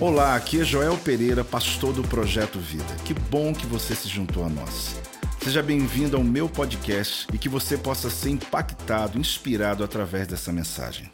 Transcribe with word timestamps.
Olá, 0.00 0.34
aqui 0.34 0.60
é 0.60 0.64
Joel 0.64 0.96
Pereira, 0.98 1.44
pastor 1.44 1.92
do 1.92 2.02
Projeto 2.02 2.58
Vida. 2.58 2.84
Que 3.04 3.14
bom 3.14 3.52
que 3.52 3.66
você 3.66 3.94
se 3.94 4.08
juntou 4.08 4.44
a 4.44 4.48
nós. 4.48 4.96
Seja 5.40 5.62
bem-vindo 5.62 6.16
ao 6.16 6.24
meu 6.24 6.48
podcast 6.48 7.26
e 7.32 7.38
que 7.38 7.48
você 7.48 7.76
possa 7.76 8.10
ser 8.10 8.30
impactado, 8.30 9.18
inspirado 9.18 9.84
através 9.84 10.26
dessa 10.26 10.52
mensagem. 10.52 11.10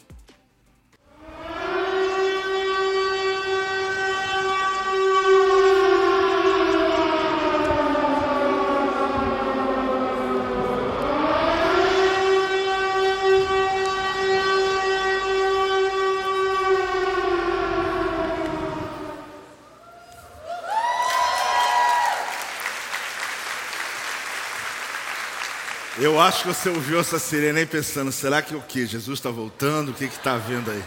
Eu 26.19 26.23
acho 26.23 26.41
que 26.41 26.47
você 26.49 26.67
ouviu 26.67 26.99
essa 26.99 27.17
sirene 27.17 27.59
aí 27.59 27.65
pensando, 27.65 28.11
será 28.11 28.41
que 28.41 28.53
o 28.53 28.61
que? 28.61 28.85
Jesus 28.85 29.19
está 29.19 29.29
voltando? 29.29 29.91
O 29.91 29.93
que 29.93 30.03
está 30.03 30.33
havendo 30.33 30.69
aí? 30.69 30.83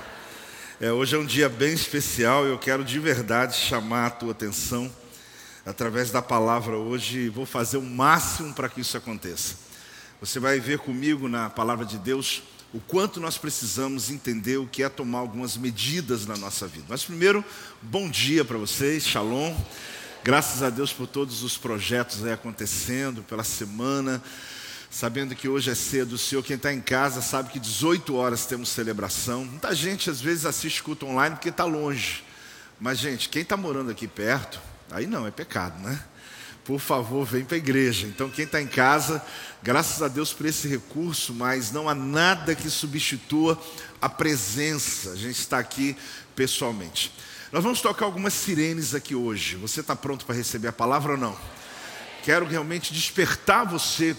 É, 0.78 0.92
hoje 0.92 1.16
é 1.16 1.18
um 1.18 1.24
dia 1.24 1.48
bem 1.48 1.72
especial 1.72 2.46
e 2.46 2.50
eu 2.50 2.58
quero 2.58 2.84
de 2.84 2.98
verdade 2.98 3.56
chamar 3.56 4.08
a 4.08 4.10
tua 4.10 4.32
atenção 4.32 4.94
através 5.64 6.10
da 6.10 6.20
palavra 6.20 6.76
hoje. 6.76 7.30
Vou 7.30 7.46
fazer 7.46 7.78
o 7.78 7.82
máximo 7.82 8.52
para 8.52 8.68
que 8.68 8.82
isso 8.82 8.94
aconteça. 8.94 9.54
Você 10.20 10.38
vai 10.38 10.60
ver 10.60 10.80
comigo 10.80 11.26
na 11.30 11.48
palavra 11.48 11.86
de 11.86 11.96
Deus 11.96 12.42
o 12.70 12.78
quanto 12.78 13.18
nós 13.18 13.38
precisamos 13.38 14.10
entender 14.10 14.58
o 14.58 14.66
que 14.66 14.82
é 14.82 14.88
tomar 14.90 15.20
algumas 15.20 15.56
medidas 15.56 16.26
na 16.26 16.36
nossa 16.36 16.66
vida. 16.66 16.84
Mas 16.90 17.04
primeiro, 17.04 17.42
bom 17.80 18.10
dia 18.10 18.44
para 18.44 18.58
vocês, 18.58 19.06
shalom. 19.06 19.56
Graças 20.22 20.62
a 20.62 20.68
Deus 20.68 20.92
por 20.92 21.06
todos 21.06 21.42
os 21.42 21.56
projetos 21.56 22.22
aí 22.22 22.34
acontecendo, 22.34 23.22
pela 23.22 23.42
semana 23.42 24.22
sabendo 24.92 25.34
que 25.34 25.48
hoje 25.48 25.70
é 25.70 25.74
cedo, 25.74 26.12
o 26.12 26.18
senhor, 26.18 26.44
quem 26.44 26.56
está 26.56 26.70
em 26.70 26.80
casa, 26.80 27.22
sabe 27.22 27.48
que 27.48 27.58
18 27.58 28.14
horas 28.14 28.44
temos 28.44 28.68
celebração. 28.68 29.46
Muita 29.46 29.74
gente 29.74 30.10
às 30.10 30.20
vezes 30.20 30.44
assiste 30.44 30.82
culto 30.82 31.06
online 31.06 31.34
porque 31.34 31.48
está 31.48 31.64
longe. 31.64 32.22
Mas, 32.78 32.98
gente, 32.98 33.30
quem 33.30 33.40
está 33.40 33.56
morando 33.56 33.90
aqui 33.90 34.06
perto, 34.06 34.60
aí 34.90 35.06
não, 35.06 35.26
é 35.26 35.30
pecado, 35.30 35.80
né? 35.82 35.98
Por 36.62 36.78
favor, 36.78 37.24
vem 37.24 37.42
para 37.42 37.56
a 37.56 37.58
igreja. 37.58 38.06
Então, 38.06 38.28
quem 38.28 38.44
está 38.44 38.60
em 38.60 38.66
casa, 38.66 39.24
graças 39.62 40.02
a 40.02 40.08
Deus 40.08 40.30
por 40.34 40.44
esse 40.44 40.68
recurso, 40.68 41.32
mas 41.32 41.72
não 41.72 41.88
há 41.88 41.94
nada 41.94 42.54
que 42.54 42.68
substitua 42.68 43.58
a 44.00 44.10
presença. 44.10 45.12
A 45.12 45.16
gente 45.16 45.38
está 45.38 45.58
aqui 45.58 45.96
pessoalmente. 46.36 47.14
Nós 47.50 47.64
vamos 47.64 47.80
tocar 47.80 48.04
algumas 48.04 48.34
sirenes 48.34 48.94
aqui 48.94 49.14
hoje. 49.14 49.56
Você 49.56 49.80
está 49.80 49.96
pronto 49.96 50.26
para 50.26 50.34
receber 50.34 50.68
a 50.68 50.72
palavra 50.72 51.12
ou 51.12 51.18
não? 51.18 51.36
Quero 52.22 52.46
realmente 52.46 52.92
despertar 52.92 53.64
você 53.64 54.14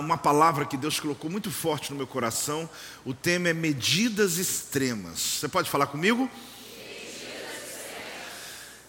uma 0.00 0.16
palavra 0.16 0.64
que 0.64 0.76
Deus 0.76 1.00
colocou 1.00 1.30
muito 1.30 1.50
forte 1.50 1.90
no 1.90 1.96
meu 1.96 2.06
coração. 2.06 2.68
O 3.04 3.12
tema 3.12 3.48
é 3.48 3.52
medidas 3.52 4.38
extremas. 4.38 5.18
Você 5.20 5.48
pode 5.48 5.68
falar 5.68 5.86
comigo? 5.86 6.30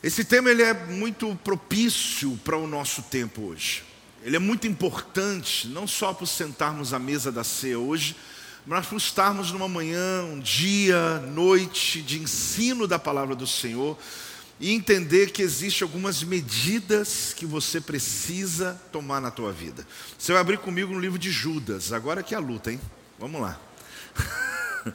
Esse 0.03 0.23
tema 0.23 0.51
ele 0.51 0.61
é 0.61 0.73
muito 0.73 1.35
propício 1.43 2.39
para 2.43 2.55
o 2.55 2.67
nosso 2.67 3.01
tempo 3.01 3.41
hoje. 3.47 3.83
Ele 4.23 4.35
é 4.35 4.39
muito 4.39 4.67
importante, 4.67 5.67
não 5.67 5.87
só 5.87 6.13
para 6.13 6.27
sentarmos 6.27 6.93
à 6.93 6.99
mesa 6.99 7.31
da 7.31 7.43
ceia 7.43 7.79
hoje, 7.79 8.15
mas 8.65 8.85
para 8.85 8.97
estarmos 8.97 9.51
numa 9.51 9.67
manhã, 9.67 10.23
um 10.23 10.39
dia, 10.39 11.19
noite 11.19 12.01
de 12.01 12.19
ensino 12.19 12.87
da 12.87 12.99
palavra 12.99 13.35
do 13.35 13.47
Senhor 13.47 13.97
e 14.59 14.73
entender 14.73 15.31
que 15.31 15.41
existem 15.41 15.85
algumas 15.85 16.23
medidas 16.23 17.33
que 17.35 17.45
você 17.45 17.79
precisa 17.79 18.79
tomar 18.91 19.21
na 19.21 19.29
tua 19.29 19.51
vida. 19.53 19.85
Você 20.17 20.31
vai 20.31 20.41
abrir 20.41 20.57
comigo 20.57 20.93
no 20.93 20.99
livro 20.99 21.19
de 21.19 21.31
Judas, 21.31 21.93
agora 21.93 22.23
que 22.23 22.33
é 22.33 22.37
a 22.37 22.41
luta, 22.41 22.71
hein? 22.71 22.81
Vamos 23.19 23.39
lá. 23.39 23.59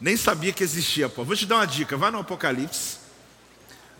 Nem 0.00 0.16
sabia 0.16 0.52
que 0.52 0.62
existia. 0.62 1.08
Vou 1.08 1.36
te 1.36 1.46
dar 1.46 1.56
uma 1.56 1.66
dica, 1.66 1.96
vai 1.96 2.10
no 2.10 2.18
Apocalipse, 2.18 2.98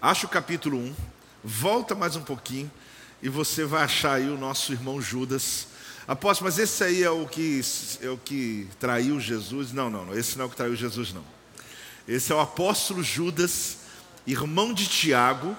acha 0.01 0.27
o 0.27 0.29
capítulo 0.29 0.79
1, 0.79 0.95
volta 1.43 1.95
mais 1.95 2.15
um 2.15 2.23
pouquinho 2.23 2.71
e 3.21 3.29
você 3.29 3.65
vai 3.65 3.85
achar 3.85 4.15
aí 4.15 4.29
o 4.29 4.39
nosso 4.39 4.73
irmão 4.73 5.01
Judas. 5.01 5.69
Apóstolo, 6.07 6.51
mas 6.51 6.59
esse 6.59 6.83
aí 6.83 7.03
é 7.03 7.11
o 7.11 7.27
que 7.27 7.61
é 8.01 8.09
o 8.09 8.19
que 8.19 8.69
traiu 8.79 9.21
Jesus? 9.21 9.73
Não, 9.73 9.89
não, 9.89 10.07
não, 10.07 10.15
esse 10.19 10.37
não 10.37 10.45
é 10.45 10.47
o 10.47 10.51
que 10.51 10.57
traiu 10.57 10.75
Jesus 10.75 11.13
não. 11.13 11.25
Esse 12.07 12.33
é 12.33 12.35
o 12.35 12.41
apóstolo 12.41 13.03
Judas 13.03 13.82
irmão 14.27 14.73
de 14.73 14.87
Tiago, 14.87 15.57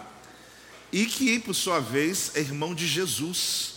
e 0.92 1.06
que, 1.06 1.40
por 1.40 1.56
sua 1.56 1.80
vez, 1.80 2.32
é 2.36 2.40
irmão 2.40 2.76
de 2.76 2.88
Jesus. 2.88 3.74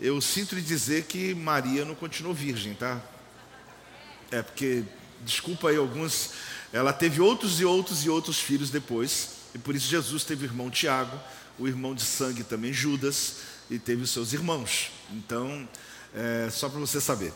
Eu 0.00 0.20
sinto 0.20 0.54
lhe 0.54 0.60
dizer 0.60 1.04
que 1.04 1.34
Maria 1.34 1.84
não 1.84 1.94
continuou 1.94 2.34
virgem, 2.34 2.74
tá? 2.74 3.00
É 4.30 4.42
porque, 4.42 4.84
desculpa 5.22 5.70
aí 5.70 5.76
alguns, 5.76 6.30
ela 6.72 6.92
teve 6.92 7.20
outros 7.20 7.60
e 7.60 7.64
outros 7.64 8.04
e 8.04 8.10
outros 8.10 8.38
filhos 8.38 8.70
depois, 8.70 9.30
e 9.54 9.58
por 9.58 9.74
isso 9.74 9.88
Jesus 9.88 10.22
teve 10.22 10.44
o 10.44 10.48
irmão 10.48 10.70
Tiago, 10.70 11.18
o 11.58 11.66
irmão 11.66 11.94
de 11.94 12.02
sangue 12.02 12.44
também 12.44 12.72
Judas, 12.72 13.36
e 13.70 13.78
teve 13.78 14.02
os 14.02 14.10
seus 14.10 14.32
irmãos. 14.32 14.90
Então, 15.10 15.66
é, 16.14 16.48
só 16.50 16.68
para 16.68 16.78
você 16.78 17.00
saber. 17.00 17.32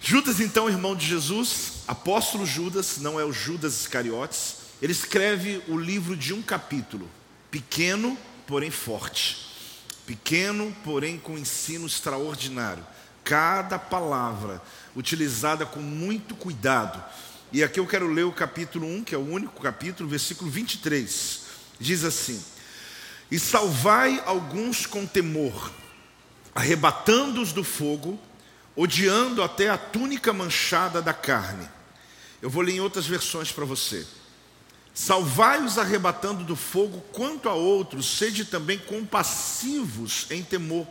Judas, 0.00 0.38
então, 0.38 0.68
irmão 0.68 0.94
de 0.94 1.06
Jesus, 1.06 1.82
apóstolo 1.88 2.46
Judas, 2.46 2.98
não 2.98 3.18
é 3.18 3.24
o 3.24 3.32
Judas 3.32 3.80
Iscariotes, 3.80 4.63
ele 4.84 4.92
escreve 4.92 5.62
o 5.66 5.78
livro 5.78 6.14
de 6.14 6.34
um 6.34 6.42
capítulo, 6.42 7.08
pequeno, 7.50 8.18
porém 8.46 8.70
forte. 8.70 9.46
Pequeno, 10.04 10.76
porém 10.84 11.16
com 11.18 11.38
ensino 11.38 11.86
extraordinário. 11.86 12.86
Cada 13.24 13.78
palavra 13.78 14.60
utilizada 14.94 15.64
com 15.64 15.80
muito 15.80 16.34
cuidado. 16.34 17.02
E 17.50 17.64
aqui 17.64 17.80
eu 17.80 17.86
quero 17.86 18.12
ler 18.12 18.24
o 18.24 18.32
capítulo 18.32 18.86
1, 18.86 19.04
que 19.04 19.14
é 19.14 19.16
o 19.16 19.26
único 19.26 19.58
capítulo, 19.62 20.06
versículo 20.06 20.50
23. 20.50 21.40
Diz 21.80 22.04
assim: 22.04 22.44
E 23.30 23.38
salvai 23.38 24.22
alguns 24.26 24.84
com 24.84 25.06
temor, 25.06 25.72
arrebatando-os 26.54 27.54
do 27.54 27.64
fogo, 27.64 28.20
odiando 28.76 29.42
até 29.42 29.70
a 29.70 29.78
túnica 29.78 30.30
manchada 30.30 31.00
da 31.00 31.14
carne. 31.14 31.66
Eu 32.42 32.50
vou 32.50 32.62
ler 32.62 32.74
em 32.74 32.80
outras 32.80 33.06
versões 33.06 33.50
para 33.50 33.64
você. 33.64 34.06
Salvai-os 34.94 35.76
arrebatando 35.76 36.44
do 36.44 36.54
fogo, 36.54 37.00
quanto 37.12 37.48
a 37.48 37.52
outros, 37.52 38.16
sede 38.16 38.44
também 38.44 38.78
compassivos 38.78 40.26
em 40.30 40.40
temor, 40.44 40.86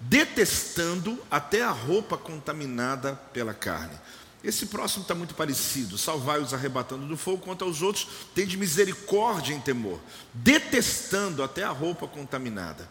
detestando 0.00 1.22
até 1.30 1.62
a 1.62 1.70
roupa 1.70 2.16
contaminada 2.16 3.14
pela 3.30 3.52
carne. 3.52 3.94
Esse 4.42 4.66
próximo 4.66 5.02
está 5.02 5.14
muito 5.14 5.34
parecido. 5.34 5.98
Salvai-os 5.98 6.54
arrebatando 6.54 7.06
do 7.06 7.16
fogo, 7.16 7.42
quanto 7.44 7.62
aos 7.62 7.82
outros, 7.82 8.08
tende 8.34 8.56
misericórdia 8.56 9.54
em 9.54 9.60
temor, 9.60 10.00
detestando 10.32 11.42
até 11.42 11.62
a 11.62 11.70
roupa 11.70 12.08
contaminada. 12.08 12.88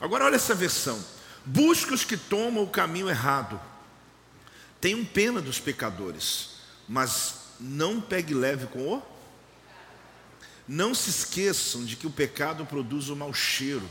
Agora 0.00 0.26
olha 0.26 0.36
essa 0.36 0.54
versão. 0.54 1.04
Busque 1.44 1.92
os 1.92 2.04
que 2.04 2.16
tomam 2.16 2.62
o 2.62 2.70
caminho 2.70 3.10
errado. 3.10 3.60
Tenham 4.80 5.04
pena 5.04 5.42
dos 5.42 5.58
pecadores, 5.58 6.50
mas 6.88 7.34
não 7.58 8.00
pegue 8.00 8.32
leve 8.32 8.66
com 8.68 8.78
o 8.78 9.13
não 10.66 10.94
se 10.94 11.10
esqueçam 11.10 11.84
de 11.84 11.96
que 11.96 12.06
o 12.06 12.10
pecado 12.10 12.64
produz 12.64 13.08
um 13.08 13.16
mau 13.16 13.32
cheiro 13.32 13.88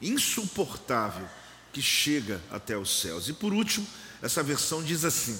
insuportável 0.00 1.28
que 1.72 1.82
chega 1.82 2.40
até 2.50 2.76
os 2.76 3.00
céus. 3.00 3.28
E 3.28 3.32
por 3.32 3.52
último, 3.52 3.86
essa 4.22 4.42
versão 4.42 4.82
diz 4.82 5.04
assim: 5.04 5.38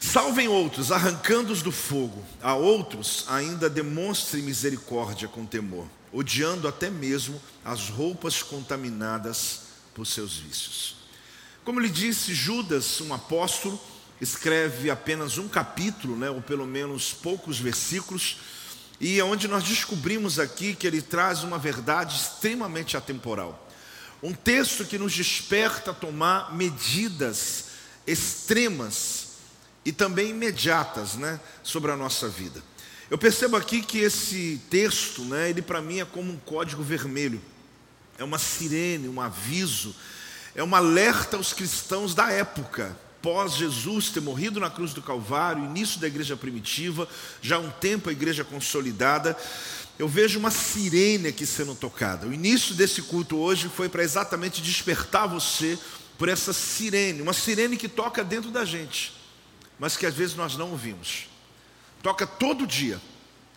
Salvem 0.00 0.48
outros, 0.48 0.92
arrancando-os 0.92 1.62
do 1.62 1.72
fogo, 1.72 2.24
a 2.42 2.54
outros 2.54 3.24
ainda 3.28 3.68
demonstrem 3.68 4.42
misericórdia 4.42 5.26
com 5.26 5.46
temor, 5.46 5.88
odiando 6.12 6.68
até 6.68 6.90
mesmo 6.90 7.40
as 7.64 7.88
roupas 7.88 8.42
contaminadas 8.42 9.62
por 9.94 10.06
seus 10.06 10.36
vícios. 10.36 10.96
Como 11.64 11.80
lhe 11.80 11.88
disse 11.88 12.34
Judas, 12.34 13.00
um 13.00 13.14
apóstolo, 13.14 13.80
escreve 14.20 14.90
apenas 14.90 15.38
um 15.38 15.48
capítulo, 15.48 16.16
né, 16.16 16.28
ou 16.28 16.42
pelo 16.42 16.66
menos 16.66 17.12
poucos 17.12 17.58
versículos, 17.58 18.36
e 19.00 19.18
é 19.18 19.24
onde 19.24 19.48
nós 19.48 19.64
descobrimos 19.64 20.38
aqui 20.38 20.74
que 20.74 20.86
ele 20.86 21.02
traz 21.02 21.42
uma 21.42 21.58
verdade 21.58 22.16
extremamente 22.16 22.96
atemporal. 22.96 23.68
Um 24.22 24.32
texto 24.32 24.84
que 24.84 24.98
nos 24.98 25.12
desperta 25.12 25.90
a 25.90 25.94
tomar 25.94 26.54
medidas 26.54 27.66
extremas 28.06 29.28
e 29.84 29.92
também 29.92 30.30
imediatas 30.30 31.14
né, 31.16 31.38
sobre 31.62 31.90
a 31.90 31.96
nossa 31.96 32.28
vida. 32.28 32.62
Eu 33.10 33.18
percebo 33.18 33.56
aqui 33.56 33.82
que 33.82 33.98
esse 33.98 34.60
texto, 34.70 35.22
né, 35.22 35.50
ele 35.50 35.60
para 35.60 35.82
mim 35.82 36.00
é 36.00 36.04
como 36.04 36.32
um 36.32 36.38
código 36.38 36.82
vermelho, 36.82 37.42
é 38.16 38.24
uma 38.24 38.38
sirene, 38.38 39.08
um 39.08 39.20
aviso, 39.20 39.94
é 40.54 40.64
um 40.64 40.74
alerta 40.74 41.36
aos 41.36 41.52
cristãos 41.52 42.14
da 42.14 42.30
época 42.30 42.96
pós 43.24 43.54
Jesus 43.54 44.10
ter 44.10 44.20
morrido 44.20 44.60
na 44.60 44.68
cruz 44.68 44.92
do 44.92 45.00
Calvário, 45.00 45.64
início 45.64 45.98
da 45.98 46.06
igreja 46.06 46.36
primitiva, 46.36 47.08
já 47.40 47.56
há 47.56 47.58
um 47.58 47.70
tempo 47.70 48.10
a 48.10 48.12
igreja 48.12 48.44
consolidada, 48.44 49.34
eu 49.98 50.06
vejo 50.06 50.38
uma 50.38 50.50
sirene 50.50 51.28
aqui 51.28 51.46
sendo 51.46 51.74
tocada. 51.74 52.26
O 52.26 52.34
início 52.34 52.74
desse 52.74 53.00
culto 53.00 53.38
hoje 53.38 53.70
foi 53.74 53.88
para 53.88 54.02
exatamente 54.02 54.60
despertar 54.60 55.26
você 55.26 55.78
por 56.18 56.28
essa 56.28 56.52
sirene, 56.52 57.22
uma 57.22 57.32
sirene 57.32 57.78
que 57.78 57.88
toca 57.88 58.22
dentro 58.22 58.50
da 58.50 58.62
gente, 58.62 59.14
mas 59.78 59.96
que 59.96 60.04
às 60.04 60.12
vezes 60.12 60.36
nós 60.36 60.54
não 60.58 60.72
ouvimos. 60.72 61.26
Toca 62.02 62.26
todo 62.26 62.66
dia 62.66 63.00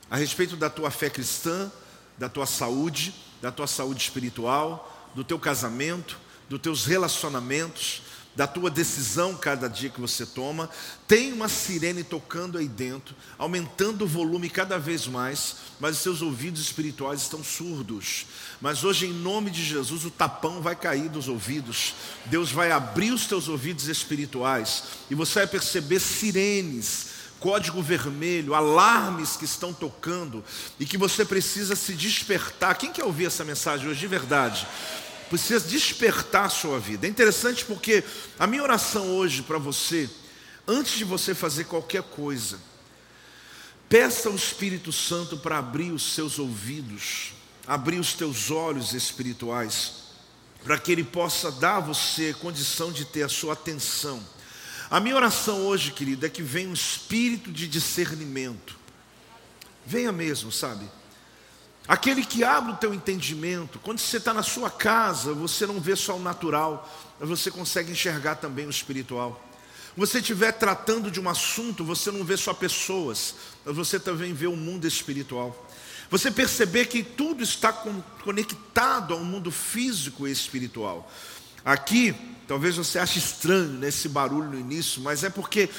a 0.10 0.16
respeito 0.16 0.56
da 0.56 0.69
tua 0.69 0.90
fé 0.90 1.10
cristã, 1.10 1.69
da 2.18 2.30
tua 2.30 2.46
saúde, 2.46 3.14
da 3.42 3.52
tua 3.52 3.68
saúde 3.68 4.02
espiritual, 4.02 5.12
do 5.14 5.25
teu 5.25 5.38
casamento, 5.38 6.18
dos 6.48 6.62
teus 6.62 6.86
relacionamentos, 6.86 8.06
da 8.38 8.45
tua 8.45 8.69
decisão 8.69 9.36
cada 9.36 9.68
dia 9.68 9.89
que 9.89 10.00
você 10.00 10.24
toma, 10.24 10.69
tem 11.07 11.34
uma 11.34 11.50
sirene 11.50 12.04
tocando 12.04 12.60
aí 12.60 12.68
dentro, 12.68 13.16
aumentando 13.36 14.06
o 14.06 14.07
volume 14.07 14.48
cada 14.48 14.78
vez 14.78 15.07
mais, 15.07 15.56
mas 15.80 15.95
os 15.95 16.04
seus 16.04 16.22
ouvidos 16.22 16.62
espirituais 16.62 17.24
estão 17.24 17.44
surdos. 17.44 18.28
Mas 18.62 18.84
hoje, 18.84 19.07
em 19.07 19.12
nome 19.12 19.50
de 19.50 19.63
Jesus, 19.63 20.06
o 20.06 20.12
tapão 20.12 20.62
vai 20.62 20.75
cair 20.75 21.10
dos 21.10 21.28
ouvidos, 21.28 21.95
Deus 22.28 22.51
vai 22.51 22.72
abrir 22.72 23.12
os 23.12 23.25
teus 23.25 23.48
ouvidos 23.48 23.88
espirituais 23.88 24.83
e 25.10 25.16
você 25.16 25.40
vai 25.40 25.48
perceber 25.48 26.00
sirenes 26.00 27.18
código 27.40 27.83
vermelho, 27.83 28.56
alarmes 28.56 29.36
que 29.36 29.45
estão 29.45 29.72
tocando 29.72 30.44
e 30.80 30.86
que 30.88 30.98
você 30.98 31.24
precisa 31.24 31.75
se 31.75 31.94
despertar. 31.94 32.75
Quem 32.75 32.92
quer 32.92 33.04
ouvir 33.04 33.25
essa 33.25 33.44
mensagem 33.44 33.88
hoje 33.88 34.00
de 34.00 34.07
verdade? 34.07 34.68
Precisa 35.30 35.68
despertar 35.68 36.46
a 36.46 36.50
sua 36.50 36.80
vida. 36.80 37.06
É 37.06 37.10
interessante 37.10 37.66
porque 37.66 38.04
a 38.40 38.48
minha 38.48 38.64
oração 38.64 39.16
hoje 39.16 39.42
para 39.42 39.58
você, 39.58 40.10
antes 40.68 40.98
de 40.98 41.04
você 41.04 41.36
fazer 41.36 41.66
qualquer 41.66 42.04
coisa, 42.04 42.60
peça 43.90 44.30
ao 44.30 44.36
Espírito 44.36 44.92
Santo 44.92 45.38
para 45.38 45.58
abrir 45.58 45.92
os 45.92 46.14
seus 46.14 46.40
ouvidos, 46.40 47.34
abrir 47.66 48.00
os 48.00 48.14
teus 48.14 48.50
olhos 48.52 48.94
espirituais, 48.94 49.94
para 50.64 50.80
que 50.80 50.92
Ele 50.92 51.04
possa 51.04 51.52
dar 51.52 51.78
a 51.78 51.82
você 51.82 52.34
condição 52.34 52.92
de 52.92 53.06
ter 53.06 53.24
a 53.24 53.30
sua 53.30 53.54
atenção 53.54 54.24
a 54.90 55.02
minha 55.02 55.16
oração 55.16 55.66
hoje, 55.66 55.92
querido, 55.92 56.26
é 56.26 56.30
que 56.30 56.42
venha 56.42 56.70
um 56.70 56.74
espírito 56.74 57.52
de 57.52 57.68
discernimento. 57.68 58.78
Venha 59.86 60.14
mesmo, 60.14 60.52
sabe? 60.52 60.90
Aquele 61.88 62.25
que 62.25 62.44
abre 62.44 62.74
o 62.74 62.75
teu 62.75 62.94
entendimento. 62.94 63.80
Quando 63.80 64.00
você 64.00 64.18
está 64.18 64.34
na 64.34 64.44
sua 64.44 64.69
casa, 64.69 65.34
você 65.34 65.66
não 65.66 65.80
vê 65.80 65.95
só 65.95 66.18
o 66.18 66.22
natural, 66.22 66.88
mas 67.19 67.30
você 67.30 67.50
consegue 67.50 67.92
enxergar 67.92 68.36
também 68.36 68.68
o 68.68 68.69
espiritual. 68.69 69.42
Você 69.95 70.19
estiver 70.19 70.51
tratando 70.51 71.10
de 71.10 71.19
um 71.19 71.30
assunto, 71.30 71.84
você 71.84 72.12
não 72.12 72.24
vê 72.24 72.36
só 72.36 72.54
pessoas, 72.54 73.36
mas 73.66 73.75
você 73.75 74.00
também 74.00 74.34
vê 74.34 74.48
o 74.48 74.56
mundo 74.56 74.86
espiritual. 74.86 75.66
Você 76.10 76.30
perceber 76.30 76.86
que 76.86 77.01
tudo 77.01 77.42
está 77.42 77.74
conectado 78.24 79.13
ao 79.13 79.22
mundo 79.22 79.50
físico 79.50 80.28
e 80.28 80.31
espiritual. 80.31 81.10
Aqui, 81.66 82.13
talvez 82.48 82.78
você 82.78 83.00
ache 83.00 83.18
estranho 83.18 83.74
nesse 83.74 84.07
barulho 84.07 84.50
no 84.50 84.60
início, 84.60 85.01
mas 85.01 85.24
é 85.24 85.30
porque 85.30 85.69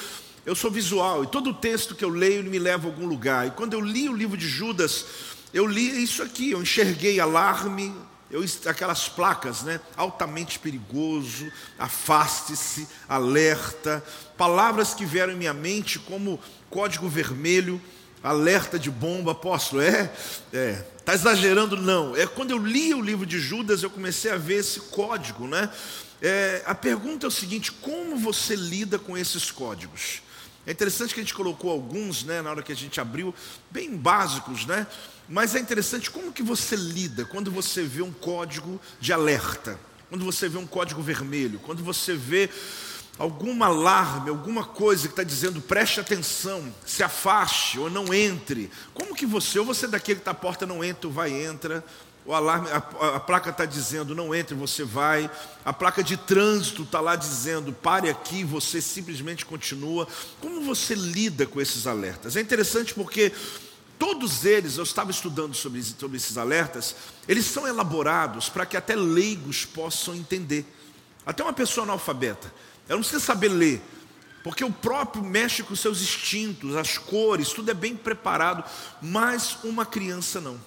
eu 0.45 0.55
sou 0.55 0.69
visual 0.69 1.23
e 1.23 1.27
todo 1.27 1.53
texto 1.53 1.95
que 1.95 2.03
eu 2.03 2.09
leio 2.09 2.43
me 2.43 2.59
leva 2.59 2.87
a 2.87 2.91
algum 2.91 3.05
lugar. 3.05 3.47
E 3.47 3.51
quando 3.51 3.73
eu 3.73 3.81
li 3.81 4.09
o 4.09 4.15
livro 4.15 4.35
de 4.35 4.47
Judas, 4.47 5.05
eu 5.53 5.65
li 5.65 6.03
isso 6.03 6.21
aqui, 6.21 6.51
eu 6.51 6.61
enxerguei 6.61 7.19
alarme, 7.19 7.93
eu, 8.29 8.43
aquelas 8.65 9.09
placas, 9.09 9.63
né? 9.63 9.79
Altamente 9.97 10.59
perigoso, 10.59 11.51
afaste-se, 11.77 12.87
alerta, 13.07 14.03
palavras 14.37 14.93
que 14.93 15.05
vieram 15.05 15.33
em 15.33 15.37
minha 15.37 15.53
mente 15.53 15.97
como 15.99 16.39
código 16.69 17.09
vermelho, 17.09 17.81
alerta 18.21 18.77
de 18.77 18.91
bomba, 18.91 19.31
apóstolo, 19.31 19.81
é, 19.81 20.11
é, 20.53 20.85
Está 21.09 21.31
exagerando? 21.31 21.75
Não. 21.75 22.15
É 22.15 22.27
quando 22.27 22.51
eu 22.51 22.59
li 22.59 22.93
o 22.93 23.01
livro 23.01 23.25
de 23.25 23.39
Judas, 23.39 23.81
eu 23.81 23.89
comecei 23.89 24.29
a 24.29 24.37
ver 24.37 24.57
esse 24.57 24.79
código, 24.79 25.47
né? 25.47 25.67
É, 26.21 26.61
a 26.67 26.75
pergunta 26.75 27.25
é 27.25 27.29
o 27.29 27.31
seguinte: 27.31 27.71
como 27.71 28.15
você 28.15 28.55
lida 28.55 28.99
com 28.99 29.17
esses 29.17 29.49
códigos? 29.49 30.21
É 30.69 30.71
interessante 30.71 31.15
que 31.15 31.19
a 31.19 31.23
gente 31.23 31.33
colocou 31.33 31.71
alguns, 31.71 32.23
né, 32.23 32.43
na 32.43 32.51
hora 32.51 32.61
que 32.61 32.71
a 32.71 32.75
gente 32.75 33.01
abriu, 33.01 33.33
bem 33.71 33.97
básicos, 33.97 34.67
né? 34.67 34.85
Mas 35.27 35.55
é 35.55 35.59
interessante 35.59 36.11
como 36.11 36.31
que 36.31 36.43
você 36.43 36.75
lida 36.75 37.25
quando 37.25 37.49
você 37.49 37.81
vê 37.81 38.03
um 38.03 38.11
código 38.11 38.79
de 38.99 39.11
alerta, 39.11 39.79
quando 40.09 40.23
você 40.23 40.47
vê 40.47 40.59
um 40.59 40.67
código 40.67 41.01
vermelho, 41.01 41.57
quando 41.57 41.83
você 41.83 42.13
vê 42.13 42.51
algum 43.17 43.63
alarme, 43.63 44.29
alguma 44.29 44.63
coisa 44.63 45.07
que 45.07 45.13
está 45.13 45.23
dizendo 45.23 45.59
preste 45.59 45.99
atenção, 45.99 46.71
se 46.85 47.01
afaste 47.01 47.79
ou 47.79 47.89
não 47.89 48.13
entre. 48.13 48.69
Como 48.93 49.15
que 49.15 49.25
você, 49.25 49.57
ou 49.57 49.65
você 49.65 49.85
é 49.85 49.89
daquele 49.89 50.17
que 50.17 50.21
está 50.21 50.31
à 50.31 50.35
porta 50.35 50.67
não 50.67 50.83
entra, 50.83 51.07
ou 51.07 51.11
vai 51.11 51.31
entra, 51.31 51.83
o 52.29 52.33
alarme, 52.35 52.69
a, 52.69 53.15
a 53.15 53.19
placa 53.19 53.49
está 53.49 53.65
dizendo 53.65 54.13
não 54.13 54.35
entre, 54.35 54.53
você 54.53 54.83
vai, 54.83 55.31
a 55.65 55.73
placa 55.73 56.03
de 56.03 56.15
trânsito 56.15 56.83
está 56.83 56.99
lá 56.99 57.15
dizendo 57.15 57.73
pare 57.73 58.07
aqui, 58.07 58.43
você 58.43 58.79
simplesmente 58.79 59.43
continua. 59.43 60.07
Como 60.39 60.61
você 60.61 60.93
lida 60.93 61.47
com 61.47 61.59
esses 61.59 61.87
alertas? 61.87 62.35
É 62.35 62.39
interessante 62.39 62.93
porque 62.93 63.31
todos 63.97 64.45
eles, 64.45 64.77
eu 64.77 64.83
estava 64.83 65.09
estudando 65.09 65.55
sobre, 65.55 65.81
sobre 65.81 66.17
esses 66.17 66.37
alertas, 66.37 66.95
eles 67.27 67.47
são 67.47 67.67
elaborados 67.67 68.47
para 68.47 68.63
que 68.63 68.77
até 68.77 68.95
leigos 68.95 69.65
possam 69.65 70.13
entender. 70.13 70.67
Até 71.25 71.41
uma 71.41 71.51
pessoa 71.51 71.83
analfabeta. 71.83 72.53
Ela 72.87 72.97
não 72.97 72.99
precisa 72.99 73.25
saber 73.25 73.49
ler, 73.49 73.81
porque 74.43 74.63
o 74.63 74.71
próprio 74.71 75.23
mexe 75.23 75.63
com 75.63 75.75
seus 75.75 75.99
instintos, 75.99 76.75
as 76.75 76.95
cores, 76.95 77.49
tudo 77.49 77.71
é 77.71 77.73
bem 77.73 77.95
preparado, 77.95 78.63
mas 79.01 79.57
uma 79.63 79.83
criança 79.83 80.39
não. 80.39 80.59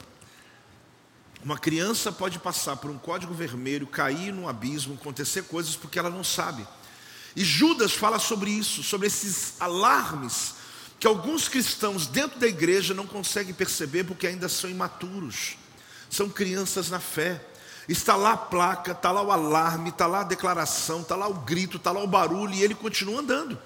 Uma 1.44 1.58
criança 1.58 2.12
pode 2.12 2.38
passar 2.38 2.76
por 2.76 2.90
um 2.90 2.98
código 2.98 3.34
vermelho, 3.34 3.86
cair 3.86 4.32
num 4.32 4.48
abismo, 4.48 4.94
acontecer 4.94 5.42
coisas 5.42 5.74
porque 5.74 5.98
ela 5.98 6.10
não 6.10 6.22
sabe. 6.22 6.66
E 7.34 7.44
Judas 7.44 7.92
fala 7.92 8.18
sobre 8.18 8.50
isso, 8.50 8.82
sobre 8.82 9.06
esses 9.08 9.54
alarmes 9.58 10.54
que 11.00 11.06
alguns 11.06 11.48
cristãos 11.48 12.06
dentro 12.06 12.38
da 12.38 12.46
igreja 12.46 12.94
não 12.94 13.08
conseguem 13.08 13.52
perceber 13.52 14.04
porque 14.04 14.24
ainda 14.24 14.48
são 14.48 14.70
imaturos, 14.70 15.56
são 16.08 16.28
crianças 16.28 16.90
na 16.90 17.00
fé. 17.00 17.44
Está 17.88 18.14
lá 18.14 18.34
a 18.34 18.36
placa, 18.36 18.92
está 18.92 19.10
lá 19.10 19.20
o 19.20 19.32
alarme, 19.32 19.88
está 19.88 20.06
lá 20.06 20.20
a 20.20 20.24
declaração, 20.24 21.00
está 21.00 21.16
lá 21.16 21.26
o 21.26 21.34
grito, 21.34 21.76
está 21.76 21.90
lá 21.90 22.00
o 22.00 22.06
barulho, 22.06 22.54
e 22.54 22.62
ele 22.62 22.76
continua 22.76 23.20
andando. 23.20 23.58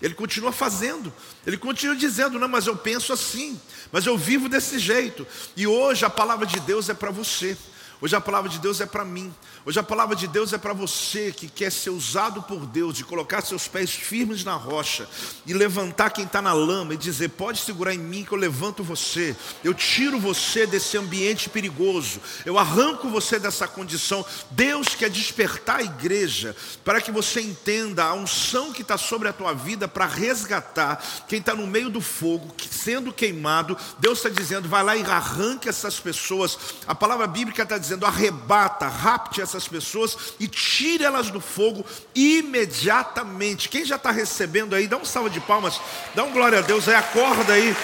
Ele 0.00 0.14
continua 0.14 0.52
fazendo, 0.52 1.12
ele 1.46 1.56
continua 1.56 1.96
dizendo: 1.96 2.38
Não, 2.38 2.48
mas 2.48 2.66
eu 2.66 2.76
penso 2.76 3.12
assim, 3.12 3.58
mas 3.90 4.04
eu 4.04 4.16
vivo 4.16 4.48
desse 4.48 4.78
jeito. 4.78 5.26
E 5.56 5.66
hoje 5.66 6.04
a 6.04 6.10
palavra 6.10 6.46
de 6.46 6.60
Deus 6.60 6.88
é 6.88 6.94
para 6.94 7.10
você, 7.10 7.56
hoje 8.00 8.16
a 8.16 8.20
palavra 8.20 8.48
de 8.50 8.58
Deus 8.58 8.80
é 8.80 8.86
para 8.86 9.04
mim, 9.04 9.32
Hoje 9.68 9.80
a 9.80 9.82
palavra 9.82 10.14
de 10.14 10.28
Deus 10.28 10.52
é 10.52 10.58
para 10.58 10.72
você 10.72 11.32
que 11.32 11.48
quer 11.48 11.72
ser 11.72 11.90
usado 11.90 12.40
por 12.40 12.64
Deus, 12.66 12.94
de 12.94 13.02
colocar 13.02 13.42
seus 13.42 13.66
pés 13.66 13.90
firmes 13.90 14.44
na 14.44 14.54
rocha 14.54 15.08
e 15.44 15.52
levantar 15.52 16.10
quem 16.10 16.24
está 16.24 16.40
na 16.40 16.52
lama 16.52 16.94
e 16.94 16.96
dizer: 16.96 17.30
pode 17.30 17.58
segurar 17.58 17.92
em 17.92 17.98
mim 17.98 18.24
que 18.24 18.30
eu 18.30 18.38
levanto 18.38 18.84
você, 18.84 19.34
eu 19.64 19.74
tiro 19.74 20.20
você 20.20 20.68
desse 20.68 20.96
ambiente 20.96 21.50
perigoso, 21.50 22.20
eu 22.44 22.56
arranco 22.56 23.08
você 23.08 23.40
dessa 23.40 23.66
condição. 23.66 24.24
Deus 24.52 24.94
quer 24.94 25.10
despertar 25.10 25.80
a 25.80 25.82
igreja 25.82 26.54
para 26.84 27.00
que 27.00 27.10
você 27.10 27.40
entenda 27.40 28.04
a 28.04 28.14
unção 28.14 28.72
que 28.72 28.82
está 28.82 28.96
sobre 28.96 29.26
a 29.26 29.32
tua 29.32 29.52
vida 29.52 29.88
para 29.88 30.06
resgatar 30.06 31.04
quem 31.26 31.40
está 31.40 31.56
no 31.56 31.66
meio 31.66 31.90
do 31.90 32.00
fogo, 32.00 32.54
sendo 32.70 33.12
queimado. 33.12 33.76
Deus 33.98 34.18
está 34.18 34.28
dizendo: 34.28 34.68
vai 34.68 34.84
lá 34.84 34.96
e 34.96 35.02
arranque 35.02 35.68
essas 35.68 35.98
pessoas. 35.98 36.56
A 36.86 36.94
palavra 36.94 37.26
bíblica 37.26 37.64
está 37.64 37.76
dizendo: 37.76 37.85
arrebata, 38.04 38.88
rapte 38.88 39.40
essas 39.40 39.66
pessoas 39.68 40.34
e 40.38 40.46
tire 40.48 41.04
elas 41.04 41.30
do 41.30 41.40
fogo 41.40 41.84
imediatamente. 42.14 43.68
Quem 43.68 43.84
já 43.84 43.96
está 43.96 44.10
recebendo 44.10 44.74
aí, 44.74 44.86
dá 44.86 44.96
um 44.96 45.04
salva 45.04 45.30
de 45.30 45.40
palmas, 45.40 45.80
dá 46.14 46.24
um 46.24 46.32
glória 46.32 46.58
a 46.58 46.62
Deus 46.62 46.88
aí, 46.88 46.94
acorda 46.94 47.52
aí, 47.52 47.76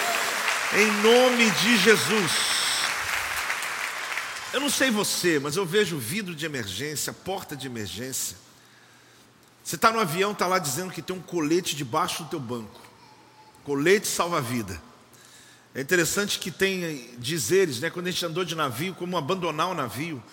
em 0.75 0.91
nome 1.01 1.49
de 1.51 1.77
Jesus. 1.77 2.31
Eu 4.53 4.59
não 4.59 4.69
sei 4.69 4.91
você, 4.91 5.39
mas 5.39 5.55
eu 5.55 5.65
vejo 5.65 5.97
vidro 5.97 6.35
de 6.35 6.45
emergência, 6.45 7.11
porta 7.11 7.55
de 7.55 7.65
emergência. 7.65 8.37
Você 9.63 9.75
está 9.75 9.91
no 9.91 9.99
avião, 9.99 10.31
está 10.31 10.45
lá 10.45 10.59
dizendo 10.59 10.91
que 10.91 11.01
tem 11.01 11.15
um 11.15 11.21
colete 11.21 11.75
debaixo 11.75 12.23
do 12.23 12.29
teu 12.29 12.39
banco. 12.39 12.79
Colete 13.63 14.07
salva-vida. 14.07 14.79
É 15.75 15.81
interessante 15.81 16.37
que 16.37 16.51
tem 16.51 17.09
dizeres, 17.17 17.79
né, 17.79 17.89
quando 17.89 18.05
a 18.05 18.11
gente 18.11 18.23
andou 18.23 18.45
de 18.45 18.53
navio, 18.53 18.93
como 18.93 19.17
abandonar 19.17 19.69
o 19.69 19.73
navio. 19.73 20.23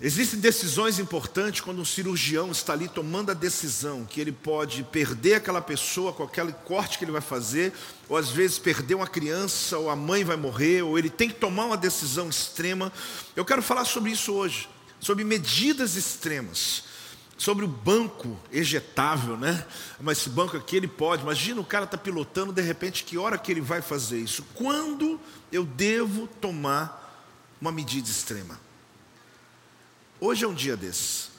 Existem 0.00 0.40
decisões 0.40 0.98
importantes 0.98 1.60
quando 1.60 1.80
um 1.80 1.84
cirurgião 1.84 2.50
está 2.50 2.72
ali 2.72 2.88
tomando 2.88 3.30
a 3.30 3.34
decisão 3.34 4.04
que 4.04 4.20
ele 4.20 4.32
pode 4.32 4.82
perder 4.82 5.34
aquela 5.34 5.62
pessoa 5.62 6.12
com 6.12 6.24
aquele 6.24 6.52
corte 6.64 6.98
que 6.98 7.04
ele 7.04 7.12
vai 7.12 7.20
fazer, 7.20 7.72
ou 8.08 8.16
às 8.16 8.30
vezes 8.30 8.58
perder 8.58 8.96
uma 8.96 9.06
criança, 9.06 9.78
ou 9.78 9.88
a 9.88 9.94
mãe 9.94 10.24
vai 10.24 10.36
morrer, 10.36 10.82
ou 10.82 10.98
ele 10.98 11.08
tem 11.08 11.28
que 11.28 11.36
tomar 11.36 11.66
uma 11.66 11.76
decisão 11.76 12.28
extrema. 12.28 12.92
Eu 13.36 13.44
quero 13.44 13.62
falar 13.62 13.84
sobre 13.84 14.10
isso 14.10 14.32
hoje, 14.32 14.68
sobre 14.98 15.22
medidas 15.22 15.94
extremas, 15.94 16.82
sobre 17.44 17.62
o 17.62 17.68
banco 17.68 18.40
ejetável, 18.50 19.36
né? 19.36 19.66
Mas 20.00 20.16
esse 20.16 20.30
banco 20.30 20.56
aqui 20.56 20.76
ele 20.76 20.88
pode. 20.88 21.22
Imagina 21.22 21.60
o 21.60 21.64
cara 21.64 21.84
está 21.84 21.98
pilotando, 21.98 22.54
de 22.54 22.62
repente, 22.62 23.04
que 23.04 23.18
hora 23.18 23.36
que 23.36 23.52
ele 23.52 23.60
vai 23.60 23.82
fazer 23.82 24.18
isso? 24.18 24.42
Quando 24.54 25.20
eu 25.52 25.62
devo 25.62 26.26
tomar 26.26 27.22
uma 27.60 27.70
medida 27.70 28.08
extrema? 28.08 28.58
Hoje 30.18 30.42
é 30.42 30.48
um 30.48 30.54
dia 30.54 30.74
desses. 30.74 31.32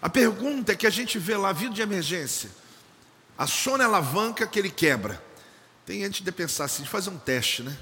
A 0.00 0.08
pergunta 0.08 0.72
é 0.72 0.74
que 0.74 0.86
a 0.86 0.90
gente 0.90 1.18
vê 1.18 1.36
lá, 1.36 1.52
vindo 1.52 1.74
de 1.74 1.82
emergência, 1.82 2.48
a 3.36 3.44
alavanca 3.84 4.46
que 4.46 4.58
ele 4.58 4.70
quebra. 4.70 5.22
Tem 5.84 6.00
gente 6.00 6.24
de 6.24 6.32
pensar 6.32 6.64
assim, 6.64 6.82
de 6.82 6.88
fazer 6.88 7.10
um 7.10 7.18
teste, 7.18 7.62
né? 7.62 7.76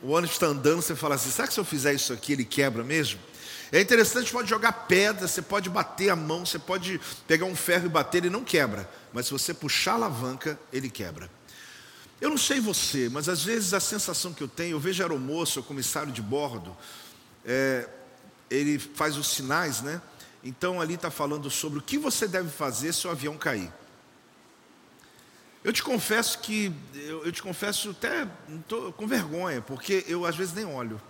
O 0.00 0.10
ônibus 0.10 0.36
está 0.36 0.46
andando, 0.46 0.82
você 0.82 0.94
fala 0.94 1.16
assim, 1.16 1.32
será 1.32 1.48
que 1.48 1.54
se 1.54 1.58
eu 1.58 1.64
fizer 1.64 1.94
isso 1.94 2.12
aqui 2.12 2.32
ele 2.32 2.44
quebra 2.44 2.84
mesmo? 2.84 3.18
É 3.72 3.80
interessante, 3.80 4.30
pode 4.30 4.48
jogar 4.48 4.72
pedra, 4.72 5.26
você 5.26 5.42
pode 5.42 5.68
bater 5.68 6.10
a 6.10 6.16
mão, 6.16 6.46
você 6.46 6.58
pode 6.58 7.00
pegar 7.26 7.46
um 7.46 7.56
ferro 7.56 7.86
e 7.86 7.88
bater, 7.88 8.18
ele 8.18 8.30
não 8.30 8.44
quebra. 8.44 8.88
Mas 9.12 9.26
se 9.26 9.32
você 9.32 9.52
puxar 9.52 9.92
a 9.92 9.94
alavanca, 9.94 10.58
ele 10.72 10.88
quebra. 10.88 11.28
Eu 12.20 12.30
não 12.30 12.38
sei 12.38 12.60
você, 12.60 13.08
mas 13.10 13.28
às 13.28 13.44
vezes 13.44 13.74
a 13.74 13.80
sensação 13.80 14.32
que 14.32 14.42
eu 14.42 14.48
tenho, 14.48 14.76
eu 14.76 14.80
vejo 14.80 15.02
a 15.02 15.06
aeromoça, 15.06 15.60
o 15.60 15.62
comissário 15.62 16.12
de 16.12 16.22
bordo, 16.22 16.74
é, 17.44 17.88
ele 18.50 18.78
faz 18.78 19.16
os 19.16 19.28
sinais, 19.28 19.82
né? 19.82 20.00
Então 20.42 20.80
ali 20.80 20.94
está 20.94 21.10
falando 21.10 21.50
sobre 21.50 21.78
o 21.78 21.82
que 21.82 21.98
você 21.98 22.26
deve 22.26 22.48
fazer 22.48 22.92
se 22.94 23.06
o 23.06 23.10
avião 23.10 23.36
cair. 23.36 23.70
Eu 25.62 25.72
te 25.72 25.82
confesso 25.82 26.38
que, 26.38 26.72
eu, 26.94 27.24
eu 27.26 27.32
te 27.32 27.42
confesso 27.42 27.90
até 27.90 28.28
tô 28.68 28.92
com 28.92 29.06
vergonha, 29.06 29.60
porque 29.60 30.04
eu 30.06 30.24
às 30.24 30.36
vezes 30.36 30.54
nem 30.54 30.64
olho. 30.64 31.00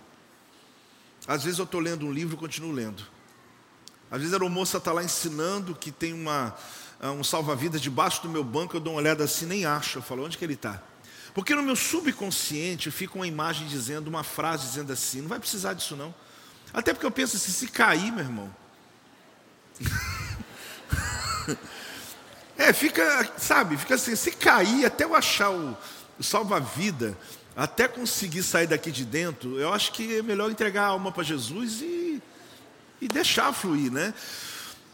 Às 1.27 1.43
vezes 1.43 1.59
eu 1.59 1.65
estou 1.65 1.81
lendo 1.81 2.05
um 2.05 2.11
livro 2.11 2.35
e 2.35 2.37
continuo 2.37 2.71
lendo. 2.71 3.03
Às 4.09 4.21
vezes 4.21 4.33
a 4.33 4.39
moça 4.39 4.77
está 4.77 4.93
lá 4.93 5.03
ensinando 5.03 5.75
que 5.75 5.91
tem 5.91 6.13
uma, 6.13 6.55
ah, 7.01 7.11
um 7.11 7.23
salva-vidas 7.23 7.81
debaixo 7.81 8.21
do 8.21 8.29
meu 8.29 8.43
banco, 8.43 8.77
eu 8.77 8.79
dou 8.79 8.93
uma 8.93 8.99
olhada 9.01 9.25
assim, 9.25 9.45
nem 9.45 9.65
acho. 9.65 9.97
Eu 9.97 10.01
falo, 10.01 10.23
onde 10.23 10.37
que 10.37 10.45
ele 10.45 10.53
está? 10.53 10.81
Porque 11.33 11.53
no 11.53 11.61
meu 11.61 11.75
subconsciente 11.75 12.89
fica 12.89 13.15
uma 13.15 13.27
imagem 13.27 13.67
dizendo, 13.67 14.07
uma 14.07 14.23
frase 14.23 14.65
dizendo 14.65 14.93
assim, 14.93 15.21
não 15.21 15.27
vai 15.27 15.39
precisar 15.39 15.73
disso 15.73 15.95
não. 15.95 16.15
Até 16.73 16.93
porque 16.93 17.05
eu 17.05 17.11
penso 17.11 17.35
assim, 17.35 17.51
se 17.51 17.67
cair, 17.67 18.11
meu 18.11 18.23
irmão. 18.23 18.55
é, 22.57 22.73
fica, 22.73 23.31
sabe, 23.37 23.77
fica 23.77 23.95
assim, 23.95 24.15
se 24.15 24.31
cair, 24.31 24.85
até 24.85 25.03
eu 25.03 25.13
achar 25.13 25.51
o, 25.51 25.77
o 26.17 26.23
salva-vida, 26.23 27.17
até 27.57 27.87
conseguir 27.87 28.43
sair 28.43 28.67
daqui 28.67 28.91
de 28.91 29.03
dentro, 29.03 29.59
eu 29.59 29.73
acho 29.73 29.91
que 29.91 30.17
é 30.17 30.21
melhor 30.21 30.51
entregar 30.51 30.83
a 30.83 30.87
alma 30.89 31.11
para 31.11 31.23
Jesus 31.23 31.81
e, 31.81 32.21
e 33.01 33.07
deixar 33.07 33.51
fluir, 33.51 33.91
né? 33.91 34.13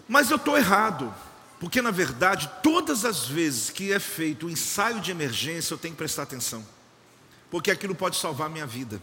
Mas 0.07 0.31
eu 0.31 0.37
estou 0.37 0.57
errado, 0.57 1.13
porque 1.59 1.81
na 1.81 1.91
verdade, 1.91 2.49
todas 2.63 3.03
as 3.03 3.27
vezes 3.27 3.69
que 3.69 3.91
é 3.91 3.99
feito 3.99 4.43
o 4.45 4.47
um 4.47 4.49
ensaio 4.49 5.01
de 5.01 5.11
emergência, 5.11 5.73
eu 5.73 5.77
tenho 5.77 5.93
que 5.93 5.97
prestar 5.97 6.23
atenção, 6.23 6.65
porque 7.51 7.69
aquilo 7.69 7.93
pode 7.93 8.15
salvar 8.15 8.47
a 8.47 8.49
minha 8.49 8.65
vida. 8.65 9.01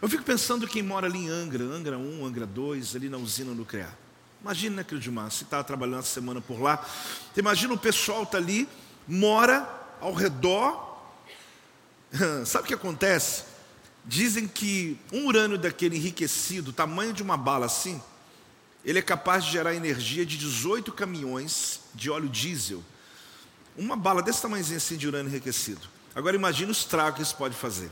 Eu 0.00 0.08
fico 0.08 0.22
pensando 0.22 0.68
quem 0.68 0.82
mora 0.82 1.08
ali 1.08 1.18
em 1.18 1.28
Angra, 1.28 1.64
Angra 1.64 1.98
1, 1.98 2.24
Angra 2.24 2.46
2, 2.46 2.94
ali 2.94 3.08
na 3.08 3.16
usina 3.16 3.52
nuclear. 3.52 3.92
Imagina, 4.40 4.76
né, 4.76 4.86
Cildimar, 4.88 5.32
se 5.32 5.42
está 5.42 5.64
trabalhando 5.64 6.00
essa 6.00 6.14
semana 6.14 6.40
por 6.40 6.60
lá. 6.60 6.86
Imagina 7.36 7.74
o 7.74 7.78
pessoal 7.78 8.22
está 8.22 8.38
ali, 8.38 8.68
mora 9.08 9.68
ao 10.00 10.12
redor 10.12 10.85
Sabe 12.44 12.64
o 12.64 12.68
que 12.68 12.74
acontece? 12.74 13.44
Dizem 14.04 14.46
que 14.46 14.98
um 15.12 15.26
urânio 15.26 15.58
daquele 15.58 15.96
enriquecido, 15.96 16.72
tamanho 16.72 17.12
de 17.12 17.22
uma 17.22 17.36
bala 17.36 17.66
assim, 17.66 18.00
ele 18.84 18.98
é 18.98 19.02
capaz 19.02 19.44
de 19.44 19.50
gerar 19.50 19.74
energia 19.74 20.24
de 20.24 20.36
18 20.36 20.92
caminhões 20.92 21.80
de 21.94 22.08
óleo 22.08 22.28
diesel. 22.28 22.82
Uma 23.76 23.96
bala 23.96 24.22
desse 24.22 24.40
tamanhozinho 24.40 24.76
assim 24.76 24.96
de 24.96 25.08
urânio 25.08 25.28
enriquecido. 25.28 25.88
Agora 26.14 26.36
imagine 26.36 26.70
o 26.70 26.72
estrago 26.72 27.16
que 27.16 27.22
isso 27.22 27.36
pode 27.36 27.54
fazer. 27.54 27.90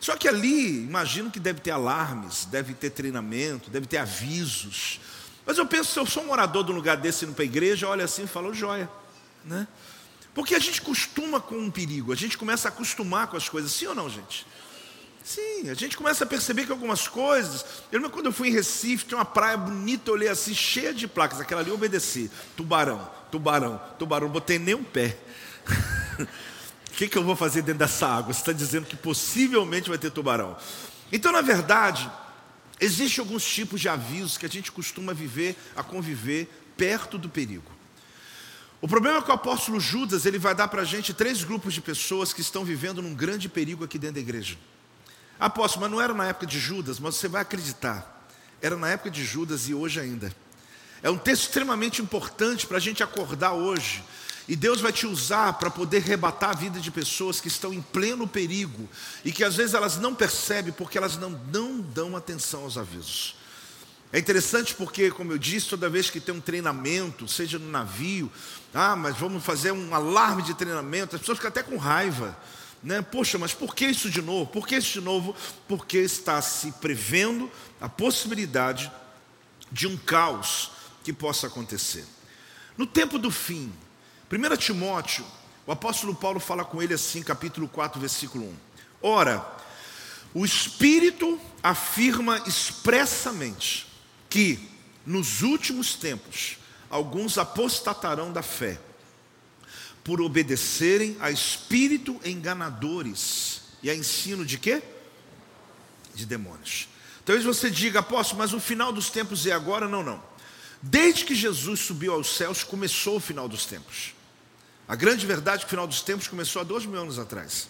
Só 0.00 0.16
que 0.16 0.28
ali, 0.28 0.84
imagino 0.84 1.30
que 1.30 1.40
deve 1.40 1.60
ter 1.60 1.70
alarmes, 1.70 2.44
deve 2.44 2.74
ter 2.74 2.90
treinamento, 2.90 3.70
deve 3.70 3.86
ter 3.86 3.98
avisos. 3.98 5.00
Mas 5.46 5.56
eu 5.56 5.66
penso, 5.66 5.92
se 5.92 5.98
eu 5.98 6.06
sou 6.06 6.24
um 6.24 6.26
morador 6.26 6.64
de 6.64 6.72
um 6.72 6.74
lugar 6.74 6.96
desse 6.96 7.24
indo 7.24 7.34
para 7.34 7.42
a 7.42 7.46
igreja, 7.46 7.88
olha 7.88 8.04
assim 8.04 8.24
e 8.24 8.26
falo, 8.26 8.52
joia. 8.52 8.88
Né? 9.44 9.66
Porque 10.38 10.54
a 10.54 10.60
gente 10.60 10.80
costuma 10.80 11.40
com 11.40 11.58
um 11.58 11.68
perigo, 11.68 12.12
a 12.12 12.14
gente 12.14 12.38
começa 12.38 12.68
a 12.68 12.70
acostumar 12.70 13.26
com 13.26 13.36
as 13.36 13.48
coisas, 13.48 13.72
sim 13.72 13.88
ou 13.88 13.94
não, 13.96 14.08
gente? 14.08 14.46
Sim, 15.24 15.68
a 15.68 15.74
gente 15.74 15.96
começa 15.96 16.22
a 16.22 16.26
perceber 16.28 16.64
que 16.64 16.70
algumas 16.70 17.08
coisas. 17.08 17.64
Eu 17.90 17.98
lembro 17.98 18.10
quando 18.12 18.26
eu 18.26 18.32
fui 18.32 18.46
em 18.46 18.52
Recife, 18.52 19.04
tinha 19.04 19.18
uma 19.18 19.24
praia 19.24 19.56
bonita, 19.56 20.08
eu 20.08 20.14
olhei 20.14 20.28
assim, 20.28 20.54
cheia 20.54 20.94
de 20.94 21.08
placas, 21.08 21.40
aquela 21.40 21.60
ali 21.60 21.70
eu 21.70 21.74
obedeci. 21.74 22.30
Tubarão, 22.56 23.10
tubarão, 23.32 23.82
tubarão, 23.98 24.28
não 24.28 24.32
botei 24.32 24.60
nem 24.60 24.76
um 24.76 24.84
pé. 24.84 25.18
O 26.88 26.98
que, 26.98 27.08
que 27.08 27.18
eu 27.18 27.24
vou 27.24 27.34
fazer 27.34 27.62
dentro 27.62 27.80
dessa 27.80 28.06
água? 28.06 28.32
Você 28.32 28.40
está 28.40 28.52
dizendo 28.52 28.86
que 28.86 28.96
possivelmente 28.96 29.88
vai 29.88 29.98
ter 29.98 30.10
tubarão. 30.10 30.56
Então, 31.12 31.32
na 31.32 31.40
verdade, 31.40 32.08
existem 32.80 33.22
alguns 33.22 33.44
tipos 33.44 33.80
de 33.80 33.88
avisos 33.88 34.38
que 34.38 34.46
a 34.46 34.48
gente 34.48 34.70
costuma 34.70 35.12
viver, 35.12 35.56
a 35.76 35.82
conviver 35.82 36.48
perto 36.76 37.16
do 37.18 37.28
perigo. 37.28 37.77
O 38.80 38.86
problema 38.86 39.18
é 39.18 39.22
que 39.22 39.30
o 39.30 39.34
apóstolo 39.34 39.80
Judas 39.80 40.24
ele 40.24 40.38
vai 40.38 40.54
dar 40.54 40.68
para 40.68 40.82
a 40.82 40.84
gente 40.84 41.12
três 41.12 41.42
grupos 41.42 41.74
de 41.74 41.80
pessoas 41.80 42.32
que 42.32 42.40
estão 42.40 42.64
vivendo 42.64 43.02
num 43.02 43.12
grande 43.12 43.48
perigo 43.48 43.84
aqui 43.84 43.98
dentro 43.98 44.14
da 44.14 44.20
igreja. 44.20 44.56
Apóstolo, 45.38 45.82
mas 45.82 45.90
não 45.90 46.00
era 46.00 46.14
na 46.14 46.26
época 46.26 46.46
de 46.46 46.60
Judas, 46.60 47.00
mas 47.00 47.16
você 47.16 47.26
vai 47.26 47.42
acreditar. 47.42 48.28
Era 48.62 48.76
na 48.76 48.88
época 48.88 49.10
de 49.10 49.24
Judas 49.24 49.68
e 49.68 49.74
hoje 49.74 49.98
ainda. 49.98 50.32
É 51.02 51.10
um 51.10 51.18
texto 51.18 51.42
extremamente 51.42 52.00
importante 52.00 52.66
para 52.66 52.76
a 52.76 52.80
gente 52.80 53.02
acordar 53.02 53.52
hoje. 53.52 54.02
E 54.48 54.56
Deus 54.56 54.80
vai 54.80 54.92
te 54.92 55.06
usar 55.06 55.54
para 55.54 55.70
poder 55.70 56.02
rebatar 56.02 56.50
a 56.50 56.54
vida 56.54 56.80
de 56.80 56.90
pessoas 56.90 57.40
que 57.40 57.48
estão 57.48 57.72
em 57.72 57.82
pleno 57.82 58.26
perigo 58.26 58.88
e 59.24 59.30
que 59.30 59.44
às 59.44 59.56
vezes 59.56 59.74
elas 59.74 59.98
não 59.98 60.14
percebem 60.14 60.72
porque 60.72 60.96
elas 60.96 61.16
não, 61.16 61.30
não 61.30 61.80
dão 61.80 62.16
atenção 62.16 62.62
aos 62.62 62.78
avisos. 62.78 63.37
É 64.10 64.18
interessante 64.18 64.74
porque, 64.74 65.10
como 65.10 65.32
eu 65.32 65.38
disse, 65.38 65.68
toda 65.68 65.88
vez 65.90 66.08
que 66.08 66.18
tem 66.18 66.34
um 66.34 66.40
treinamento, 66.40 67.28
seja 67.28 67.58
no 67.58 67.70
navio, 67.70 68.32
ah, 68.72 68.96
mas 68.96 69.16
vamos 69.18 69.44
fazer 69.44 69.72
um 69.72 69.94
alarme 69.94 70.42
de 70.42 70.54
treinamento, 70.54 71.14
as 71.14 71.20
pessoas 71.20 71.36
ficam 71.38 71.50
até 71.50 71.62
com 71.62 71.76
raiva. 71.76 72.36
Né? 72.82 73.02
Poxa, 73.02 73.36
mas 73.38 73.52
por 73.52 73.74
que 73.74 73.86
isso 73.86 74.08
de 74.08 74.22
novo? 74.22 74.46
Por 74.46 74.66
que 74.66 74.76
isso 74.76 74.92
de 74.92 75.00
novo? 75.02 75.36
Porque 75.66 75.98
está 75.98 76.40
se 76.40 76.72
prevendo 76.72 77.50
a 77.80 77.88
possibilidade 77.88 78.90
de 79.70 79.86
um 79.86 79.96
caos 79.96 80.70
que 81.04 81.12
possa 81.12 81.46
acontecer. 81.48 82.06
No 82.78 82.86
tempo 82.86 83.18
do 83.18 83.30
fim, 83.30 83.70
1 84.32 84.56
Timóteo, 84.56 85.24
o 85.66 85.72
apóstolo 85.72 86.14
Paulo 86.14 86.40
fala 86.40 86.64
com 86.64 86.82
ele 86.82 86.94
assim, 86.94 87.22
capítulo 87.22 87.68
4, 87.68 88.00
versículo 88.00 88.44
1. 88.44 88.56
Ora, 89.02 89.46
o 90.32 90.46
Espírito 90.46 91.38
afirma 91.62 92.42
expressamente 92.46 93.87
que 94.28 94.58
nos 95.06 95.42
últimos 95.42 95.94
tempos 95.94 96.58
alguns 96.90 97.38
apostatarão 97.38 98.32
da 98.32 98.42
fé 98.42 98.78
por 100.04 100.20
obedecerem 100.20 101.16
a 101.20 101.30
espírito 101.30 102.20
enganadores 102.24 103.62
e 103.82 103.90
a 103.90 103.94
ensino 103.94 104.44
de 104.44 104.58
quê? 104.58 104.82
De 106.14 106.24
demônios. 106.24 106.88
Talvez 107.24 107.44
você 107.44 107.70
diga, 107.70 108.00
apóstolo, 108.00 108.38
mas 108.38 108.54
o 108.54 108.60
final 108.60 108.90
dos 108.90 109.10
tempos 109.10 109.46
é 109.46 109.52
agora? 109.52 109.86
Não, 109.86 110.02
não. 110.02 110.22
Desde 110.80 111.24
que 111.24 111.34
Jesus 111.34 111.80
subiu 111.80 112.12
aos 112.14 112.36
céus, 112.36 112.64
começou 112.64 113.16
o 113.16 113.20
final 113.20 113.48
dos 113.48 113.66
tempos. 113.66 114.14
A 114.86 114.96
grande 114.96 115.26
verdade 115.26 115.56
é 115.56 115.60
que 115.60 115.66
o 115.66 115.68
final 115.68 115.86
dos 115.86 116.00
tempos 116.00 116.26
começou 116.26 116.62
há 116.62 116.64
dois 116.64 116.86
mil 116.86 116.98
anos 116.98 117.18
atrás. 117.18 117.68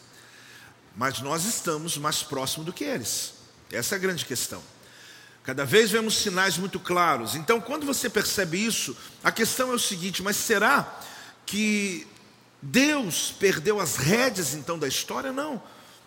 Mas 0.97 1.21
nós 1.21 1.45
estamos 1.45 1.97
mais 1.97 2.23
próximos 2.23 2.67
do 2.67 2.73
que 2.73 2.85
eles. 2.85 3.35
Essa 3.73 3.95
é 3.95 3.97
a 3.97 4.01
grande 4.01 4.25
questão. 4.25 4.63
Cada 5.49 5.65
vez 5.65 5.91
vemos 5.91 6.19
sinais 6.19 6.59
muito 6.59 6.79
claros. 6.79 7.35
Então, 7.35 7.59
quando 7.59 7.87
você 7.87 8.11
percebe 8.11 8.63
isso, 8.63 8.95
a 9.25 9.33
questão 9.33 9.73
é 9.73 9.75
o 9.75 9.79
seguinte: 9.79 10.23
mas 10.23 10.37
será 10.37 11.01
que 11.47 12.07
Deus 12.61 13.35
perdeu 13.41 13.81
as 13.81 13.97
rédeas 13.97 14.53
então 14.53 14.79
da 14.79 14.87
história? 14.87 15.33
Não. 15.33 15.63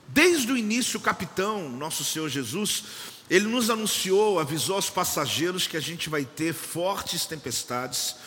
Desde 0.07 0.51
o 0.51 0.55
início, 0.55 0.99
o 0.99 1.01
capitão, 1.01 1.67
nosso 1.69 2.03
Senhor 2.03 2.29
Jesus, 2.29 2.83
ele 3.27 3.47
nos 3.47 3.71
anunciou, 3.71 4.39
avisou 4.39 4.75
aos 4.75 4.91
passageiros 4.91 5.65
que 5.65 5.75
a 5.75 5.81
gente 5.81 6.07
vai 6.07 6.23
ter 6.23 6.53
fortes 6.53 7.25
tempestades, 7.25 8.17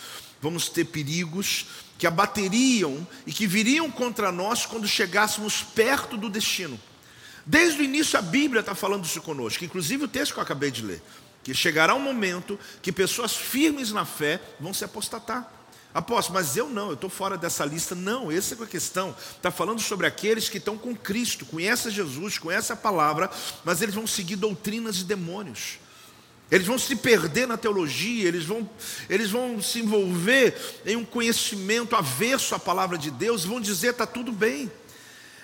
vamos 0.41 0.67
ter 0.67 0.83
perigos 0.83 1.67
que 1.97 2.05
abateriam 2.05 3.07
e 3.25 3.31
que 3.31 3.47
viriam 3.47 3.89
contra 3.89 4.33
nós 4.33 4.65
quando 4.65 4.85
chegássemos 4.85 5.63
perto 5.63 6.17
do 6.17 6.29
destino. 6.29 6.77
Desde 7.45 7.81
o 7.81 7.83
início 7.83 8.17
a 8.17 8.21
Bíblia 8.21 8.61
está 8.61 8.73
falando 8.73 9.05
isso 9.05 9.21
conosco, 9.21 9.63
inclusive 9.63 10.05
o 10.05 10.07
texto 10.07 10.33
que 10.33 10.39
eu 10.39 10.43
acabei 10.43 10.71
de 10.71 10.83
ler. 10.83 11.01
Que 11.43 11.53
chegará 11.53 11.93
um 11.93 11.99
momento 11.99 12.59
que 12.81 12.91
pessoas 12.91 13.35
firmes 13.35 13.91
na 13.91 14.03
fé 14.03 14.41
vão 14.59 14.73
se 14.73 14.83
apostatar. 14.83 15.51
Apóstolo, 15.93 16.39
mas 16.39 16.57
eu 16.57 16.67
não, 16.67 16.87
eu 16.87 16.95
estou 16.95 17.09
fora 17.09 17.37
dessa 17.37 17.63
lista. 17.63 17.95
Não, 17.95 18.29
essa 18.29 18.53
é 18.53 18.63
a 18.63 18.67
questão. 18.67 19.15
Está 19.37 19.49
falando 19.49 19.79
sobre 19.79 20.05
aqueles 20.05 20.49
que 20.49 20.57
estão 20.57 20.77
com 20.77 20.93
Cristo, 20.93 21.45
conhecem 21.45 21.91
Jesus, 21.91 22.37
conhecem 22.37 22.73
a 22.73 22.77
palavra, 22.77 23.29
mas 23.63 23.81
eles 23.81 23.95
vão 23.95 24.05
seguir 24.05 24.35
doutrinas 24.35 24.97
de 24.97 25.05
demônios. 25.05 25.77
Eles 26.51 26.67
vão 26.67 26.77
se 26.77 26.95
perder 26.95 27.47
na 27.47 27.57
teologia, 27.57 28.27
eles 28.27 28.43
vão, 28.43 28.69
eles 29.09 29.31
vão 29.31 29.61
se 29.61 29.79
envolver 29.79 30.81
em 30.85 30.95
um 30.95 31.05
conhecimento 31.05 31.95
averso 31.95 32.53
à 32.53 32.59
palavra 32.59 32.97
de 32.97 33.09
Deus, 33.09 33.45
vão 33.45 33.61
dizer 33.61 33.91
está 33.91 34.05
tudo 34.05 34.31
bem. 34.31 34.69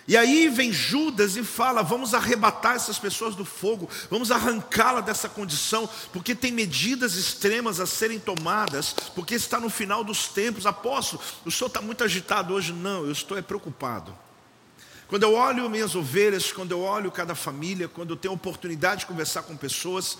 E 0.08 0.18
aí 0.18 0.50
vem 0.50 0.72
Judas 0.72 1.36
e 1.36 1.44
fala: 1.44 1.82
vamos 1.82 2.14
arrebatar 2.14 2.76
essas 2.76 2.98
pessoas 2.98 3.36
do 3.36 3.46
fogo, 3.46 3.90
vamos 4.10 4.32
arrancá-la 4.32 5.02
dessa 5.02 5.30
condição, 5.30 5.88
porque 6.12 6.34
tem 6.34 6.52
medidas 6.52 7.16
extremas 7.16 7.80
a 7.80 7.86
serem 7.86 8.20
tomadas, 8.20 8.94
porque 9.16 9.36
está 9.36 9.60
no 9.60 9.70
final 9.70 10.04
dos 10.04 10.28
tempos. 10.28 10.66
Apóstolo, 10.66 11.22
o 11.46 11.52
senhor 11.52 11.68
está 11.68 11.82
muito 11.82 12.04
agitado 12.04 12.54
hoje? 12.54 12.74
Não, 12.74 13.06
eu 13.06 13.12
estou 13.12 13.38
é 13.38 13.42
preocupado. 13.42 14.18
Quando 15.08 15.24
eu 15.24 15.34
olho 15.34 15.70
minhas 15.70 15.94
ovelhas, 15.94 16.54
quando 16.54 16.72
eu 16.72 16.82
olho 16.82 17.12
cada 17.12 17.36
família, 17.36 17.90
quando 17.90 18.12
eu 18.12 18.16
tenho 18.16 18.34
oportunidade 18.34 19.02
de 19.02 19.08
conversar 19.08 19.44
com 19.44 19.58
pessoas, 19.58 20.18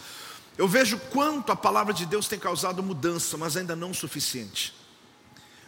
eu 0.58 0.68
vejo 0.68 1.00
quanto 1.12 1.50
a 1.52 1.56
palavra 1.56 1.94
de 1.94 2.06
Deus 2.06 2.28
tem 2.28 2.38
causado 2.38 2.84
mudança, 2.84 3.38
mas 3.38 3.56
ainda 3.56 3.74
não 3.74 3.92
o 3.92 3.96
suficiente. 3.96 4.74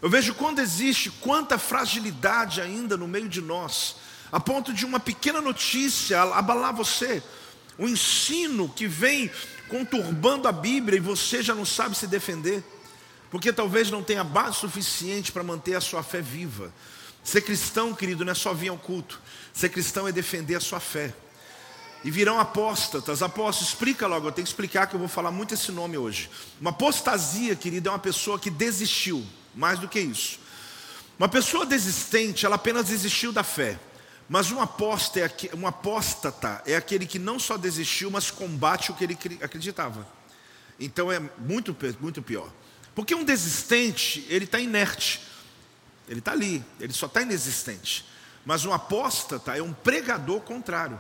Eu 0.02 0.10
vejo 0.10 0.34
quando 0.34 0.60
existe 0.60 1.10
quanta 1.10 1.58
fragilidade 1.58 2.60
ainda 2.60 2.98
no 2.98 3.08
meio 3.08 3.30
de 3.30 3.42
nós, 3.42 3.96
a 4.34 4.40
ponto 4.40 4.74
de 4.74 4.84
uma 4.84 5.00
pequena 5.00 5.40
notícia 5.40 6.20
abalar 6.24 6.74
você, 6.74 7.22
o 7.78 7.88
ensino 7.88 8.68
que 8.68 8.88
vem 8.88 9.30
conturbando 9.70 10.48
a 10.48 10.52
Bíblia 10.52 10.98
e 10.98 11.00
você 11.00 11.44
já 11.44 11.54
não 11.54 11.64
sabe 11.64 11.96
se 11.96 12.08
defender, 12.08 12.64
porque 13.30 13.54
talvez 13.54 13.92
não 13.92 14.02
tenha 14.02 14.24
base 14.24 14.58
suficiente 14.58 15.32
para 15.32 15.44
manter 15.44 15.76
a 15.76 15.82
sua 15.82 16.02
fé 16.02 16.20
viva. 16.20 16.74
Ser 17.24 17.42
cristão, 17.42 17.94
querido, 17.94 18.26
não 18.26 18.32
é 18.32 18.36
só 18.36 18.56
vir 18.56 18.70
ao 18.70 18.78
culto, 18.78 19.22
ser 19.54 19.70
cristão 19.70 20.08
é 20.08 20.12
defender 20.12 20.56
a 20.56 20.60
sua 20.60 20.80
fé. 20.80 21.14
E 22.04 22.10
virão 22.10 22.40
apóstatas, 22.40 23.22
apóstolos, 23.22 23.70
explica 23.70 24.08
logo, 24.08 24.28
eu 24.28 24.32
tenho 24.32 24.46
que 24.46 24.52
explicar 24.52 24.88
que 24.88 24.96
eu 24.96 25.00
vou 25.00 25.08
falar 25.08 25.30
muito 25.30 25.54
esse 25.54 25.72
nome 25.72 25.96
hoje. 25.96 26.28
Uma 26.60 26.72
apostasia, 26.72 27.56
querido, 27.56 27.88
é 27.88 27.92
uma 27.92 28.00
pessoa 28.00 28.40
que 28.40 28.50
desistiu 28.50 29.24
mais 29.54 29.78
do 29.78 29.88
que 29.88 30.00
isso. 30.00 30.40
Uma 31.20 31.30
pessoa 31.30 31.68
desistente, 31.68 32.48
ela 32.48 32.56
apenas 32.56 32.88
desistiu 32.88 33.32
da 33.32 33.44
fé. 33.44 33.80
Mas 34.30 34.52
um, 34.52 34.62
é, 34.62 35.56
um 35.56 35.68
apóstata 35.68 36.62
é 36.66 36.76
aquele 36.76 37.06
que 37.06 37.20
não 37.20 37.38
só 37.38 37.58
desistiu, 37.58 38.10
mas 38.10 38.32
combate 38.32 38.92
o 38.92 38.96
que 38.96 39.04
ele 39.04 39.18
acreditava. 39.42 40.08
Então 40.80 41.12
é 41.12 41.20
muito, 41.38 41.76
muito 42.00 42.22
pior. 42.22 42.52
Porque 42.96 43.16
um 43.16 43.24
desistente, 43.24 44.26
ele 44.30 44.46
está 44.46 44.60
inerte. 44.60 45.22
Ele 46.08 46.20
está 46.20 46.32
ali, 46.32 46.64
ele 46.80 46.94
só 46.94 47.06
está 47.06 47.22
inexistente. 47.22 48.06
Mas 48.46 48.66
um 48.66 48.74
apóstata 48.74 49.58
é 49.58 49.62
um 49.62 49.74
pregador 49.74 50.42
contrário. 50.42 51.00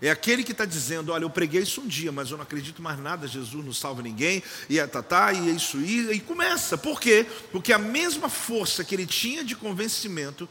É 0.00 0.10
aquele 0.10 0.44
que 0.44 0.52
está 0.52 0.64
dizendo: 0.64 1.12
Olha, 1.12 1.24
eu 1.24 1.30
preguei 1.30 1.62
isso 1.62 1.80
um 1.80 1.86
dia, 1.86 2.12
mas 2.12 2.30
eu 2.30 2.36
não 2.36 2.44
acredito 2.44 2.82
mais 2.82 2.98
nada, 2.98 3.26
Jesus 3.26 3.64
não 3.64 3.72
salva 3.72 4.02
ninguém, 4.02 4.42
e 4.68 4.78
é 4.78 4.86
tatá, 4.86 5.32
e 5.32 5.48
é 5.48 5.52
isso, 5.52 5.78
e, 5.78 6.12
e 6.12 6.20
começa. 6.20 6.76
Por 6.76 7.00
quê? 7.00 7.26
Porque 7.50 7.72
a 7.72 7.78
mesma 7.78 8.28
força 8.28 8.84
que 8.84 8.94
ele 8.94 9.06
tinha 9.06 9.42
de 9.42 9.56
convencimento 9.56 10.48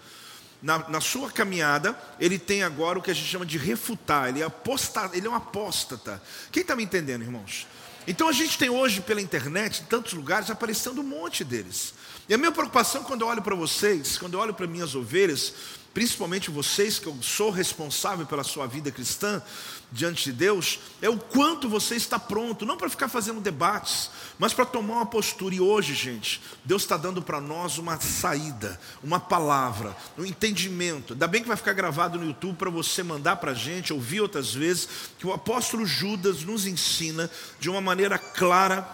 na, 0.61 0.89
na 0.89 1.01
sua 1.01 1.31
caminhada, 1.31 1.97
ele 2.19 2.39
tem 2.39 2.63
agora 2.63 2.99
o 2.99 3.01
que 3.01 3.11
a 3.11 3.13
gente 3.13 3.27
chama 3.27 3.45
de 3.45 3.57
refutar, 3.57 4.29
ele 4.29 4.41
é, 4.41 4.45
aposta, 4.45 5.09
ele 5.13 5.27
é 5.27 5.29
um 5.29 5.35
apóstata. 5.35 6.21
Quem 6.51 6.61
está 6.61 6.75
me 6.75 6.83
entendendo, 6.83 7.21
irmãos? 7.21 7.67
Então 8.07 8.27
a 8.27 8.31
gente 8.31 8.57
tem 8.57 8.69
hoje 8.69 9.01
pela 9.01 9.21
internet, 9.21 9.81
em 9.81 9.85
tantos 9.85 10.13
lugares, 10.13 10.49
aparecendo 10.49 11.01
um 11.01 11.03
monte 11.03 11.43
deles. 11.43 11.93
E 12.29 12.33
a 12.33 12.37
minha 12.37 12.51
preocupação 12.51 13.03
quando 13.03 13.21
eu 13.21 13.27
olho 13.27 13.41
para 13.41 13.55
vocês, 13.55 14.17
quando 14.17 14.33
eu 14.33 14.39
olho 14.39 14.53
para 14.53 14.67
minhas 14.67 14.95
ovelhas, 14.95 15.53
principalmente 15.95 16.51
vocês, 16.51 16.99
que 16.99 17.07
eu 17.07 17.17
sou 17.21 17.49
responsável 17.49 18.25
pela 18.25 18.43
sua 18.43 18.67
vida 18.67 18.91
cristã 18.91 19.41
diante 19.89 20.25
de 20.25 20.33
Deus, 20.33 20.77
é 21.01 21.09
o 21.09 21.17
quanto 21.17 21.69
você 21.69 21.95
está 21.95 22.19
pronto, 22.19 22.65
não 22.65 22.75
para 22.75 22.89
ficar 22.89 23.07
fazendo 23.07 23.39
debates, 23.39 24.11
mas 24.37 24.53
para 24.53 24.65
tomar 24.65 24.95
uma 24.95 25.05
postura. 25.05 25.55
E 25.55 25.61
hoje, 25.61 25.93
gente, 25.93 26.41
Deus 26.65 26.81
está 26.81 26.97
dando 26.97 27.21
para 27.21 27.39
nós 27.39 27.77
uma 27.77 27.97
saída, 28.01 28.77
uma 29.01 29.21
palavra, 29.21 29.95
um 30.17 30.25
entendimento. 30.25 31.13
Ainda 31.13 31.27
bem 31.29 31.41
que 31.41 31.47
vai 31.47 31.55
ficar 31.55 31.71
gravado 31.71 32.19
no 32.19 32.25
YouTube 32.25 32.57
para 32.57 32.69
você 32.69 33.01
mandar 33.01 33.37
para 33.37 33.51
a 33.51 33.55
gente, 33.55 33.93
ouvir 33.93 34.19
outras 34.19 34.53
vezes, 34.53 34.89
que 35.17 35.25
o 35.25 35.31
apóstolo 35.31 35.85
Judas 35.85 36.43
nos 36.43 36.67
ensina 36.67 37.31
de 37.57 37.69
uma 37.69 37.79
maneira 37.79 38.17
clara 38.17 38.85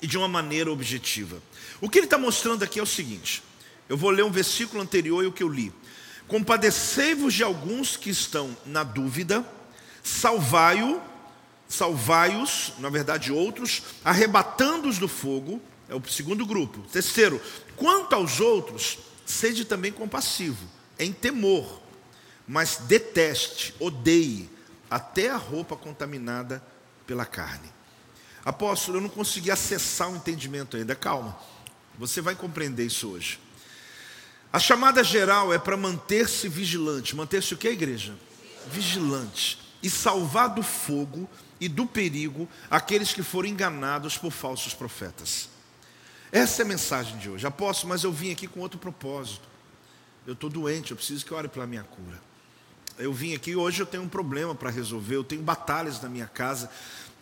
e 0.00 0.06
de 0.06 0.16
uma 0.16 0.26
maneira 0.26 0.72
objetiva. 0.72 1.36
O 1.82 1.90
que 1.90 1.98
ele 1.98 2.06
está 2.06 2.16
mostrando 2.16 2.62
aqui 2.62 2.80
é 2.80 2.82
o 2.82 2.86
seguinte: 2.86 3.42
eu 3.90 3.96
vou 3.96 4.08
ler 4.08 4.24
um 4.24 4.30
versículo 4.30 4.80
anterior 4.80 5.22
e 5.22 5.26
o 5.26 5.32
que 5.32 5.42
eu 5.42 5.48
li. 5.48 5.70
Compadecei-vos 6.30 7.34
de 7.34 7.42
alguns 7.42 7.96
que 7.96 8.08
estão 8.08 8.56
na 8.64 8.84
dúvida, 8.84 9.44
salvai-o, 10.00 11.02
salvai-os, 11.68 12.72
na 12.78 12.88
verdade 12.88 13.32
outros, 13.32 13.82
arrebatando-os 14.04 14.96
do 14.96 15.08
fogo, 15.08 15.60
é 15.88 15.94
o 15.96 16.08
segundo 16.08 16.46
grupo. 16.46 16.82
Terceiro, 16.82 17.42
quanto 17.74 18.14
aos 18.14 18.38
outros, 18.38 19.00
sede 19.26 19.64
também 19.64 19.90
compassivo, 19.90 20.68
em 21.00 21.12
temor, 21.12 21.82
mas 22.46 22.76
deteste, 22.86 23.74
odeie, 23.80 24.48
até 24.88 25.30
a 25.30 25.36
roupa 25.36 25.74
contaminada 25.74 26.62
pela 27.08 27.26
carne. 27.26 27.68
Apóstolo, 28.44 28.98
eu 28.98 29.02
não 29.02 29.08
consegui 29.08 29.50
acessar 29.50 30.08
o 30.08 30.14
entendimento 30.14 30.76
ainda, 30.76 30.94
calma, 30.94 31.36
você 31.98 32.20
vai 32.20 32.36
compreender 32.36 32.86
isso 32.86 33.08
hoje. 33.08 33.40
A 34.52 34.58
chamada 34.58 35.04
geral 35.04 35.52
é 35.52 35.58
para 35.58 35.76
manter-se 35.76 36.48
vigilante. 36.48 37.14
Manter-se 37.14 37.54
o 37.54 37.56
que, 37.56 37.68
igreja? 37.68 38.14
Vigilante. 38.66 39.58
E 39.82 39.88
salvar 39.88 40.48
do 40.48 40.62
fogo 40.62 41.28
e 41.60 41.68
do 41.68 41.86
perigo 41.86 42.48
aqueles 42.70 43.12
que 43.12 43.22
foram 43.22 43.48
enganados 43.48 44.18
por 44.18 44.32
falsos 44.32 44.74
profetas. 44.74 45.48
Essa 46.32 46.62
é 46.62 46.64
a 46.64 46.68
mensagem 46.68 47.16
de 47.18 47.30
hoje. 47.30 47.46
Apóstolo, 47.46 47.90
mas 47.90 48.02
eu 48.02 48.12
vim 48.12 48.32
aqui 48.32 48.46
com 48.46 48.60
outro 48.60 48.78
propósito. 48.78 49.48
Eu 50.26 50.34
estou 50.34 50.50
doente, 50.50 50.90
eu 50.90 50.96
preciso 50.96 51.24
que 51.24 51.32
ore 51.32 51.48
pela 51.48 51.66
minha 51.66 51.82
cura. 51.82 52.20
Eu 52.98 53.12
vim 53.12 53.34
aqui 53.34 53.56
hoje, 53.56 53.80
eu 53.80 53.86
tenho 53.86 54.02
um 54.02 54.08
problema 54.08 54.54
para 54.54 54.68
resolver, 54.68 55.16
eu 55.16 55.24
tenho 55.24 55.42
batalhas 55.42 56.00
na 56.02 56.08
minha 56.08 56.26
casa. 56.26 56.70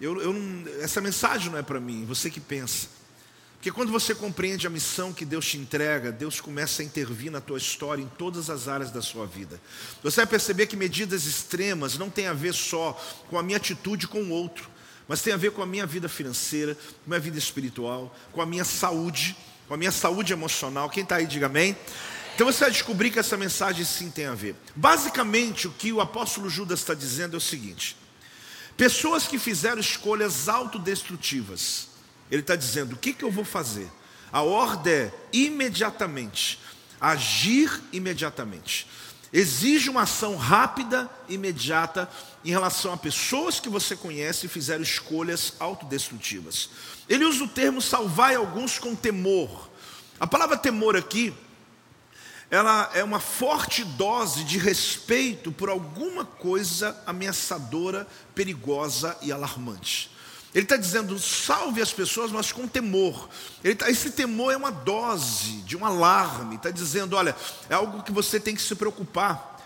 Eu, 0.01 0.21
eu 0.21 0.33
não, 0.33 0.65
essa 0.83 1.01
mensagem 1.01 1.51
não 1.51 1.59
é 1.59 1.63
para 1.63 1.79
mim, 1.79 2.05
você 2.05 2.31
que 2.31 2.41
pensa. 2.41 2.89
Porque 3.59 3.73
quando 3.73 3.91
você 3.91 4.15
compreende 4.15 4.69
a 4.69 4.71
missão 4.71 5.13
que 5.13 5.25
Deus 5.25 5.45
te 5.45 5.59
entrega, 5.59 6.13
Deus 6.13 6.41
começa 6.41 6.81
a 6.81 6.85
intervir 6.85 7.31
na 7.31 7.41
tua 7.41 7.59
história 7.59 8.01
em 8.01 8.09
todas 8.17 8.49
as 8.49 8.69
áreas 8.69 8.93
da 8.93 9.03
sua 9.03 9.27
vida. 9.27 9.61
Você 10.01 10.21
vai 10.21 10.27
perceber 10.29 10.69
que 10.69 10.77
medidas 10.77 11.27
extremas 11.27 11.99
não 11.99 12.09
tem 12.09 12.29
a 12.29 12.33
ver 12.33 12.55
só 12.55 12.93
com 13.29 13.37
a 13.37 13.43
minha 13.43 13.57
atitude 13.57 14.07
com 14.07 14.23
o 14.23 14.31
outro, 14.31 14.71
mas 15.09 15.23
tem 15.23 15.33
a 15.33 15.37
ver 15.37 15.51
com 15.51 15.61
a 15.61 15.67
minha 15.67 15.87
vida 15.87 16.09
financeira, 16.09 16.77
com 16.77 17.07
a 17.07 17.09
minha 17.09 17.21
vida 17.21 17.37
espiritual, 17.37 18.17
com 18.31 18.41
a 18.41 18.47
minha 18.47 18.65
saúde, 18.65 19.37
com 19.67 19.75
a 19.75 19.77
minha 19.77 19.91
saúde 19.91 20.33
emocional. 20.33 20.89
Quem 20.89 21.03
está 21.03 21.17
aí, 21.17 21.27
diga 21.27 21.47
amém. 21.47 21.77
Então 22.37 22.47
você 22.47 22.61
vai 22.61 22.71
descobrir 22.71 23.11
que 23.11 23.19
essa 23.19 23.37
mensagem 23.37 23.85
sim 23.85 24.09
tem 24.09 24.27
a 24.27 24.35
ver. 24.37 24.55
Basicamente, 24.77 25.67
o 25.67 25.73
que 25.73 25.93
o 25.93 26.01
apóstolo 26.01 26.49
Judas 26.49 26.79
está 26.79 26.95
dizendo 26.95 27.35
é 27.35 27.39
o 27.39 27.41
seguinte: 27.41 27.97
pessoas 28.77 29.27
que 29.27 29.37
fizeram 29.37 29.81
escolhas 29.81 30.49
autodestrutivas, 30.49 31.88
ele 32.31 32.43
está 32.43 32.57
dizendo: 32.57 32.95
o 32.95 32.99
que, 32.99 33.13
que 33.13 33.25
eu 33.25 33.31
vou 33.31 33.45
fazer? 33.45 33.91
A 34.33 34.43
ordem 34.43 34.93
é 34.93 35.13
imediatamente, 35.33 36.61
agir 37.01 37.83
imediatamente. 37.93 38.87
Exige 39.33 39.91
uma 39.91 40.03
ação 40.03 40.37
rápida, 40.37 41.09
imediata, 41.29 42.09
em 42.45 42.51
relação 42.51 42.93
a 42.93 42.97
pessoas 42.97 43.61
que 43.61 43.69
você 43.69 43.95
conhece 43.95 44.47
e 44.47 44.49
fizeram 44.49 44.83
escolhas 44.83 45.55
autodestrutivas. 45.61 46.71
Ele 47.09 47.25
usa 47.25 47.45
o 47.45 47.49
termo 47.49 47.83
salvar 47.83 48.35
alguns 48.35 48.79
com 48.79 48.95
temor. 48.95 49.69
A 50.19 50.27
palavra 50.27 50.57
temor 50.57 50.97
aqui, 50.97 51.35
ela 52.51 52.91
é 52.95 53.05
uma 53.05 53.21
forte 53.21 53.85
dose 53.85 54.45
de 54.45 54.57
respeito 54.57 55.53
por 55.53 55.69
alguma 55.69 56.25
coisa 56.25 56.99
ameaçadora, 57.07 58.07
perigosa 58.35 59.17
e 59.21 59.31
alarmante. 59.31 60.11
Ele 60.55 60.65
está 60.65 60.77
dizendo, 60.77 61.19
salve 61.19 61.83
as 61.83 61.93
pessoas, 61.93 62.33
mas 62.33 62.53
com 62.53 62.67
temor. 62.67 63.29
Tá, 63.79 63.91
esse 63.91 64.11
temor 64.11 64.53
é 64.53 64.57
uma 64.57 64.71
dose 64.71 65.61
de 65.63 65.77
um 65.77 65.85
alarme. 65.85 66.57
Está 66.57 66.71
dizendo, 66.71 67.17
olha, 67.17 67.37
é 67.69 67.75
algo 67.75 68.03
que 68.03 68.13
você 68.13 68.41
tem 68.41 68.55
que 68.55 68.63
se 68.63 68.75
preocupar. 68.75 69.57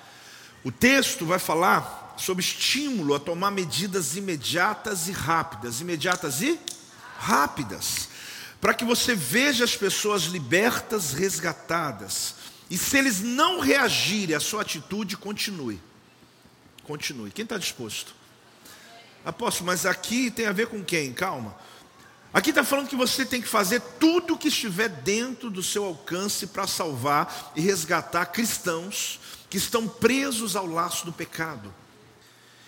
O 0.64 0.72
texto 0.72 1.24
vai 1.24 1.38
falar 1.38 2.14
sobre 2.16 2.42
estímulo 2.42 3.14
a 3.14 3.20
tomar 3.20 3.50
medidas 3.52 4.16
imediatas 4.16 5.06
e 5.06 5.12
rápidas. 5.12 5.80
Imediatas 5.80 6.42
e 6.42 6.58
rápidas. 7.16 8.08
Para 8.60 8.74
que 8.74 8.84
você 8.84 9.14
veja 9.14 9.64
as 9.64 9.76
pessoas 9.76 10.22
libertas, 10.22 11.12
resgatadas. 11.12 12.34
E 12.68 12.76
se 12.76 12.96
eles 12.98 13.20
não 13.20 13.60
reagirem 13.60 14.34
à 14.34 14.40
sua 14.40 14.62
atitude, 14.62 15.16
continue. 15.16 15.80
Continue. 16.82 17.30
Quem 17.30 17.44
está 17.44 17.56
disposto? 17.56 18.21
Apóstolo, 19.24 19.66
mas 19.66 19.86
aqui 19.86 20.30
tem 20.30 20.46
a 20.46 20.52
ver 20.52 20.66
com 20.66 20.82
quem? 20.82 21.12
Calma. 21.12 21.56
Aqui 22.34 22.50
está 22.50 22.64
falando 22.64 22.88
que 22.88 22.96
você 22.96 23.26
tem 23.26 23.42
que 23.42 23.48
fazer 23.48 23.80
tudo 24.00 24.34
o 24.34 24.38
que 24.38 24.48
estiver 24.48 24.88
dentro 24.88 25.50
do 25.50 25.62
seu 25.62 25.84
alcance 25.84 26.46
para 26.46 26.66
salvar 26.66 27.52
e 27.54 27.60
resgatar 27.60 28.26
cristãos 28.26 29.20
que 29.50 29.58
estão 29.58 29.86
presos 29.86 30.56
ao 30.56 30.66
laço 30.66 31.04
do 31.04 31.12
pecado. 31.12 31.72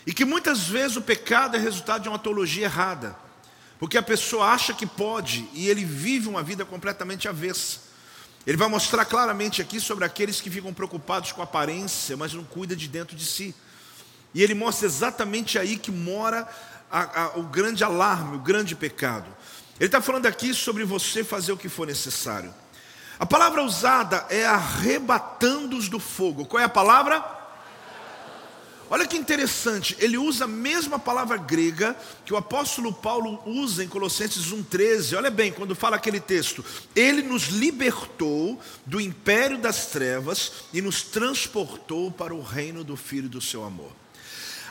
E 0.07 0.12
que 0.12 0.25
muitas 0.25 0.69
vezes 0.69 0.99
o 0.99 1.03
pecado 1.03 1.57
é 1.57 1.59
resultado 1.59 2.03
de 2.03 2.09
uma 2.11 2.19
teologia 2.19 2.67
errada. 2.67 3.17
Porque 3.79 3.97
a 3.97 4.03
pessoa 4.03 4.49
acha 4.49 4.75
que 4.75 4.87
pode 4.87 5.49
e 5.55 5.69
ele 5.69 5.85
vive 5.85 6.29
uma 6.29 6.43
vida 6.43 6.64
completamente 6.64 7.27
avessa. 7.27 7.79
Ele 8.47 8.59
vai 8.59 8.69
mostrar 8.69 9.07
claramente 9.07 9.62
aqui 9.62 9.81
sobre 9.81 10.05
aqueles 10.05 10.43
que 10.43 10.51
ficam 10.51 10.75
preocupados 10.75 11.33
com 11.33 11.40
a 11.40 11.45
aparência, 11.45 12.17
mas 12.19 12.35
não 12.35 12.45
cuida 12.45 12.77
de 12.77 12.87
dentro 12.87 13.17
de 13.17 13.25
si. 13.25 13.55
E 14.35 14.42
ele 14.42 14.55
mostra 14.55 14.87
exatamente 14.87 15.59
aí 15.59 15.77
que 15.77 15.92
mora 15.92 16.47
a, 16.90 17.23
a, 17.23 17.38
o 17.38 17.44
grande 17.44 17.85
alarme, 17.85 18.37
o 18.37 18.40
grande 18.40 18.75
pecado. 18.75 19.27
Ele 19.79 19.87
está 19.87 20.01
falando 20.01 20.27
aqui 20.27 20.53
sobre 20.53 20.85
você 20.85 21.23
fazer 21.23 21.53
o 21.53 21.57
que 21.57 21.68
for 21.68 21.87
necessário. 21.87 22.53
A 23.18 23.25
palavra 23.25 23.62
usada 23.62 24.27
é 24.29 24.44
arrebatando-os 24.44 25.88
do 25.88 26.01
fogo. 26.01 26.44
Qual 26.44 26.61
é 26.61 26.64
a 26.64 26.68
palavra? 26.68 27.25
Olha 28.90 29.07
que 29.07 29.16
interessante, 29.16 29.97
ele 29.99 30.18
usa 30.18 30.44
a 30.44 30.49
mesma 30.49 30.99
palavra 30.99 31.38
grega 31.38 31.97
que 32.25 32.35
o 32.35 32.37
apóstolo 32.37 32.92
Paulo 32.92 33.42
usa 33.47 33.83
em 33.83 33.88
Colossenses 33.88 34.53
1,13. 34.53 35.16
Olha 35.16 35.31
bem, 35.31 35.51
quando 35.51 35.75
fala 35.75 35.97
aquele 35.97 36.20
texto: 36.20 36.64
Ele 36.94 37.23
nos 37.23 37.44
libertou 37.44 38.61
do 38.85 39.01
império 39.01 39.59
das 39.59 39.87
trevas 39.87 40.53
e 40.73 40.83
nos 40.83 41.03
transportou 41.03 42.11
para 42.11 42.35
o 42.35 42.42
reino 42.42 42.85
do 42.85 42.97
Filho 42.97 43.29
do 43.29 43.40
seu 43.40 43.64
amor. 43.64 44.04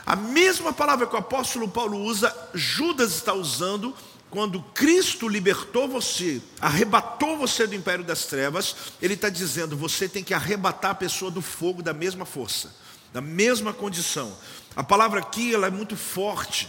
A 0.06 0.14
mesma 0.14 0.72
palavra 0.72 1.06
que 1.06 1.14
o 1.14 1.18
apóstolo 1.18 1.68
Paulo 1.68 1.98
usa, 1.98 2.34
Judas 2.52 3.14
está 3.14 3.32
usando 3.32 3.94
quando 4.34 4.60
Cristo 4.74 5.28
libertou 5.28 5.86
você, 5.86 6.42
arrebatou 6.60 7.38
você 7.38 7.68
do 7.68 7.74
império 7.76 8.04
das 8.04 8.24
trevas, 8.24 8.74
ele 9.00 9.14
está 9.14 9.28
dizendo: 9.28 9.76
você 9.76 10.08
tem 10.08 10.24
que 10.24 10.34
arrebatar 10.34 10.90
a 10.90 10.94
pessoa 10.96 11.30
do 11.30 11.40
fogo 11.40 11.80
da 11.80 11.94
mesma 11.94 12.24
força, 12.24 12.74
da 13.12 13.20
mesma 13.20 13.72
condição. 13.72 14.36
A 14.74 14.82
palavra 14.82 15.20
aqui 15.20 15.54
ela 15.54 15.68
é 15.68 15.70
muito 15.70 15.96
forte, 15.96 16.68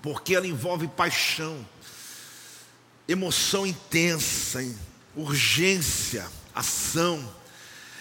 porque 0.00 0.34
ela 0.34 0.46
envolve 0.46 0.88
paixão, 0.88 1.64
emoção 3.06 3.66
intensa, 3.66 4.64
urgência, 5.14 6.26
ação. 6.54 7.22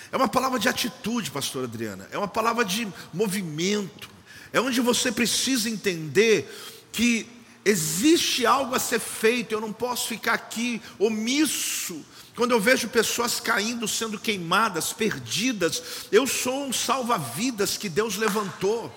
É 0.09 0.15
uma 0.15 0.29
palavra 0.29 0.57
de 0.57 0.69
atitude, 0.69 1.31
pastor 1.31 1.65
Adriana, 1.65 2.07
é 2.11 2.17
uma 2.17 2.29
palavra 2.29 2.63
de 2.63 2.87
movimento, 3.13 4.14
é 4.55 4.61
onde 4.61 4.81
você 4.81 5.11
precisa 5.11 5.69
entender 5.69 6.49
que 6.91 7.27
Existe 7.67 8.45
algo 8.45 8.75
a 8.75 8.79
ser 8.79 8.99
feito, 8.99 9.51
eu 9.51 9.59
não 9.59 9.73
posso 9.73 10.07
ficar 10.07 10.33
aqui 10.33 10.79
omisso. 10.99 12.05
Quando 12.35 12.51
eu 12.51 12.59
vejo 12.59 12.87
pessoas 12.89 13.39
caindo, 13.39 13.87
sendo 13.87 14.19
queimadas, 14.19 14.93
perdidas, 14.93 15.81
eu 16.11 16.27
sou 16.27 16.67
um 16.67 16.71
salva-vidas 16.71 17.75
que 17.75 17.89
Deus 17.89 18.17
levantou 18.17 18.95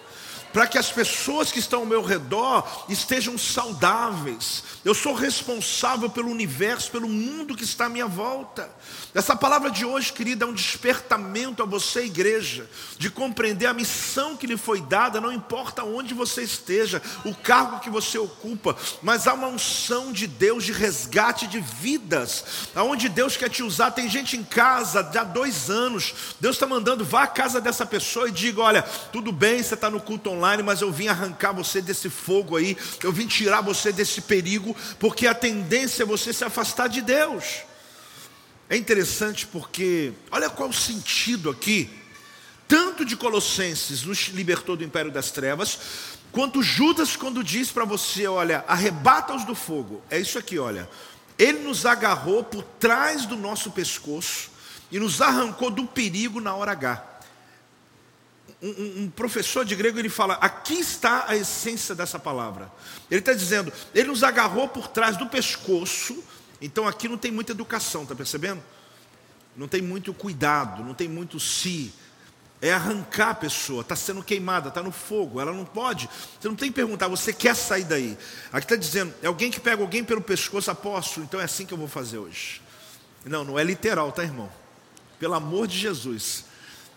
para 0.52 0.66
que 0.66 0.78
as 0.78 0.90
pessoas 0.90 1.52
que 1.52 1.58
estão 1.58 1.80
ao 1.80 1.86
meu 1.86 2.02
redor 2.02 2.66
estejam 2.88 3.36
saudáveis. 3.36 4.64
Eu 4.84 4.94
sou 4.94 5.14
responsável 5.14 6.08
pelo 6.08 6.30
universo, 6.30 6.90
pelo 6.90 7.08
mundo 7.08 7.56
que 7.56 7.64
está 7.64 7.86
à 7.86 7.88
minha 7.88 8.06
volta. 8.06 8.70
Essa 9.14 9.34
palavra 9.34 9.70
de 9.70 9.84
hoje, 9.84 10.12
querida, 10.12 10.44
é 10.44 10.48
um 10.48 10.52
despertamento 10.52 11.62
a 11.62 11.66
você, 11.66 12.04
igreja, 12.04 12.68
de 12.98 13.10
compreender 13.10 13.66
a 13.66 13.74
missão 13.74 14.36
que 14.36 14.46
lhe 14.46 14.56
foi 14.56 14.80
dada, 14.80 15.20
não 15.20 15.32
importa 15.32 15.84
onde 15.84 16.14
você 16.14 16.42
esteja, 16.42 17.02
o 17.24 17.34
cargo 17.34 17.80
que 17.80 17.90
você 17.90 18.18
ocupa, 18.18 18.76
mas 19.02 19.26
há 19.26 19.34
uma 19.34 19.48
unção 19.48 20.12
de 20.12 20.26
Deus 20.26 20.64
de 20.64 20.72
resgate 20.72 21.46
de 21.46 21.60
vidas, 21.60 22.44
aonde 22.74 23.08
Deus 23.08 23.36
quer 23.36 23.50
te 23.50 23.62
usar. 23.62 23.90
Tem 23.90 24.08
gente 24.08 24.36
em 24.36 24.44
casa 24.44 25.00
há 25.00 25.24
dois 25.24 25.70
anos, 25.70 26.14
Deus 26.40 26.56
está 26.56 26.66
mandando, 26.66 27.04
vá 27.04 27.24
à 27.24 27.26
casa 27.26 27.60
dessa 27.60 27.84
pessoa 27.84 28.28
e 28.28 28.32
diga: 28.32 28.60
olha, 28.60 28.82
tudo 28.82 29.32
bem, 29.32 29.62
você 29.62 29.74
está 29.74 29.90
no 29.90 30.00
culto 30.00 30.30
online, 30.30 30.37
mas 30.62 30.80
eu 30.80 30.92
vim 30.92 31.08
arrancar 31.08 31.52
você 31.52 31.80
desse 31.80 32.08
fogo 32.08 32.56
aí, 32.56 32.76
eu 33.02 33.12
vim 33.12 33.26
tirar 33.26 33.60
você 33.60 33.92
desse 33.92 34.20
perigo, 34.20 34.76
porque 34.98 35.26
a 35.26 35.34
tendência 35.34 36.02
é 36.02 36.06
você 36.06 36.32
se 36.32 36.44
afastar 36.44 36.88
de 36.88 37.00
Deus. 37.00 37.62
É 38.70 38.76
interessante 38.76 39.46
porque, 39.46 40.12
olha 40.30 40.50
qual 40.50 40.68
o 40.68 40.74
sentido 40.74 41.50
aqui, 41.50 41.90
tanto 42.66 43.04
de 43.04 43.16
Colossenses 43.16 44.02
nos 44.02 44.28
libertou 44.28 44.76
do 44.76 44.84
império 44.84 45.10
das 45.10 45.30
trevas, 45.30 45.78
quanto 46.30 46.62
Judas 46.62 47.16
quando 47.16 47.42
diz 47.42 47.70
para 47.70 47.86
você, 47.86 48.26
olha, 48.26 48.64
arrebata-os 48.68 49.44
do 49.44 49.54
fogo. 49.54 50.02
É 50.10 50.18
isso 50.18 50.38
aqui, 50.38 50.58
olha. 50.58 50.88
Ele 51.38 51.60
nos 51.60 51.86
agarrou 51.86 52.44
por 52.44 52.62
trás 52.62 53.24
do 53.24 53.36
nosso 53.36 53.70
pescoço 53.70 54.50
e 54.90 54.98
nos 54.98 55.22
arrancou 55.22 55.70
do 55.70 55.86
perigo 55.86 56.40
na 56.40 56.54
hora 56.54 56.72
H. 56.72 57.17
Um, 58.60 59.04
um, 59.04 59.10
professor 59.10 59.64
de 59.64 59.76
grego 59.76 59.98
ele 59.98 60.08
fala: 60.08 60.34
aqui 60.34 60.74
está 60.74 61.26
a 61.28 61.36
essência 61.36 61.94
dessa 61.94 62.18
palavra. 62.18 62.70
Ele 63.10 63.20
está 63.20 63.32
dizendo, 63.32 63.72
ele 63.94 64.08
nos 64.08 64.24
agarrou 64.24 64.68
por 64.68 64.88
trás 64.88 65.16
do 65.16 65.26
pescoço 65.26 66.24
então 66.60 66.86
aqui 66.86 67.08
não 67.08 67.16
tem 67.16 67.30
muita 67.30 67.52
educação, 67.52 68.02
está 68.02 68.14
percebendo? 68.14 68.62
Não 69.56 69.68
tem 69.68 69.80
muito 69.80 70.12
cuidado, 70.12 70.84
não 70.84 70.94
tem 70.94 71.08
muito 71.08 71.38
si. 71.38 71.92
É 72.60 72.72
arrancar 72.72 73.30
a 73.30 73.34
pessoa, 73.34 73.82
está 73.82 73.94
sendo 73.94 74.22
queimada, 74.22 74.68
está 74.68 74.82
no 74.82 74.90
fogo, 74.90 75.40
ela 75.40 75.52
não 75.52 75.64
pode. 75.64 76.10
Você 76.40 76.48
não 76.48 76.56
tem 76.56 76.70
que 76.70 76.74
perguntar, 76.74 77.06
você 77.06 77.32
quer 77.32 77.54
sair 77.54 77.84
daí? 77.84 78.18
Aqui 78.52 78.64
está 78.64 78.74
dizendo, 78.74 79.14
é 79.22 79.28
alguém 79.28 79.50
que 79.50 79.60
pega 79.60 79.80
alguém 79.80 80.02
pelo 80.02 80.20
pescoço, 80.20 80.68
apóstolo, 80.68 81.24
então 81.24 81.40
é 81.40 81.44
assim 81.44 81.64
que 81.64 81.72
eu 81.72 81.78
vou 81.78 81.86
fazer 81.86 82.18
hoje. 82.18 82.60
Não, 83.24 83.44
não 83.44 83.58
é 83.58 83.62
literal, 83.62 84.10
tá, 84.10 84.24
irmão? 84.24 84.50
Pelo 85.20 85.34
amor 85.34 85.68
de 85.68 85.78
Jesus. 85.78 86.44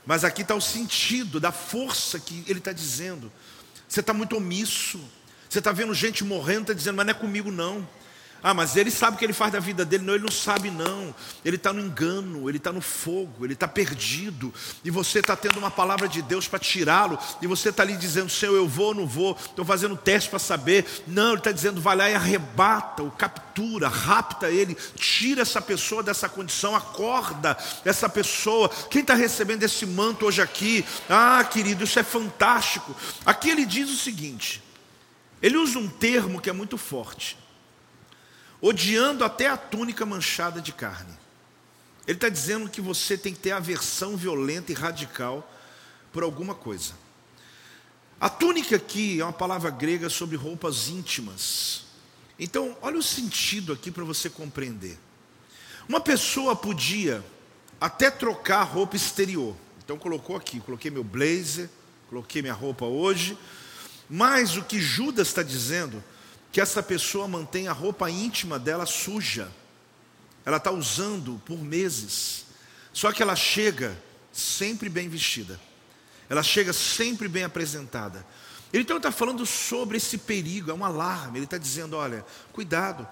Mas 0.06 0.24
aqui 0.24 0.42
está 0.42 0.56
o 0.56 0.62
sentido 0.62 1.40
da 1.40 1.52
força 1.52 2.20
que 2.20 2.44
ele 2.48 2.60
está 2.60 2.72
dizendo. 2.72 3.32
Você 3.88 4.00
está 4.00 4.14
muito 4.14 4.36
omisso. 4.36 5.00
Você 5.50 5.60
está 5.60 5.72
vendo 5.72 5.94
gente 5.94 6.24
morrendo, 6.24 6.62
está 6.62 6.74
dizendo, 6.74 6.96
mas 6.96 7.06
não 7.06 7.12
é 7.12 7.14
comigo 7.14 7.52
não. 7.52 7.88
Ah, 8.43 8.54
mas 8.54 8.75
ele 8.75 8.89
sabe 8.89 9.15
o 9.15 9.19
que 9.19 9.25
ele 9.25 9.34
faz 9.34 9.51
da 9.51 9.60
vida 9.60 9.86
dele. 9.86 10.04
Não, 10.04 10.15
ele 10.15 10.23
não 10.23 10.32
sabe, 10.32 10.71
não. 10.71 11.13
Ele 11.45 11.58
está 11.58 11.71
no 11.71 11.80
engano, 11.80 12.49
ele 12.49 12.58
está 12.58 12.71
no 12.71 12.82
fogo, 12.82 13.45
ele 13.45 13.54
está 13.54 13.67
perdido. 13.67 14.51
E 14.84 14.89
você 14.89 15.19
está 15.19 15.36
tendo 15.36 15.60
uma 15.60 15.69
palavra 15.69 16.08
de 16.08 16.21
Deus 16.21 16.47
para 16.47 16.58
tirá-lo. 16.58 17.19
E 17.41 17.47
você 17.47 17.69
está 17.69 17.84
ali 17.84 17.95
dizendo, 17.95 18.30
Senhor, 18.30 18.56
eu 18.56 18.67
vou 18.67 18.88
ou 18.88 18.95
não 18.95 19.08
vou. 19.08 19.38
Estou 19.39 19.63
fazendo 19.63 19.95
teste 19.95 20.30
para 20.30 20.39
saber. 20.39 20.86
Não, 21.06 21.30
ele 21.30 21.38
está 21.38 21.51
dizendo, 21.51 21.80
vai 21.80 21.95
lá 21.95 22.10
e 22.10 22.15
arrebata, 22.15 23.04
o 23.04 23.12
captura, 23.12 23.88
rapta 23.88 24.49
ele, 24.49 24.75
tira 24.95 25.41
essa 25.43 25.62
pessoa 25.62 26.01
dessa 26.01 26.27
condição, 26.27 26.75
acorda 26.75 27.56
essa 27.86 28.10
pessoa. 28.10 28.69
Quem 28.89 29.01
está 29.01 29.13
recebendo 29.13 29.63
esse 29.63 29.86
manto 29.86 30.25
hoje 30.25 30.41
aqui? 30.41 30.84
Ah, 31.08 31.43
querido, 31.43 31.84
isso 31.84 31.99
é 31.99 32.04
fantástico. 32.04 32.95
Aqui 33.23 33.49
ele 33.49 33.65
diz 33.65 33.89
o 33.89 33.95
seguinte: 33.95 34.63
ele 35.41 35.58
usa 35.58 35.77
um 35.77 35.88
termo 35.88 36.41
que 36.41 36.49
é 36.49 36.54
muito 36.54 36.77
forte 36.77 37.40
odiando 38.62 39.24
até 39.24 39.47
a 39.47 39.58
túnica 39.58 40.06
manchada 40.06 40.62
de 40.62 40.71
carne. 40.71 41.19
Ele 42.08 42.17
está 42.17 42.30
dizendo 42.30 42.69
que 42.69 42.82
você 42.82 43.17
tem 43.17 43.34
que 43.34 43.39
ter 43.39 43.52
aversão 43.52 44.15
violenta 44.15 44.71
e 44.71 44.76
radical 44.76 45.50
por 46.12 46.24
alguma 46.24 46.54
coisa. 46.54 46.93
A 48.19 48.30
túnica 48.30 48.76
aqui 48.76 49.19
é 49.19 49.24
uma 49.24 49.34
palavra 49.34 49.71
grega 49.71 50.10
sobre 50.10 50.36
roupas 50.36 50.89
íntimas. 50.89 51.86
Então, 52.38 52.78
olha 52.82 52.97
o 52.97 53.04
sentido 53.04 53.74
aqui 53.74 53.89
para 53.89 54.04
você 54.04 54.30
compreender. 54.30 54.97
Uma 55.88 56.00
pessoa 56.00 56.56
podia 56.56 57.24
até 57.80 58.12
trocar 58.12 58.63
roupa 58.63 58.95
exterior. 58.95 59.56
Então, 59.84 59.97
colocou 59.97 60.36
aqui, 60.36 60.60
coloquei 60.60 60.91
meu 60.91 61.04
blazer, 61.04 61.69
coloquei 62.10 62.41
minha 62.41 62.54
roupa 62.54 62.86
hoje. 62.86 63.38
Mas 64.10 64.56
o 64.58 64.63
que 64.63 64.80
Judas 64.80 65.30
está 65.30 65.41
dizendo 65.41 66.04
que 66.52 66.60
essa 66.60 66.84
pessoa 66.84 67.28
mantém 67.28 67.68
a 67.68 67.74
roupa 67.74 68.10
íntima 68.10 68.60
dela 68.60 68.86
suja. 68.86 69.50
Ela 70.46 70.58
está 70.58 70.72
usando 70.72 71.42
por 71.46 71.58
meses. 71.58 72.46
Só 72.92 73.12
que 73.12 73.24
ela 73.24 73.36
chega 73.36 73.98
sempre 74.34 74.90
bem 74.90 75.08
vestida. 75.08 75.60
Ela 76.30 76.44
chega 76.44 76.74
sempre 76.74 77.28
bem 77.28 77.44
apresentada. 77.44 78.26
Ele 78.74 78.84
então 78.84 78.98
está 78.98 79.12
falando 79.12 79.46
sobre 79.46 79.98
esse 79.98 80.18
perigo, 80.18 80.72
é 80.72 80.74
um 80.74 80.84
alarme. 80.84 81.38
Ele 81.38 81.46
está 81.46 81.58
dizendo: 81.58 81.96
olha, 81.96 82.26
cuidado, 82.54 83.08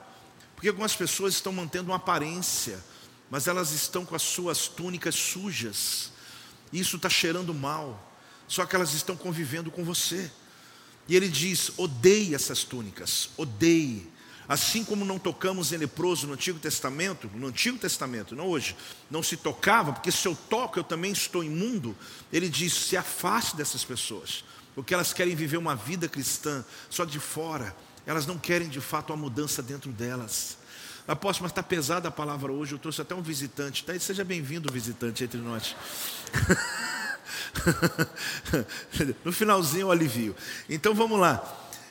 porque 0.56 0.70
algumas 0.70 0.96
pessoas 0.96 1.34
estão 1.34 1.52
mantendo 1.52 1.90
uma 1.92 1.98
aparência, 1.98 2.84
mas 3.30 3.48
elas 3.48 3.72
estão 3.72 4.06
com 4.06 4.16
as 4.16 4.22
suas 4.22 4.68
túnicas 4.68 5.16
sujas. 5.16 6.12
Isso 6.72 6.98
está 6.98 7.10
cheirando 7.10 7.54
mal. 7.54 8.08
Só 8.48 8.66
que 8.66 8.76
elas 8.76 8.94
estão 8.94 9.16
convivendo 9.16 9.70
com 9.70 9.84
você. 9.84 10.32
E 11.10 11.16
ele 11.16 11.28
diz: 11.28 11.72
odeie 11.76 12.36
essas 12.36 12.64
túnicas, 12.64 13.32
odeie. 13.36 14.08
Assim 14.48 14.84
como 14.84 15.06
não 15.06 15.20
tocamos 15.20 15.72
em 15.72 15.78
leproso 15.78 16.26
no 16.26 16.34
Antigo 16.34 16.58
Testamento, 16.58 17.30
no 17.36 17.48
Antigo 17.48 17.78
Testamento, 17.78 18.36
não 18.36 18.48
hoje, 18.48 18.76
não 19.10 19.22
se 19.22 19.38
tocava, 19.38 19.94
porque 19.94 20.12
se 20.12 20.28
eu 20.28 20.36
toco 20.50 20.80
eu 20.80 20.84
também 20.84 21.12
estou 21.12 21.44
imundo. 21.44 21.98
Ele 22.32 22.48
diz: 22.48 22.74
se 22.74 22.96
afaste 22.96 23.56
dessas 23.56 23.84
pessoas, 23.84 24.44
porque 24.76 24.94
elas 24.94 25.12
querem 25.12 25.36
viver 25.36 25.58
uma 25.58 25.76
vida 25.76 26.08
cristã 26.08 26.64
só 26.90 27.04
de 27.06 27.20
fora, 27.20 27.76
elas 28.06 28.28
não 28.28 28.38
querem 28.38 28.70
de 28.70 28.80
fato 28.80 29.12
uma 29.12 29.18
mudança 29.18 29.64
dentro 29.64 29.92
delas. 29.92 30.58
Apóstolo, 31.08 31.46
mas 31.46 31.52
está 31.52 31.64
pesada 31.64 32.08
a 32.08 32.12
palavra 32.12 32.52
hoje, 32.52 32.74
eu 32.74 32.80
trouxe 32.80 33.02
até 33.02 33.16
um 33.16 33.22
visitante, 33.24 33.84
tá? 33.84 33.98
seja 34.00 34.24
bem-vindo, 34.24 34.72
visitante 34.72 35.24
entre 35.24 35.40
nós. 35.40 35.76
no 39.24 39.32
finalzinho 39.32 39.88
o 39.88 39.92
alivio. 39.92 40.36
Então 40.70 40.94
vamos 40.94 41.20
lá. 41.20 41.42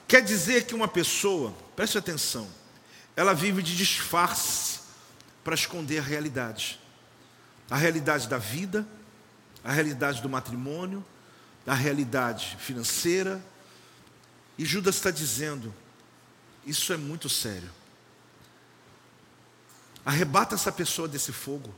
Quer 0.06 0.22
dizer 0.22 0.66
que 0.66 0.74
uma 0.74 0.88
pessoa, 0.88 1.54
preste 1.76 1.98
atenção, 1.98 2.48
ela 3.14 3.34
vive 3.34 3.62
de 3.62 3.76
disfarce 3.76 4.80
para 5.44 5.54
esconder 5.54 5.98
a 5.98 6.02
realidade. 6.02 6.80
A 7.70 7.76
realidade 7.76 8.28
da 8.28 8.38
vida, 8.38 8.86
a 9.62 9.72
realidade 9.72 10.22
do 10.22 10.28
matrimônio, 10.28 11.04
a 11.66 11.74
realidade 11.74 12.56
financeira. 12.58 13.42
E 14.56 14.64
Judas 14.64 14.96
está 14.96 15.10
dizendo: 15.10 15.74
isso 16.64 16.92
é 16.92 16.96
muito 16.96 17.28
sério. 17.28 17.70
Arrebata 20.04 20.54
essa 20.54 20.72
pessoa 20.72 21.06
desse 21.06 21.32
fogo. 21.32 21.74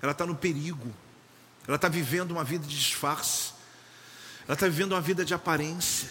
Ela 0.00 0.12
está 0.12 0.24
no 0.24 0.36
perigo. 0.36 0.92
Ela 1.66 1.76
está 1.76 1.88
vivendo 1.88 2.32
uma 2.32 2.44
vida 2.44 2.66
de 2.66 2.76
disfarce. 2.78 3.52
Ela 4.46 4.54
está 4.54 4.66
vivendo 4.66 4.92
uma 4.92 5.00
vida 5.00 5.24
de 5.24 5.32
aparência. 5.34 6.10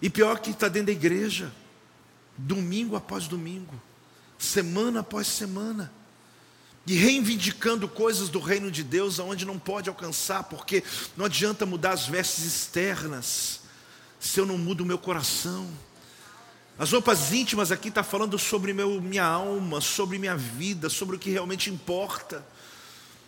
E 0.00 0.08
pior 0.08 0.38
que 0.38 0.50
está 0.50 0.68
dentro 0.68 0.86
da 0.86 0.92
igreja 0.92 1.52
domingo 2.36 2.96
após 2.96 3.26
domingo, 3.26 3.80
semana 4.38 5.00
após 5.00 5.26
semana, 5.26 5.92
e 6.86 6.94
reivindicando 6.94 7.88
coisas 7.88 8.28
do 8.28 8.38
reino 8.38 8.70
de 8.70 8.84
Deus 8.84 9.18
aonde 9.18 9.44
não 9.44 9.58
pode 9.58 9.88
alcançar, 9.88 10.44
porque 10.44 10.84
não 11.16 11.24
adianta 11.24 11.66
mudar 11.66 11.92
as 11.92 12.06
vestes 12.06 12.44
externas, 12.44 13.60
se 14.20 14.38
eu 14.38 14.46
não 14.46 14.56
mudo 14.56 14.82
o 14.82 14.86
meu 14.86 14.98
coração. 14.98 15.68
As 16.78 16.92
roupas 16.92 17.32
íntimas 17.32 17.72
aqui 17.72 17.88
está 17.88 18.02
falando 18.02 18.38
sobre 18.38 18.72
meu, 18.72 19.00
minha 19.00 19.24
alma, 19.24 19.80
sobre 19.80 20.18
minha 20.18 20.36
vida, 20.36 20.88
sobre 20.88 21.16
o 21.16 21.18
que 21.18 21.30
realmente 21.30 21.70
importa. 21.70 22.46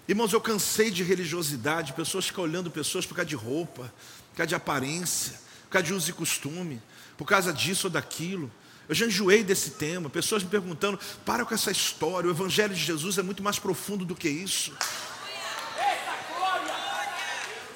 Irmãos, 0.09 0.33
eu 0.33 0.41
cansei 0.41 0.91
de 0.91 1.03
religiosidade, 1.03 1.93
pessoas 1.93 2.27
ficam 2.27 2.43
olhando 2.43 2.71
pessoas 2.71 3.05
por 3.05 3.15
causa 3.15 3.29
de 3.29 3.37
roupa, 3.37 3.93
por 4.31 4.37
causa 4.39 4.49
de 4.49 4.55
aparência, 4.55 5.39
por 5.65 5.73
causa 5.73 5.87
de 5.87 5.93
uso 5.93 6.09
e 6.09 6.15
costume, 6.15 6.81
por 7.19 7.27
causa 7.27 7.53
disso 7.53 7.89
ou 7.89 7.91
daquilo. 7.91 8.51
Eu 8.89 8.95
já 8.95 9.05
enjoei 9.05 9.45
desse 9.45 9.73
tema, 9.73 10.09
pessoas 10.09 10.43
me 10.43 10.49
perguntando, 10.49 10.99
para 11.27 11.45
com 11.45 11.53
essa 11.53 11.71
história, 11.71 12.27
o 12.27 12.33
Evangelho 12.33 12.75
de 12.75 12.83
Jesus 12.83 13.19
é 13.19 13.23
muito 13.23 13.43
mais 13.43 13.59
profundo 13.59 14.07
do 14.07 14.15
que 14.15 14.31
isso. 14.31 14.73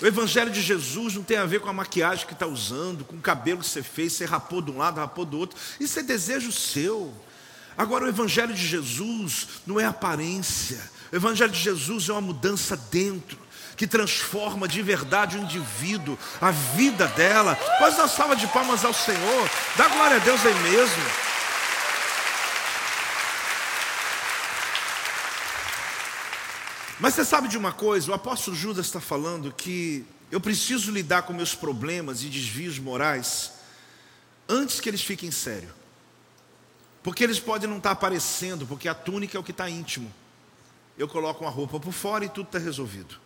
O 0.01 0.07
Evangelho 0.07 0.51
de 0.51 0.63
Jesus 0.63 1.15
não 1.15 1.23
tem 1.23 1.37
a 1.37 1.45
ver 1.45 1.61
com 1.61 1.69
a 1.69 1.73
maquiagem 1.73 2.27
que 2.27 2.33
está 2.33 2.47
usando, 2.47 3.05
com 3.05 3.17
o 3.17 3.21
cabelo 3.21 3.61
que 3.61 3.67
você 3.67 3.83
fez, 3.83 4.15
você 4.15 4.25
rapou 4.25 4.63
de 4.63 4.71
um 4.71 4.79
lado, 4.79 4.99
rapou 4.99 5.27
do 5.27 5.39
outro. 5.39 5.59
Isso 5.79 5.99
é 5.99 6.03
desejo 6.03 6.51
seu. 6.51 7.13
Agora, 7.77 8.07
o 8.07 8.09
Evangelho 8.09 8.55
de 8.55 8.67
Jesus 8.67 9.49
não 9.67 9.79
é 9.79 9.85
aparência. 9.85 10.81
O 11.13 11.17
Evangelho 11.17 11.53
de 11.53 11.61
Jesus 11.61 12.09
é 12.09 12.13
uma 12.13 12.23
mudança 12.23 12.75
dentro 12.91 13.37
que 13.77 13.87
transforma 13.87 14.67
de 14.67 14.81
verdade 14.81 15.37
o 15.37 15.43
indivíduo, 15.43 16.19
a 16.41 16.51
vida 16.51 17.07
dela. 17.09 17.55
Pode 17.79 17.97
dar 17.97 18.09
salva 18.09 18.35
de 18.35 18.47
palmas 18.47 18.83
ao 18.83 18.95
Senhor, 18.95 19.51
dá 19.77 19.89
glória 19.89 20.17
a 20.17 20.21
Deus 20.21 20.41
aí 20.47 20.55
mesmo. 20.63 21.03
Mas 26.99 27.15
você 27.15 27.25
sabe 27.27 27.49
de 27.49 27.59
uma 27.59 27.73
coisa? 27.73 28.11
O 28.11 28.15
apóstolo 28.15 28.57
Judas 28.57 28.87
está 28.87 29.01
falando 29.01 29.53
que 29.53 30.07
eu 30.31 30.41
preciso 30.41 30.91
lidar 30.91 31.23
com 31.23 31.35
meus 31.35 31.55
problemas 31.55 32.23
e 32.23 32.29
desvios 32.29 32.79
morais 32.79 33.53
antes 34.49 34.81
que 34.81 34.89
eles 34.89 35.03
fiquem 35.03 35.31
sério. 35.31 35.75
Porque 37.03 37.23
eles 37.23 37.39
podem 37.39 37.69
não 37.69 37.79
estar 37.79 37.91
aparecendo, 37.91 38.67
porque 38.67 38.89
a 38.89 38.95
túnica 38.95 39.37
é 39.37 39.41
o 39.41 39.43
que 39.43 39.51
está 39.51 39.69
íntimo. 39.69 40.11
Eu 40.97 41.09
coloco 41.09 41.45
uma 41.45 41.51
roupa 41.51 41.81
por 41.81 41.93
fora 41.93 42.25
e 42.25 42.29
tudo 42.29 42.47
está 42.47 42.59
resolvido. 42.59 43.19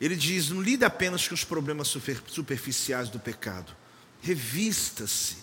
Ele 0.00 0.16
diz: 0.16 0.48
não 0.50 0.62
lide 0.62 0.84
apenas 0.84 1.26
com 1.26 1.34
os 1.34 1.44
problemas 1.44 1.88
superficiais 2.26 3.08
do 3.08 3.18
pecado, 3.18 3.74
revista-se 4.22 5.36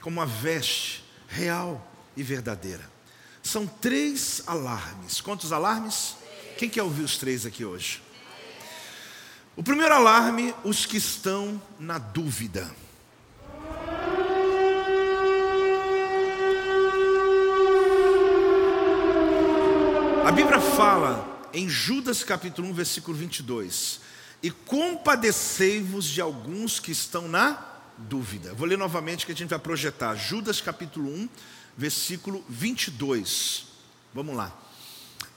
como 0.00 0.20
uma 0.20 0.26
veste 0.26 1.04
real 1.28 1.92
e 2.16 2.22
verdadeira. 2.22 2.88
São 3.42 3.66
três 3.66 4.42
alarmes. 4.46 5.20
Quantos 5.20 5.52
alarmes? 5.52 6.16
Quem 6.58 6.68
quer 6.68 6.82
ouvir 6.82 7.02
os 7.02 7.16
três 7.16 7.46
aqui 7.46 7.64
hoje? 7.64 8.02
O 9.54 9.62
primeiro 9.62 9.94
alarme, 9.94 10.54
os 10.64 10.84
que 10.84 10.96
estão 10.96 11.60
na 11.78 11.98
dúvida. 11.98 12.70
A 20.26 20.32
Bíblia 20.32 20.60
fala 20.60 21.48
em 21.54 21.68
Judas 21.68 22.24
capítulo 22.24 22.66
1, 22.70 22.72
versículo 22.72 23.16
22. 23.16 24.00
E 24.42 24.50
compadecei-vos 24.50 26.04
de 26.04 26.20
alguns 26.20 26.80
que 26.80 26.90
estão 26.90 27.28
na 27.28 27.56
dúvida. 27.96 28.52
Vou 28.52 28.66
ler 28.66 28.76
novamente 28.76 29.24
que 29.24 29.30
a 29.30 29.36
gente 29.36 29.50
vai 29.50 29.58
projetar. 29.60 30.16
Judas 30.16 30.60
capítulo 30.60 31.08
1, 31.08 31.28
versículo 31.76 32.44
22. 32.48 33.66
Vamos 34.12 34.34
lá. 34.34 34.52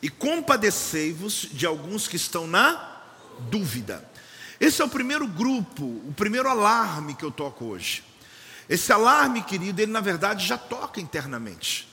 E 0.02 0.10
compadecei-vos 0.10 1.50
de 1.54 1.68
alguns 1.68 2.08
que 2.08 2.16
estão 2.16 2.48
na 2.48 3.04
dúvida. 3.42 4.04
Esse 4.60 4.82
é 4.82 4.86
o 4.86 4.90
primeiro 4.90 5.28
grupo, 5.28 5.86
o 5.86 6.14
primeiro 6.18 6.50
alarme 6.50 7.14
que 7.14 7.24
eu 7.24 7.30
toco 7.30 7.64
hoje. 7.66 8.04
Esse 8.68 8.92
alarme, 8.92 9.44
querido, 9.44 9.84
ele 9.84 9.92
na 9.92 10.02
verdade 10.02 10.48
já 10.48 10.58
toca 10.58 11.00
internamente. 11.00 11.88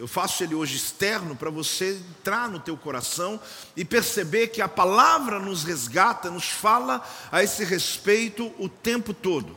Eu 0.00 0.08
faço 0.08 0.42
ele 0.42 0.54
hoje 0.54 0.76
externo 0.76 1.36
para 1.36 1.50
você 1.50 2.02
entrar 2.18 2.48
no 2.48 2.58
teu 2.58 2.74
coração 2.74 3.38
e 3.76 3.84
perceber 3.84 4.46
que 4.46 4.62
a 4.62 4.66
palavra 4.66 5.38
nos 5.38 5.62
resgata, 5.62 6.30
nos 6.30 6.46
fala 6.46 7.06
a 7.30 7.44
esse 7.44 7.62
respeito 7.66 8.50
o 8.58 8.66
tempo 8.66 9.12
todo. 9.12 9.54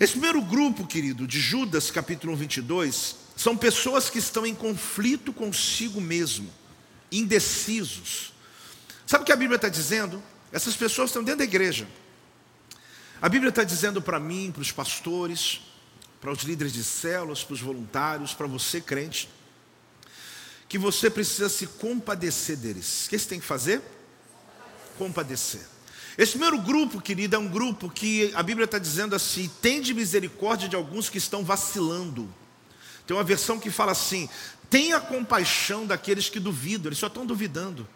Esse 0.00 0.12
primeiro 0.12 0.40
grupo, 0.40 0.86
querido, 0.86 1.26
de 1.26 1.38
Judas, 1.38 1.90
capítulo 1.90 2.34
22, 2.34 3.16
são 3.36 3.54
pessoas 3.54 4.08
que 4.08 4.18
estão 4.18 4.46
em 4.46 4.54
conflito 4.54 5.30
consigo 5.30 6.00
mesmo, 6.00 6.50
indecisos. 7.12 8.32
Sabe 9.06 9.24
o 9.24 9.26
que 9.26 9.32
a 9.32 9.36
Bíblia 9.36 9.56
está 9.56 9.68
dizendo? 9.68 10.22
Essas 10.50 10.74
pessoas 10.74 11.10
estão 11.10 11.22
dentro 11.22 11.40
da 11.40 11.44
igreja. 11.44 11.86
A 13.20 13.28
Bíblia 13.28 13.50
está 13.50 13.62
dizendo 13.62 14.00
para 14.00 14.18
mim, 14.18 14.50
para 14.50 14.62
os 14.62 14.72
pastores, 14.72 15.60
para 16.22 16.30
os 16.30 16.44
líderes 16.44 16.72
de 16.72 16.84
células, 16.84 17.42
para 17.42 17.54
os 17.54 17.60
voluntários, 17.60 18.32
para 18.32 18.46
você 18.46 18.80
crente, 18.80 19.28
que 20.68 20.78
você 20.78 21.10
precisa 21.10 21.48
se 21.48 21.66
compadecer 21.66 22.56
deles. 22.56 23.06
O 23.06 23.10
que 23.10 23.18
você 23.18 23.28
tem 23.28 23.40
que 23.40 23.44
fazer? 23.44 23.82
Compadecer. 24.96 25.62
Esse 26.16 26.32
primeiro 26.32 26.58
grupo, 26.58 27.00
querido, 27.00 27.34
é 27.34 27.38
um 27.40 27.48
grupo 27.48 27.90
que 27.90 28.30
a 28.36 28.42
Bíblia 28.42 28.66
está 28.66 28.78
dizendo 28.78 29.16
assim: 29.16 29.50
tende 29.60 29.92
misericórdia 29.92 30.68
de 30.68 30.76
alguns 30.76 31.10
que 31.10 31.18
estão 31.18 31.44
vacilando. 31.44 32.32
Tem 33.04 33.16
uma 33.16 33.24
versão 33.24 33.58
que 33.58 33.68
fala 33.68 33.90
assim: 33.90 34.28
tenha 34.70 35.00
compaixão 35.00 35.84
daqueles 35.84 36.28
que 36.28 36.38
duvidam, 36.38 36.88
eles 36.88 36.98
só 36.98 37.08
estão 37.08 37.26
duvidando. 37.26 37.88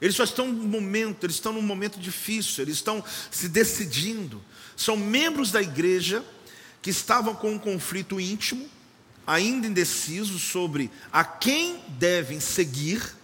Eles 0.00 0.14
só 0.14 0.22
estão 0.22 0.46
num 0.46 0.68
momento, 0.68 1.26
eles 1.26 1.36
estão 1.36 1.52
num 1.52 1.60
momento 1.62 1.98
difícil, 1.98 2.62
eles 2.62 2.76
estão 2.76 3.04
se 3.28 3.48
decidindo. 3.48 4.40
São 4.76 4.96
membros 4.96 5.50
da 5.50 5.60
igreja 5.60 6.24
que 6.82 6.90
estavam 6.90 7.34
com 7.34 7.52
um 7.52 7.58
conflito 7.58 8.20
íntimo, 8.20 8.68
ainda 9.26 9.66
indeciso 9.66 10.38
sobre 10.38 10.90
a 11.12 11.24
quem 11.24 11.82
devem 11.88 12.40
seguir, 12.40 13.16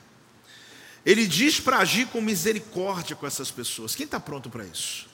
ele 1.05 1.27
diz 1.27 1.61
para 1.61 1.79
agir 1.79 2.09
com 2.09 2.21
misericórdia 2.21 3.15
com 3.15 3.27
essas 3.27 3.51
pessoas. 3.51 3.95
Quem 3.95 4.05
está 4.05 4.19
pronto 4.19 4.51
para 4.51 4.65
isso? 4.65 5.07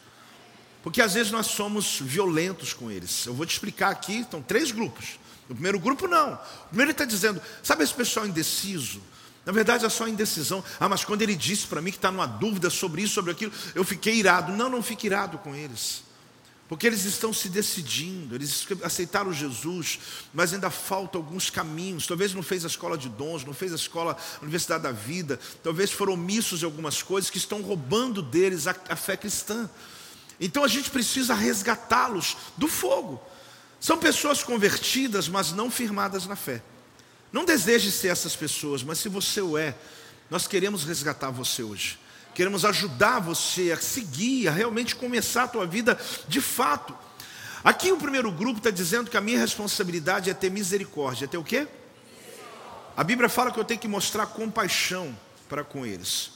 Porque 0.82 1.00
às 1.00 1.14
vezes 1.14 1.30
nós 1.30 1.46
somos 1.46 2.00
violentos 2.00 2.72
com 2.72 2.90
eles. 2.90 3.26
Eu 3.26 3.34
vou 3.34 3.46
te 3.46 3.52
explicar 3.52 3.90
aqui, 3.90 4.20
estão 4.20 4.42
três 4.42 4.72
grupos. 4.72 5.18
O 5.48 5.54
primeiro 5.54 5.78
grupo 5.78 6.08
não. 6.08 6.34
O 6.34 6.68
primeiro 6.68 6.92
está 6.92 7.04
dizendo, 7.04 7.40
sabe 7.62 7.84
esse 7.84 7.94
pessoal 7.94 8.26
indeciso? 8.26 9.02
Na 9.44 9.52
verdade 9.52 9.84
é 9.84 9.88
só 9.88 10.08
indecisão. 10.08 10.64
Ah, 10.80 10.88
mas 10.88 11.04
quando 11.04 11.22
ele 11.22 11.36
disse 11.36 11.66
para 11.66 11.80
mim 11.80 11.90
que 11.90 11.98
está 11.98 12.10
numa 12.10 12.26
dúvida 12.26 12.70
sobre 12.70 13.02
isso, 13.02 13.14
sobre 13.14 13.32
aquilo, 13.32 13.52
eu 13.74 13.84
fiquei 13.84 14.14
irado. 14.14 14.52
Não, 14.52 14.68
não 14.68 14.82
fique 14.82 15.06
irado 15.06 15.38
com 15.38 15.54
eles. 15.54 16.02
Porque 16.72 16.86
eles 16.86 17.04
estão 17.04 17.34
se 17.34 17.50
decidindo, 17.50 18.34
eles 18.34 18.66
aceitaram 18.82 19.30
Jesus, 19.30 19.98
mas 20.32 20.54
ainda 20.54 20.70
faltam 20.70 21.20
alguns 21.20 21.50
caminhos. 21.50 22.06
Talvez 22.06 22.32
não 22.32 22.42
fez 22.42 22.64
a 22.64 22.66
escola 22.66 22.96
de 22.96 23.10
dons, 23.10 23.44
não 23.44 23.52
fez 23.52 23.72
a 23.72 23.76
escola, 23.76 24.16
a 24.38 24.42
Universidade 24.42 24.84
da 24.84 24.90
Vida, 24.90 25.38
talvez 25.62 25.92
foram 25.92 26.14
omissos 26.14 26.62
em 26.62 26.64
algumas 26.64 27.02
coisas 27.02 27.28
que 27.28 27.36
estão 27.36 27.60
roubando 27.60 28.22
deles 28.22 28.66
a, 28.66 28.74
a 28.88 28.96
fé 28.96 29.18
cristã. 29.18 29.68
Então 30.40 30.64
a 30.64 30.66
gente 30.66 30.88
precisa 30.88 31.34
resgatá-los 31.34 32.38
do 32.56 32.66
fogo. 32.66 33.22
São 33.78 33.98
pessoas 33.98 34.42
convertidas, 34.42 35.28
mas 35.28 35.52
não 35.52 35.70
firmadas 35.70 36.26
na 36.26 36.36
fé. 36.36 36.62
Não 37.30 37.44
deseje 37.44 37.92
ser 37.92 38.08
essas 38.08 38.34
pessoas, 38.34 38.82
mas 38.82 38.96
se 38.96 39.10
você 39.10 39.42
o 39.42 39.58
é, 39.58 39.76
nós 40.30 40.46
queremos 40.46 40.84
resgatar 40.84 41.28
você 41.28 41.62
hoje. 41.62 41.98
Queremos 42.34 42.64
ajudar 42.64 43.20
você 43.20 43.72
a 43.72 43.80
seguir, 43.80 44.48
a 44.48 44.50
realmente 44.50 44.96
começar 44.96 45.44
a 45.44 45.48
tua 45.48 45.66
vida 45.66 45.98
de 46.26 46.40
fato. 46.40 46.96
Aqui 47.62 47.92
o 47.92 47.96
primeiro 47.96 48.32
grupo 48.32 48.58
está 48.58 48.70
dizendo 48.70 49.10
que 49.10 49.16
a 49.16 49.20
minha 49.20 49.38
responsabilidade 49.38 50.30
é 50.30 50.34
ter 50.34 50.50
misericórdia. 50.50 51.26
É 51.26 51.28
ter 51.28 51.38
o 51.38 51.44
quê? 51.44 51.68
A 52.96 53.04
Bíblia 53.04 53.28
fala 53.28 53.50
que 53.50 53.60
eu 53.60 53.64
tenho 53.64 53.80
que 53.80 53.88
mostrar 53.88 54.26
compaixão 54.26 55.16
para 55.48 55.62
com 55.62 55.86
eles. 55.86 56.32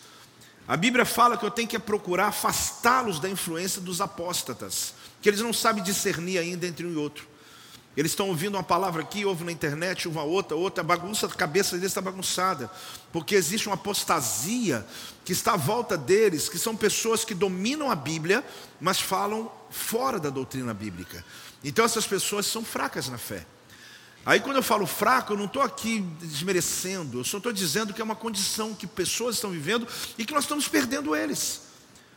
A 0.68 0.76
Bíblia 0.76 1.04
fala 1.04 1.36
que 1.36 1.44
eu 1.44 1.50
tenho 1.50 1.68
que 1.68 1.78
procurar 1.78 2.26
afastá-los 2.26 3.20
da 3.20 3.28
influência 3.28 3.80
dos 3.80 4.00
apóstatas, 4.00 4.94
que 5.22 5.28
eles 5.28 5.40
não 5.40 5.52
sabem 5.52 5.82
discernir 5.82 6.38
ainda 6.38 6.66
entre 6.66 6.86
um 6.86 6.92
e 6.92 6.96
outro. 6.96 7.26
Eles 7.96 8.12
estão 8.12 8.28
ouvindo 8.28 8.56
uma 8.56 8.62
palavra 8.62 9.00
aqui, 9.00 9.24
ouvem 9.24 9.46
na 9.46 9.52
internet, 9.52 10.06
uma 10.06 10.22
outra, 10.22 10.54
outra, 10.54 10.84
bagunça, 10.84 11.26
a 11.26 11.30
cabeça 11.30 11.76
deles 11.76 11.92
está 11.92 12.00
bagunçada. 12.00 12.70
Porque 13.10 13.34
existe 13.34 13.68
uma 13.68 13.74
apostasia 13.74 14.84
que 15.26 15.32
está 15.32 15.54
à 15.54 15.56
volta 15.56 15.98
deles, 15.98 16.48
que 16.48 16.56
são 16.56 16.76
pessoas 16.76 17.24
que 17.24 17.34
dominam 17.34 17.90
a 17.90 17.96
Bíblia, 17.96 18.44
mas 18.80 19.00
falam 19.00 19.50
fora 19.68 20.20
da 20.20 20.30
doutrina 20.30 20.72
bíblica. 20.72 21.24
Então 21.64 21.84
essas 21.84 22.06
pessoas 22.06 22.46
são 22.46 22.64
fracas 22.64 23.08
na 23.08 23.18
fé. 23.18 23.44
Aí 24.24 24.38
quando 24.38 24.58
eu 24.58 24.62
falo 24.62 24.86
fraco, 24.86 25.32
eu 25.32 25.36
não 25.36 25.46
estou 25.46 25.62
aqui 25.62 25.98
desmerecendo, 26.20 27.18
eu 27.18 27.24
só 27.24 27.38
estou 27.38 27.52
dizendo 27.52 27.92
que 27.92 28.00
é 28.00 28.04
uma 28.04 28.14
condição 28.14 28.72
que 28.72 28.86
pessoas 28.86 29.34
estão 29.34 29.50
vivendo 29.50 29.84
e 30.16 30.24
que 30.24 30.32
nós 30.32 30.44
estamos 30.44 30.68
perdendo 30.68 31.16
eles. 31.16 31.62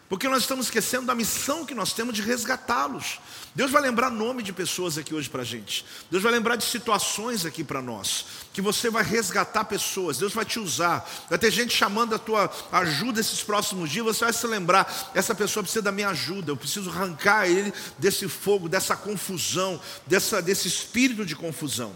Porque 0.08 0.30
nós 0.30 0.44
estamos 0.44 0.68
esquecendo 0.68 1.08
da 1.08 1.16
missão 1.16 1.66
que 1.66 1.74
nós 1.74 1.94
temos 1.94 2.14
de 2.14 2.22
resgatá-los. 2.22 3.20
Deus 3.56 3.72
vai 3.72 3.82
lembrar 3.82 4.10
nome 4.10 4.44
de 4.44 4.54
pessoas 4.54 4.98
aqui 4.98 5.14
hoje 5.14 5.30
para 5.30 5.42
a 5.42 5.46
gente. 5.46 5.86
Deus 6.10 6.22
vai 6.22 6.32
lembrar 6.32 6.56
de 6.56 6.64
situações 6.64 7.46
aqui 7.46 7.64
para 7.64 7.82
nós. 7.82 8.26
Que 8.54 8.62
você 8.62 8.90
vai 8.90 9.04
resgatar 9.04 9.66
pessoas. 9.66 10.18
Deus 10.18 10.34
vai 10.34 10.46
te 10.46 10.60
usar. 10.60 11.10
Vai 11.30 11.38
ter 11.40 11.52
gente 11.52 11.76
chamando 11.76 12.14
a 12.14 12.20
tua 12.20 12.52
ajuda 12.72 13.20
esses 13.20 13.42
próximos 13.42 13.90
dias. 13.90 14.06
Você 14.06 14.24
vai 14.24 14.34
se 14.34 14.46
lembrar: 14.46 15.12
essa 15.16 15.34
pessoa 15.34 15.64
precisa 15.64 15.82
da 15.82 15.92
minha 15.92 16.10
ajuda. 16.10 16.52
Eu 16.52 16.58
preciso 16.58 16.90
arrancar 16.90 17.48
ele 17.48 17.74
desse 17.98 18.28
fogo, 18.28 18.70
dessa 18.70 18.96
confusão, 18.96 19.82
dessa, 20.06 20.42
desse 20.42 20.68
espírito 20.68 21.26
de 21.26 21.36
confusão. 21.36 21.96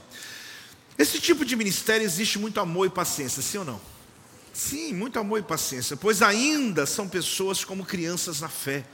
Esse 0.98 1.20
tipo 1.20 1.46
de 1.46 1.56
ministério 1.56 2.04
existe 2.04 2.38
muito 2.38 2.60
amor 2.60 2.88
e 2.88 2.90
paciência, 2.90 3.42
sim 3.42 3.60
ou 3.60 3.66
não? 3.66 3.82
Sim, 4.54 4.94
muito 4.94 5.18
amor 5.18 5.40
e 5.40 5.44
paciência, 5.44 5.98
pois 5.98 6.22
ainda 6.22 6.86
são 6.86 7.08
pessoas 7.10 7.66
como 7.66 7.86
crianças 7.86 8.40
na 8.40 8.50
fé. 8.50 8.86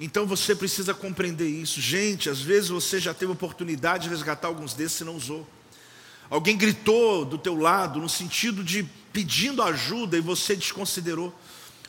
Então 0.00 0.26
você 0.26 0.54
precisa 0.54 0.94
compreender 0.94 1.48
isso. 1.48 1.80
Gente, 1.80 2.30
às 2.30 2.40
vezes 2.40 2.70
você 2.70 3.00
já 3.00 3.12
teve 3.12 3.32
oportunidade 3.32 4.04
de 4.04 4.10
resgatar 4.10 4.48
alguns 4.48 4.74
desses 4.74 5.00
e 5.00 5.04
não 5.04 5.16
usou. 5.16 5.46
Alguém 6.30 6.56
gritou 6.56 7.24
do 7.24 7.38
teu 7.38 7.56
lado 7.56 8.00
no 8.00 8.08
sentido 8.08 8.62
de 8.62 8.86
pedindo 9.12 9.62
ajuda 9.62 10.16
e 10.16 10.20
você 10.20 10.54
desconsiderou. 10.54 11.34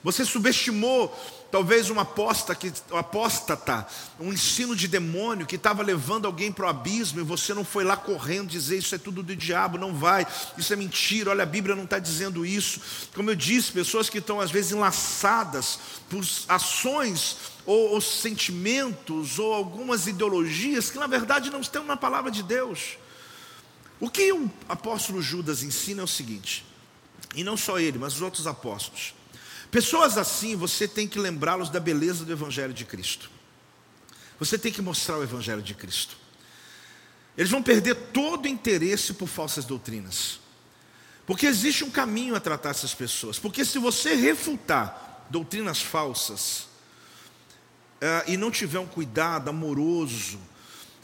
Você 0.04 0.24
subestimou 0.24 1.13
talvez 1.51 1.89
uma 1.89 2.03
aposta 2.03 2.53
que, 2.53 2.71
apóstata, 2.91 3.88
um 4.19 4.31
ensino 4.31 4.75
de 4.75 4.88
demônio 4.88 5.45
que 5.45 5.55
estava 5.55 5.83
levando 5.83 6.25
alguém 6.25 6.51
para 6.51 6.65
o 6.65 6.69
abismo 6.69 7.19
e 7.19 7.23
você 7.23 7.53
não 7.53 7.65
foi 7.65 7.83
lá 7.83 7.97
correndo 7.97 8.49
dizer 8.49 8.77
isso 8.77 8.93
é 8.95 8.97
tudo 8.97 9.23
do 9.23 9.35
diabo, 9.35 9.77
não 9.77 9.93
vai, 9.93 10.25
isso 10.57 10.71
é 10.71 10.75
mentira, 10.75 11.31
olha 11.31 11.43
a 11.43 11.47
Bíblia 11.47 11.75
não 11.75 11.83
está 11.83 11.99
dizendo 11.99 12.45
isso. 12.45 12.81
Como 13.13 13.29
eu 13.29 13.35
disse, 13.35 13.71
pessoas 13.71 14.09
que 14.09 14.19
estão 14.19 14.39
às 14.39 14.51
vezes 14.51 14.71
enlaçadas 14.71 15.79
por 16.09 16.23
ações 16.47 17.38
ou, 17.65 17.91
ou 17.91 18.01
sentimentos 18.01 19.39
ou 19.39 19.53
algumas 19.53 20.07
ideologias 20.07 20.89
que 20.89 20.97
na 20.97 21.07
verdade 21.07 21.49
não 21.49 21.62
estão 21.62 21.83
na 21.83 21.97
palavra 21.97 22.31
de 22.31 22.43
Deus. 22.43 22.97
O 23.99 24.09
que 24.09 24.31
o 24.31 24.49
apóstolo 24.67 25.21
Judas 25.21 25.62
ensina 25.62 26.01
é 26.01 26.03
o 26.05 26.07
seguinte, 26.07 26.65
e 27.35 27.43
não 27.43 27.57
só 27.57 27.79
ele, 27.79 27.97
mas 27.97 28.15
os 28.15 28.21
outros 28.21 28.47
apóstolos. 28.47 29.18
Pessoas 29.71 30.17
assim, 30.17 30.55
você 30.55 30.88
tem 30.88 31.08
que 31.08 31.19
lembrá-los 31.19 31.69
da 31.69 31.79
beleza 31.79 32.25
do 32.25 32.32
Evangelho 32.32 32.73
de 32.73 32.86
Cristo. 32.86 33.29
Você 34.39 34.58
tem 34.58 34.71
que 34.71 34.82
mostrar 34.82 35.17
o 35.17 35.23
Evangelho 35.23 35.62
de 35.62 35.73
Cristo. 35.73 36.17
Eles 37.38 37.51
vão 37.51 37.62
perder 37.62 37.95
todo 37.95 38.45
o 38.45 38.47
interesse 38.47 39.13
por 39.13 39.27
falsas 39.27 39.65
doutrinas. 39.65 40.39
Porque 41.25 41.45
existe 41.45 41.84
um 41.84 41.91
caminho 41.91 42.36
a 42.36 42.39
tratar 42.39 42.71
essas 42.71 42.93
pessoas. 42.93 43.38
Porque 43.38 43.63
se 43.63 43.77
você 43.77 44.15
refutar 44.15 45.25
doutrinas 45.29 45.82
falsas, 45.82 46.69
uh, 47.99 48.23
e 48.27 48.38
não 48.38 48.49
tiver 48.49 48.79
um 48.79 48.88
cuidado 48.88 49.49
amoroso, 49.49 50.39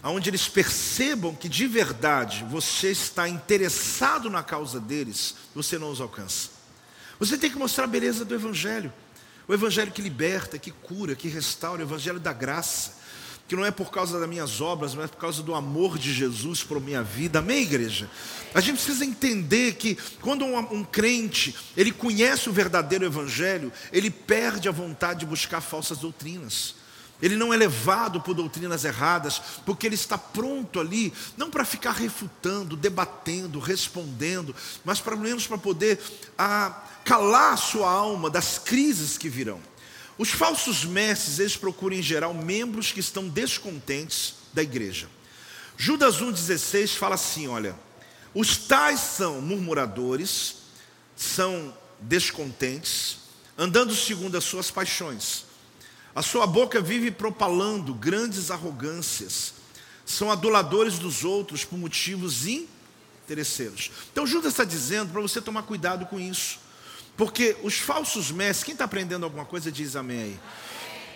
onde 0.04 0.30
eles 0.30 0.48
percebam 0.48 1.36
que 1.36 1.50
de 1.50 1.68
verdade 1.68 2.46
você 2.50 2.92
está 2.92 3.28
interessado 3.28 4.30
na 4.30 4.44
causa 4.44 4.80
deles, 4.80 5.36
você 5.54 5.78
não 5.78 5.92
os 5.92 6.00
alcança. 6.00 6.55
Você 7.20 7.38
tem 7.38 7.50
que 7.50 7.58
mostrar 7.58 7.86
a 7.86 7.88
beleza 7.88 8.26
do 8.26 8.36
Evangelho. 8.36 8.92
O 9.48 9.54
Evangelho 9.54 9.92
que 9.92 10.02
liberta, 10.02 10.58
que 10.58 10.72
cura, 10.72 11.16
que 11.16 11.28
restaura, 11.28 11.82
o 11.82 11.86
Evangelho 11.86 12.20
da 12.20 12.34
graça. 12.34 13.04
Que 13.48 13.56
não 13.56 13.64
é 13.64 13.70
por 13.70 13.92
causa 13.92 14.20
das 14.20 14.28
minhas 14.28 14.60
obras, 14.60 14.96
mas 14.96 15.12
por 15.12 15.18
causa 15.18 15.44
do 15.44 15.54
amor 15.54 16.00
de 16.00 16.12
Jesus 16.12 16.64
por 16.64 16.82
minha 16.82 17.04
vida. 17.04 17.40
Amém, 17.40 17.62
igreja? 17.62 18.10
A 18.56 18.60
gente 18.60 18.78
precisa 18.78 19.06
entender 19.06 19.76
que 19.76 19.98
quando 20.20 20.44
um, 20.46 20.58
um 20.58 20.84
crente, 20.84 21.56
ele 21.78 21.92
conhece 21.92 22.50
o 22.50 22.54
verdadeiro 22.54 23.06
Evangelho, 23.06 23.72
ele 23.92 24.10
perde 24.10 24.68
a 24.68 24.72
vontade 24.72 25.20
de 25.20 25.26
buscar 25.28 25.62
falsas 25.62 26.00
doutrinas. 26.00 26.76
Ele 27.22 27.36
não 27.36 27.54
é 27.54 27.58
levado 27.58 28.20
por 28.20 28.34
doutrinas 28.34 28.84
erradas, 28.84 29.42
porque 29.66 29.86
ele 29.88 29.96
está 29.96 30.18
pronto 30.18 30.80
ali, 30.80 31.14
não 31.38 31.50
para 31.50 31.64
ficar 31.64 31.92
refutando, 31.92 32.76
debatendo, 32.76 33.60
respondendo, 33.60 34.54
mas 34.84 35.00
para 35.00 35.16
menos 35.16 35.48
para 35.48 35.58
poder 35.58 36.00
ah, 36.38 36.84
calar 37.06 37.54
a 37.54 37.58
sua 37.58 37.90
alma 37.90 38.30
das 38.30 38.60
crises 38.60 39.18
que 39.18 39.30
virão. 39.30 39.62
Os 40.18 40.30
falsos 40.30 40.84
mestres, 40.86 41.40
eles 41.40 41.58
procuram 41.58 41.96
em 41.96 42.02
geral 42.02 42.34
membros 42.34 42.92
que 42.92 43.00
estão 43.00 43.28
descontentes 43.28 44.36
da 44.54 44.64
igreja. 44.64 45.08
Judas 45.78 46.22
1,16 46.22 46.96
fala 46.96 47.16
assim: 47.16 47.48
olha, 47.48 47.76
os 48.34 48.58
tais 48.58 49.00
são 49.00 49.42
murmuradores, 49.42 50.58
são 51.16 51.74
descontentes, 52.00 53.18
andando 53.58 53.96
segundo 53.96 54.38
as 54.38 54.44
suas 54.44 54.72
paixões. 54.72 55.46
A 56.16 56.22
sua 56.22 56.48
boca 56.48 56.80
vive 56.80 57.12
propalando 57.12 57.94
grandes 57.94 58.50
arrogâncias, 58.50 59.54
são 60.06 60.32
aduladores 60.32 60.98
dos 60.98 61.26
outros 61.26 61.66
por 61.66 61.78
motivos 61.78 62.46
interesseiros. 62.48 63.92
Então 64.14 64.26
Judas 64.26 64.54
está 64.54 64.64
dizendo 64.64 65.12
para 65.12 65.22
você 65.22 65.42
tomar 65.42 65.64
cuidado 65.64 66.06
com 66.06 66.18
isso. 66.18 66.60
Porque 67.18 67.58
os 67.64 67.76
falsos 67.76 68.32
mestres, 68.32 68.64
quem 68.64 68.74
está 68.74 68.86
aprendendo 68.86 69.24
alguma 69.24 69.46
coisa 69.46 69.72
diz 69.72 69.96
amém 69.96 70.22
aí. 70.22 70.40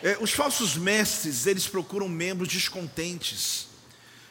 É, 0.01 0.17
os 0.19 0.31
falsos 0.31 0.75
mestres, 0.75 1.45
eles 1.45 1.67
procuram 1.67 2.07
membros 2.07 2.47
descontentes, 2.47 3.67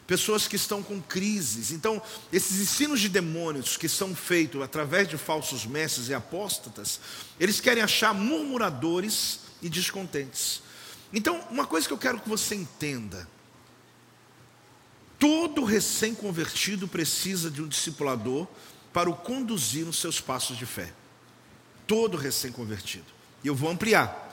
pessoas 0.07 0.49
que 0.49 0.57
estão 0.57 0.83
com 0.83 1.01
crises. 1.01 1.71
Então, 1.71 2.01
esses 2.33 2.59
ensinos 2.59 3.01
de 3.01 3.09
demônios 3.09 3.77
que 3.77 3.89
são 3.89 4.15
feitos 4.15 4.63
através 4.63 5.07
de 5.09 5.19
falsos 5.19 5.67
mestres 5.67 6.09
e 6.09 6.15
apóstatas, 6.15 7.01
eles 7.39 7.61
querem 7.61 7.83
achar 7.83 8.15
murmuradores 8.15 9.41
e 9.63 9.69
descontentes. 9.69 10.63
Então, 11.13 11.41
uma 11.51 11.67
coisa 11.67 11.87
que 11.87 11.93
eu 11.93 11.99
quero 11.99 12.21
que 12.21 12.29
você 12.29 12.55
entenda: 12.55 13.29
todo 15.19 15.65
recém-convertido 15.65 16.87
precisa 16.87 17.51
de 17.51 17.63
um 17.63 17.69
discipulador 17.69 18.47
para 18.93 19.09
o 19.09 19.17
conduzir 19.17 19.85
nos 19.87 19.99
seus 19.99 20.21
passos 20.21 20.57
de 20.57 20.67
fé 20.67 20.93
todo 21.89 22.19
recém-convertido. 22.19 23.07
E 23.43 23.49
eu 23.49 23.55
vou 23.55 23.71
ampliar. 23.71 24.27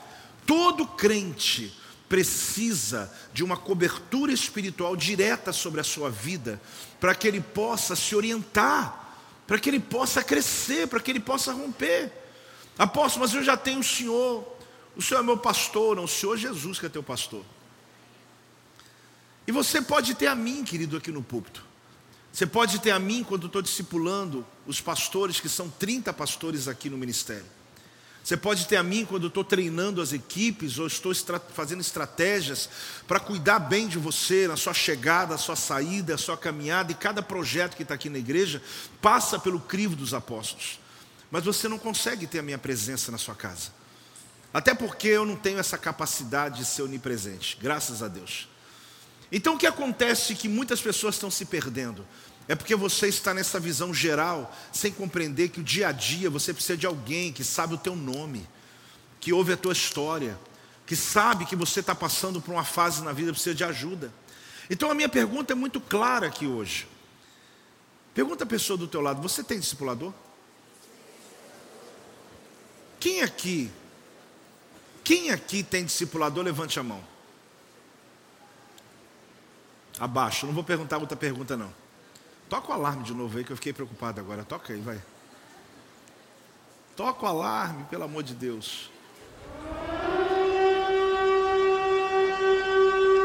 Todo 0.46 0.86
crente 0.86 1.74
precisa 2.08 3.12
de 3.32 3.42
uma 3.42 3.56
cobertura 3.56 4.30
espiritual 4.30 4.94
direta 4.94 5.52
sobre 5.52 5.80
a 5.80 5.84
sua 5.84 6.08
vida, 6.08 6.60
para 7.00 7.14
que 7.16 7.26
ele 7.26 7.40
possa 7.40 7.96
se 7.96 8.14
orientar, 8.14 9.16
para 9.44 9.58
que 9.58 9.70
ele 9.70 9.80
possa 9.80 10.22
crescer, 10.22 10.86
para 10.86 11.00
que 11.00 11.10
ele 11.10 11.18
possa 11.18 11.52
romper. 11.52 12.12
Apóstolo, 12.78 13.24
mas 13.24 13.34
eu 13.34 13.42
já 13.42 13.56
tenho 13.56 13.80
o 13.80 13.84
Senhor, 13.84 14.55
o 14.96 15.02
Senhor 15.02 15.20
é 15.20 15.22
meu 15.22 15.36
pastor, 15.36 15.96
não, 15.96 16.04
o 16.04 16.08
Senhor 16.08 16.36
Jesus 16.36 16.78
que 16.78 16.86
é 16.86 16.88
teu 16.88 17.02
pastor. 17.02 17.44
E 19.46 19.52
você 19.52 19.80
pode 19.80 20.14
ter 20.14 20.26
a 20.26 20.34
mim, 20.34 20.64
querido, 20.64 20.96
aqui 20.96 21.12
no 21.12 21.22
púlpito. 21.22 21.62
Você 22.32 22.46
pode 22.46 22.78
ter 22.80 22.90
a 22.90 22.98
mim 22.98 23.22
quando 23.22 23.46
estou 23.46 23.62
discipulando 23.62 24.44
os 24.66 24.80
pastores, 24.80 25.40
que 25.40 25.48
são 25.48 25.70
30 25.70 26.12
pastores 26.12 26.66
aqui 26.68 26.90
no 26.90 26.98
ministério. 26.98 27.46
Você 28.22 28.36
pode 28.36 28.66
ter 28.66 28.74
a 28.74 28.82
mim 28.82 29.04
quando 29.04 29.28
estou 29.28 29.44
treinando 29.44 30.02
as 30.02 30.12
equipes 30.12 30.78
ou 30.78 30.86
estou 30.88 31.12
estra 31.12 31.38
fazendo 31.38 31.80
estratégias 31.80 32.68
para 33.06 33.20
cuidar 33.20 33.60
bem 33.60 33.86
de 33.86 33.98
você 33.98 34.48
na 34.48 34.56
sua 34.56 34.74
chegada, 34.74 35.34
na 35.34 35.38
sua 35.38 35.54
saída, 35.54 36.14
na 36.14 36.18
sua 36.18 36.36
caminhada. 36.36 36.90
E 36.90 36.94
cada 36.96 37.22
projeto 37.22 37.76
que 37.76 37.84
está 37.84 37.94
aqui 37.94 38.10
na 38.10 38.18
igreja 38.18 38.60
passa 39.00 39.38
pelo 39.38 39.60
crivo 39.60 39.94
dos 39.94 40.12
apóstolos. 40.12 40.80
Mas 41.30 41.44
você 41.44 41.68
não 41.68 41.78
consegue 41.78 42.26
ter 42.26 42.40
a 42.40 42.42
minha 42.42 42.58
presença 42.58 43.12
na 43.12 43.18
sua 43.18 43.36
casa. 43.36 43.70
Até 44.56 44.72
porque 44.72 45.08
eu 45.08 45.26
não 45.26 45.36
tenho 45.36 45.58
essa 45.58 45.76
capacidade 45.76 46.60
de 46.60 46.64
ser 46.64 46.80
onipresente, 46.80 47.58
graças 47.60 48.02
a 48.02 48.08
Deus. 48.08 48.48
Então 49.30 49.54
o 49.54 49.58
que 49.58 49.66
acontece 49.66 50.34
que 50.34 50.48
muitas 50.48 50.80
pessoas 50.80 51.16
estão 51.16 51.30
se 51.30 51.44
perdendo. 51.44 52.06
É 52.48 52.54
porque 52.54 52.74
você 52.74 53.06
está 53.06 53.34
nessa 53.34 53.60
visão 53.60 53.92
geral, 53.92 54.50
sem 54.72 54.90
compreender 54.90 55.50
que 55.50 55.60
o 55.60 55.62
dia 55.62 55.88
a 55.88 55.92
dia 55.92 56.30
você 56.30 56.54
precisa 56.54 56.74
de 56.74 56.86
alguém 56.86 57.34
que 57.34 57.44
sabe 57.44 57.74
o 57.74 57.76
teu 57.76 57.94
nome, 57.94 58.48
que 59.20 59.30
ouve 59.30 59.52
a 59.52 59.58
tua 59.58 59.74
história, 59.74 60.38
que 60.86 60.96
sabe 60.96 61.44
que 61.44 61.54
você 61.54 61.80
está 61.80 61.94
passando 61.94 62.40
por 62.40 62.52
uma 62.52 62.64
fase 62.64 63.04
na 63.04 63.12
vida, 63.12 63.32
precisa 63.32 63.54
de 63.54 63.62
ajuda. 63.62 64.10
Então 64.70 64.90
a 64.90 64.94
minha 64.94 65.10
pergunta 65.10 65.52
é 65.52 65.54
muito 65.54 65.82
clara 65.82 66.28
aqui 66.28 66.46
hoje. 66.46 66.88
Pergunta 68.14 68.44
a 68.44 68.46
pessoa 68.46 68.78
do 68.78 68.88
teu 68.88 69.02
lado, 69.02 69.20
você 69.20 69.44
tem 69.44 69.60
discipulador? 69.60 70.14
Quem 72.98 73.20
aqui, 73.20 73.70
quem 75.06 75.30
aqui 75.30 75.62
tem 75.62 75.84
discipulador, 75.84 76.42
levante 76.42 76.80
a 76.80 76.82
mão. 76.82 77.00
Abaixo. 80.00 80.46
Não 80.46 80.52
vou 80.52 80.64
perguntar 80.64 80.98
outra 80.98 81.16
pergunta, 81.16 81.56
não. 81.56 81.72
Toca 82.48 82.72
o 82.72 82.74
alarme 82.74 83.04
de 83.04 83.14
novo 83.14 83.38
aí, 83.38 83.44
que 83.44 83.52
eu 83.52 83.56
fiquei 83.56 83.72
preocupado 83.72 84.18
agora. 84.18 84.42
Toca 84.42 84.72
aí, 84.72 84.80
vai. 84.80 85.00
Toca 86.96 87.24
o 87.24 87.28
alarme, 87.28 87.84
pelo 87.84 88.02
amor 88.02 88.24
de 88.24 88.34
Deus. 88.34 88.90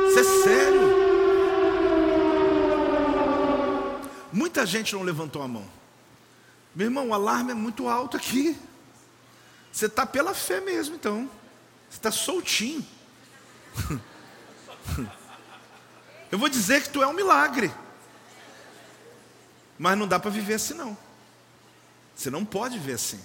Isso 0.09 0.19
é 0.19 0.23
sério. 0.23 0.81
Muita 4.31 4.67
gente 4.67 4.93
não 4.93 5.01
levantou 5.01 5.41
a 5.41 5.47
mão. 5.47 5.65
Meu 6.75 6.85
irmão, 6.85 7.09
o 7.09 7.13
alarme 7.15 7.53
é 7.53 7.55
muito 7.55 7.89
alto 7.89 8.17
aqui. 8.17 8.55
Você 9.71 9.87
está 9.87 10.05
pela 10.05 10.35
fé 10.35 10.61
mesmo, 10.61 10.93
então. 10.93 11.40
Você 11.91 11.97
está 11.97 12.09
soltinho. 12.09 12.87
Eu 16.31 16.39
vou 16.39 16.47
dizer 16.47 16.81
que 16.83 16.89
tu 16.89 17.03
é 17.03 17.07
um 17.07 17.11
milagre. 17.11 17.69
Mas 19.77 19.97
não 19.97 20.07
dá 20.07 20.17
para 20.17 20.31
viver 20.31 20.53
assim, 20.53 20.73
não. 20.73 20.97
Você 22.15 22.29
não 22.29 22.45
pode 22.45 22.79
viver 22.79 22.93
assim. 22.93 23.19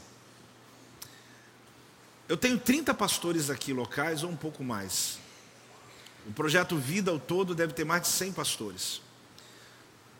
Eu 2.29 2.37
tenho 2.37 2.59
30 2.59 2.93
pastores 2.93 3.51
aqui 3.51 3.73
locais, 3.73 4.25
ou 4.25 4.31
um 4.31 4.37
pouco 4.37 4.65
mais. 4.65 5.21
O 6.27 6.33
projeto 6.33 6.77
Vida 6.77 7.13
ao 7.13 7.21
todo 7.21 7.55
deve 7.55 7.73
ter 7.73 7.85
mais 7.85 8.03
de 8.03 8.09
100 8.09 8.33
pastores. 8.33 9.01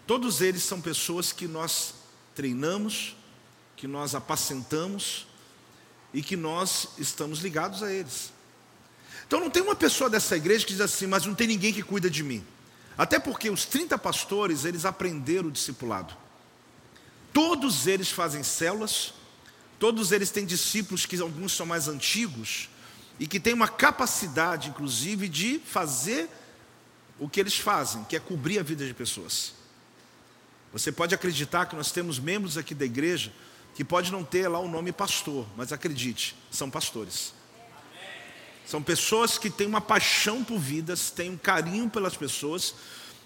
Todos 0.07 0.41
eles 0.41 0.63
são 0.63 0.81
pessoas 0.81 1.33
que 1.33 1.49
nós 1.49 1.95
treinamos, 2.33 3.17
que 3.77 3.89
nós 3.89 4.15
apacentamos 4.15 5.27
e 6.15 6.23
que 6.23 6.37
nós 6.37 6.91
estamos 6.97 7.41
ligados 7.41 7.83
a 7.83 7.93
eles. 7.93 8.36
Então 9.27 9.41
não 9.41 9.51
tem 9.51 9.63
uma 9.63 9.75
pessoa 9.75 10.09
dessa 10.09 10.37
igreja 10.37 10.65
que 10.65 10.73
diz 10.73 10.81
assim, 10.81 11.07
mas 11.07 11.27
não 11.27 11.35
tem 11.35 11.47
ninguém 11.47 11.73
que 11.73 11.83
cuida 11.83 12.09
de 12.09 12.23
mim. 12.23 12.45
Até 12.97 13.19
porque 13.19 13.51
os 13.51 13.65
30 13.65 13.99
pastores, 13.99 14.65
eles 14.65 14.85
aprenderam 14.85 15.49
o 15.49 15.53
discipulado. 15.53 16.17
Todos 17.33 17.87
eles 17.87 18.11
fazem 18.11 18.43
células, 18.43 19.13
todos 19.79 20.13
eles 20.13 20.31
têm 20.31 20.47
discípulos 20.47 21.05
que 21.05 21.21
alguns 21.21 21.53
são 21.53 21.67
mais 21.67 21.89
antigos 21.89 22.71
e 23.19 23.27
que 23.27 23.39
têm 23.39 23.53
uma 23.53 23.69
capacidade, 23.69 24.71
inclusive, 24.71 25.29
de 25.29 25.59
fazer 25.59 26.31
o 27.19 27.29
que 27.29 27.41
eles 27.41 27.57
fazem, 27.57 28.05
que 28.05 28.17
é 28.17 28.21
cobrir 28.21 28.59
a 28.59 28.63
vida 28.63 28.87
de 28.87 28.95
pessoas. 28.95 29.53
Você 30.73 30.93
pode 30.93 31.15
acreditar 31.15 31.67
que 31.67 31.77
nós 31.77 31.91
temos 31.91 32.19
membros 32.19 32.57
aqui 32.57 32.75
da 32.75 32.85
igreja 32.85 33.33
que 33.75 33.85
pode 33.85 34.11
não 34.11 34.25
ter 34.25 34.49
lá 34.49 34.59
o 34.59 34.69
nome 34.69 34.91
pastor, 34.93 35.47
mas 35.57 35.73
acredite, 35.73 36.35
são 36.51 36.71
pastores. 36.71 37.36
São 38.67 38.83
pessoas 38.83 39.39
que 39.39 39.49
têm 39.49 39.67
uma 39.67 39.81
paixão 39.81 40.43
por 40.43 40.59
vidas, 40.59 41.11
têm 41.11 41.31
um 41.31 41.37
carinho 41.37 41.89
pelas 41.89 42.17
pessoas. 42.17 42.75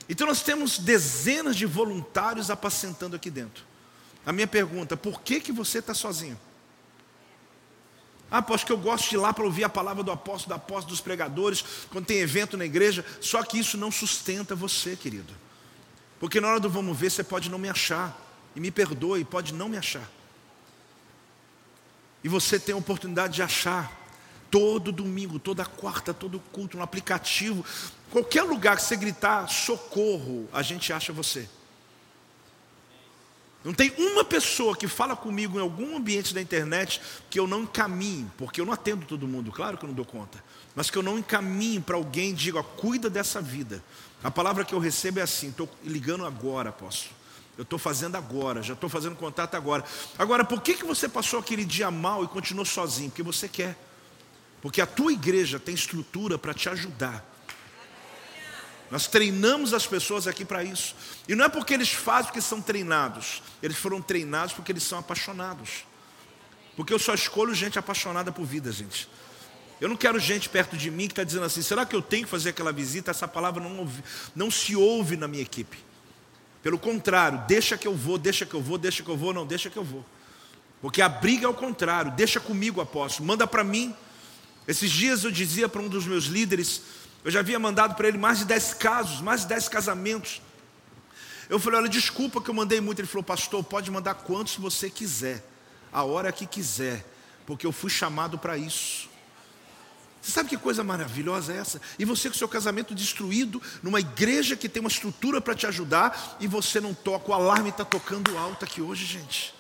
Então 0.07 0.26
nós 0.26 0.43
temos 0.43 0.78
dezenas 0.78 1.57
de 1.57 1.64
voluntários 1.64 2.51
apacentando 2.51 3.16
aqui 3.16 3.30
dentro. 3.30 3.64
A 4.26 4.32
minha 4.32 4.47
pergunta, 4.47 4.99
por 4.99 5.22
que, 5.22 5.41
que 5.41 5.51
você 5.51 5.78
está 5.78 5.95
sozinho? 5.95 6.38
Ah, 8.30 8.43
pois 8.43 8.62
que 8.62 8.70
eu 8.70 8.76
gosto 8.76 9.09
de 9.09 9.16
ir 9.16 9.18
lá 9.18 9.32
para 9.32 9.45
ouvir 9.45 9.64
a 9.64 9.68
palavra 9.68 10.05
do 10.05 10.12
apóstolo, 10.12 10.51
da 10.51 10.57
apóstolo, 10.57 10.91
dos 10.91 11.01
pregadores, 11.01 11.64
quando 11.91 12.05
tem 12.05 12.18
evento 12.18 12.57
na 12.57 12.64
igreja, 12.64 13.05
só 13.20 13.43
que 13.43 13.59
isso 13.59 13.78
não 13.78 13.91
sustenta 13.91 14.55
você, 14.55 14.95
querido. 14.95 15.34
Porque 16.20 16.38
na 16.38 16.49
hora 16.49 16.61
do 16.61 16.68
vamos 16.68 16.97
ver, 16.97 17.11
você 17.11 17.24
pode 17.24 17.51
não 17.51 17.59
me 17.59 17.68
achar. 17.68 18.14
E 18.55 18.61
me 18.61 18.70
perdoe, 18.70 19.24
pode 19.24 19.55
não 19.55 19.68
me 19.68 19.78
achar. 19.78 20.09
E 22.22 22.28
você 22.28 22.59
tem 22.59 22.74
a 22.74 22.78
oportunidade 22.78 23.34
de 23.34 23.43
achar 23.43 23.99
todo 24.51 24.90
domingo, 24.90 25.38
toda 25.38 25.64
quarta, 25.64 26.12
todo 26.12 26.40
culto, 26.53 26.76
no 26.76 26.82
aplicativo, 26.82 27.64
qualquer 28.11 28.42
lugar 28.42 28.76
que 28.76 28.82
você 28.82 28.96
gritar 28.96 29.48
socorro, 29.48 30.48
a 30.53 30.62
gente 30.62 30.92
acha 30.92 31.12
você. 31.12 31.48
Não 33.62 33.74
tem 33.74 33.92
uma 33.98 34.24
pessoa 34.24 34.74
que 34.74 34.88
fala 34.88 35.14
comigo 35.14 35.59
em 35.59 35.61
algum 35.61 35.96
ambiente 35.96 36.32
da 36.32 36.40
internet 36.40 37.01
que 37.28 37.38
eu 37.38 37.46
não 37.46 37.62
encaminhe, 37.62 38.26
porque 38.38 38.61
eu 38.61 38.64
não 38.64 38.72
atendo 38.72 39.05
todo 39.05 39.28
mundo, 39.28 39.53
claro 39.53 39.76
que 39.76 39.84
eu 39.84 39.88
não 39.88 39.94
dou 39.94 40.05
conta, 40.05 40.42
mas 40.74 40.90
que 40.90 40.96
eu 40.96 41.03
não 41.03 41.18
encaminhe 41.18 41.78
para 41.78 41.96
alguém 41.96 42.30
e 42.30 42.32
diga, 42.32 42.62
cuida 42.62 43.11
dessa 43.11 43.40
vida. 43.40 43.82
A 44.24 44.30
palavra 44.30 44.64
que 44.64 44.74
eu 44.74 44.78
recebo 44.78 45.20
é 45.20 45.22
assim: 45.22 45.48
estou 45.48 45.68
ligando 45.84 46.24
agora, 46.24 46.70
apóstolo. 46.70 47.14
Eu 47.59 47.62
estou 47.62 47.78
fazendo 47.78 48.16
agora, 48.16 48.62
já 48.62 48.72
estou 48.72 48.88
fazendo 48.88 49.16
contato 49.16 49.55
agora. 49.55 49.84
Agora, 50.18 50.44
por 50.44 50.62
que, 50.62 50.74
que 50.74 50.84
você 50.84 51.07
passou 51.07 51.38
aquele 51.38 51.64
dia 51.64 51.90
mal 51.90 52.24
e 52.24 52.28
continuou 52.28 52.64
sozinho? 52.64 53.11
Porque 53.11 53.22
você 53.22 53.48
quer. 53.48 53.76
Porque 54.61 54.80
a 54.80 54.86
tua 54.86 55.12
igreja 55.12 55.58
tem 55.58 55.74
estrutura 55.74 56.38
para 56.38 56.52
te 56.52 56.68
ajudar. 56.68 57.24
Nós 58.90 59.06
treinamos 59.06 59.72
as 59.72 59.86
pessoas 59.86 60.26
aqui 60.26 60.44
para 60.44 60.64
isso. 60.64 60.94
E 61.28 61.34
não 61.34 61.44
é 61.44 61.48
porque 61.48 61.72
eles 61.72 61.90
fazem 61.90 62.26
porque 62.26 62.40
são 62.40 62.61
treinados. 62.61 63.42
Eles 63.62 63.76
foram 63.76 64.02
treinados 64.02 64.52
porque 64.52 64.72
eles 64.72 64.82
são 64.82 64.98
apaixonados. 64.98 65.84
Porque 66.76 66.92
eu 66.92 66.98
só 66.98 67.14
escolho 67.14 67.54
gente 67.54 67.78
apaixonada 67.78 68.32
por 68.32 68.44
vida, 68.44 68.72
gente. 68.72 69.08
Eu 69.80 69.88
não 69.88 69.96
quero 69.96 70.18
gente 70.18 70.48
perto 70.48 70.76
de 70.76 70.90
mim 70.90 71.06
que 71.06 71.12
está 71.12 71.24
dizendo 71.24 71.44
assim: 71.44 71.62
será 71.62 71.86
que 71.86 71.94
eu 71.94 72.02
tenho 72.02 72.24
que 72.24 72.30
fazer 72.30 72.50
aquela 72.50 72.72
visita? 72.72 73.11
Essa 73.11 73.28
palavra 73.28 73.62
não, 73.62 73.78
ouvi, 73.78 74.02
não 74.34 74.50
se 74.50 74.74
ouve 74.76 75.16
na 75.16 75.28
minha 75.28 75.42
equipe. 75.42 75.78
Pelo 76.62 76.78
contrário, 76.78 77.42
deixa 77.46 77.78
que 77.78 77.88
eu 77.88 77.94
vou, 77.94 78.18
deixa 78.18 78.44
que 78.44 78.52
eu 78.52 78.61
vou, 78.61 78.76
deixa 78.76 79.02
que 79.02 79.08
eu 79.08 79.16
vou, 79.16 79.32
não, 79.32 79.46
deixa 79.46 79.70
que 79.70 79.78
eu 79.78 79.84
vou. 79.84 80.04
Porque 80.82 81.00
a 81.00 81.08
briga 81.08 81.46
é 81.46 81.48
o 81.48 81.54
contrário, 81.54 82.12
deixa 82.12 82.40
comigo, 82.40 82.80
apóstolo, 82.80 83.26
manda 83.26 83.46
para 83.46 83.64
mim. 83.64 83.94
Esses 84.66 84.90
dias 84.90 85.24
eu 85.24 85.30
dizia 85.30 85.68
para 85.68 85.80
um 85.82 85.88
dos 85.88 86.06
meus 86.06 86.24
líderes, 86.24 86.82
eu 87.24 87.30
já 87.30 87.40
havia 87.40 87.58
mandado 87.58 87.94
para 87.94 88.08
ele 88.08 88.18
mais 88.18 88.38
de 88.38 88.44
dez 88.44 88.72
casos, 88.72 89.20
mais 89.20 89.42
de 89.42 89.48
dez 89.48 89.68
casamentos. 89.68 90.40
Eu 91.48 91.58
falei, 91.58 91.80
olha, 91.80 91.88
desculpa 91.88 92.40
que 92.40 92.48
eu 92.48 92.54
mandei 92.54 92.80
muito. 92.80 93.00
Ele 93.00 93.08
falou, 93.08 93.24
pastor, 93.24 93.62
pode 93.64 93.90
mandar 93.90 94.14
quantos 94.14 94.56
você 94.56 94.88
quiser, 94.88 95.44
a 95.92 96.04
hora 96.04 96.30
que 96.30 96.46
quiser, 96.46 97.04
porque 97.44 97.66
eu 97.66 97.72
fui 97.72 97.90
chamado 97.90 98.38
para 98.38 98.56
isso. 98.56 99.11
Você 100.22 100.32
sabe 100.32 100.50
que 100.50 100.56
coisa 100.56 100.84
maravilhosa 100.84 101.52
é 101.52 101.56
essa? 101.56 101.80
E 101.98 102.04
você 102.04 102.28
com 102.28 102.36
seu 102.36 102.48
casamento 102.48 102.94
destruído, 102.94 103.61
numa 103.82 103.98
igreja 103.98 104.54
que 104.54 104.68
tem 104.68 104.80
uma 104.80 104.88
estrutura 104.88 105.40
para 105.40 105.54
te 105.54 105.66
ajudar, 105.66 106.36
e 106.38 106.46
você 106.46 106.78
não 106.78 106.92
toca, 106.92 107.30
o 107.30 107.34
alarme 107.34 107.70
está 107.70 107.84
tocando 107.84 108.36
alto 108.36 108.64
aqui 108.64 108.80
hoje, 108.82 109.04
gente. 109.06 109.54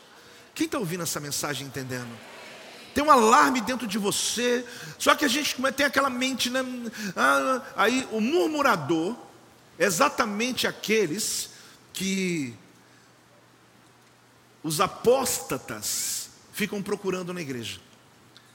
Quem 0.54 0.66
está 0.66 0.78
ouvindo 0.78 1.02
essa 1.02 1.18
mensagem 1.18 1.66
entendendo? 1.66 2.10
Tem 2.94 3.04
um 3.04 3.10
alarme 3.10 3.60
dentro 3.60 3.86
de 3.86 3.98
você, 3.98 4.64
só 4.98 5.14
que 5.14 5.24
a 5.24 5.28
gente 5.28 5.56
tem 5.76 5.86
aquela 5.86 6.10
mente, 6.10 6.50
né? 6.50 6.64
Ah, 7.16 7.62
aí 7.76 8.06
o 8.10 8.20
murmurador, 8.20 9.16
exatamente 9.78 10.66
aqueles 10.66 11.50
que 11.92 12.54
os 14.62 14.80
apóstatas 14.80 16.30
ficam 16.52 16.82
procurando 16.82 17.32
na 17.32 17.40
igreja. 17.40 17.80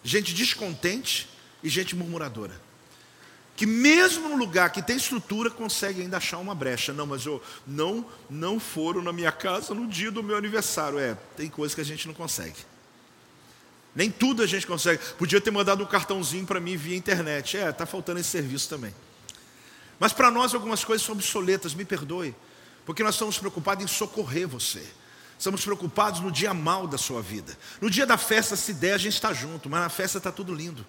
Gente 0.04 0.34
descontente, 0.34 1.30
e 1.66 1.70
gente 1.70 1.96
murmuradora. 1.96 2.62
Que 3.56 3.66
mesmo 3.66 4.30
no 4.30 4.36
lugar 4.36 4.70
que 4.70 4.82
tem 4.82 4.98
estrutura, 4.98 5.50
consegue 5.50 6.02
ainda 6.02 6.18
achar 6.18 6.38
uma 6.38 6.54
brecha. 6.54 6.94
Não, 6.94 7.08
mas 7.08 7.26
eu 7.26 7.42
não, 7.66 8.06
não 8.30 8.60
foram 8.60 9.02
na 9.02 9.12
minha 9.12 9.32
casa 9.32 9.74
no 9.74 9.88
dia 9.88 10.12
do 10.12 10.22
meu 10.22 10.38
aniversário. 10.38 11.00
É, 11.00 11.18
tem 11.36 11.50
coisas 11.50 11.74
que 11.74 11.82
a 11.82 11.86
gente 11.86 12.06
não 12.06 12.14
consegue. 12.14 12.58
Nem 13.96 14.12
tudo 14.12 14.44
a 14.44 14.48
gente 14.48 14.68
consegue. 14.68 15.02
Podia 15.18 15.40
ter 15.40 15.52
mandado 15.52 15.82
um 15.82 15.86
cartãozinho 15.86 16.46
para 16.46 16.60
mim 16.60 16.76
via 16.76 16.98
internet. 16.98 17.58
É, 17.58 17.70
está 17.70 17.86
faltando 17.86 18.20
esse 18.20 18.30
serviço 18.30 18.68
também. 18.68 18.94
Mas 19.98 20.12
para 20.12 20.30
nós 20.30 20.54
algumas 20.54 20.84
coisas 20.84 21.06
são 21.06 21.16
obsoletas, 21.16 21.74
me 21.74 21.86
perdoe. 21.86 22.36
Porque 22.86 23.02
nós 23.02 23.16
estamos 23.16 23.38
preocupados 23.40 23.84
em 23.84 23.88
socorrer 23.88 24.48
você. 24.48 24.84
Estamos 25.40 25.64
preocupados 25.64 26.20
no 26.20 26.32
dia 26.32 26.54
mal 26.54 26.88
da 26.88 26.98
sua 26.98 27.22
vida. 27.22 27.58
No 27.82 27.90
dia 27.90 28.06
da 28.06 28.18
festa, 28.18 28.56
se 28.56 28.74
der, 28.74 28.94
a 28.94 28.98
gente 28.98 29.14
está 29.14 29.34
junto, 29.34 29.70
mas 29.70 29.82
na 29.82 29.90
festa 29.90 30.18
está 30.18 30.32
tudo 30.32 30.54
lindo. 30.54 30.86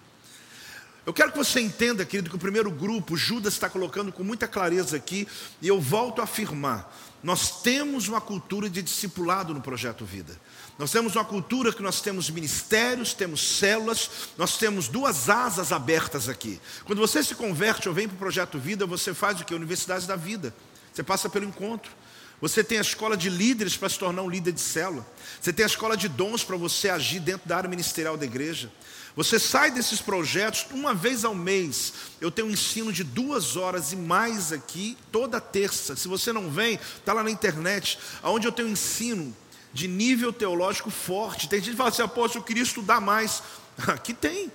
Eu 1.05 1.13
quero 1.13 1.31
que 1.31 1.37
você 1.37 1.61
entenda, 1.61 2.05
querido, 2.05 2.29
que 2.29 2.35
o 2.35 2.39
primeiro 2.39 2.69
grupo, 2.69 3.15
Judas 3.15 3.53
está 3.53 3.69
colocando 3.69 4.11
com 4.11 4.25
muita 4.25 4.45
clareza 4.45 4.97
aqui, 4.97 5.25
e 5.61 5.67
eu 5.67 5.79
volto 5.79 6.19
a 6.19 6.25
afirmar: 6.25 6.93
nós 7.23 7.61
temos 7.61 8.09
uma 8.09 8.19
cultura 8.19 8.69
de 8.69 8.81
discipulado 8.81 9.53
no 9.53 9.61
projeto 9.61 10.03
Vida. 10.03 10.37
Nós 10.77 10.91
temos 10.91 11.15
uma 11.15 11.25
cultura 11.25 11.73
que 11.73 11.81
nós 11.81 12.01
temos 12.01 12.29
ministérios, 12.29 13.13
temos 13.13 13.41
células, 13.41 14.09
nós 14.37 14.57
temos 14.57 14.87
duas 14.87 15.27
asas 15.27 15.71
abertas 15.71 16.29
aqui. 16.29 16.61
Quando 16.85 16.99
você 16.99 17.23
se 17.23 17.33
converte 17.33 17.89
ou 17.89 17.95
vem 17.95 18.07
para 18.07 18.15
o 18.15 18.19
projeto 18.19 18.59
Vida, 18.59 18.85
você 18.85 19.13
faz 19.13 19.41
o 19.41 19.45
que? 19.45 19.55
Universidade 19.55 20.05
da 20.05 20.15
Vida. 20.15 20.53
Você 20.93 21.01
passa 21.01 21.29
pelo 21.29 21.45
encontro. 21.45 21.91
Você 22.39 22.63
tem 22.63 22.77
a 22.77 22.81
escola 22.81 23.17
de 23.17 23.29
líderes 23.29 23.75
para 23.75 23.89
se 23.89 23.97
tornar 23.97 24.21
um 24.21 24.29
líder 24.29 24.51
de 24.51 24.61
célula. 24.61 25.03
Você 25.41 25.51
tem 25.51 25.63
a 25.63 25.67
escola 25.67 25.97
de 25.97 26.07
dons 26.07 26.43
para 26.43 26.55
você 26.55 26.89
agir 26.89 27.19
dentro 27.19 27.49
da 27.49 27.57
área 27.57 27.69
ministerial 27.69 28.15
da 28.15 28.25
igreja. 28.25 28.71
Você 29.15 29.39
sai 29.39 29.71
desses 29.71 29.99
projetos 29.99 30.67
uma 30.69 30.93
vez 30.93 31.25
ao 31.25 31.33
mês. 31.33 31.93
Eu 32.21 32.29
tenho 32.29 32.47
um 32.47 32.51
ensino 32.51 32.93
de 32.93 33.03
duas 33.03 33.55
horas 33.55 33.91
e 33.91 33.95
mais 33.95 34.53
aqui, 34.53 34.95
toda 35.11 35.41
terça. 35.41 35.95
Se 35.95 36.07
você 36.07 36.31
não 36.31 36.51
vem, 36.51 36.75
está 36.75 37.13
lá 37.13 37.23
na 37.23 37.31
internet, 37.31 37.97
onde 38.21 38.47
eu 38.47 38.51
tenho 38.51 38.67
um 38.67 38.73
ensino 38.73 39.35
de 39.77 39.87
nível 39.87 40.33
teológico 40.33 40.89
forte. 40.89 41.47
Tem 41.47 41.59
gente 41.59 41.69
que 41.69 41.77
fala 41.77 41.89
assim, 41.89 42.01
apóstolo, 42.01 42.41
eu 42.41 42.47
queria 42.47 42.63
estudar 42.63 42.99
mais. 42.99 43.43
Aqui 43.87 44.11
tem. 44.11 44.51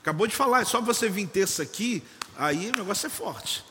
Acabou 0.00 0.24
de 0.28 0.36
falar, 0.36 0.60
é 0.60 0.64
só 0.64 0.80
você 0.80 1.08
vir 1.08 1.26
terça 1.26 1.64
aqui, 1.64 2.00
aí 2.38 2.70
o 2.70 2.76
negócio 2.76 3.08
é 3.08 3.10
forte. 3.10 3.64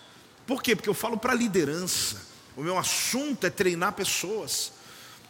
Por 0.45 0.61
quê? 0.61 0.75
Porque 0.75 0.89
eu 0.89 0.93
falo 0.93 1.17
para 1.17 1.33
liderança. 1.33 2.21
O 2.57 2.61
meu 2.61 2.77
assunto 2.77 3.47
é 3.47 3.49
treinar 3.49 3.93
pessoas. 3.93 4.73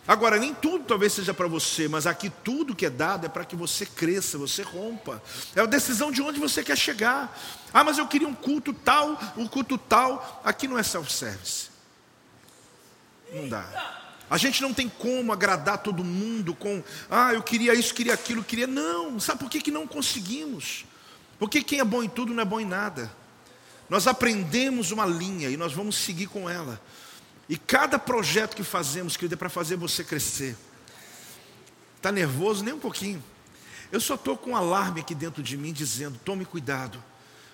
Agora, 0.07 0.39
nem 0.39 0.51
tudo 0.51 0.83
talvez 0.83 1.13
seja 1.13 1.31
para 1.31 1.47
você, 1.47 1.87
mas 1.87 2.07
aqui 2.07 2.31
tudo 2.43 2.73
que 2.75 2.87
é 2.87 2.89
dado 2.89 3.27
é 3.27 3.29
para 3.29 3.45
que 3.45 3.55
você 3.55 3.85
cresça, 3.85 4.39
você 4.39 4.63
rompa. 4.63 5.21
É 5.55 5.61
a 5.61 5.67
decisão 5.67 6.11
de 6.11 6.23
onde 6.23 6.39
você 6.39 6.63
quer 6.63 6.75
chegar. 6.75 7.39
Ah, 7.71 7.83
mas 7.83 7.99
eu 7.99 8.07
queria 8.07 8.27
um 8.27 8.33
culto 8.33 8.73
tal, 8.73 9.15
um 9.37 9.47
culto 9.47 9.77
tal. 9.77 10.41
Aqui 10.43 10.67
não 10.67 10.79
é 10.79 10.81
self-service. 10.81 11.69
Não 13.31 13.47
dá. 13.47 14.04
A 14.29 14.37
gente 14.37 14.61
não 14.61 14.73
tem 14.73 14.89
como 14.89 15.31
agradar 15.31 15.77
todo 15.77 16.03
mundo 16.03 16.55
com, 16.55 16.83
ah, 17.09 17.33
eu 17.33 17.43
queria 17.43 17.73
isso, 17.73 17.93
queria 17.93 18.13
aquilo, 18.13 18.43
queria. 18.43 18.65
Não, 18.65 19.19
sabe 19.19 19.39
por 19.39 19.49
que, 19.49 19.61
que 19.61 19.71
não 19.71 19.85
conseguimos? 19.85 20.85
Porque 21.37 21.61
quem 21.61 21.79
é 21.79 21.83
bom 21.83 22.01
em 22.01 22.09
tudo 22.09 22.33
não 22.33 22.41
é 22.41 22.45
bom 22.45 22.59
em 22.59 22.65
nada. 22.65 23.11
Nós 23.89 24.07
aprendemos 24.07 24.91
uma 24.91 25.05
linha 25.05 25.49
e 25.49 25.57
nós 25.57 25.73
vamos 25.73 25.95
seguir 25.95 26.27
com 26.27 26.49
ela. 26.49 26.81
E 27.47 27.55
cada 27.55 27.99
projeto 27.99 28.55
que 28.55 28.63
fazemos, 28.63 29.15
querido, 29.15 29.35
é 29.35 29.37
para 29.37 29.49
fazer 29.49 29.75
você 29.75 30.03
crescer. 30.03 30.57
Está 31.97 32.11
nervoso? 32.11 32.63
Nem 32.63 32.73
um 32.73 32.79
pouquinho. 32.79 33.23
Eu 33.91 34.01
só 34.01 34.15
estou 34.15 34.35
com 34.35 34.51
um 34.51 34.55
alarme 34.55 35.01
aqui 35.01 35.13
dentro 35.13 35.43
de 35.43 35.55
mim 35.55 35.71
dizendo: 35.71 36.19
tome 36.25 36.45
cuidado. 36.45 37.03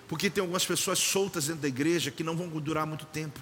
Porque 0.08 0.30
tem 0.30 0.40
algumas 0.40 0.64
pessoas 0.64 0.98
soltas 0.98 1.46
dentro 1.46 1.62
da 1.62 1.68
igreja 1.68 2.10
que 2.10 2.24
não 2.24 2.36
vão 2.36 2.48
durar 2.48 2.86
muito 2.86 3.04
tempo. 3.06 3.40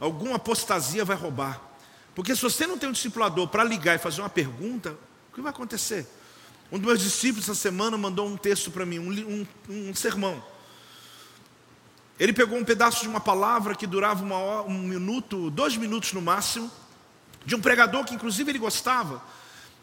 Alguma 0.00 0.36
apostasia 0.36 1.04
vai 1.04 1.16
roubar. 1.16 1.67
Porque 2.18 2.34
se 2.34 2.42
você 2.42 2.66
não 2.66 2.76
tem 2.76 2.88
um 2.88 2.92
discipulador 2.92 3.46
para 3.46 3.62
ligar 3.62 3.94
e 3.94 3.98
fazer 3.98 4.20
uma 4.20 4.28
pergunta, 4.28 4.98
o 5.30 5.34
que 5.36 5.40
vai 5.40 5.50
acontecer? 5.50 6.04
Um 6.72 6.76
dos 6.76 6.88
meus 6.88 7.00
discípulos 7.00 7.48
essa 7.48 7.54
semana 7.54 7.96
mandou 7.96 8.26
um 8.26 8.36
texto 8.36 8.72
para 8.72 8.84
mim, 8.84 8.98
um, 8.98 9.46
um, 9.68 9.90
um 9.90 9.94
sermão. 9.94 10.42
Ele 12.18 12.32
pegou 12.32 12.58
um 12.58 12.64
pedaço 12.64 13.02
de 13.02 13.08
uma 13.08 13.20
palavra 13.20 13.72
que 13.76 13.86
durava 13.86 14.24
uma 14.24 14.36
hora, 14.36 14.68
um 14.68 14.80
minuto, 14.80 15.48
dois 15.50 15.76
minutos 15.76 16.12
no 16.12 16.20
máximo, 16.20 16.68
de 17.46 17.54
um 17.54 17.60
pregador 17.60 18.04
que 18.04 18.16
inclusive 18.16 18.50
ele 18.50 18.58
gostava. 18.58 19.22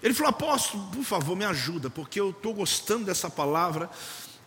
Ele 0.03 0.13
falou: 0.13 0.31
Apóstolo, 0.31 0.89
por 0.91 1.05
favor, 1.05 1.38
me 1.38 1.45
ajuda, 1.45 1.89
porque 1.89 2.19
eu 2.19 2.31
estou 2.31 2.53
gostando 2.53 3.05
dessa 3.05 3.29
palavra. 3.29 3.89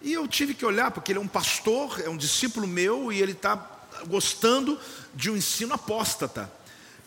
E 0.02 0.12
eu 0.12 0.28
tive 0.28 0.52
que 0.52 0.66
olhar, 0.66 0.90
porque 0.90 1.10
ele 1.10 1.20
é 1.20 1.22
um 1.22 1.26
pastor, 1.26 2.02
é 2.04 2.10
um 2.10 2.18
discípulo 2.18 2.66
meu, 2.66 3.10
e 3.10 3.22
ele 3.22 3.32
está 3.32 3.66
gostando 4.06 4.78
de 5.14 5.30
um 5.30 5.36
ensino 5.38 5.72
apóstata. 5.72 6.57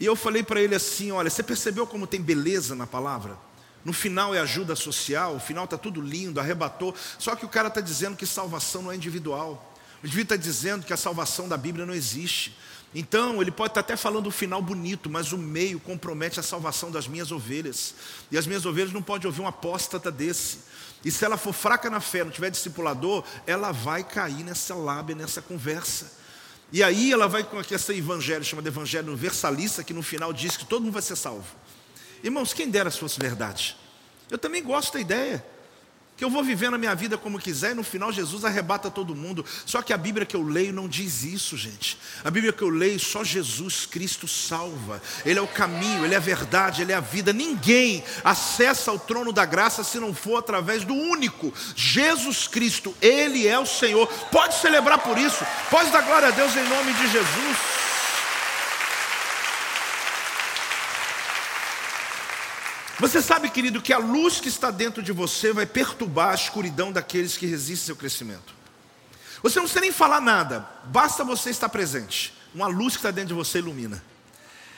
E 0.01 0.05
eu 0.05 0.15
falei 0.15 0.41
para 0.41 0.59
ele 0.59 0.73
assim: 0.73 1.11
Olha, 1.11 1.29
você 1.29 1.43
percebeu 1.43 1.85
como 1.85 2.07
tem 2.07 2.19
beleza 2.19 2.73
na 2.75 2.87
palavra? 2.87 3.37
No 3.85 3.93
final 3.93 4.33
é 4.33 4.39
ajuda 4.39 4.75
social, 4.75 5.35
o 5.35 5.39
final 5.39 5.65
está 5.65 5.77
tudo 5.77 6.01
lindo, 6.01 6.39
arrebatou. 6.39 6.95
Só 7.19 7.35
que 7.35 7.45
o 7.45 7.49
cara 7.49 7.67
está 7.67 7.81
dizendo 7.81 8.17
que 8.17 8.25
salvação 8.25 8.81
não 8.81 8.91
é 8.91 8.95
individual. 8.95 9.73
O 10.01 10.07
indivíduo 10.07 10.33
está 10.33 10.35
dizendo 10.35 10.85
que 10.87 10.91
a 10.91 10.97
salvação 10.97 11.47
da 11.47 11.55
Bíblia 11.55 11.85
não 11.85 11.93
existe. 11.93 12.57
Então, 12.95 13.41
ele 13.41 13.51
pode 13.51 13.71
estar 13.71 13.81
até 13.81 13.95
falando 13.95 14.25
o 14.25 14.31
final 14.31 14.59
bonito, 14.59 15.07
mas 15.07 15.31
o 15.31 15.37
meio 15.37 15.79
compromete 15.79 16.39
a 16.39 16.43
salvação 16.43 16.89
das 16.89 17.07
minhas 17.07 17.31
ovelhas. 17.31 17.93
E 18.31 18.37
as 18.39 18.47
minhas 18.47 18.65
ovelhas 18.65 18.91
não 18.91 19.03
podem 19.03 19.27
ouvir 19.27 19.41
um 19.41 19.47
apóstata 19.47 20.11
desse. 20.11 20.59
E 21.05 21.11
se 21.11 21.23
ela 21.23 21.37
for 21.37 21.53
fraca 21.53 21.91
na 21.91 21.99
fé, 21.99 22.23
não 22.23 22.31
tiver 22.31 22.49
discipulador, 22.49 23.23
ela 23.45 23.71
vai 23.71 24.03
cair 24.03 24.43
nessa 24.43 24.73
lábia, 24.73 25.15
nessa 25.15 25.43
conversa. 25.43 26.20
E 26.71 26.81
aí 26.81 27.11
ela 27.11 27.27
vai 27.27 27.43
com 27.43 27.59
esse 27.59 27.93
evangelho, 27.93 28.43
chamado 28.43 28.67
evangelho 28.67 29.09
universalista, 29.09 29.83
que 29.83 29.93
no 29.93 30.01
final 30.01 30.31
diz 30.31 30.55
que 30.55 30.65
todo 30.65 30.83
mundo 30.83 30.93
vai 30.93 31.01
ser 31.01 31.17
salvo. 31.17 31.45
Irmãos, 32.23 32.53
quem 32.53 32.69
dera 32.69 32.89
se 32.89 32.97
fosse 32.97 33.19
verdade. 33.19 33.75
Eu 34.29 34.37
também 34.37 34.63
gosto 34.63 34.93
da 34.93 35.01
ideia 35.01 35.45
que 36.21 36.25
eu 36.25 36.29
vou 36.29 36.43
vivendo 36.43 36.75
a 36.75 36.77
minha 36.77 36.93
vida 36.93 37.17
como 37.17 37.39
quiser 37.39 37.71
e 37.71 37.73
no 37.73 37.83
final 37.83 38.11
Jesus 38.11 38.45
arrebata 38.45 38.91
todo 38.91 39.15
mundo. 39.15 39.43
Só 39.65 39.81
que 39.81 39.91
a 39.91 39.97
Bíblia 39.97 40.23
que 40.23 40.35
eu 40.35 40.43
leio 40.43 40.71
não 40.71 40.87
diz 40.87 41.23
isso, 41.23 41.57
gente. 41.57 41.97
A 42.23 42.29
Bíblia 42.29 42.53
que 42.53 42.61
eu 42.61 42.69
leio, 42.69 42.99
só 42.99 43.23
Jesus 43.23 43.87
Cristo 43.87 44.27
salva. 44.27 45.01
Ele 45.25 45.39
é 45.39 45.41
o 45.41 45.47
caminho, 45.47 46.05
ele 46.05 46.13
é 46.13 46.17
a 46.17 46.19
verdade, 46.19 46.83
ele 46.83 46.91
é 46.91 46.95
a 46.95 46.99
vida. 46.99 47.33
Ninguém 47.33 48.03
acessa 48.23 48.91
o 48.91 48.99
trono 48.99 49.33
da 49.33 49.45
graça 49.45 49.83
se 49.83 49.99
não 49.99 50.13
for 50.13 50.37
através 50.37 50.83
do 50.83 50.93
único, 50.93 51.51
Jesus 51.75 52.47
Cristo. 52.47 52.95
Ele 53.01 53.47
é 53.47 53.57
o 53.57 53.65
Senhor. 53.65 54.05
Pode 54.31 54.53
celebrar 54.59 54.99
por 54.99 55.17
isso. 55.17 55.43
Pode 55.71 55.89
dar 55.89 56.03
glória 56.03 56.27
a 56.27 56.31
Deus 56.31 56.55
em 56.55 56.69
nome 56.69 56.93
de 56.93 57.11
Jesus. 57.11 57.90
Você 63.01 63.19
sabe, 63.19 63.49
querido, 63.49 63.81
que 63.81 63.91
a 63.91 63.97
luz 63.97 64.39
que 64.39 64.47
está 64.47 64.69
dentro 64.69 65.01
de 65.01 65.11
você 65.11 65.51
vai 65.51 65.65
perturbar 65.65 66.29
a 66.29 66.35
escuridão 66.35 66.91
daqueles 66.91 67.35
que 67.35 67.47
resistem 67.47 67.81
ao 67.81 67.85
seu 67.87 67.95
crescimento. 67.95 68.53
Você 69.41 69.55
não 69.55 69.63
precisa 69.63 69.81
nem 69.81 69.91
falar 69.91 70.21
nada, 70.21 70.69
basta 70.85 71.23
você 71.23 71.49
estar 71.49 71.67
presente. 71.67 72.31
Uma 72.53 72.67
luz 72.67 72.93
que 72.93 72.99
está 72.99 73.09
dentro 73.09 73.29
de 73.29 73.33
você 73.33 73.57
ilumina. 73.57 74.03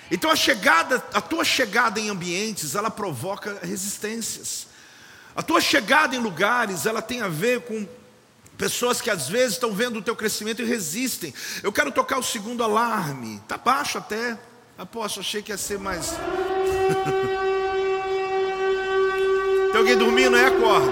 Então 0.10 0.32
a 0.32 0.38
chegada, 0.38 1.04
a 1.14 1.20
tua 1.20 1.44
chegada 1.44 2.00
em 2.00 2.08
ambientes, 2.08 2.76
ela 2.76 2.90
provoca 2.90 3.60
resistências. 3.62 4.68
A 5.36 5.44
tua 5.44 5.60
chegada 5.60 6.16
em 6.16 6.20
lugares, 6.20 6.86
ela 6.86 7.02
tem 7.02 7.22
a 7.22 7.28
ver 7.28 7.64
com 7.64 7.86
pessoas 8.58 9.02
que 9.02 9.10
às 9.10 9.28
vezes 9.28 9.56
estão 9.56 9.74
vendo 9.74 10.00
o 10.00 10.02
teu 10.02 10.16
crescimento 10.16 10.62
e 10.62 10.66
resistem. 10.66 11.34
Eu 11.62 11.74
quero 11.74 11.92
tocar 11.92 12.20
o 12.20 12.24
segundo 12.24 12.64
alarme. 12.64 13.42
Está 13.44 13.58
baixo 13.58 13.98
até. 13.98 14.40
Aposto, 14.78 15.20
achei 15.20 15.42
que 15.42 15.52
ia 15.52 15.58
ser 15.58 15.78
mais. 15.78 16.14
Tem 19.74 19.80
alguém 19.80 19.98
dormindo 19.98 20.36
aí? 20.36 20.46
Acorda. 20.46 20.92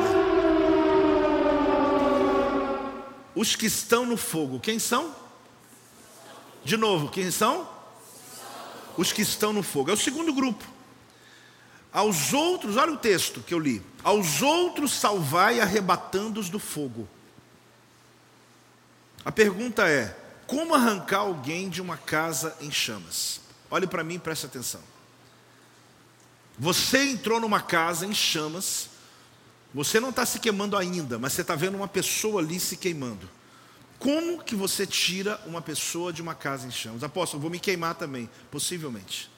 Os 3.36 3.56
que 3.56 3.68
estão 3.68 4.08
no 4.08 4.18
fogo, 4.18 4.60
quem 4.60 4.80
são? 4.80 5.16
De 6.66 6.76
novo, 6.76 7.08
quem 7.08 7.30
são? 7.30 7.70
Os 8.98 9.14
que 9.14 9.22
estão 9.22 9.54
no 9.54 9.62
fogo. 9.62 9.92
É 9.92 9.94
o 9.94 9.98
segundo 9.98 10.34
grupo. 10.34 10.66
Aos 11.94 12.34
outros, 12.34 12.76
olha 12.76 12.94
o 12.94 12.98
texto 12.98 13.42
que 13.42 13.54
eu 13.54 13.60
li. 13.60 13.84
Aos 14.04 14.42
outros 14.42 14.94
salvai 14.94 15.60
arrebatando-os 15.60 16.50
do 16.50 16.58
fogo. 16.58 17.08
A 19.24 19.32
pergunta 19.32 19.88
é: 19.88 20.18
como 20.48 20.74
arrancar 20.74 21.20
alguém 21.20 21.70
de 21.70 21.84
uma 21.84 21.98
casa 21.98 22.58
em 22.60 22.72
chamas? 22.72 23.42
Olhe 23.70 23.86
para 23.86 24.04
mim 24.04 24.16
e 24.16 24.20
preste 24.20 24.48
atenção. 24.48 24.82
Você 26.58 27.12
entrou 27.12 27.40
numa 27.40 27.62
casa 27.62 28.06
em 28.06 28.14
chamas, 28.14 28.90
você 29.74 30.00
não 30.00 30.10
está 30.10 30.26
se 30.26 30.40
queimando 30.40 30.78
ainda, 30.78 31.18
mas 31.18 31.34
você 31.34 31.42
está 31.42 31.56
vendo 31.56 31.76
uma 31.76 31.88
pessoa 31.88 32.42
ali 32.42 32.60
se 32.60 32.76
queimando. 32.76 33.30
Como 33.98 34.44
que 34.44 34.56
você 34.56 34.86
tira 34.86 35.40
uma 35.46 35.62
pessoa 35.62 36.12
de 36.12 36.22
uma 36.22 36.34
casa 36.34 36.68
em 36.68 36.72
chamas? 36.72 37.04
Apóstolo, 37.04 37.42
vou 37.42 37.52
me 37.52 37.60
queimar 37.60 37.96
também, 37.96 38.30
possivelmente. 38.50 39.30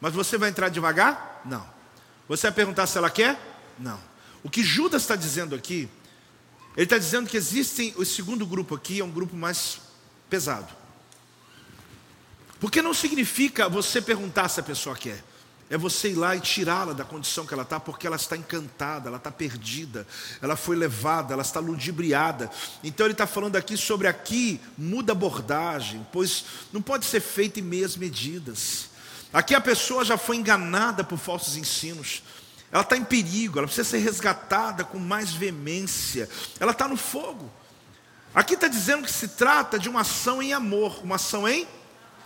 Mas 0.00 0.14
você 0.14 0.38
vai 0.38 0.48
entrar 0.48 0.68
devagar? 0.68 1.42
Não. 1.44 1.68
Você 2.28 2.46
vai 2.46 2.52
perguntar 2.52 2.86
se 2.86 2.96
ela 2.96 3.10
quer? 3.10 3.38
Não. 3.78 4.00
O 4.42 4.50
que 4.50 4.62
Judas 4.62 5.02
está 5.02 5.16
dizendo 5.16 5.54
aqui, 5.54 5.88
ele 6.76 6.84
está 6.84 6.96
dizendo 6.96 7.28
que 7.28 7.36
existem, 7.36 7.92
o 7.96 8.04
segundo 8.04 8.46
grupo 8.46 8.74
aqui 8.76 9.00
é 9.00 9.04
um 9.04 9.10
grupo 9.10 9.36
mais 9.36 9.80
pesado. 10.30 10.72
Porque 12.60 12.80
não 12.80 12.94
significa 12.94 13.68
você 13.68 14.00
perguntar 14.00 14.48
se 14.48 14.60
a 14.60 14.62
pessoa 14.62 14.96
quer. 14.96 15.22
É 15.70 15.76
você 15.76 16.10
ir 16.10 16.14
lá 16.14 16.34
e 16.34 16.40
tirá-la 16.40 16.94
da 16.94 17.04
condição 17.04 17.44
que 17.44 17.52
ela 17.52 17.62
está, 17.62 17.78
porque 17.78 18.06
ela 18.06 18.16
está 18.16 18.36
encantada, 18.36 19.08
ela 19.08 19.18
está 19.18 19.30
perdida, 19.30 20.06
ela 20.40 20.56
foi 20.56 20.74
levada, 20.74 21.34
ela 21.34 21.42
está 21.42 21.60
ludibriada. 21.60 22.50
Então 22.82 23.04
ele 23.04 23.12
está 23.12 23.26
falando 23.26 23.56
aqui 23.56 23.76
sobre 23.76 24.08
aqui, 24.08 24.60
muda 24.78 25.12
abordagem, 25.12 26.06
pois 26.10 26.44
não 26.72 26.80
pode 26.80 27.04
ser 27.04 27.20
feita 27.20 27.60
em 27.60 27.62
meias 27.62 27.96
medidas. 27.96 28.88
Aqui 29.30 29.54
a 29.54 29.60
pessoa 29.60 30.06
já 30.06 30.16
foi 30.16 30.36
enganada 30.36 31.04
por 31.04 31.18
falsos 31.18 31.56
ensinos. 31.56 32.22
Ela 32.72 32.82
está 32.82 32.96
em 32.96 33.04
perigo, 33.04 33.58
ela 33.58 33.66
precisa 33.66 33.88
ser 33.88 33.98
resgatada 33.98 34.84
com 34.84 34.98
mais 34.98 35.32
veemência. 35.32 36.30
Ela 36.58 36.72
está 36.72 36.88
no 36.88 36.96
fogo. 36.96 37.50
Aqui 38.34 38.54
está 38.54 38.68
dizendo 38.68 39.04
que 39.04 39.12
se 39.12 39.28
trata 39.28 39.78
de 39.78 39.88
uma 39.88 40.00
ação 40.00 40.42
em 40.42 40.52
amor, 40.52 41.02
uma 41.02 41.16
ação 41.16 41.46
em. 41.46 41.66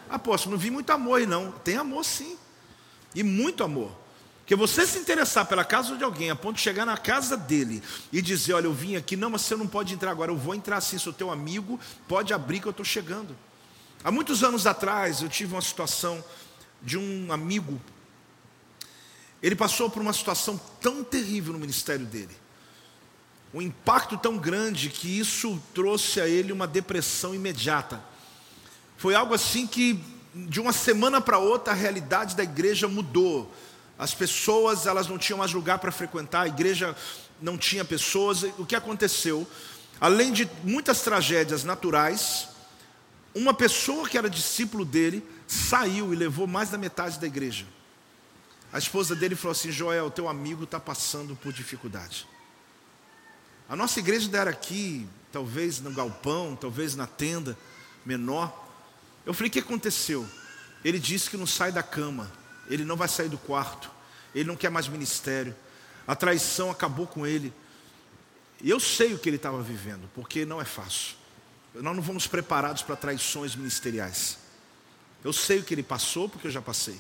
Apóstolo, 0.09 0.55
não 0.55 0.61
vi 0.61 0.71
muito 0.71 0.91
amor 0.91 1.27
não. 1.27 1.51
Tem 1.51 1.77
amor 1.77 2.05
sim. 2.05 2.37
E 3.15 3.23
muito 3.23 3.63
amor. 3.63 3.93
Porque 4.43 4.57
você 4.57 4.87
se 4.87 4.99
interessar 4.99 5.47
pela 5.47 5.65
casa 5.65 5.97
de 5.97 6.03
alguém, 6.03 6.31
a 6.31 6.37
ponto 6.37 6.57
de 6.57 6.63
chegar 6.63 6.85
na 6.85 6.97
casa 6.97 7.37
dele 7.37 7.83
e 8.13 8.21
dizer: 8.21 8.55
Olha, 8.55 8.67
eu 8.67 8.75
vim 8.75 8.97
aqui, 8.97 9.17
não, 9.17 9.31
mas 9.31 9.43
você 9.43 9.55
não 9.55 9.67
pode 9.67 9.95
entrar 9.95 10.11
agora, 10.11 10.33
eu 10.33 10.37
vou 10.37 10.55
entrar 10.55 10.79
assim, 10.79 10.99
sou 10.99 11.13
teu 11.13 11.31
amigo, 11.31 11.79
pode 12.09 12.35
abrir 12.35 12.61
que 12.61 12.67
eu 12.67 12.71
estou 12.71 12.85
chegando. 12.85 13.37
Há 14.03 14.11
muitos 14.11 14.43
anos 14.43 14.67
atrás, 14.67 15.23
eu 15.23 15.29
tive 15.29 15.55
uma 15.55 15.63
situação 15.63 16.23
de 16.83 16.99
um 16.99 17.33
amigo, 17.33 17.81
ele 19.41 19.55
passou 19.55 19.89
por 19.89 20.03
uma 20.03 20.13
situação 20.13 20.61
tão 20.81 21.05
terrível 21.05 21.53
no 21.53 21.59
ministério 21.61 22.05
dele, 22.05 22.37
um 23.55 23.63
impacto 23.63 24.19
tão 24.19 24.37
grande 24.37 24.91
que 24.91 25.19
isso 25.19 25.63
trouxe 25.73 26.21
a 26.21 26.27
ele 26.27 26.53
uma 26.53 26.67
depressão 26.67 27.33
imediata. 27.35 28.03
Foi 28.97 29.15
algo 29.15 29.35
assim 29.35 29.67
que 29.67 29.99
de 30.35 30.61
uma 30.61 30.73
semana 30.73 31.21
para 31.21 31.39
outra 31.39 31.73
a 31.73 31.77
realidade 31.77 32.35
da 32.37 32.43
igreja 32.43 32.89
mudou. 32.89 33.53
As 33.99 34.15
pessoas 34.15 34.87
elas 34.87 35.07
não 35.07 35.19
tinham 35.19 35.39
mais 35.39 35.53
lugar 35.53 35.79
para 35.79 35.93
frequentar, 35.93 36.43
a 36.43 36.49
igreja 36.49 36.97
não 37.41 37.59
tinha 37.59 37.85
pessoas. 37.85 38.43
O 38.59 38.67
que 38.67 38.75
aconteceu? 38.75 39.47
Além 40.01 40.33
de 40.33 40.51
muitas 40.65 41.03
tragédias 41.03 41.65
naturais, 41.65 42.49
Uma 43.35 43.55
pessoa 43.55 44.09
que 44.09 44.19
era 44.19 44.29
discípulo 44.29 44.85
dele 44.85 45.27
saiu 45.47 46.13
e 46.13 46.17
levou 46.17 46.47
mais 46.47 46.71
da 46.71 46.77
metade 46.77 47.19
da 47.19 47.27
igreja. 47.27 47.65
A 48.73 48.79
esposa 48.79 49.15
dele 49.15 49.35
falou 49.35 49.53
assim: 49.53 49.71
Joel, 49.71 50.11
teu 50.11 50.29
amigo 50.29 50.65
está 50.65 50.79
passando 50.79 51.35
por 51.37 51.53
dificuldade. 51.53 52.27
A 53.69 53.77
nossa 53.77 53.99
igreja 54.01 54.29
era 54.37 54.51
aqui, 54.51 55.07
talvez 55.33 55.81
no 55.81 55.91
galpão, 55.93 56.57
talvez 56.57 56.95
na 56.95 57.07
tenda 57.07 57.57
menor. 58.05 58.62
Eu 59.25 59.35
falei: 59.35 59.49
o 59.49 59.53
que 59.53 59.59
aconteceu? 59.59 60.29
Ele 60.85 60.99
disse 60.99 61.31
que 61.31 61.37
não 61.37 61.47
sai 61.47 61.71
da 61.71 61.83
cama, 61.83 62.31
ele 62.69 62.85
não 62.85 62.97
vai 62.97 63.09
sair 63.09 63.29
do 63.29 63.39
quarto, 63.39 63.91
ele 64.35 64.49
não 64.49 64.57
quer 64.57 64.71
mais 64.71 64.89
ministério. 64.89 65.55
A 66.07 66.17
traição 66.17 66.71
acabou 66.71 67.07
com 67.07 67.27
ele. 67.27 67.53
E 68.61 68.71
eu 68.71 68.79
sei 68.81 69.15
o 69.15 69.19
que 69.19 69.29
ele 69.29 69.37
estava 69.37 69.63
vivendo, 69.63 70.09
porque 70.15 70.45
não 70.45 70.61
é 70.61 70.65
fácil. 70.65 71.17
Nós 71.75 71.97
não 71.97 72.03
vamos 72.03 72.27
preparados 72.27 72.83
para 72.83 72.97
traições 72.97 73.55
ministeriais. 73.57 74.39
Eu 75.25 75.33
sei 75.33 75.59
o 75.59 75.65
que 75.65 75.75
ele 75.75 75.83
passou, 75.83 76.29
porque 76.29 76.47
eu 76.47 76.51
já 76.51 76.61
passei. 76.61 76.99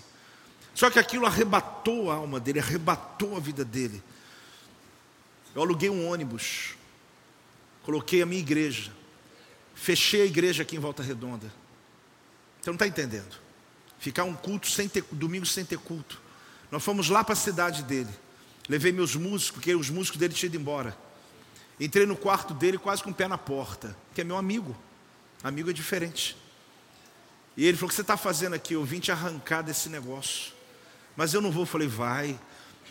Só 0.75 0.91
que 0.91 0.99
aquilo 0.99 1.27
arrebatou 1.27 2.11
a 2.11 2.15
alma 2.15 2.41
dele, 2.41 2.61
arrebatou 2.61 3.37
a 3.37 3.41
vida 3.41 3.65
dele. 3.65 4.03
Eu 5.55 5.63
aluguei 5.63 5.91
um 5.91 6.09
ônibus, 6.09 6.75
coloquei 7.83 8.23
a 8.23 8.27
minha 8.27 8.41
igreja, 8.41 8.91
fechei 9.75 10.23
a 10.23 10.27
igreja 10.27 10.63
aqui 10.63 10.77
em 10.77 10.79
Volta 10.79 11.03
Redonda. 11.03 11.53
Você 12.63 12.71
não 12.71 12.77
está 12.77 12.87
entendendo? 12.87 13.37
Ficar 13.99 14.23
um 14.23 14.35
culto 14.35 14.71
sem 14.71 14.89
ter, 14.89 15.05
domingo 15.11 15.45
sem 15.45 15.65
ter 15.65 15.79
culto. 15.79 16.21
Nós 16.71 16.83
fomos 16.83 17.09
lá 17.09 17.25
para 17.25 17.33
a 17.33 17.37
cidade 17.37 17.83
dele. 17.83 18.09
Levei 18.69 18.93
meus 18.93 19.17
músicos, 19.17 19.51
porque 19.51 19.75
os 19.75 19.91
músicos 19.91 20.19
dele 20.19 20.33
tinham 20.33 20.49
ido 20.49 20.61
embora. 20.61 20.97
Entrei 21.81 22.07
no 22.07 22.17
quarto 22.17 22.55
dele 22.55 22.79
quase 22.79 23.03
com 23.03 23.11
o 23.11 23.15
pé 23.15 23.27
na 23.27 23.37
porta, 23.37 23.97
que 24.15 24.21
é 24.21 24.25
meu 24.25 24.37
amigo. 24.37 24.77
Amigo 25.43 25.71
é 25.71 25.73
diferente. 25.73 26.37
E 27.57 27.67
ele 27.67 27.77
falou: 27.77 27.89
O 27.89 27.91
que 27.91 27.97
você 27.97 28.03
está 28.03 28.17
fazendo 28.17 28.55
aqui? 28.55 28.75
Eu 28.75 28.85
vim 28.85 29.01
te 29.01 29.11
arrancar 29.11 29.63
desse 29.63 29.89
negócio. 29.89 30.53
Mas 31.17 31.35
eu 31.35 31.41
não 31.41 31.51
vou. 31.51 31.63
Eu 31.63 31.67
falei: 31.67 31.89
Vai. 31.89 32.39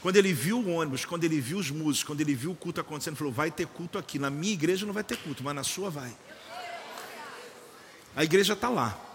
Quando 0.02 0.18
ele 0.18 0.34
viu 0.34 0.60
o 0.60 0.70
ônibus, 0.74 1.06
quando 1.06 1.24
ele 1.24 1.40
viu 1.40 1.60
os 1.60 1.72
músicos, 1.72 2.04
quando 2.04 2.22
ele 2.22 2.36
viu 2.36 2.52
o 2.52 2.56
culto 2.56 2.82
acontecendo, 2.82 3.14
ele 3.14 3.20
falou: 3.20 3.34
Vai 3.34 3.50
ter 3.50 3.68
culto 3.68 3.98
aqui. 3.98 4.20
Na 4.20 4.30
minha 4.30 4.54
igreja 4.54 4.86
não 4.86 4.94
vai 4.94 5.04
ter 5.04 5.18
culto, 5.18 5.44
mas 5.44 5.56
na 5.56 5.64
sua 5.64 5.90
vai. 5.90 6.14
A 8.14 8.24
igreja 8.24 8.54
está 8.54 8.68
lá. 8.68 9.11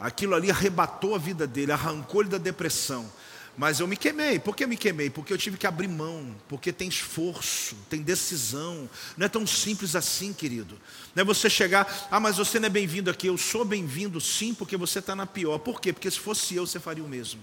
Aquilo 0.00 0.34
ali 0.34 0.50
arrebatou 0.50 1.14
a 1.14 1.18
vida 1.18 1.46
dele, 1.46 1.72
arrancou 1.72 2.20
ele 2.20 2.30
da 2.30 2.38
depressão. 2.38 3.10
Mas 3.58 3.80
eu 3.80 3.88
me 3.88 3.96
queimei. 3.96 4.38
Por 4.38 4.54
que 4.54 4.62
eu 4.62 4.68
me 4.68 4.76
queimei? 4.76 5.10
Porque 5.10 5.32
eu 5.32 5.36
tive 5.36 5.56
que 5.56 5.66
abrir 5.66 5.88
mão. 5.88 6.32
Porque 6.48 6.72
tem 6.72 6.88
esforço, 6.88 7.74
tem 7.90 8.00
decisão. 8.00 8.88
Não 9.16 9.26
é 9.26 9.28
tão 9.28 9.44
simples 9.44 9.96
assim, 9.96 10.32
querido. 10.32 10.78
Não 11.12 11.22
é 11.22 11.24
você 11.24 11.50
chegar, 11.50 12.08
ah, 12.08 12.20
mas 12.20 12.36
você 12.36 12.60
não 12.60 12.66
é 12.66 12.70
bem-vindo 12.70 13.10
aqui. 13.10 13.26
Eu 13.26 13.36
sou 13.36 13.64
bem-vindo 13.64 14.20
sim, 14.20 14.54
porque 14.54 14.76
você 14.76 15.00
está 15.00 15.16
na 15.16 15.26
pior. 15.26 15.58
Por 15.58 15.80
quê? 15.80 15.92
Porque 15.92 16.08
se 16.08 16.20
fosse 16.20 16.54
eu, 16.54 16.68
você 16.68 16.78
faria 16.78 17.02
o 17.02 17.08
mesmo. 17.08 17.40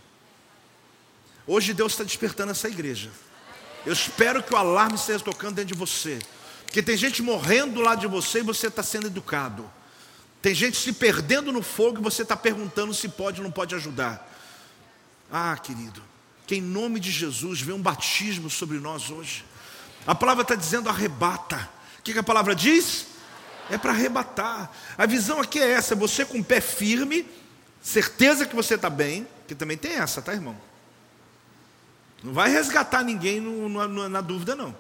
Hoje 1.46 1.74
Deus 1.74 1.92
está 1.92 2.06
despertando 2.06 2.52
essa 2.52 2.70
igreja. 2.70 3.12
Eu 3.86 3.92
espero 3.92 4.42
que 4.42 4.54
o 4.54 4.58
alarme 4.58 4.96
esteja 4.96 5.20
tocando 5.20 5.56
dentro 5.56 5.74
de 5.74 5.80
você. 5.80 6.18
Porque 6.64 6.82
tem 6.82 6.96
gente 6.96 7.22
morrendo 7.22 7.74
do 7.74 7.82
lado 7.82 8.00
de 8.00 8.08
você 8.08 8.40
e 8.40 8.42
você 8.42 8.68
está 8.68 8.82
sendo 8.82 9.08
educado. 9.08 9.70
Tem 10.46 10.54
gente 10.54 10.78
se 10.78 10.94
perdendo 10.94 11.52
no 11.52 11.64
fogo 11.64 11.98
e 11.98 12.04
você 12.04 12.22
está 12.22 12.38
perguntando 12.38 12.94
se 12.94 13.10
pode 13.10 13.40
ou 13.42 13.44
não 13.44 13.52
pode 13.52 13.74
ajudar. 13.74 14.32
Ah, 15.32 15.58
querido, 15.58 16.04
que 16.46 16.58
em 16.58 16.62
nome 16.62 17.00
de 17.00 17.10
Jesus 17.10 17.62
venha 17.62 17.76
um 17.76 17.82
batismo 17.82 18.48
sobre 18.48 18.78
nós 18.78 19.10
hoje. 19.10 19.44
A 20.06 20.14
palavra 20.14 20.44
está 20.44 20.54
dizendo 20.54 20.88
arrebata. 20.88 21.68
O 21.98 22.04
que, 22.04 22.14
que 22.14 22.20
a 22.20 22.24
palavra 22.24 22.54
diz? 22.54 23.08
É 23.72 23.78
para 23.80 23.90
arrebatar. 23.92 24.70
A 24.96 25.08
visão 25.08 25.42
aqui 25.42 25.60
é 25.60 25.72
essa: 25.72 25.96
você 25.96 26.24
com 26.24 26.38
o 26.38 26.44
pé 26.44 26.62
firme, 26.62 27.26
certeza 27.82 28.46
que 28.46 28.56
você 28.56 28.76
está 28.76 28.88
bem, 28.88 29.28
que 29.48 29.56
também 29.56 29.78
tem 29.78 29.94
essa, 29.94 30.22
tá, 30.22 30.32
irmão? 30.32 30.56
Não 32.24 32.34
vai 32.34 32.52
resgatar 32.52 33.02
ninguém 33.02 33.40
no, 33.40 33.68
no, 33.68 34.08
na 34.08 34.22
dúvida, 34.22 34.56
não. 34.56 34.76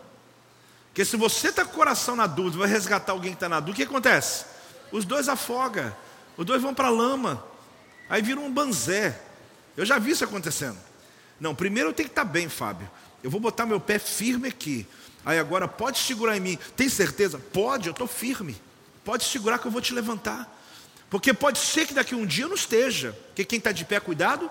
Porque 0.89 1.03
se 1.03 1.17
você 1.17 1.47
está 1.47 1.65
com 1.65 1.71
o 1.71 1.73
coração 1.73 2.15
na 2.15 2.27
dúvida, 2.27 2.59
vai 2.59 2.69
resgatar 2.69 3.13
alguém 3.13 3.31
que 3.31 3.37
está 3.37 3.49
na 3.49 3.59
dúvida, 3.59 3.73
o 3.73 3.75
que 3.77 3.91
acontece? 3.91 4.53
Os 4.95 5.03
dois 5.03 5.27
afogam, 5.27 5.93
os 6.37 6.45
dois 6.45 6.61
vão 6.61 6.73
para 6.73 6.87
a 6.87 6.89
lama, 6.89 7.45
aí 8.09 8.21
vira 8.21 8.39
um 8.39 8.49
banzé. 8.49 9.21
Eu 9.75 9.85
já 9.85 9.99
vi 9.99 10.11
isso 10.11 10.23
acontecendo. 10.23 10.77
Não, 11.37 11.53
primeiro 11.53 11.89
eu 11.89 11.93
tenho 11.93 12.07
que 12.07 12.13
estar 12.13 12.23
bem, 12.23 12.47
Fábio. 12.47 12.89
Eu 13.21 13.29
vou 13.29 13.41
botar 13.41 13.65
meu 13.65 13.77
pé 13.77 13.99
firme 13.99 14.47
aqui. 14.47 14.87
Aí 15.25 15.37
agora 15.37 15.67
pode 15.67 15.99
segurar 15.99 16.37
em 16.37 16.39
mim. 16.39 16.57
Tem 16.77 16.87
certeza? 16.87 17.37
Pode, 17.37 17.89
eu 17.89 17.91
estou 17.91 18.07
firme. 18.07 18.55
Pode 19.03 19.25
segurar 19.25 19.59
que 19.59 19.67
eu 19.67 19.71
vou 19.71 19.81
te 19.81 19.93
levantar. 19.93 20.49
Porque 21.09 21.33
pode 21.33 21.59
ser 21.59 21.85
que 21.85 21.93
daqui 21.93 22.15
um 22.15 22.25
dia 22.25 22.45
eu 22.45 22.49
não 22.49 22.55
esteja. 22.55 23.11
Porque 23.27 23.43
quem 23.43 23.57
está 23.57 23.73
de 23.73 23.83
pé, 23.83 23.99
cuidado, 23.99 24.49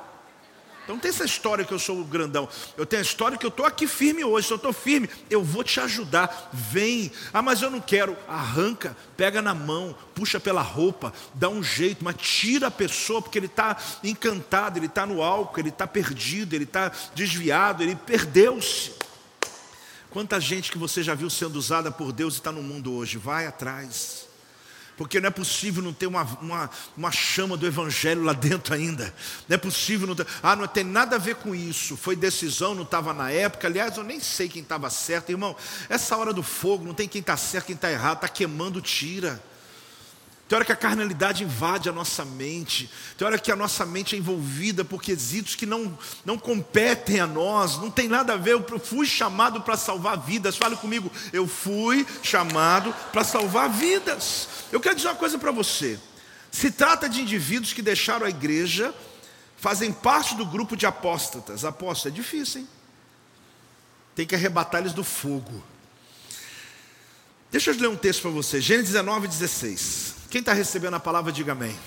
então 0.84 0.96
não 0.96 1.00
tem 1.00 1.08
essa 1.08 1.24
história 1.24 1.64
que 1.64 1.72
eu 1.72 1.78
sou 1.78 1.98
o 1.98 2.04
grandão. 2.04 2.46
Eu 2.76 2.84
tenho 2.84 3.00
a 3.00 3.04
história 3.04 3.38
que 3.38 3.46
eu 3.46 3.48
estou 3.48 3.64
aqui 3.64 3.86
firme 3.86 4.22
hoje. 4.22 4.46
Se 4.46 4.52
eu 4.52 4.56
estou 4.56 4.72
firme, 4.72 5.08
eu 5.30 5.42
vou 5.42 5.64
te 5.64 5.80
ajudar. 5.80 6.50
Vem. 6.52 7.10
Ah, 7.32 7.40
mas 7.40 7.62
eu 7.62 7.70
não 7.70 7.80
quero. 7.80 8.14
Arranca, 8.28 8.94
pega 9.16 9.40
na 9.40 9.54
mão, 9.54 9.96
puxa 10.14 10.38
pela 10.38 10.60
roupa, 10.60 11.12
dá 11.32 11.48
um 11.48 11.62
jeito, 11.62 12.04
mas 12.04 12.16
tira 12.16 12.66
a 12.66 12.70
pessoa, 12.70 13.22
porque 13.22 13.38
ele 13.38 13.46
está 13.46 13.78
encantado, 14.02 14.78
ele 14.78 14.86
está 14.86 15.06
no 15.06 15.22
álcool, 15.22 15.58
ele 15.58 15.70
está 15.70 15.86
perdido, 15.86 16.54
ele 16.54 16.64
está 16.64 16.92
desviado, 17.14 17.82
ele 17.82 17.96
perdeu-se. 17.96 18.92
Quanta 20.10 20.38
gente 20.38 20.70
que 20.70 20.76
você 20.76 21.02
já 21.02 21.14
viu 21.14 21.30
sendo 21.30 21.56
usada 21.56 21.90
por 21.90 22.12
Deus 22.12 22.34
e 22.34 22.36
está 22.36 22.52
no 22.52 22.62
mundo 22.62 22.92
hoje? 22.92 23.16
Vai 23.16 23.46
atrás. 23.46 24.23
Porque 24.96 25.20
não 25.20 25.26
é 25.26 25.30
possível 25.30 25.82
não 25.82 25.92
ter 25.92 26.06
uma, 26.06 26.22
uma, 26.40 26.70
uma, 26.96 27.10
chama 27.10 27.56
do 27.56 27.66
Evangelho 27.66 28.22
lá 28.22 28.32
dentro 28.32 28.74
ainda. 28.74 29.12
Não 29.48 29.54
é 29.54 29.58
possível 29.58 30.06
não 30.06 30.14
ter. 30.14 30.26
Ah, 30.42 30.54
não 30.54 30.66
tem 30.68 30.84
nada 30.84 31.16
a 31.16 31.18
ver 31.18 31.36
com 31.36 31.54
isso. 31.54 31.96
Foi 31.96 32.14
decisão, 32.14 32.74
não 32.74 32.84
estava 32.84 33.12
na 33.12 33.30
época. 33.30 33.66
Aliás, 33.66 33.96
eu 33.96 34.04
nem 34.04 34.20
sei 34.20 34.48
quem 34.48 34.62
estava 34.62 34.88
certo. 34.90 35.30
Irmão, 35.30 35.56
essa 35.88 36.16
hora 36.16 36.32
do 36.32 36.42
fogo, 36.42 36.84
não 36.84 36.94
tem 36.94 37.08
quem 37.08 37.20
está 37.20 37.36
certo, 37.36 37.66
quem 37.66 37.74
está 37.74 37.90
errado. 37.90 38.16
Está 38.16 38.28
queimando, 38.28 38.80
tira. 38.80 39.42
Tem 40.46 40.56
hora 40.56 40.64
que 40.64 40.72
a 40.72 40.76
carnalidade 40.76 41.42
invade 41.42 41.88
a 41.88 41.92
nossa 41.92 42.22
mente, 42.22 42.90
tem 43.16 43.26
hora 43.26 43.38
que 43.38 43.50
a 43.50 43.56
nossa 43.56 43.86
mente 43.86 44.14
é 44.14 44.18
envolvida 44.18 44.84
por 44.84 45.02
quesitos 45.02 45.54
que 45.54 45.64
não, 45.64 45.98
não 46.22 46.36
competem 46.38 47.18
a 47.18 47.26
nós, 47.26 47.78
não 47.78 47.90
tem 47.90 48.08
nada 48.08 48.34
a 48.34 48.36
ver. 48.36 48.52
Eu 48.52 48.78
fui 48.78 49.06
chamado 49.06 49.62
para 49.62 49.76
salvar 49.76 50.18
vidas. 50.18 50.56
Fale 50.56 50.76
comigo, 50.76 51.10
eu 51.32 51.48
fui 51.48 52.06
chamado 52.22 52.94
para 53.10 53.24
salvar 53.24 53.70
vidas. 53.70 54.48
Eu 54.70 54.80
quero 54.80 54.96
dizer 54.96 55.08
uma 55.08 55.14
coisa 55.14 55.38
para 55.38 55.50
você: 55.50 55.98
se 56.50 56.70
trata 56.70 57.08
de 57.08 57.22
indivíduos 57.22 57.72
que 57.72 57.80
deixaram 57.80 58.26
a 58.26 58.30
igreja, 58.30 58.94
fazem 59.56 59.92
parte 59.92 60.34
do 60.34 60.44
grupo 60.44 60.76
de 60.76 60.84
apóstatas. 60.84 61.64
Apóstata 61.64 62.10
é 62.10 62.12
difícil, 62.12 62.60
hein? 62.60 62.68
Tem 64.14 64.26
que 64.26 64.34
arrebatar 64.34 64.82
eles 64.82 64.92
do 64.92 65.02
fogo. 65.02 65.64
Deixa 67.54 67.70
eu 67.70 67.76
ler 67.76 67.86
um 67.86 67.94
texto 67.94 68.22
para 68.22 68.32
você, 68.32 68.60
Gênesis 68.60 68.90
19, 68.94 69.28
16. 69.28 70.14
Quem 70.28 70.40
está 70.40 70.52
recebendo 70.52 70.94
a 70.94 70.98
palavra, 70.98 71.30
diga 71.30 71.52
amém. 71.52 71.78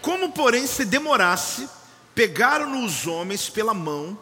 Como, 0.00 0.32
porém, 0.32 0.66
se 0.66 0.86
demorasse, 0.86 1.68
pegaram-no 2.14 2.82
os 2.86 3.06
homens 3.06 3.50
pela 3.50 3.74
mão, 3.74 4.18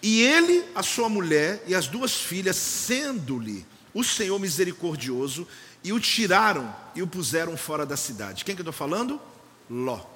e 0.00 0.22
ele, 0.22 0.64
a 0.76 0.82
sua 0.84 1.08
mulher 1.08 1.64
e 1.66 1.74
as 1.74 1.88
duas 1.88 2.14
filhas, 2.14 2.54
sendo-lhe 2.54 3.66
o 3.92 4.04
Senhor 4.04 4.38
misericordioso, 4.38 5.44
e 5.82 5.92
o 5.92 5.98
tiraram 5.98 6.72
e 6.94 7.02
o 7.02 7.06
puseram 7.08 7.56
fora 7.56 7.84
da 7.84 7.96
cidade. 7.96 8.44
Quem 8.44 8.54
que 8.54 8.60
eu 8.60 8.70
estou 8.70 8.72
falando? 8.72 9.20
Ló. 9.68 10.06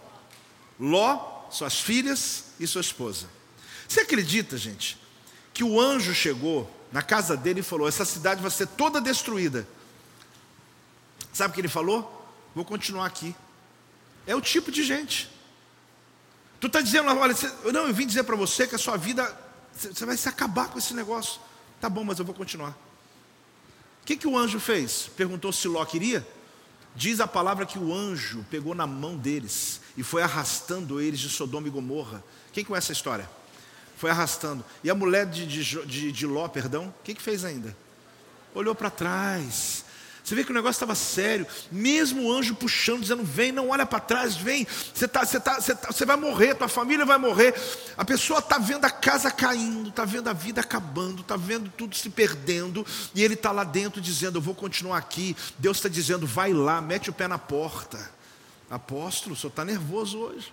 Ló, 0.78 1.48
suas 1.50 1.80
filhas 1.80 2.44
e 2.60 2.66
sua 2.68 2.80
esposa. 2.80 3.26
Você 3.88 4.02
acredita, 4.02 4.56
gente, 4.56 4.96
que 5.52 5.64
o 5.64 5.80
anjo 5.80 6.14
chegou 6.14 6.70
na 6.94 7.02
casa 7.02 7.36
dele 7.36 7.58
e 7.58 7.62
falou: 7.64 7.88
essa 7.88 8.04
cidade 8.04 8.40
vai 8.40 8.52
ser 8.52 8.68
toda 8.68 9.00
destruída. 9.00 9.66
Sabe 11.32 11.50
o 11.50 11.54
que 11.54 11.60
ele 11.60 11.68
falou? 11.68 12.22
vou 12.54 12.64
continuar 12.64 13.04
aqui. 13.04 13.34
É 14.24 14.36
o 14.36 14.40
tipo 14.40 14.70
de 14.70 14.84
gente. 14.84 15.28
Tu 16.60 16.68
está 16.68 16.80
dizendo, 16.80 17.08
olha, 17.08 17.34
você, 17.34 17.52
não, 17.72 17.88
eu 17.88 17.92
vim 17.92 18.06
dizer 18.06 18.22
para 18.22 18.36
você 18.36 18.64
que 18.64 18.76
a 18.76 18.78
sua 18.78 18.96
vida, 18.96 19.28
você 19.74 20.06
vai 20.06 20.16
se 20.16 20.28
acabar 20.28 20.68
com 20.68 20.78
esse 20.78 20.94
negócio. 20.94 21.40
Tá 21.80 21.90
bom, 21.90 22.04
mas 22.04 22.20
eu 22.20 22.24
vou 22.24 22.32
continuar. 22.32 22.70
O 22.70 24.06
que, 24.06 24.16
que 24.16 24.28
o 24.28 24.38
anjo 24.38 24.60
fez? 24.60 25.10
Perguntou 25.16 25.52
se 25.52 25.66
Ló 25.66 25.84
queria. 25.84 26.24
Diz 26.94 27.18
a 27.18 27.26
palavra 27.26 27.66
que 27.66 27.76
o 27.76 27.92
anjo 27.92 28.46
pegou 28.48 28.72
na 28.72 28.86
mão 28.86 29.16
deles 29.16 29.80
e 29.96 30.04
foi 30.04 30.22
arrastando 30.22 31.00
eles 31.00 31.18
de 31.18 31.28
Sodoma 31.28 31.66
e 31.66 31.70
Gomorra. 31.72 32.22
Quem 32.52 32.64
conhece 32.64 32.84
essa 32.84 32.92
história? 32.92 33.28
Foi 33.96 34.10
arrastando. 34.10 34.64
E 34.82 34.90
a 34.90 34.94
mulher 34.94 35.26
de, 35.26 35.46
de, 35.46 35.86
de, 35.86 36.12
de 36.12 36.26
Ló, 36.26 36.48
perdão, 36.48 36.88
o 36.88 37.02
que, 37.04 37.14
que 37.14 37.22
fez 37.22 37.44
ainda? 37.44 37.76
Olhou 38.54 38.74
para 38.74 38.90
trás, 38.90 39.84
você 40.24 40.34
vê 40.34 40.42
que 40.42 40.50
o 40.50 40.54
negócio 40.54 40.76
estava 40.76 40.94
sério, 40.94 41.46
mesmo 41.70 42.22
o 42.22 42.32
anjo 42.32 42.54
puxando, 42.54 43.02
dizendo: 43.02 43.22
vem, 43.22 43.52
não 43.52 43.68
olha 43.68 43.84
para 43.84 44.00
trás, 44.00 44.34
vem, 44.34 44.66
você, 44.94 45.06
tá, 45.06 45.22
você, 45.22 45.38
tá, 45.38 45.60
você, 45.60 45.74
tá, 45.74 45.92
você 45.92 46.06
vai 46.06 46.16
morrer, 46.16 46.54
tua 46.54 46.66
família 46.66 47.04
vai 47.04 47.18
morrer. 47.18 47.54
A 47.94 48.06
pessoa 48.06 48.38
está 48.38 48.56
vendo 48.56 48.86
a 48.86 48.90
casa 48.90 49.30
caindo, 49.30 49.90
está 49.90 50.06
vendo 50.06 50.28
a 50.28 50.32
vida 50.32 50.62
acabando, 50.62 51.20
está 51.20 51.36
vendo 51.36 51.70
tudo 51.76 51.94
se 51.94 52.08
perdendo, 52.08 52.86
e 53.14 53.22
ele 53.22 53.34
está 53.34 53.52
lá 53.52 53.64
dentro 53.64 54.00
dizendo: 54.00 54.38
eu 54.38 54.42
vou 54.42 54.54
continuar 54.54 54.96
aqui. 54.96 55.36
Deus 55.58 55.76
está 55.76 55.90
dizendo: 55.90 56.26
vai 56.26 56.54
lá, 56.54 56.80
mete 56.80 57.10
o 57.10 57.12
pé 57.12 57.28
na 57.28 57.38
porta. 57.38 58.10
Apóstolo, 58.70 59.34
o 59.34 59.38
senhor 59.38 59.50
está 59.50 59.62
nervoso 59.62 60.18
hoje. 60.18 60.50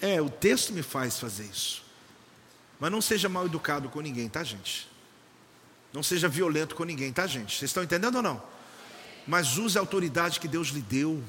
É, 0.00 0.20
o 0.20 0.28
texto 0.28 0.72
me 0.72 0.82
faz 0.82 1.20
fazer 1.20 1.44
isso. 1.44 1.85
Mas 2.78 2.90
não 2.90 3.00
seja 3.00 3.28
mal 3.28 3.46
educado 3.46 3.88
com 3.88 4.00
ninguém, 4.00 4.28
tá, 4.28 4.44
gente? 4.44 4.88
Não 5.92 6.02
seja 6.02 6.28
violento 6.28 6.74
com 6.74 6.84
ninguém, 6.84 7.12
tá, 7.12 7.26
gente? 7.26 7.56
Vocês 7.56 7.70
estão 7.70 7.82
entendendo 7.82 8.16
ou 8.16 8.22
não? 8.22 8.42
Mas 9.26 9.56
use 9.56 9.76
a 9.76 9.80
autoridade 9.80 10.38
que 10.38 10.46
Deus 10.46 10.68
lhe 10.68 10.82
deu 10.82 11.22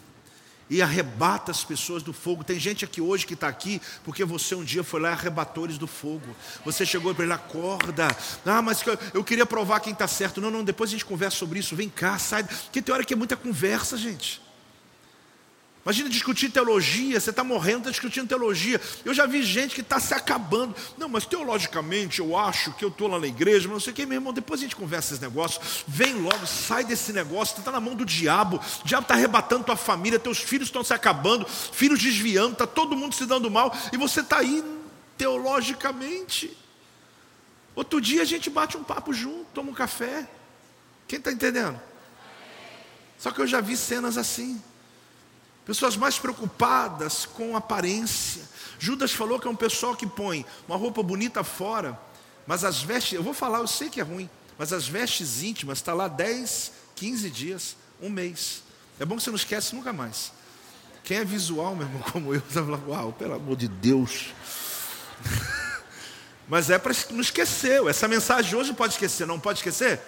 e 0.69 0.81
arrebata 0.81 1.51
as 1.51 1.63
pessoas 1.63 2.03
do 2.03 2.11
fogo. 2.11 2.43
Tem 2.43 2.59
gente 2.59 2.83
aqui 2.83 2.99
hoje 2.99 3.25
que 3.25 3.33
está 3.33 3.47
aqui 3.47 3.81
porque 4.03 4.25
você 4.25 4.53
um 4.55 4.63
dia 4.63 4.83
foi 4.83 4.99
lá 4.99 5.09
e 5.09 5.13
arrebatou 5.13 5.65
eles 5.65 5.77
do 5.77 5.87
fogo. 5.87 6.35
Você 6.65 6.85
chegou 6.85 7.15
para 7.15 7.23
ele, 7.23 7.33
acorda. 7.33 8.07
Ah, 8.45 8.61
mas 8.61 8.83
eu 9.13 9.23
queria 9.23 9.45
provar 9.45 9.79
quem 9.79 9.93
está 9.93 10.07
certo. 10.07 10.41
Não, 10.41 10.51
não, 10.51 10.63
depois 10.63 10.89
a 10.89 10.91
gente 10.91 11.05
conversa 11.05 11.37
sobre 11.37 11.59
isso. 11.59 11.75
Vem 11.75 11.89
cá, 11.89 12.19
sai. 12.19 12.43
Porque 12.43 12.81
tem 12.81 12.93
hora 12.93 13.03
que 13.03 13.13
é 13.13 13.17
muita 13.17 13.35
conversa, 13.35 13.97
gente. 13.97 14.41
Imagina 15.87 16.09
discutir 16.09 16.49
teologia, 16.49 17.17
você 17.17 17.29
está 17.29 17.45
morrendo, 17.45 17.77
está 17.77 17.91
discutindo 17.91 18.27
teologia. 18.27 18.81
Eu 19.05 19.13
já 19.13 19.25
vi 19.25 19.41
gente 19.41 19.73
que 19.73 19.79
está 19.79 20.01
se 20.01 20.13
acabando. 20.13 20.75
Não, 20.97 21.07
mas 21.07 21.25
teologicamente 21.25 22.19
eu 22.19 22.37
acho 22.37 22.73
que 22.73 22.83
eu 22.83 22.89
estou 22.89 23.07
lá 23.07 23.17
na 23.17 23.27
igreja, 23.27 23.69
mas 23.69 23.71
não 23.71 23.79
sei 23.79 23.93
o 23.93 23.95
que, 23.95 24.05
meu 24.05 24.17
irmão, 24.17 24.33
depois 24.33 24.59
a 24.59 24.63
gente 24.63 24.75
conversa 24.75 25.13
esses 25.13 25.21
negócios. 25.21 25.85
Vem 25.87 26.15
logo, 26.15 26.45
sai 26.45 26.83
desse 26.83 27.13
negócio, 27.13 27.55
você 27.55 27.61
está 27.61 27.71
na 27.71 27.79
mão 27.79 27.95
do 27.95 28.03
diabo. 28.03 28.59
O 28.83 28.85
diabo 28.85 29.03
está 29.03 29.13
arrebatando 29.13 29.63
tua 29.63 29.77
família, 29.77 30.19
teus 30.19 30.39
filhos 30.39 30.67
estão 30.67 30.83
se 30.83 30.93
acabando, 30.93 31.47
filhos 31.47 32.01
desviando, 32.01 32.51
está 32.51 32.67
todo 32.67 32.93
mundo 32.93 33.15
se 33.15 33.25
dando 33.25 33.49
mal, 33.49 33.73
e 33.93 33.95
você 33.95 34.19
está 34.19 34.39
aí 34.39 34.61
teologicamente. 35.17 36.57
Outro 37.73 38.01
dia 38.01 38.23
a 38.23 38.25
gente 38.25 38.49
bate 38.49 38.75
um 38.75 38.83
papo 38.83 39.13
junto, 39.13 39.45
toma 39.53 39.71
um 39.71 39.73
café. 39.73 40.27
Quem 41.07 41.17
está 41.17 41.31
entendendo? 41.31 41.79
Só 43.17 43.31
que 43.31 43.39
eu 43.39 43.47
já 43.47 43.61
vi 43.61 43.77
cenas 43.77 44.17
assim. 44.17 44.61
Pessoas 45.67 45.97
mais 45.97 46.17
preocupadas 46.17 47.25
com 47.25 47.57
aparência. 47.57 48.41
Judas 48.79 49.11
falou 49.11 49.37
que 49.37 49.49
é 49.49 49.51
um 49.51 49.55
pessoal 49.55 49.97
que 49.97 50.07
põe 50.07 50.45
uma 50.65 50.77
roupa 50.77 51.03
bonita 51.03 51.43
fora, 51.43 51.99
mas 52.47 52.63
as 52.63 52.81
vestes, 52.81 53.11
eu 53.11 53.21
vou 53.21 53.33
falar, 53.33 53.59
eu 53.59 53.67
sei 53.67 53.89
que 53.89 53.99
é 53.99 54.03
ruim, 54.03 54.29
mas 54.57 54.71
as 54.71 54.87
vestes 54.87 55.43
íntimas 55.43 55.79
está 55.79 55.93
lá 55.93 56.07
10, 56.07 56.71
15 56.95 57.29
dias, 57.29 57.75
um 58.01 58.09
mês. 58.09 58.63
É 58.97 59.03
bom 59.03 59.17
que 59.17 59.23
você 59.23 59.29
não 59.29 59.35
esquece 59.35 59.75
nunca 59.75 59.91
mais. 59.91 60.31
Quem 61.03 61.17
é 61.17 61.25
visual, 61.25 61.75
meu 61.75 61.85
irmão, 61.85 62.01
como 62.13 62.33
eu, 62.33 62.41
vai 62.49 62.63
falar, 62.63 62.79
uau, 62.87 63.11
pelo 63.11 63.33
amor 63.33 63.57
de 63.57 63.67
Deus. 63.67 64.27
Mas 66.47 66.69
é 66.69 66.77
para 66.77 66.95
não 67.11 67.19
esquecer. 67.19 67.85
Essa 67.87 68.07
mensagem 68.07 68.57
hoje 68.57 68.71
pode 68.73 68.93
esquecer, 68.93 69.27
não 69.27 69.37
pode 69.37 69.59
esquecer? 69.59 69.99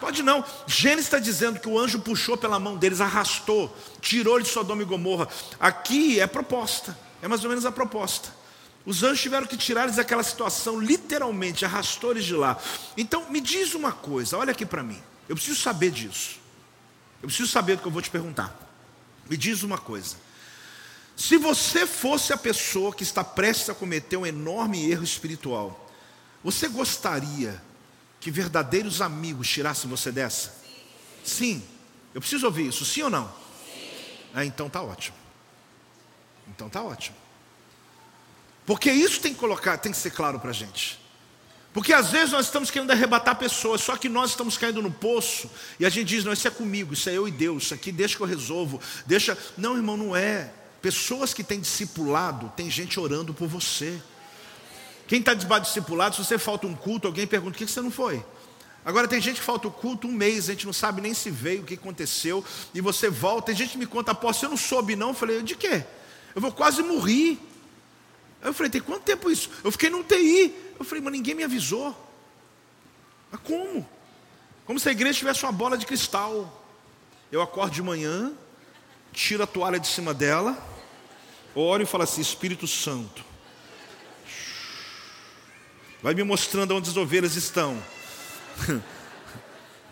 Pode 0.00 0.22
não. 0.22 0.44
Gênesis 0.66 1.06
está 1.06 1.18
dizendo 1.18 1.60
que 1.60 1.68
o 1.68 1.78
anjo 1.78 1.98
puxou 1.98 2.36
pela 2.36 2.58
mão 2.58 2.76
deles, 2.76 3.00
arrastou, 3.00 3.74
tirou 4.00 4.40
de 4.40 4.48
Sodoma 4.48 4.82
e 4.82 4.84
Gomorra. 4.84 5.28
Aqui 5.58 6.20
é 6.20 6.26
proposta, 6.26 6.96
é 7.22 7.28
mais 7.28 7.42
ou 7.44 7.48
menos 7.48 7.64
a 7.64 7.72
proposta. 7.72 8.32
Os 8.86 9.02
anjos 9.02 9.22
tiveram 9.22 9.46
que 9.46 9.56
tirar 9.56 9.84
eles 9.84 9.96
daquela 9.96 10.22
situação, 10.22 10.78
literalmente, 10.78 11.64
arrastou 11.64 12.10
eles 12.10 12.24
de 12.24 12.34
lá. 12.34 12.58
Então, 12.96 13.30
me 13.30 13.40
diz 13.40 13.74
uma 13.74 13.92
coisa, 13.92 14.36
olha 14.36 14.52
aqui 14.52 14.66
para 14.66 14.82
mim. 14.82 15.00
Eu 15.28 15.34
preciso 15.34 15.58
saber 15.60 15.90
disso. 15.90 16.38
Eu 17.22 17.28
preciso 17.28 17.50
saber 17.50 17.76
do 17.76 17.82
que 17.82 17.88
eu 17.88 17.92
vou 17.92 18.02
te 18.02 18.10
perguntar. 18.10 18.54
Me 19.28 19.36
diz 19.38 19.62
uma 19.62 19.78
coisa. 19.78 20.16
Se 21.16 21.38
você 21.38 21.86
fosse 21.86 22.32
a 22.32 22.36
pessoa 22.36 22.92
que 22.92 23.02
está 23.02 23.24
prestes 23.24 23.70
a 23.70 23.74
cometer 23.74 24.18
um 24.18 24.26
enorme 24.26 24.90
erro 24.90 25.04
espiritual, 25.04 25.90
você 26.42 26.68
gostaria 26.68 27.62
que 28.24 28.30
verdadeiros 28.30 29.02
amigos 29.02 29.46
tirassem 29.46 29.88
você 29.88 30.10
dessa? 30.10 30.54
Sim. 31.22 31.62
Eu 32.14 32.22
preciso 32.22 32.46
ouvir 32.46 32.68
isso, 32.68 32.82
sim 32.82 33.02
ou 33.02 33.10
não? 33.10 33.28
Sim. 33.28 34.16
Ah, 34.32 34.46
então 34.46 34.70
tá 34.70 34.80
ótimo. 34.80 35.14
Então 36.48 36.70
tá 36.70 36.82
ótimo. 36.82 37.14
Porque 38.64 38.90
isso 38.90 39.20
tem 39.20 39.34
que 39.34 39.38
colocar, 39.38 39.76
tem 39.76 39.92
que 39.92 39.98
ser 39.98 40.10
claro 40.10 40.40
para 40.40 40.48
a 40.48 40.54
gente. 40.54 40.98
Porque 41.74 41.92
às 41.92 42.12
vezes 42.12 42.32
nós 42.32 42.46
estamos 42.46 42.70
querendo 42.70 42.92
arrebatar 42.92 43.36
pessoas, 43.36 43.82
só 43.82 43.94
que 43.94 44.08
nós 44.08 44.30
estamos 44.30 44.56
caindo 44.56 44.80
no 44.80 44.90
poço 44.90 45.50
e 45.78 45.84
a 45.84 45.90
gente 45.90 46.06
diz: 46.06 46.24
não, 46.24 46.32
isso 46.32 46.48
é 46.48 46.50
comigo, 46.50 46.94
isso 46.94 47.10
é 47.10 47.12
eu 47.12 47.28
e 47.28 47.30
Deus, 47.30 47.64
isso 47.64 47.74
aqui 47.74 47.92
deixa 47.92 48.16
que 48.16 48.22
eu 48.22 48.26
resolvo. 48.26 48.80
Deixa. 49.04 49.36
Não, 49.54 49.76
irmão, 49.76 49.98
não 49.98 50.16
é. 50.16 50.50
Pessoas 50.80 51.34
que 51.34 51.44
têm 51.44 51.60
discipulado, 51.60 52.50
tem 52.56 52.70
gente 52.70 52.98
orando 52.98 53.34
por 53.34 53.48
você. 53.48 54.00
Quem 55.06 55.20
está 55.20 55.34
discipulado, 55.34 56.16
se 56.16 56.24
você 56.24 56.38
falta 56.38 56.66
um 56.66 56.74
culto, 56.74 57.06
alguém 57.06 57.26
pergunta: 57.26 57.52
por 57.52 57.58
que 57.58 57.70
você 57.70 57.80
não 57.80 57.90
foi? 57.90 58.24
Agora 58.84 59.08
tem 59.08 59.20
gente 59.20 59.36
que 59.36 59.46
falta 59.46 59.66
o 59.66 59.70
culto 59.70 60.06
um 60.06 60.12
mês, 60.12 60.48
a 60.48 60.52
gente 60.52 60.66
não 60.66 60.72
sabe 60.72 61.00
nem 61.00 61.14
se 61.14 61.30
veio, 61.30 61.62
o 61.62 61.64
que 61.64 61.74
aconteceu, 61.74 62.44
e 62.74 62.80
você 62.80 63.08
volta, 63.08 63.46
tem 63.46 63.56
gente 63.56 63.72
que 63.72 63.78
me 63.78 63.86
conta, 63.86 64.12
apóstolo, 64.12 64.48
eu 64.48 64.50
não 64.50 64.56
soube 64.58 64.94
não, 64.94 65.08
eu 65.08 65.14
falei, 65.14 65.42
de 65.42 65.56
quê? 65.56 65.84
Eu 66.34 66.40
vou 66.40 66.52
quase 66.52 66.82
morrer. 66.82 67.38
Eu 68.42 68.52
falei, 68.52 68.70
tem 68.70 68.80
quanto 68.80 69.04
tempo 69.04 69.30
isso? 69.30 69.48
Eu 69.62 69.72
fiquei 69.72 69.88
num 69.88 70.02
TI. 70.02 70.54
Eu 70.78 70.84
falei, 70.84 71.02
mas 71.02 71.12
ninguém 71.12 71.34
me 71.34 71.44
avisou. 71.44 71.96
Mas 73.30 73.40
como? 73.42 73.88
Como 74.66 74.78
se 74.78 74.88
a 74.88 74.92
igreja 74.92 75.18
tivesse 75.18 75.44
uma 75.44 75.52
bola 75.52 75.78
de 75.78 75.86
cristal. 75.86 76.62
Eu 77.32 77.40
acordo 77.40 77.72
de 77.72 77.82
manhã, 77.82 78.32
tiro 79.12 79.42
a 79.42 79.46
toalha 79.46 79.80
de 79.80 79.88
cima 79.88 80.12
dela, 80.12 80.58
oro 81.54 81.82
e 81.82 81.86
falo 81.86 82.04
assim, 82.04 82.20
Espírito 82.20 82.66
Santo, 82.66 83.24
vai 86.04 86.12
me 86.12 86.22
mostrando 86.22 86.76
onde 86.76 86.90
as 86.90 86.98
ovelhas 86.98 87.34
estão. 87.34 87.82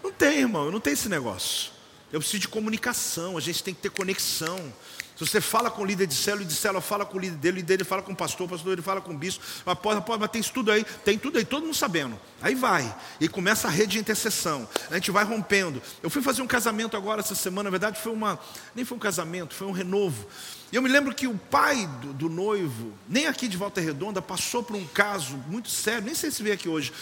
Não 0.04 0.12
tem, 0.12 0.40
irmão, 0.40 0.70
não 0.70 0.80
tem 0.80 0.92
esse 0.92 1.08
negócio. 1.08 1.70
Eu 2.12 2.20
preciso 2.20 2.40
de 2.40 2.48
comunicação, 2.48 3.38
a 3.38 3.40
gente 3.40 3.62
tem 3.62 3.72
que 3.72 3.80
ter 3.80 3.90
conexão. 3.90 4.72
Se 5.16 5.26
você 5.26 5.40
fala 5.40 5.70
com 5.70 5.82
o 5.82 5.84
líder 5.84 6.06
de 6.06 6.14
célula, 6.14 6.44
de 6.44 6.54
célula 6.54 6.80
fala 6.80 7.04
com 7.04 7.18
o 7.18 7.20
líder 7.20 7.36
dele, 7.36 7.54
o 7.54 7.56
líder 7.56 7.76
dele 7.76 7.84
fala 7.84 8.02
com 8.02 8.12
o 8.12 8.16
pastor, 8.16 8.46
o 8.46 8.50
pastor 8.50 8.72
ele 8.72 8.82
fala 8.82 9.00
com 9.00 9.12
o 9.12 9.16
bispo, 9.16 9.44
após, 9.66 9.98
após, 9.98 10.18
mas 10.18 10.30
tem 10.30 10.40
isso 10.40 10.52
tudo 10.52 10.72
aí, 10.72 10.84
tem 11.04 11.18
tudo 11.18 11.38
aí, 11.38 11.44
todo 11.44 11.64
mundo 11.64 11.74
sabendo. 11.74 12.18
Aí 12.40 12.54
vai, 12.54 12.94
e 13.20 13.28
começa 13.28 13.68
a 13.68 13.70
rede 13.70 13.92
de 13.92 13.98
intercessão. 13.98 14.68
A 14.90 14.94
gente 14.94 15.10
vai 15.10 15.24
rompendo. 15.24 15.82
Eu 16.02 16.08
fui 16.08 16.22
fazer 16.22 16.40
um 16.42 16.46
casamento 16.46 16.96
agora 16.96 17.20
essa 17.20 17.34
semana, 17.34 17.64
na 17.64 17.70
verdade 17.70 18.00
foi 18.00 18.12
uma, 18.12 18.38
nem 18.74 18.84
foi 18.84 18.96
um 18.96 19.00
casamento, 19.00 19.54
foi 19.54 19.66
um 19.66 19.72
renovo. 19.72 20.26
E 20.72 20.76
eu 20.76 20.82
me 20.82 20.88
lembro 20.88 21.14
que 21.14 21.26
o 21.26 21.36
pai 21.36 21.86
do, 22.00 22.14
do 22.14 22.28
noivo, 22.30 22.92
nem 23.06 23.26
aqui 23.26 23.46
de 23.46 23.58
Volta 23.58 23.80
Redonda, 23.80 24.22
passou 24.22 24.62
por 24.62 24.74
um 24.74 24.86
caso 24.86 25.36
muito 25.46 25.68
sério, 25.68 26.06
nem 26.06 26.14
sei 26.14 26.30
se 26.30 26.42
veio 26.42 26.54
aqui 26.54 26.68
hoje, 26.68 26.92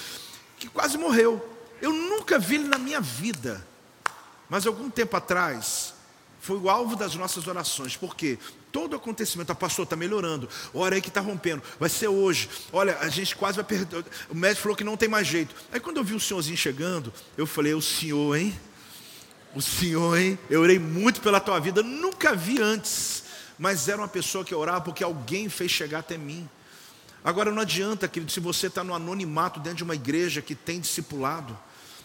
que 0.59 0.69
quase 0.69 0.99
morreu. 0.99 1.49
Eu 1.81 1.93
nunca 1.93 2.39
vi 2.39 2.57
ele 2.57 2.69
na 2.69 2.79
minha 2.79 3.01
vida. 3.01 3.65
Mas 4.49 4.67
algum 4.67 4.91
tempo 4.91 5.17
atrás, 5.17 5.95
foi 6.41 6.57
o 6.57 6.71
alvo 6.71 6.97
das 6.97 7.15
nossas 7.15 7.47
orações, 7.47 7.97
porque 7.97 8.39
todo 8.73 8.97
acontecimento, 8.97 9.53
a 9.53 9.55
pastor 9.55 9.85
está 9.85 9.95
melhorando, 9.95 10.49
olha 10.73 10.95
aí 10.95 11.03
que 11.03 11.09
está 11.09 11.21
rompendo, 11.21 11.63
vai 11.79 11.89
ser 11.89 12.09
hoje, 12.09 12.49
olha, 12.73 12.97
a 12.99 13.09
gente 13.09 13.37
quase 13.37 13.57
vai 13.57 13.65
perder, 13.65 14.05
o 14.29 14.35
médico 14.35 14.63
falou 14.63 14.77
que 14.77 14.85
não 14.85 14.97
tem 14.97 15.09
mais 15.09 15.27
jeito. 15.27 15.55
Aí 15.71 15.79
quando 15.79 15.99
eu 15.99 16.05
vi 16.05 16.15
o 16.15 16.21
senhorzinho 16.21 16.57
chegando, 16.57 17.13
eu 17.37 17.47
falei, 17.47 17.75
o 17.75 17.83
senhor, 17.83 18.37
hein? 18.37 18.59
O 19.55 19.61
senhor, 19.61 20.19
hein? 20.19 20.39
Eu 20.49 20.63
orei 20.63 20.79
muito 20.79 21.21
pela 21.21 21.41
tua 21.41 21.59
vida, 21.59 21.83
nunca 21.83 22.35
vi 22.35 22.61
antes, 22.61 23.25
mas 23.59 23.89
era 23.89 23.99
uma 23.99 24.09
pessoa 24.09 24.45
que 24.45 24.55
orava 24.55 24.81
porque 24.81 25.05
alguém 25.05 25.49
fez 25.49 25.71
chegar 25.71 25.99
até 25.99 26.17
mim. 26.17 26.49
Agora 27.23 27.51
não 27.51 27.61
adianta, 27.61 28.09
querido, 28.09 28.33
se 28.33 28.41
você 28.41 28.69
está 28.69 28.83
no 28.83 28.95
anonimato 28.95 29.61
dentro 29.61 29.79
de 29.79 29.85
uma 29.85 29.95
igreja 29.95 30.41
que 30.41 30.55
tem 30.55 30.81
discipulado, 30.81 31.59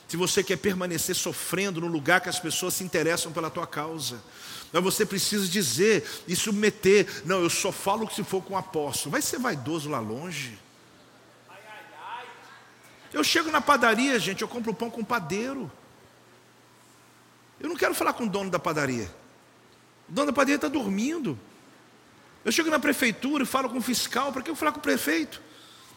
se 0.07 0.17
você 0.17 0.43
quer 0.43 0.57
permanecer 0.57 1.15
sofrendo 1.15 1.81
no 1.81 1.87
lugar 1.87 2.21
que 2.21 2.29
as 2.29 2.39
pessoas 2.39 2.75
se 2.75 2.83
interessam 2.83 3.31
pela 3.31 3.49
tua 3.49 3.65
causa, 3.65 4.21
mas 4.71 4.83
você 4.83 5.05
precisa 5.05 5.47
dizer 5.47 6.05
e 6.27 6.35
submeter. 6.35 7.07
Não, 7.25 7.41
eu 7.41 7.49
só 7.49 7.71
falo 7.71 8.09
se 8.11 8.23
for 8.23 8.43
com 8.43 8.53
o 8.53 8.57
apóstolo. 8.57 9.11
Vai 9.11 9.21
ser 9.21 9.39
vaidoso 9.39 9.89
lá 9.89 9.99
longe. 9.99 10.59
Eu 13.13 13.23
chego 13.23 13.49
na 13.49 13.61
padaria, 13.61 14.19
gente, 14.19 14.41
eu 14.41 14.47
compro 14.47 14.73
pão 14.73 14.89
com 14.89 15.03
padeiro. 15.03 15.71
Eu 17.59 17.69
não 17.69 17.77
quero 17.77 17.95
falar 17.95 18.11
com 18.11 18.25
o 18.25 18.29
dono 18.29 18.51
da 18.51 18.59
padaria. 18.59 19.09
O 20.09 20.11
dono 20.11 20.27
da 20.27 20.33
padaria 20.33 20.55
está 20.55 20.67
dormindo. 20.67 21.39
Eu 22.43 22.51
chego 22.51 22.69
na 22.69 22.77
prefeitura 22.77 23.43
e 23.43 23.47
falo 23.47 23.69
com 23.69 23.77
o 23.77 23.81
fiscal, 23.81 24.33
para 24.33 24.41
que 24.41 24.49
eu 24.49 24.55
falar 24.55 24.73
com 24.73 24.79
o 24.79 24.81
prefeito? 24.81 25.41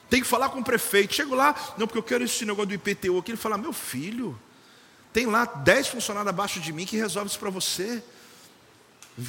Tem 0.08 0.20
que 0.22 0.26
falar 0.26 0.48
com 0.48 0.60
o 0.60 0.64
prefeito. 0.64 1.14
Chego 1.14 1.34
lá, 1.34 1.54
não, 1.76 1.86
porque 1.86 1.98
eu 1.98 2.02
quero 2.02 2.24
esse 2.24 2.44
negócio 2.44 2.68
do 2.68 2.74
IPTU 2.74 3.18
aqui. 3.18 3.32
Ele 3.32 3.38
fala, 3.38 3.58
meu 3.58 3.72
filho, 3.72 4.38
tem 5.12 5.26
lá 5.26 5.44
dez 5.44 5.88
funcionários 5.88 6.28
abaixo 6.28 6.60
de 6.60 6.72
mim 6.72 6.86
que 6.86 6.96
resolve 6.96 7.28
isso 7.28 7.38
para 7.38 7.50
você. 7.50 8.02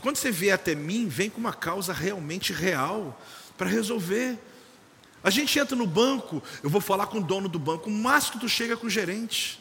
Quando 0.02 0.18
você 0.18 0.32
vier 0.32 0.54
até 0.54 0.76
mim, 0.76 1.08
vem 1.08 1.30
com 1.30 1.40
uma 1.40 1.54
causa 1.54 1.92
realmente 1.92 2.54
real 2.54 3.20
para 3.58 3.68
resolver. 3.68 4.38
A 5.24 5.30
gente 5.30 5.58
entra 5.60 5.76
no 5.76 5.86
banco, 5.86 6.42
eu 6.64 6.70
vou 6.70 6.80
falar 6.80 7.08
com 7.08 7.18
o 7.18 7.24
dono 7.24 7.50
do 7.50 7.60
banco, 7.60 7.90
o 7.90 7.92
máximo 7.92 8.34
que 8.34 8.40
tu 8.40 8.50
chega 8.50 8.74
é 8.74 8.78
com 8.78 8.88
o 8.88 8.90
gerente. 8.90 9.60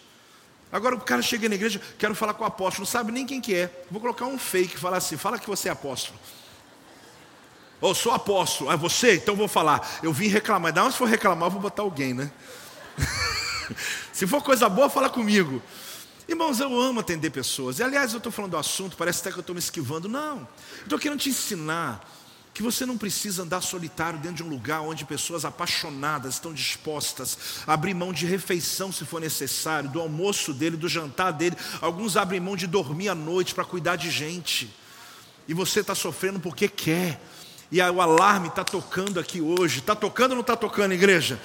Agora 0.70 0.94
o 0.94 1.00
cara 1.00 1.22
chega 1.22 1.48
na 1.48 1.54
igreja, 1.54 1.80
quero 1.98 2.14
falar 2.14 2.34
com 2.34 2.44
o 2.44 2.46
apóstolo, 2.46 2.84
não 2.84 2.90
sabe 2.90 3.10
nem 3.10 3.26
quem 3.26 3.40
que 3.40 3.54
é. 3.54 3.84
Vou 3.90 4.00
colocar 4.00 4.26
um 4.26 4.38
fake, 4.38 4.78
falar 4.78 4.98
assim, 4.98 5.16
fala 5.16 5.38
que 5.38 5.48
você 5.48 5.68
é 5.68 5.72
apóstolo. 5.72 6.18
Eu 7.80 7.94
sou 7.94 8.12
apóstolo, 8.12 8.72
é 8.72 8.76
você? 8.76 9.14
Então 9.14 9.36
vou 9.36 9.48
falar. 9.48 10.00
Eu 10.02 10.12
vim 10.12 10.28
reclamar. 10.28 10.74
Não, 10.74 10.90
se 10.90 10.98
for 10.98 11.08
reclamar, 11.08 11.46
eu 11.46 11.52
vou 11.52 11.60
botar 11.60 11.82
alguém, 11.82 12.12
né? 12.12 12.30
se 14.12 14.26
for 14.26 14.42
coisa 14.42 14.68
boa, 14.68 14.90
fala 14.90 15.08
comigo. 15.08 15.62
Irmãos, 16.28 16.60
eu 16.60 16.78
amo 16.78 17.00
atender 17.00 17.30
pessoas. 17.30 17.78
E 17.78 17.82
aliás, 17.82 18.12
eu 18.12 18.18
estou 18.18 18.32
falando 18.32 18.50
do 18.50 18.58
assunto, 18.58 18.96
parece 18.96 19.20
até 19.20 19.30
que 19.30 19.38
eu 19.38 19.40
estou 19.40 19.54
me 19.54 19.60
esquivando. 19.60 20.08
Não. 20.08 20.46
Estou 20.82 20.98
querendo 20.98 21.20
te 21.20 21.30
ensinar 21.30 22.04
que 22.52 22.62
você 22.62 22.84
não 22.84 22.98
precisa 22.98 23.44
andar 23.44 23.60
solitário 23.60 24.18
dentro 24.18 24.38
de 24.38 24.42
um 24.42 24.48
lugar 24.48 24.80
onde 24.80 25.04
pessoas 25.04 25.44
apaixonadas 25.44 26.34
estão 26.34 26.52
dispostas 26.52 27.38
a 27.64 27.72
abrir 27.72 27.94
mão 27.94 28.12
de 28.12 28.26
refeição 28.26 28.90
se 28.90 29.04
for 29.04 29.20
necessário, 29.20 29.88
do 29.88 30.00
almoço 30.00 30.52
dele, 30.52 30.76
do 30.76 30.88
jantar 30.88 31.30
dele. 31.30 31.56
Alguns 31.80 32.16
abrem 32.16 32.40
mão 32.40 32.56
de 32.56 32.66
dormir 32.66 33.08
à 33.08 33.14
noite 33.14 33.54
para 33.54 33.64
cuidar 33.64 33.94
de 33.94 34.10
gente. 34.10 34.74
E 35.46 35.54
você 35.54 35.80
está 35.80 35.94
sofrendo 35.94 36.40
porque 36.40 36.68
quer. 36.68 37.20
E 37.70 37.80
o 37.82 38.00
alarme 38.00 38.48
está 38.48 38.64
tocando 38.64 39.20
aqui 39.20 39.40
hoje. 39.40 39.80
Está 39.80 39.94
tocando 39.94 40.30
ou 40.30 40.36
não 40.36 40.42
está 40.42 40.56
tocando, 40.56 40.92
igreja? 40.92 41.40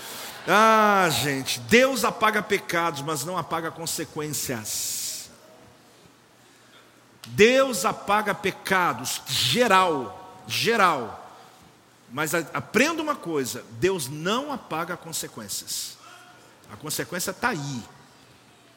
Ah, 0.47 1.07
gente, 1.09 1.59
Deus 1.61 2.03
apaga 2.03 2.41
pecados, 2.41 3.01
mas 3.01 3.23
não 3.23 3.37
apaga 3.37 3.71
consequências. 3.71 5.29
Deus 7.27 7.85
apaga 7.85 8.35
pecados, 8.35 9.21
geral, 9.27 10.43
geral. 10.47 11.19
Mas 12.11 12.33
aprenda 12.33 13.01
uma 13.01 13.15
coisa: 13.15 13.63
Deus 13.71 14.07
não 14.09 14.51
apaga 14.51 14.97
consequências. 14.97 15.97
A 16.71 16.75
consequência 16.75 17.31
está 17.31 17.49
aí. 17.49 17.83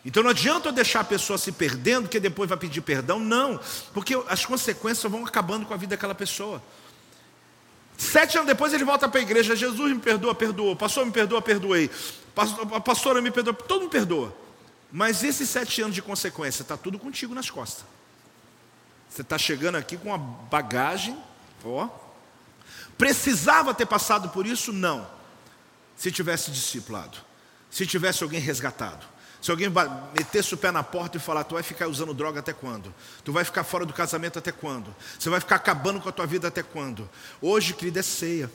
Então 0.05 0.23
não 0.23 0.31
adianta 0.31 0.69
eu 0.69 0.73
deixar 0.73 1.01
a 1.01 1.05
pessoa 1.05 1.37
se 1.37 1.51
perdendo, 1.51 2.09
que 2.09 2.21
depois 2.21 2.49
vai 2.49 2.57
pedir 2.57 2.81
perdão. 2.81 3.19
Não, 3.19 3.59
porque 3.93 4.15
as 4.29 4.47
consequências 4.47 5.11
vão 5.11 5.27
acabando 5.27 5.67
com 5.67 5.75
a 5.75 5.77
vida 5.77 5.97
daquela 5.97 6.15
pessoa. 6.15 6.63
Sete 7.97 8.37
anos 8.37 8.47
depois 8.47 8.73
ele 8.73 8.85
volta 8.85 9.09
para 9.09 9.21
a 9.21 9.23
igreja. 9.23 9.57
Jesus 9.57 9.93
me 9.93 9.99
perdoa, 9.99 10.35
perdoou. 10.35 10.77
Pastor 10.77 11.07
me 11.07 11.13
perdoa, 11.13 11.41
perdoei. 11.41 11.91
A 12.75 12.81
pastora 12.81 13.23
me 13.23 13.31
perdoa, 13.31 13.55
todo 13.55 13.83
mundo 13.83 13.91
perdoa. 13.91 14.37
Mas 14.93 15.25
esses 15.25 15.49
sete 15.49 15.81
anos 15.81 15.95
de 15.95 16.03
consequência, 16.03 16.63
está 16.63 16.77
tudo 16.77 16.99
contigo 16.99 17.35
nas 17.35 17.51
costas. 17.51 17.85
Você 19.09 19.23
está 19.23 19.39
chegando 19.39 19.77
aqui 19.77 19.97
com 19.97 20.09
uma 20.09 20.19
bagagem, 20.19 21.17
ó. 21.65 21.89
Precisava 22.99 23.73
ter 23.75 23.87
passado 23.87 24.29
por 24.29 24.47
isso? 24.47 24.73
Não. 24.73 25.07
Se 25.97 26.13
tivesse 26.13 26.51
discipulado, 26.51 27.19
se 27.71 27.87
tivesse 27.87 28.23
alguém 28.23 28.41
resgatado. 28.41 29.07
Se 29.47 29.53
alguém 29.53 29.69
metesse 30.13 30.55
o 30.55 30.57
pé 30.57 30.73
na 30.73 30.83
porta 30.83 31.19
e 31.19 31.21
falar, 31.21 31.45
tu 31.45 31.55
vai 31.55 31.63
ficar 31.63 31.87
usando 31.87 32.13
droga 32.13 32.41
até 32.41 32.53
quando? 32.53 32.93
Tu 33.23 33.33
vai 33.33 33.45
ficar 33.45 33.63
fora 33.63 33.87
do 33.87 33.93
casamento 33.93 34.41
até 34.41 34.51
quando? 34.51 34.93
Você 35.17 35.31
vai 35.31 35.39
ficar 35.39 35.55
acabando 35.55 36.01
com 36.01 36.09
a 36.09 36.11
tua 36.11 36.27
vida 36.27 36.49
até 36.49 36.65
quando? 36.65 37.09
Hoje, 37.41 37.73
querida, 37.73 38.01
é 38.01 38.03
ceia. 38.03 38.51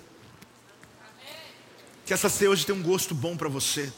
Que 2.06 2.14
essa 2.14 2.28
ceia 2.28 2.52
hoje 2.52 2.66
tenha 2.66 2.78
um 2.78 2.84
gosto 2.84 3.16
bom 3.16 3.38
para 3.38 3.48
você. 3.48 3.90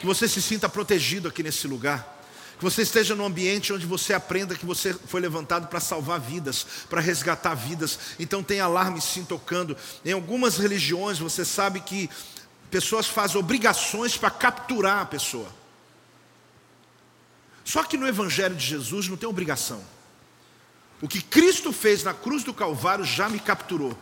Que 0.00 0.04
você 0.04 0.28
se 0.28 0.42
sinta 0.42 0.68
protegido 0.68 1.28
aqui 1.28 1.42
nesse 1.42 1.66
lugar. 1.66 2.22
Que 2.58 2.62
você 2.62 2.82
esteja 2.82 3.14
num 3.14 3.24
ambiente 3.24 3.72
onde 3.72 3.86
você 3.86 4.12
aprenda 4.12 4.54
que 4.54 4.66
você 4.66 4.92
foi 4.92 5.22
levantado 5.22 5.68
para 5.68 5.80
salvar 5.80 6.20
vidas, 6.20 6.66
para 6.90 7.00
resgatar 7.00 7.54
vidas. 7.54 7.98
Então 8.18 8.42
tem 8.42 8.60
alarme 8.60 9.00
sim 9.00 9.24
tocando. 9.24 9.74
Em 10.04 10.12
algumas 10.12 10.58
religiões 10.58 11.18
você 11.18 11.42
sabe 11.42 11.80
que 11.80 12.10
pessoas 12.70 13.06
fazem 13.06 13.38
obrigações 13.38 14.18
para 14.18 14.28
capturar 14.28 15.00
a 15.00 15.06
pessoa. 15.06 15.56
Só 17.68 17.84
que 17.84 17.98
no 17.98 18.08
Evangelho 18.08 18.54
de 18.54 18.64
Jesus 18.64 19.08
não 19.08 19.16
tem 19.18 19.28
obrigação. 19.28 19.84
O 21.02 21.06
que 21.06 21.20
Cristo 21.20 21.70
fez 21.70 22.02
na 22.02 22.14
cruz 22.14 22.42
do 22.42 22.54
Calvário 22.54 23.04
já 23.04 23.28
me 23.28 23.38
capturou, 23.38 23.94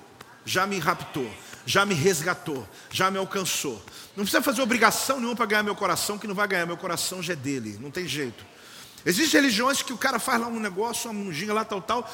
já 0.44 0.64
me 0.68 0.78
raptou, 0.78 1.28
já 1.66 1.84
me 1.84 1.92
resgatou, 1.92 2.64
já 2.92 3.10
me 3.10 3.18
alcançou. 3.18 3.84
Não 4.14 4.22
precisa 4.22 4.40
fazer 4.40 4.62
obrigação 4.62 5.16
nenhuma 5.16 5.34
para 5.34 5.46
ganhar 5.46 5.64
meu 5.64 5.74
coração, 5.74 6.16
que 6.16 6.28
não 6.28 6.34
vai 6.34 6.46
ganhar, 6.46 6.64
meu 6.64 6.76
coração 6.76 7.20
já 7.20 7.32
é 7.32 7.36
dele, 7.36 7.76
não 7.80 7.90
tem 7.90 8.06
jeito. 8.06 8.46
Existem 9.04 9.40
religiões 9.40 9.82
que 9.82 9.92
o 9.92 9.98
cara 9.98 10.20
faz 10.20 10.40
lá 10.40 10.46
um 10.46 10.60
negócio, 10.60 11.10
uma 11.10 11.24
munginha 11.24 11.52
lá, 11.52 11.64
tal, 11.64 11.82
tal, 11.82 12.08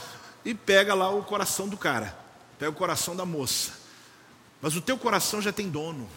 e 0.47 0.55
pega 0.55 0.95
lá 0.95 1.11
o 1.11 1.23
coração 1.23 1.69
do 1.69 1.77
cara, 1.77 2.19
pega 2.59 2.71
o 2.71 2.75
coração 2.75 3.15
da 3.15 3.27
moça. 3.27 3.73
Mas 4.63 4.75
o 4.75 4.81
teu 4.81 4.97
coração 4.97 5.43
já 5.43 5.53
tem 5.53 5.69
dono. 5.69 6.09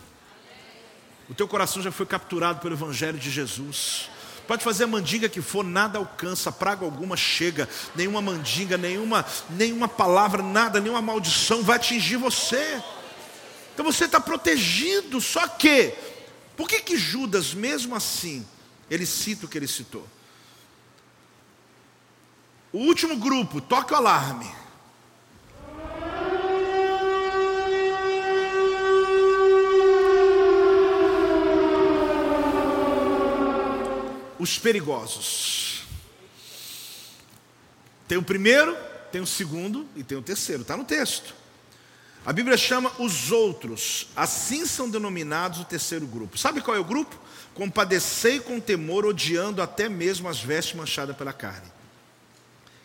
O 1.29 1.33
teu 1.33 1.45
coração 1.45 1.81
já 1.81 1.91
foi 1.91 2.05
capturado 2.05 2.61
pelo 2.61 2.73
Evangelho 2.73 3.19
de 3.19 3.29
Jesus. 3.29 4.14
Pode 4.47 4.63
fazer 4.63 4.83
a 4.83 4.87
mandinga 4.87 5.27
que 5.27 5.41
for, 5.41 5.63
nada 5.63 5.97
alcança, 5.97 6.51
praga 6.51 6.85
alguma 6.85 7.17
chega, 7.17 7.67
nenhuma 7.95 8.21
mandinga, 8.21 8.77
nenhuma, 8.77 9.25
nenhuma 9.49 9.87
palavra, 9.87 10.43
nada, 10.43 10.79
nenhuma 10.79 11.01
maldição 11.01 11.63
vai 11.63 11.77
atingir 11.77 12.17
você. 12.17 12.81
Então 13.73 13.85
você 13.85 14.05
está 14.05 14.19
protegido, 14.19 15.19
só 15.19 15.47
que, 15.47 15.93
por 16.55 16.67
que 16.67 16.79
que 16.81 16.97
Judas, 16.97 17.53
mesmo 17.53 17.95
assim, 17.95 18.45
ele 18.89 19.05
cita 19.05 19.45
o 19.45 19.49
que 19.49 19.57
ele 19.57 19.67
citou? 19.67 20.07
O 22.71 22.79
último 22.79 23.15
grupo, 23.17 23.59
toque 23.61 23.93
o 23.93 23.95
alarme. 23.95 24.64
Os 34.45 34.59
perigosos. 34.59 35.83
Tem 38.07 38.17
o 38.17 38.23
primeiro, 38.23 38.77
tem 39.11 39.19
o 39.19 39.25
segundo 39.25 39.87
e 39.95 40.03
tem 40.03 40.15
o 40.17 40.21
terceiro, 40.21 40.61
está 40.61 40.77
no 40.77 40.85
texto. 40.85 41.33
A 42.23 42.31
Bíblia 42.31 42.55
chama 42.55 42.91
os 42.99 43.31
outros, 43.31 44.07
assim 44.15 44.65
são 44.65 44.89
denominados 44.89 45.59
o 45.59 45.65
terceiro 45.65 46.05
grupo. 46.05 46.37
Sabe 46.37 46.61
qual 46.61 46.77
é 46.77 46.79
o 46.79 46.83
grupo? 46.83 47.19
Compadecei 47.55 48.39
com 48.39 48.59
temor, 48.59 49.05
odiando 49.05 49.61
até 49.61 49.89
mesmo 49.89 50.29
as 50.29 50.39
vestes 50.39 50.75
manchadas 50.75 51.15
pela 51.15 51.33
carne. 51.33 51.71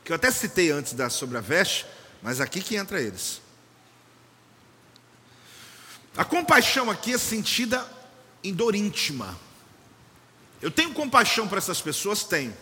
Que 0.02 0.12
eu 0.12 0.16
até 0.16 0.30
citei 0.30 0.70
antes 0.70 0.94
da, 0.94 1.10
sobre 1.10 1.36
a 1.36 1.40
veste, 1.40 1.86
mas 2.22 2.40
aqui 2.40 2.62
que 2.62 2.76
entra 2.76 3.00
eles. 3.00 3.42
A 6.16 6.24
compaixão 6.24 6.90
aqui 6.90 7.12
é 7.12 7.18
sentida 7.18 7.86
em 8.42 8.54
dor 8.54 8.74
íntima. 8.74 9.38
Eu 10.60 10.70
tenho 10.70 10.92
compaixão 10.92 11.48
para 11.48 11.58
essas 11.58 11.80
pessoas? 11.80 12.24
Tenho. 12.24 12.54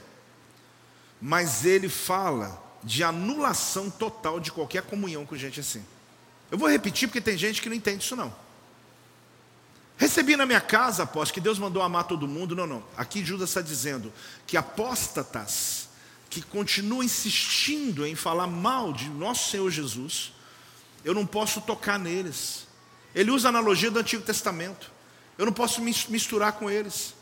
Mas 1.20 1.64
ele 1.64 1.88
fala 1.88 2.62
de 2.82 3.02
anulação 3.02 3.90
total 3.90 4.38
de 4.38 4.52
qualquer 4.52 4.82
comunhão 4.82 5.26
com 5.26 5.36
gente 5.36 5.60
assim. 5.60 5.84
Eu 6.50 6.56
vou 6.56 6.68
repetir 6.68 7.08
porque 7.08 7.20
tem 7.20 7.36
gente 7.36 7.60
que 7.60 7.68
não 7.68 7.76
entende 7.76 8.04
isso 8.04 8.16
não. 8.16 8.34
Recebi 9.96 10.36
na 10.36 10.46
minha 10.46 10.60
casa, 10.60 11.02
após 11.02 11.32
que 11.32 11.40
Deus 11.40 11.58
mandou 11.58 11.82
amar 11.82 12.04
todo 12.04 12.28
mundo. 12.28 12.54
Não, 12.54 12.66
não. 12.68 12.84
Aqui 12.96 13.24
Judas 13.24 13.50
está 13.50 13.60
dizendo 13.60 14.12
que 14.46 14.56
apóstatas 14.56 15.88
que 16.30 16.40
continuam 16.40 17.02
insistindo 17.02 18.06
em 18.06 18.14
falar 18.14 18.46
mal 18.46 18.92
de 18.92 19.08
nosso 19.08 19.50
Senhor 19.50 19.68
Jesus, 19.70 20.32
eu 21.04 21.14
não 21.14 21.26
posso 21.26 21.60
tocar 21.60 21.98
neles. 21.98 22.66
Ele 23.12 23.32
usa 23.32 23.48
a 23.48 23.50
analogia 23.50 23.90
do 23.90 23.98
Antigo 23.98 24.22
Testamento. 24.22 24.92
Eu 25.36 25.46
não 25.46 25.52
posso 25.52 25.80
misturar 25.82 26.52
com 26.52 26.70
eles. 26.70 27.14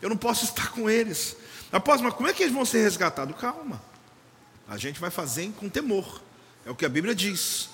Eu 0.00 0.08
não 0.08 0.16
posso 0.16 0.44
estar 0.44 0.70
com 0.70 0.88
eles. 0.88 1.36
Após, 1.72 2.00
mas 2.00 2.14
como 2.14 2.28
é 2.28 2.32
que 2.32 2.42
eles 2.42 2.54
vão 2.54 2.64
ser 2.64 2.82
resgatados? 2.82 3.36
Calma. 3.38 3.82
A 4.68 4.76
gente 4.76 5.00
vai 5.00 5.10
fazer 5.10 5.50
com 5.52 5.68
temor. 5.68 6.20
É 6.64 6.70
o 6.70 6.74
que 6.74 6.84
a 6.84 6.88
Bíblia 6.88 7.14
diz. 7.14 7.70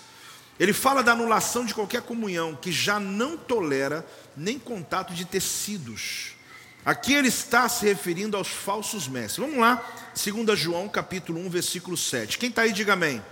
Ele 0.58 0.72
fala 0.72 1.02
da 1.02 1.12
anulação 1.12 1.64
de 1.64 1.74
qualquer 1.74 2.02
comunhão 2.02 2.54
que 2.54 2.70
já 2.70 3.00
não 3.00 3.36
tolera 3.36 4.06
nem 4.36 4.58
contato 4.58 5.12
de 5.12 5.24
tecidos. 5.24 6.34
Aqui 6.84 7.14
ele 7.14 7.28
está 7.28 7.68
se 7.68 7.86
referindo 7.86 8.36
aos 8.36 8.48
falsos 8.48 9.08
mestres. 9.08 9.38
Vamos 9.38 9.58
lá, 9.58 9.82
2 10.14 10.58
João 10.58 10.88
capítulo 10.88 11.40
1, 11.40 11.50
versículo 11.50 11.96
7. 11.96 12.38
Quem 12.38 12.50
está 12.50 12.62
aí, 12.62 12.72
diga 12.72 12.92
amém. 12.92 13.24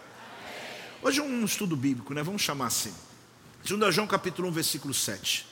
Hoje 1.03 1.20
é 1.20 1.22
um 1.22 1.45
estudo 1.45 1.76
bíblico, 1.76 2.14
né? 2.14 2.22
Vamos 2.22 2.43
chamar 2.43 2.66
assim. 2.66 2.95
2 3.64 3.95
João 3.95 4.07
capítulo 4.07 4.49
1, 4.49 4.53
versículo 4.53 4.95
7. 4.95 5.51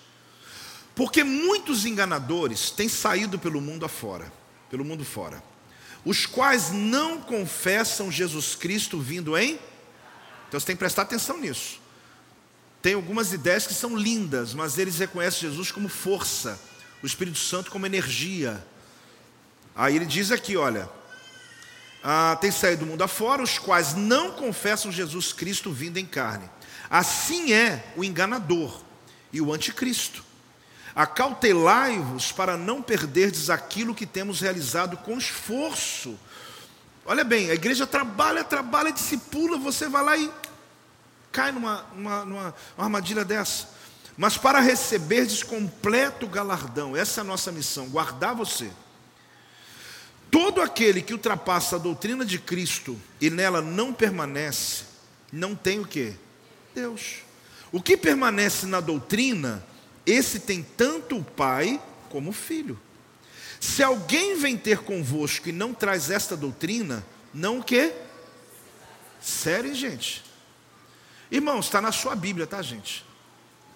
Porque 1.00 1.24
muitos 1.24 1.86
enganadores 1.86 2.70
têm 2.70 2.86
saído 2.86 3.38
pelo 3.38 3.58
mundo 3.58 3.86
afora, 3.86 4.30
pelo 4.68 4.84
mundo 4.84 5.02
fora, 5.02 5.42
os 6.04 6.26
quais 6.26 6.72
não 6.72 7.22
confessam 7.22 8.12
Jesus 8.12 8.54
Cristo 8.54 9.00
vindo 9.00 9.34
em. 9.34 9.58
Então 10.46 10.60
você 10.60 10.66
tem 10.66 10.76
que 10.76 10.80
prestar 10.80 11.00
atenção 11.00 11.38
nisso. 11.38 11.80
Tem 12.82 12.92
algumas 12.92 13.32
ideias 13.32 13.66
que 13.66 13.72
são 13.72 13.96
lindas, 13.96 14.52
mas 14.52 14.76
eles 14.76 14.98
reconhecem 14.98 15.48
Jesus 15.48 15.72
como 15.72 15.88
força, 15.88 16.60
o 17.02 17.06
Espírito 17.06 17.38
Santo 17.38 17.70
como 17.70 17.86
energia. 17.86 18.62
Aí 19.74 19.96
ele 19.96 20.04
diz 20.04 20.30
aqui: 20.30 20.54
olha, 20.54 20.86
ah, 22.04 22.36
tem 22.42 22.50
saído 22.50 22.84
do 22.84 22.90
mundo 22.90 23.02
afora, 23.02 23.42
os 23.42 23.58
quais 23.58 23.94
não 23.94 24.32
confessam 24.32 24.92
Jesus 24.92 25.32
Cristo 25.32 25.72
vindo 25.72 25.96
em 25.96 26.04
carne. 26.04 26.44
Assim 26.90 27.54
é 27.54 27.90
o 27.96 28.04
enganador 28.04 28.82
e 29.32 29.40
o 29.40 29.50
anticristo. 29.50 30.28
Acautelai-vos 30.94 32.32
para 32.32 32.56
não 32.56 32.82
perderdes 32.82 33.50
aquilo 33.50 33.94
que 33.94 34.06
temos 34.06 34.40
realizado 34.40 34.96
com 34.98 35.16
esforço. 35.16 36.18
Olha 37.04 37.24
bem, 37.24 37.50
a 37.50 37.54
igreja 37.54 37.86
trabalha, 37.86 38.44
trabalha, 38.44 38.92
discipula, 38.92 39.58
você 39.58 39.88
vai 39.88 40.04
lá 40.04 40.16
e 40.16 40.30
cai 41.32 41.52
numa, 41.52 41.86
numa, 41.94 42.24
numa 42.24 42.54
armadilha 42.76 43.24
dessa. 43.24 43.68
Mas 44.16 44.36
para 44.36 44.60
receberdes 44.60 45.42
completo 45.42 46.26
galardão, 46.26 46.96
essa 46.96 47.20
é 47.20 47.22
a 47.22 47.24
nossa 47.24 47.50
missão, 47.50 47.88
guardar 47.88 48.34
você. 48.34 48.70
Todo 50.30 50.60
aquele 50.60 51.02
que 51.02 51.12
ultrapassa 51.12 51.76
a 51.76 51.78
doutrina 51.78 52.24
de 52.24 52.38
Cristo 52.38 53.00
e 53.20 53.30
nela 53.30 53.60
não 53.60 53.92
permanece, 53.92 54.84
não 55.32 55.54
tem 55.54 55.80
o 55.80 55.86
que? 55.86 56.14
Deus. 56.74 57.22
O 57.72 57.80
que 57.80 57.96
permanece 57.96 58.66
na 58.66 58.80
doutrina, 58.80 59.64
esse 60.10 60.40
tem 60.40 60.62
tanto 60.62 61.16
o 61.16 61.24
Pai 61.24 61.80
como 62.08 62.30
o 62.30 62.32
Filho. 62.32 62.78
Se 63.60 63.82
alguém 63.82 64.38
vem 64.38 64.56
ter 64.56 64.78
convosco 64.78 65.48
e 65.48 65.52
não 65.52 65.74
traz 65.74 66.10
esta 66.10 66.36
doutrina, 66.36 67.04
não 67.32 67.58
o 67.58 67.64
que? 67.64 67.92
Sério, 69.20 69.74
gente? 69.74 70.24
Irmãos, 71.30 71.66
está 71.66 71.80
na 71.80 71.92
sua 71.92 72.16
Bíblia, 72.16 72.46
tá, 72.46 72.60
gente? 72.62 73.04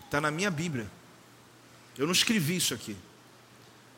Está 0.05 0.21
na 0.21 0.31
minha 0.31 0.51
Bíblia. 0.51 0.91
Eu 1.97 2.07
não 2.07 2.13
escrevi 2.13 2.57
isso 2.57 2.75
aqui. 2.75 2.97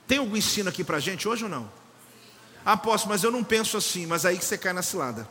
Tem 0.06 0.18
algum 0.18 0.36
ensino 0.36 0.68
aqui 0.68 0.84
para 0.84 1.00
gente 1.00 1.26
hoje 1.26 1.44
ou 1.44 1.50
não? 1.50 1.70
Ah, 2.64 2.76
posso, 2.76 3.08
mas 3.08 3.22
eu 3.22 3.30
não 3.30 3.44
penso 3.44 3.76
assim, 3.76 4.06
mas 4.06 4.26
aí 4.26 4.36
que 4.36 4.44
você 4.44 4.58
cai 4.58 4.72
na 4.72 4.82
cilada. 4.82 5.28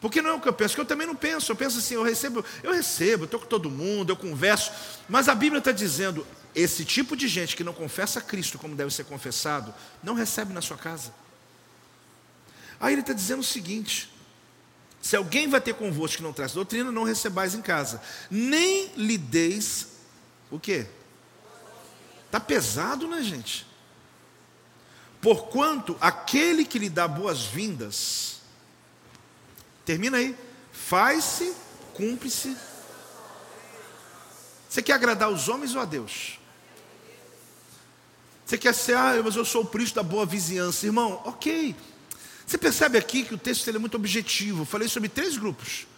Porque 0.00 0.22
não 0.22 0.30
é 0.30 0.32
o 0.32 0.40
que 0.40 0.48
eu 0.48 0.52
penso, 0.52 0.70
porque 0.70 0.80
eu 0.80 0.86
também 0.86 1.06
não 1.06 1.14
penso. 1.14 1.52
Eu 1.52 1.56
penso 1.56 1.78
assim, 1.78 1.94
eu 1.94 2.02
recebo, 2.02 2.44
eu 2.62 2.72
recebo, 2.72 3.24
estou 3.24 3.38
com 3.38 3.46
todo 3.46 3.70
mundo, 3.70 4.10
eu 4.10 4.16
converso. 4.16 4.72
Mas 5.08 5.28
a 5.28 5.34
Bíblia 5.34 5.58
está 5.58 5.72
dizendo, 5.72 6.26
esse 6.54 6.84
tipo 6.84 7.14
de 7.14 7.28
gente 7.28 7.54
que 7.54 7.62
não 7.62 7.72
confessa 7.72 8.20
Cristo 8.20 8.58
como 8.58 8.74
deve 8.74 8.92
ser 8.92 9.04
confessado, 9.04 9.74
não 10.02 10.14
recebe 10.14 10.52
na 10.52 10.62
sua 10.62 10.78
casa. 10.78 11.12
Aí 12.80 12.94
ele 12.94 13.02
está 13.02 13.12
dizendo 13.12 13.40
o 13.40 13.44
seguinte: 13.44 14.10
se 15.02 15.16
alguém 15.16 15.48
vai 15.48 15.60
ter 15.60 15.74
convosco 15.74 16.16
que 16.16 16.22
não 16.22 16.32
traz 16.32 16.52
doutrina, 16.52 16.90
não 16.90 17.04
recebais 17.04 17.54
em 17.54 17.60
casa, 17.60 18.00
nem 18.30 18.90
lhe 18.96 19.18
deis 19.18 19.88
o 20.50 20.58
quê? 20.58 20.86
Está 22.26 22.40
pesado, 22.40 23.06
né, 23.06 23.22
gente? 23.22 23.66
Porquanto 25.20 25.96
aquele 26.00 26.64
que 26.64 26.78
lhe 26.78 26.88
dá 26.88 27.06
boas-vindas, 27.06 28.39
termina 29.90 30.18
aí, 30.18 30.36
faz-se, 30.70 31.52
cumpre-se. 31.94 32.56
Você 34.68 34.80
quer 34.80 34.92
agradar 34.92 35.28
os 35.28 35.48
homens 35.48 35.74
ou 35.74 35.80
a 35.80 35.84
Deus? 35.84 36.38
Você 38.46 38.56
quer 38.56 38.72
ser, 38.72 38.96
ah, 38.96 39.20
mas 39.24 39.34
eu 39.34 39.44
sou 39.44 39.62
o 39.62 39.66
príncipe 39.66 39.96
da 39.96 40.04
boa 40.04 40.24
vizinhança, 40.24 40.86
irmão, 40.86 41.20
ok. 41.24 41.74
Você 42.46 42.56
percebe 42.56 42.98
aqui 42.98 43.24
que 43.24 43.34
o 43.34 43.38
texto 43.38 43.68
é 43.68 43.78
muito 43.80 43.96
objetivo. 43.96 44.62
Eu 44.62 44.66
falei 44.66 44.86
sobre 44.86 45.08
três 45.08 45.36
grupos. 45.36 45.88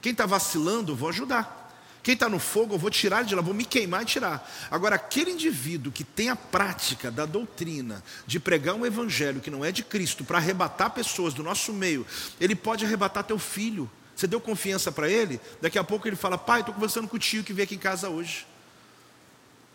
Quem 0.00 0.12
está 0.12 0.26
vacilando, 0.26 0.94
vou 0.94 1.08
ajudar. 1.08 1.59
Quem 2.02 2.14
está 2.14 2.28
no 2.28 2.38
fogo, 2.38 2.74
eu 2.74 2.78
vou 2.78 2.90
tirar 2.90 3.24
de 3.24 3.34
lá, 3.34 3.42
vou 3.42 3.52
me 3.52 3.64
queimar 3.64 4.02
e 4.02 4.06
tirar. 4.06 4.50
Agora, 4.70 4.96
aquele 4.96 5.32
indivíduo 5.32 5.92
que 5.92 6.02
tem 6.02 6.30
a 6.30 6.36
prática 6.36 7.10
da 7.10 7.26
doutrina 7.26 8.02
de 8.26 8.40
pregar 8.40 8.74
um 8.74 8.86
evangelho 8.86 9.40
que 9.40 9.50
não 9.50 9.64
é 9.64 9.70
de 9.70 9.82
Cristo 9.82 10.24
para 10.24 10.38
arrebatar 10.38 10.90
pessoas 10.90 11.34
do 11.34 11.42
nosso 11.42 11.72
meio, 11.72 12.06
ele 12.40 12.54
pode 12.54 12.84
arrebatar 12.84 13.24
teu 13.24 13.38
filho. 13.38 13.90
Você 14.16 14.26
deu 14.26 14.40
confiança 14.40 14.90
para 14.90 15.08
ele? 15.08 15.40
Daqui 15.60 15.78
a 15.78 15.84
pouco 15.84 16.08
ele 16.08 16.16
fala: 16.16 16.38
Pai, 16.38 16.60
estou 16.60 16.74
conversando 16.74 17.06
com 17.06 17.16
o 17.16 17.18
tio 17.18 17.44
que 17.44 17.52
veio 17.52 17.64
aqui 17.64 17.74
em 17.74 17.78
casa 17.78 18.08
hoje. 18.08 18.46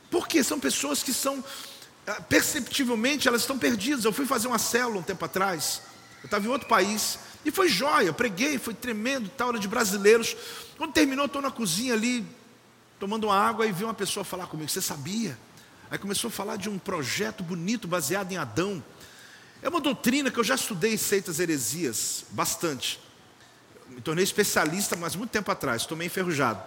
Porque 0.09 0.43
são 0.43 0.59
pessoas 0.59 1.03
que 1.03 1.13
são, 1.13 1.43
ah, 2.07 2.21
perceptivelmente, 2.21 3.27
elas 3.27 3.41
estão 3.41 3.57
perdidas. 3.57 4.05
Eu 4.05 4.13
fui 4.13 4.25
fazer 4.25 4.47
uma 4.47 4.59
célula 4.59 4.99
um 4.99 5.03
tempo 5.03 5.25
atrás. 5.25 5.81
Eu 6.21 6.25
estava 6.25 6.45
em 6.45 6.49
outro 6.49 6.67
país. 6.67 7.19
E 7.45 7.51
foi 7.51 7.69
jóia, 7.69 8.11
preguei, 8.11 8.57
foi 8.57 8.73
tremendo, 8.73 9.29
tal, 9.29 9.49
hora 9.49 9.59
de 9.59 9.67
brasileiros. 9.67 10.35
Quando 10.77 10.91
terminou, 10.91 11.27
estou 11.27 11.43
na 11.43 11.51
cozinha 11.51 11.93
ali, 11.93 12.25
tomando 12.99 13.27
uma 13.27 13.37
água, 13.37 13.67
e 13.67 13.71
vi 13.71 13.83
uma 13.83 13.93
pessoa 13.93 14.23
falar 14.23 14.47
comigo, 14.47 14.67
você 14.67 14.81
sabia? 14.81 15.37
Aí 15.91 15.99
começou 15.99 16.29
a 16.29 16.31
falar 16.31 16.55
de 16.55 16.67
um 16.67 16.79
projeto 16.79 17.43
bonito 17.43 17.87
baseado 17.87 18.31
em 18.31 18.37
Adão. 18.37 18.83
É 19.61 19.69
uma 19.69 19.79
doutrina 19.79 20.31
que 20.31 20.39
eu 20.39 20.43
já 20.43 20.55
estudei 20.55 20.97
seitas 20.97 21.39
heresias, 21.39 22.25
bastante. 22.31 22.99
Me 23.89 24.01
tornei 24.01 24.23
especialista, 24.23 24.95
mas 24.95 25.15
muito 25.15 25.29
tempo 25.29 25.51
atrás, 25.51 25.83
estou 25.83 25.95
meio 25.95 26.07
enferrujado. 26.07 26.63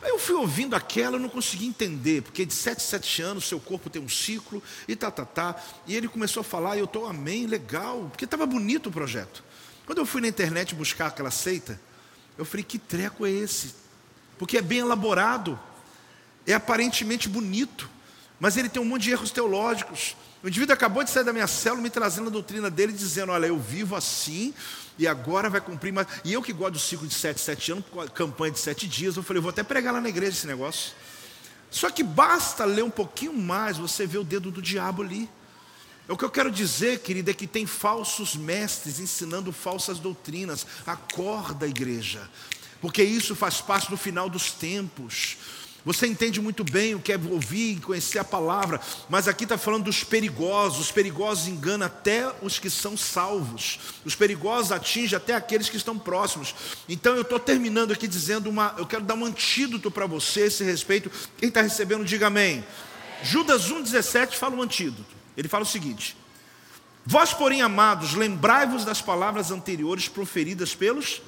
Aí 0.00 0.08
eu 0.08 0.18
fui 0.18 0.34
ouvindo 0.34 0.74
aquela, 0.74 1.16
eu 1.16 1.20
não 1.20 1.28
consegui 1.28 1.66
entender, 1.66 2.22
porque 2.22 2.46
de 2.46 2.54
7 2.54 2.82
7 2.82 3.22
anos 3.22 3.44
seu 3.44 3.60
corpo 3.60 3.90
tem 3.90 4.00
um 4.00 4.08
ciclo, 4.08 4.62
e 4.88 4.96
tá, 4.96 5.10
tá, 5.10 5.26
tá. 5.26 5.62
E 5.86 5.94
ele 5.94 6.08
começou 6.08 6.40
a 6.40 6.44
falar, 6.44 6.76
e 6.76 6.78
eu 6.78 6.86
estou, 6.86 7.06
amém, 7.06 7.46
legal, 7.46 8.08
porque 8.08 8.24
estava 8.24 8.46
bonito 8.46 8.88
o 8.88 8.92
projeto. 8.92 9.44
Quando 9.86 9.98
eu 9.98 10.06
fui 10.06 10.20
na 10.20 10.28
internet 10.28 10.74
buscar 10.74 11.08
aquela 11.08 11.30
seita, 11.30 11.80
eu 12.38 12.44
falei, 12.44 12.64
que 12.64 12.78
treco 12.78 13.26
é 13.26 13.30
esse? 13.30 13.74
Porque 14.38 14.58
é 14.58 14.62
bem 14.62 14.78
elaborado, 14.78 15.58
é 16.46 16.54
aparentemente 16.54 17.28
bonito, 17.28 17.88
mas 18.40 18.56
ele 18.56 18.68
tem 18.68 18.80
um 18.80 18.84
monte 18.84 19.02
de 19.02 19.10
erros 19.10 19.30
teológicos. 19.30 20.16
O 20.42 20.48
indivíduo 20.48 20.74
acabou 20.74 21.04
de 21.04 21.10
sair 21.10 21.24
da 21.24 21.32
minha 21.32 21.46
célula 21.46 21.82
me 21.82 21.90
trazendo 21.90 22.26
a 22.26 22.30
doutrina 22.30 22.68
dele, 22.68 22.92
dizendo: 22.92 23.30
Olha, 23.30 23.46
eu 23.46 23.56
vivo 23.56 23.94
assim 23.94 24.52
e 24.98 25.06
agora 25.06 25.48
vai 25.48 25.60
cumprir 25.60 25.92
mais. 25.92 26.08
E 26.24 26.32
eu 26.32 26.42
que 26.42 26.52
gosto 26.52 26.72
do 26.72 26.78
ciclo 26.80 27.06
de 27.06 27.14
sete, 27.14 27.40
sete 27.40 27.70
anos, 27.70 27.84
campanha 28.12 28.52
de 28.52 28.58
sete 28.58 28.88
dias, 28.88 29.16
eu 29.16 29.22
falei: 29.22 29.40
Vou 29.40 29.50
até 29.50 29.62
pregar 29.62 29.92
lá 29.92 30.00
na 30.00 30.08
igreja 30.08 30.32
esse 30.36 30.46
negócio. 30.48 30.92
Só 31.70 31.88
que 31.90 32.02
basta 32.02 32.64
ler 32.64 32.82
um 32.82 32.90
pouquinho 32.90 33.32
mais, 33.32 33.78
você 33.78 34.04
vê 34.04 34.18
o 34.18 34.24
dedo 34.24 34.50
do 34.50 34.60
diabo 34.60 35.02
ali. 35.02 35.30
O 36.08 36.16
que 36.16 36.24
eu 36.24 36.30
quero 36.30 36.50
dizer, 36.50 37.00
querida, 37.00 37.30
é 37.30 37.34
que 37.34 37.46
tem 37.46 37.64
falsos 37.64 38.34
mestres 38.34 38.98
ensinando 38.98 39.52
falsas 39.52 39.98
doutrinas. 39.98 40.66
Acorda, 40.86 41.66
igreja, 41.66 42.28
porque 42.80 43.02
isso 43.02 43.36
faz 43.36 43.60
parte 43.60 43.88
do 43.88 43.96
final 43.96 44.28
dos 44.28 44.50
tempos. 44.50 45.36
Você 45.84 46.06
entende 46.06 46.40
muito 46.40 46.62
bem 46.62 46.94
o 46.94 47.00
que 47.00 47.12
é 47.12 47.16
ouvir 47.16 47.76
e 47.76 47.80
conhecer 47.80 48.20
a 48.20 48.24
palavra, 48.24 48.80
mas 49.08 49.26
aqui 49.26 49.44
está 49.44 49.58
falando 49.58 49.84
dos 49.84 50.04
perigosos. 50.04 50.78
Os 50.78 50.92
perigosos 50.92 51.48
enganam 51.48 51.86
até 51.86 52.32
os 52.40 52.58
que 52.58 52.70
são 52.70 52.96
salvos. 52.96 53.80
Os 54.04 54.14
perigosos 54.14 54.70
atingem 54.70 55.16
até 55.16 55.34
aqueles 55.34 55.68
que 55.68 55.76
estão 55.76 55.98
próximos. 55.98 56.54
Então 56.88 57.16
eu 57.16 57.22
estou 57.22 57.38
terminando 57.38 57.92
aqui 57.92 58.06
dizendo 58.06 58.48
uma. 58.48 58.74
Eu 58.78 58.86
quero 58.86 59.02
dar 59.02 59.14
um 59.14 59.24
antídoto 59.24 59.90
para 59.90 60.06
você 60.06 60.42
a 60.42 60.46
esse 60.46 60.62
respeito. 60.62 61.10
Quem 61.36 61.48
está 61.48 61.62
recebendo, 61.62 62.04
diga 62.04 62.28
amém. 62.28 62.58
amém. 62.58 62.64
Judas 63.24 63.68
1,17 63.68 64.34
fala 64.34 64.54
um 64.54 64.62
antídoto. 64.62 65.21
Ele 65.36 65.48
fala 65.48 65.64
o 65.64 65.66
seguinte: 65.66 66.16
Vós, 67.04 67.32
porém, 67.32 67.62
amados, 67.62 68.14
lembrai-vos 68.14 68.84
das 68.84 69.00
palavras 69.00 69.50
anteriores 69.50 70.08
proferidas 70.08 70.74
pelos 70.74 71.20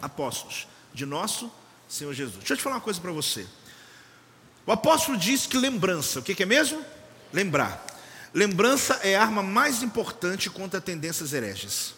apóstolos 0.00 0.66
de 0.92 1.06
nosso 1.06 1.50
Senhor 1.88 2.12
Jesus. 2.12 2.38
Deixa 2.38 2.54
eu 2.54 2.56
te 2.56 2.62
falar 2.62 2.76
uma 2.76 2.82
coisa 2.82 3.00
para 3.00 3.12
você. 3.12 3.46
O 4.66 4.72
apóstolo 4.72 5.16
diz 5.16 5.46
que 5.46 5.56
lembrança, 5.56 6.20
o 6.20 6.22
que, 6.22 6.40
é 6.42 6.46
mesmo? 6.46 6.84
Lembrar. 7.32 7.84
Lembrança 8.34 8.94
é 9.02 9.16
a 9.16 9.22
arma 9.22 9.42
mais 9.42 9.82
importante 9.82 10.48
contra 10.48 10.80
tendências 10.80 11.32
hereges. 11.32 11.94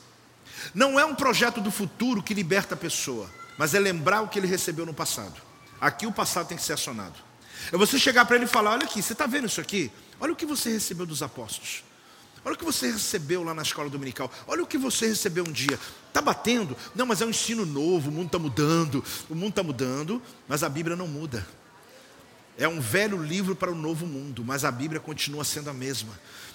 Não 0.75 0.99
é 0.99 1.05
um 1.05 1.15
projeto 1.15 1.61
do 1.61 1.71
futuro 1.71 2.23
que 2.23 2.35
liberta 2.35 2.75
a 2.75 2.77
pessoa, 2.77 3.31
mas 3.59 3.75
é 3.75 3.79
lembrar 3.79 4.23
o 4.23 4.29
que 4.29 4.39
ele 4.39 4.47
recebeu 4.47 4.85
no 4.85 4.95
passado. 4.95 5.41
Aqui 5.81 6.07
o 6.07 6.13
passado 6.13 6.49
tem 6.49 6.57
que 6.57 6.63
ser 6.63 6.73
acionado. 6.73 7.15
É 7.73 7.77
você 7.77 7.99
chegar 7.99 8.25
para 8.25 8.37
ele 8.37 8.47
e 8.47 8.49
falar: 8.49 8.73
olha 8.73 8.85
aqui, 8.85 9.03
você 9.03 9.13
está 9.13 9.27
vendo 9.27 9.47
isso 9.47 9.61
aqui? 9.61 9.93
Olha 10.21 10.33
o 10.33 10.37
que 10.37 10.47
você 10.47 10.71
recebeu 10.71 11.07
dos 11.07 11.23
apóstolos. 11.23 11.83
Olha 12.45 12.55
o 12.55 12.59
que 12.59 12.65
você 12.65 12.91
recebeu 12.91 13.43
lá 13.43 13.55
na 13.55 13.63
escola 13.63 13.89
dominical. 13.89 14.31
Olha 14.47 14.63
o 14.63 14.67
que 14.67 14.77
você 14.77 15.07
recebeu 15.07 15.45
um 15.45 15.53
dia. 15.53 15.79
Está 16.09 16.21
batendo? 16.21 16.77
Não, 16.95 17.07
mas 17.07 17.23
é 17.23 17.27
um 17.27 17.31
ensino 17.31 17.65
novo, 17.65 18.11
o 18.11 18.13
mundo 18.13 18.27
está 18.27 18.39
mudando. 18.39 19.03
O 19.31 19.35
mundo 19.35 19.51
está 19.51 19.63
mudando, 19.63 20.21
mas 20.47 20.63
a 20.63 20.69
Bíblia 20.69 20.95
não 20.95 21.09
muda. 21.09 21.47
É 22.59 22.69
um 22.69 22.81
velho 22.81 23.21
livro 23.21 23.57
para 23.57 23.73
o 23.73 23.75
novo 23.75 24.07
mundo, 24.07 24.45
mas 24.45 24.65
a 24.65 24.71
Bíblia 24.71 25.01
continua 25.01 25.43
sendo 25.43 25.71
a 25.71 25.73
mesma. 25.73 26.13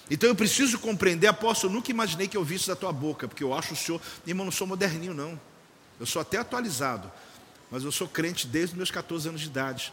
Então 0.10 0.30
eu 0.30 0.36
preciso 0.36 0.80
compreender, 0.80 1.28
apóstolo, 1.28 1.74
nunca 1.74 1.92
imaginei 1.92 2.28
que 2.28 2.38
eu 2.38 2.42
ouvisse 2.42 2.68
da 2.68 2.76
tua 2.76 2.92
boca, 2.92 3.28
porque 3.28 3.44
eu 3.44 3.54
acho 3.54 3.74
o 3.74 3.76
senhor, 3.76 4.02
irmão, 4.26 4.46
não 4.46 4.52
sou 4.52 4.66
moderninho, 4.66 5.14
não. 5.14 5.40
Eu 6.00 6.06
sou 6.06 6.22
até 6.22 6.38
atualizado, 6.38 7.12
mas 7.70 7.84
eu 7.84 7.92
sou 7.92 8.08
crente 8.08 8.48
desde 8.48 8.76
meus 8.76 8.90
14 8.90 9.28
anos 9.28 9.42
de 9.42 9.48
idade. 9.48 9.92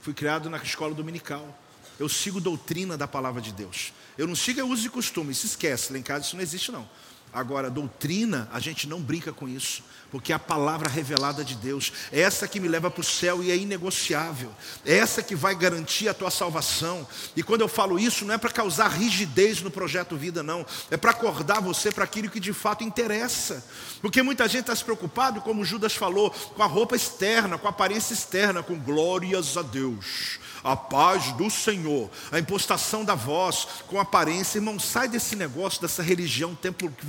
Fui 0.00 0.14
criado 0.14 0.48
na 0.48 0.58
escola 0.58 0.94
dominical. 0.94 1.58
Eu 1.98 2.08
sigo 2.08 2.40
doutrina 2.40 2.96
da 2.96 3.08
palavra 3.08 3.40
de 3.40 3.52
Deus. 3.52 3.92
Eu 4.16 4.26
não 4.26 4.34
sigo 4.34 4.62
uso 4.66 4.86
e 4.86 4.90
costume, 4.90 5.34
se 5.34 5.46
esquece, 5.46 5.92
lá 5.92 5.98
em 5.98 6.02
casa 6.02 6.26
isso 6.26 6.36
não 6.36 6.42
existe 6.42 6.72
não. 6.72 6.88
Agora, 7.32 7.70
doutrina, 7.70 8.48
a 8.52 8.58
gente 8.58 8.88
não 8.88 9.02
brinca 9.02 9.32
com 9.32 9.46
isso, 9.46 9.82
porque 10.10 10.32
é 10.32 10.34
a 10.34 10.38
palavra 10.38 10.88
revelada 10.88 11.44
de 11.44 11.54
Deus, 11.54 11.92
é 12.10 12.20
essa 12.20 12.48
que 12.48 12.58
me 12.58 12.66
leva 12.66 12.90
para 12.90 13.02
o 13.02 13.04
céu 13.04 13.42
e 13.42 13.50
é 13.50 13.56
inegociável, 13.56 14.50
é 14.84 14.96
essa 14.96 15.22
que 15.22 15.36
vai 15.36 15.54
garantir 15.54 16.08
a 16.08 16.14
tua 16.14 16.30
salvação. 16.30 17.06
E 17.36 17.42
quando 17.42 17.60
eu 17.60 17.68
falo 17.68 17.98
isso, 17.98 18.24
não 18.24 18.32
é 18.34 18.38
para 18.38 18.50
causar 18.50 18.88
rigidez 18.88 19.60
no 19.60 19.70
projeto 19.70 20.16
vida, 20.16 20.42
não, 20.42 20.64
é 20.90 20.96
para 20.96 21.10
acordar 21.10 21.60
você 21.60 21.92
para 21.92 22.04
aquilo 22.04 22.30
que 22.30 22.40
de 22.40 22.54
fato 22.54 22.82
interessa, 22.82 23.62
porque 24.00 24.22
muita 24.22 24.48
gente 24.48 24.62
está 24.62 24.74
se 24.74 24.84
preocupado, 24.84 25.42
como 25.42 25.66
Judas 25.66 25.94
falou, 25.94 26.30
com 26.30 26.62
a 26.62 26.66
roupa 26.66 26.96
externa, 26.96 27.58
com 27.58 27.66
a 27.66 27.70
aparência 27.70 28.14
externa, 28.14 28.62
com 28.62 28.78
glórias 28.78 29.56
a 29.58 29.62
Deus 29.62 30.38
a 30.62 30.76
paz 30.76 31.32
do 31.32 31.50
Senhor, 31.50 32.10
a 32.30 32.38
impostação 32.38 33.04
da 33.04 33.14
voz 33.14 33.66
com 33.86 34.00
aparência. 34.00 34.58
Irmão, 34.58 34.78
sai 34.78 35.08
desse 35.08 35.36
negócio, 35.36 35.80
dessa 35.80 36.02
religião, 36.02 36.54
templo 36.54 36.90
que 36.90 37.06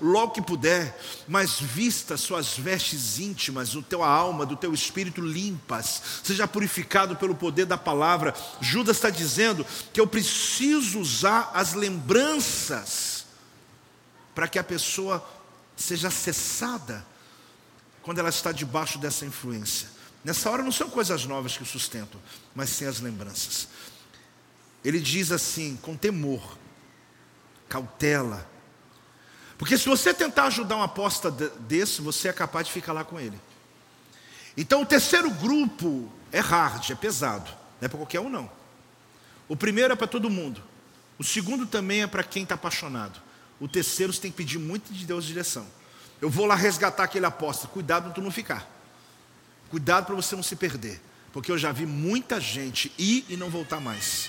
logo 0.00 0.32
que 0.32 0.42
puder, 0.42 0.98
mas 1.26 1.58
vista 1.60 2.16
suas 2.16 2.56
vestes 2.56 3.18
íntimas, 3.18 3.74
o 3.74 3.82
teu 3.82 4.02
alma, 4.02 4.46
do 4.46 4.56
teu 4.56 4.72
espírito 4.72 5.20
limpas, 5.20 6.02
seja 6.22 6.46
purificado 6.46 7.16
pelo 7.16 7.34
poder 7.34 7.66
da 7.66 7.78
palavra. 7.78 8.34
Judas 8.60 8.96
está 8.96 9.10
dizendo 9.10 9.66
que 9.92 10.00
eu 10.00 10.06
preciso 10.06 11.00
usar 11.00 11.50
as 11.54 11.74
lembranças 11.74 13.26
para 14.34 14.48
que 14.48 14.58
a 14.58 14.64
pessoa 14.64 15.26
seja 15.76 16.08
acessada 16.08 17.04
quando 18.02 18.18
ela 18.18 18.28
está 18.28 18.52
debaixo 18.52 18.98
dessa 18.98 19.24
influência. 19.24 19.88
Nessa 20.22 20.50
hora 20.50 20.62
não 20.62 20.72
são 20.72 20.90
coisas 20.90 21.24
novas 21.24 21.56
que 21.56 21.64
sustentam, 21.64 22.20
mas 22.54 22.70
sim 22.70 22.86
as 22.86 23.00
lembranças. 23.00 23.68
Ele 24.84 24.98
diz 24.98 25.30
assim, 25.30 25.76
com 25.82 25.96
temor, 25.96 26.56
cautela. 27.68 28.48
Porque 29.58 29.76
se 29.76 29.88
você 29.88 30.14
tentar 30.14 30.44
ajudar 30.44 30.76
um 30.76 30.82
aposta 30.82 31.30
desse, 31.30 32.00
você 32.00 32.28
é 32.28 32.32
capaz 32.32 32.66
de 32.66 32.72
ficar 32.72 32.92
lá 32.92 33.04
com 33.04 33.20
ele. 33.20 33.38
Então 34.56 34.82
o 34.82 34.86
terceiro 34.86 35.30
grupo 35.30 36.10
é 36.32 36.40
hard, 36.40 36.90
é 36.90 36.94
pesado. 36.94 37.50
Não 37.80 37.86
é 37.86 37.88
para 37.88 37.98
qualquer 37.98 38.20
um, 38.20 38.28
não. 38.28 38.50
O 39.48 39.56
primeiro 39.56 39.92
é 39.92 39.96
para 39.96 40.06
todo 40.06 40.30
mundo. 40.30 40.62
O 41.18 41.24
segundo 41.24 41.66
também 41.66 42.02
é 42.02 42.06
para 42.06 42.22
quem 42.22 42.42
está 42.42 42.54
apaixonado. 42.54 43.20
O 43.60 43.68
terceiro 43.68 44.12
você 44.12 44.20
tem 44.22 44.30
que 44.30 44.38
pedir 44.38 44.58
muito 44.58 44.92
de 44.92 45.04
Deus 45.04 45.24
direção. 45.24 45.66
Eu 46.20 46.30
vou 46.30 46.46
lá 46.46 46.54
resgatar 46.54 47.04
aquele 47.04 47.26
apóstolo. 47.26 47.72
Cuidado 47.72 48.04
para 48.04 48.12
tu 48.12 48.22
não 48.22 48.30
ficar. 48.30 48.66
Cuidado 49.70 50.06
para 50.06 50.14
você 50.14 50.34
não 50.34 50.42
se 50.42 50.56
perder. 50.56 51.00
Porque 51.32 51.50
eu 51.50 51.58
já 51.58 51.72
vi 51.72 51.86
muita 51.86 52.40
gente 52.40 52.92
ir 52.98 53.24
e 53.28 53.36
não 53.36 53.50
voltar 53.50 53.80
mais. 53.80 54.28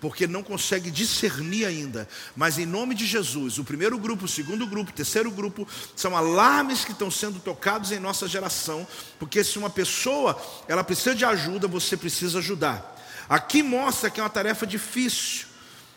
Porque 0.00 0.26
não 0.26 0.42
consegue 0.42 0.90
discernir 0.90 1.66
ainda. 1.66 2.08
Mas 2.34 2.58
em 2.58 2.64
nome 2.64 2.94
de 2.94 3.04
Jesus, 3.04 3.58
o 3.58 3.64
primeiro 3.64 3.98
grupo, 3.98 4.24
o 4.24 4.28
segundo 4.28 4.66
grupo, 4.66 4.90
o 4.90 4.94
terceiro 4.94 5.30
grupo, 5.30 5.68
são 5.94 6.16
alarmes 6.16 6.84
que 6.84 6.92
estão 6.92 7.10
sendo 7.10 7.38
tocados 7.38 7.92
em 7.92 8.00
nossa 8.00 8.26
geração. 8.26 8.86
Porque 9.18 9.44
se 9.44 9.58
uma 9.58 9.68
pessoa 9.68 10.40
ela 10.66 10.82
precisa 10.82 11.14
de 11.14 11.24
ajuda, 11.24 11.68
você 11.68 11.96
precisa 11.96 12.38
ajudar. 12.38 12.96
Aqui 13.28 13.62
mostra 13.62 14.08
que 14.08 14.18
é 14.18 14.22
uma 14.22 14.30
tarefa 14.30 14.66
difícil. 14.66 15.46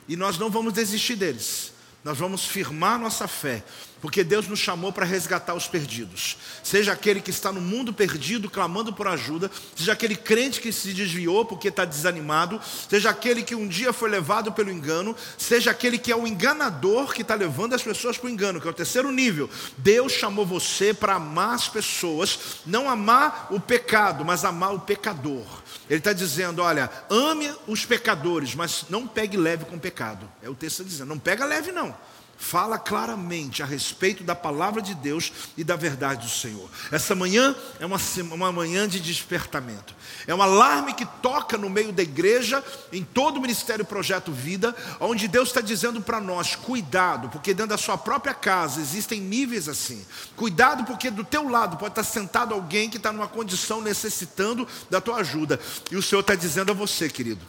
E 0.07 0.17
nós 0.17 0.37
não 0.37 0.49
vamos 0.49 0.73
desistir 0.73 1.15
deles. 1.15 1.71
Nós 2.03 2.17
vamos 2.17 2.43
firmar 2.45 2.99
nossa 2.99 3.29
fé, 3.29 3.63
porque 4.03 4.21
Deus 4.21 4.49
nos 4.49 4.59
chamou 4.59 4.91
para 4.91 5.05
resgatar 5.05 5.53
os 5.53 5.65
perdidos. 5.65 6.35
Seja 6.61 6.91
aquele 6.91 7.21
que 7.21 7.29
está 7.29 7.53
no 7.53 7.61
mundo 7.61 7.93
perdido, 7.93 8.49
clamando 8.49 8.91
por 8.91 9.07
ajuda, 9.07 9.49
seja 9.77 9.93
aquele 9.93 10.17
crente 10.17 10.59
que 10.59 10.73
se 10.73 10.91
desviou 10.91 11.45
porque 11.45 11.69
está 11.69 11.85
desanimado, 11.85 12.59
seja 12.89 13.11
aquele 13.11 13.43
que 13.43 13.55
um 13.55 13.65
dia 13.65 13.93
foi 13.93 14.09
levado 14.09 14.51
pelo 14.51 14.69
engano, 14.69 15.15
seja 15.37 15.71
aquele 15.71 15.97
que 15.97 16.11
é 16.11 16.15
o 16.17 16.27
enganador 16.27 17.13
que 17.13 17.21
está 17.21 17.33
levando 17.33 17.75
as 17.75 17.81
pessoas 17.81 18.17
para 18.17 18.27
o 18.27 18.29
engano, 18.29 18.59
que 18.59 18.67
é 18.67 18.71
o 18.71 18.73
terceiro 18.73 19.09
nível. 19.09 19.49
Deus 19.77 20.11
chamou 20.11 20.45
você 20.45 20.93
para 20.93 21.15
amar 21.15 21.55
as 21.55 21.69
pessoas, 21.69 22.59
não 22.65 22.89
amar 22.89 23.47
o 23.51 23.59
pecado, 23.61 24.25
mas 24.25 24.43
amar 24.43 24.75
o 24.75 24.81
pecador. 24.81 25.45
Ele 25.89 25.99
está 25.99 26.11
dizendo: 26.11 26.61
olha, 26.61 26.91
ame 27.09 27.49
os 27.65 27.85
pecadores, 27.85 28.53
mas 28.53 28.83
não 28.89 29.07
pegue 29.07 29.37
leve 29.37 29.63
com 29.63 29.77
o 29.77 29.79
pecado. 29.79 30.29
É 30.41 30.49
o 30.49 30.55
texto 30.55 30.79
tá 30.79 30.89
dizendo: 30.89 31.07
não 31.07 31.19
pega 31.19 31.45
leve, 31.45 31.71
não 31.71 31.95
fala 32.43 32.77
claramente 32.77 33.63
a 33.63 33.65
respeito 33.65 34.21
da 34.21 34.35
palavra 34.35 34.81
de 34.81 34.93
Deus 34.93 35.31
e 35.57 35.63
da 35.63 35.77
verdade 35.77 36.25
do 36.25 36.29
Senhor. 36.29 36.69
Essa 36.91 37.15
manhã 37.15 37.55
é 37.79 37.85
uma, 37.85 37.97
uma 38.31 38.51
manhã 38.51 38.85
de 38.87 38.99
despertamento. 38.99 39.95
É 40.27 40.35
um 40.35 40.41
alarme 40.41 40.93
que 40.93 41.05
toca 41.05 41.57
no 41.57 41.69
meio 41.69 41.93
da 41.93 42.03
igreja, 42.03 42.61
em 42.91 43.01
todo 43.01 43.37
o 43.37 43.41
Ministério 43.41 43.85
Projeto 43.85 44.31
Vida, 44.31 44.75
onde 44.99 45.27
Deus 45.29 45.49
está 45.49 45.61
dizendo 45.61 46.01
para 46.01 46.19
nós: 46.19 46.53
cuidado, 46.53 47.29
porque 47.29 47.53
dentro 47.53 47.69
da 47.69 47.77
sua 47.77 47.97
própria 47.97 48.33
casa 48.33 48.81
existem 48.81 49.21
níveis 49.21 49.69
assim. 49.69 50.05
Cuidado, 50.35 50.83
porque 50.83 51.09
do 51.09 51.23
teu 51.23 51.47
lado 51.47 51.77
pode 51.77 51.93
estar 51.93 52.03
sentado 52.03 52.53
alguém 52.53 52.89
que 52.89 52.97
está 52.97 53.13
numa 53.13 53.27
condição 53.27 53.81
necessitando 53.81 54.67
da 54.89 54.99
tua 54.99 55.17
ajuda. 55.17 55.59
E 55.89 55.95
o 55.95 56.03
Senhor 56.03 56.21
está 56.21 56.35
dizendo 56.35 56.71
a 56.71 56.75
você, 56.75 57.07
querido, 57.07 57.45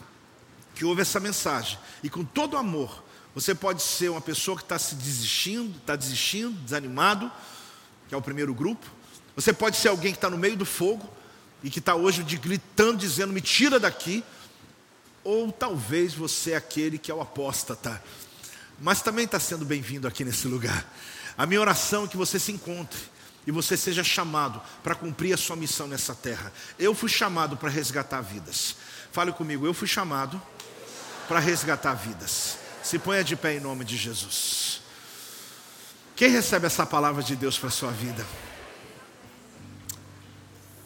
que 0.73 0.85
ouve 0.85 1.03
essa 1.03 1.19
mensagem 1.19 1.79
e 2.01 2.09
com 2.09 2.25
todo 2.25 2.57
amor 2.57 3.04
você 3.35 3.55
pode 3.55 3.83
ser 3.83 4.11
uma 4.11 4.21
pessoa 4.21 4.57
que 4.57 4.63
está 4.63 4.79
se 4.79 4.95
desistindo, 4.95 5.77
está 5.79 5.97
desistindo, 5.97 6.53
desanimado, 6.61 7.31
que 8.09 8.15
é 8.15 8.19
o 8.19 8.23
primeiro 8.23 8.55
grupo. 8.55 8.87
Você 9.35 9.53
pode 9.53 9.77
ser 9.77 9.89
alguém 9.89 10.13
que 10.13 10.19
está 10.19 10.31
no 10.31 10.39
meio 10.39 10.57
do 10.57 10.65
fogo 10.65 11.13
e 11.63 11.69
que 11.69 11.81
está 11.81 11.97
hoje 11.97 12.23
gritando, 12.23 12.99
dizendo: 12.99 13.33
me 13.33 13.41
tira 13.41 13.81
daqui. 13.81 14.23
Ou 15.25 15.51
talvez 15.51 16.15
você 16.15 16.53
é 16.53 16.57
aquele 16.57 16.99
que 16.99 17.11
é 17.11 17.15
o 17.15 17.21
apóstata, 17.21 18.01
mas 18.79 19.01
também 19.01 19.25
está 19.25 19.41
sendo 19.41 19.65
bem-vindo 19.65 20.07
aqui 20.07 20.23
nesse 20.23 20.47
lugar. 20.47 20.87
A 21.37 21.47
minha 21.47 21.61
oração 21.61 22.05
é 22.05 22.09
que 22.09 22.17
você 22.17 22.39
se 22.39 22.53
encontre 22.53 23.01
e 23.47 23.51
você 23.51 23.75
seja 23.75 24.05
chamado 24.05 24.61
para 24.83 24.95
cumprir 24.95 25.33
a 25.33 25.39
sua 25.39 25.57
missão 25.57 25.87
nessa 25.87 26.15
terra. 26.15 26.53
Eu 26.79 26.95
fui 26.95 27.09
chamado 27.09 27.57
para 27.57 27.71
resgatar 27.71 28.21
vidas. 28.21 28.77
Fale 29.13 29.33
comigo, 29.33 29.67
eu 29.67 29.73
fui 29.73 29.89
chamado 29.89 30.41
para 31.27 31.39
resgatar 31.39 31.95
vidas. 31.95 32.59
Se 32.85 32.99
ponha 32.99 33.25
de 33.25 33.35
pé 33.35 33.55
em 33.55 33.61
nome 33.61 33.83
de 33.83 33.97
Jesus. 33.97 34.83
Quem 36.15 36.29
recebe 36.31 36.67
essa 36.67 36.85
palavra 36.85 37.23
de 37.23 37.35
Deus 37.35 37.59
para 37.59 37.69
a 37.69 37.73
sua 37.73 37.91
vida? 37.91 38.25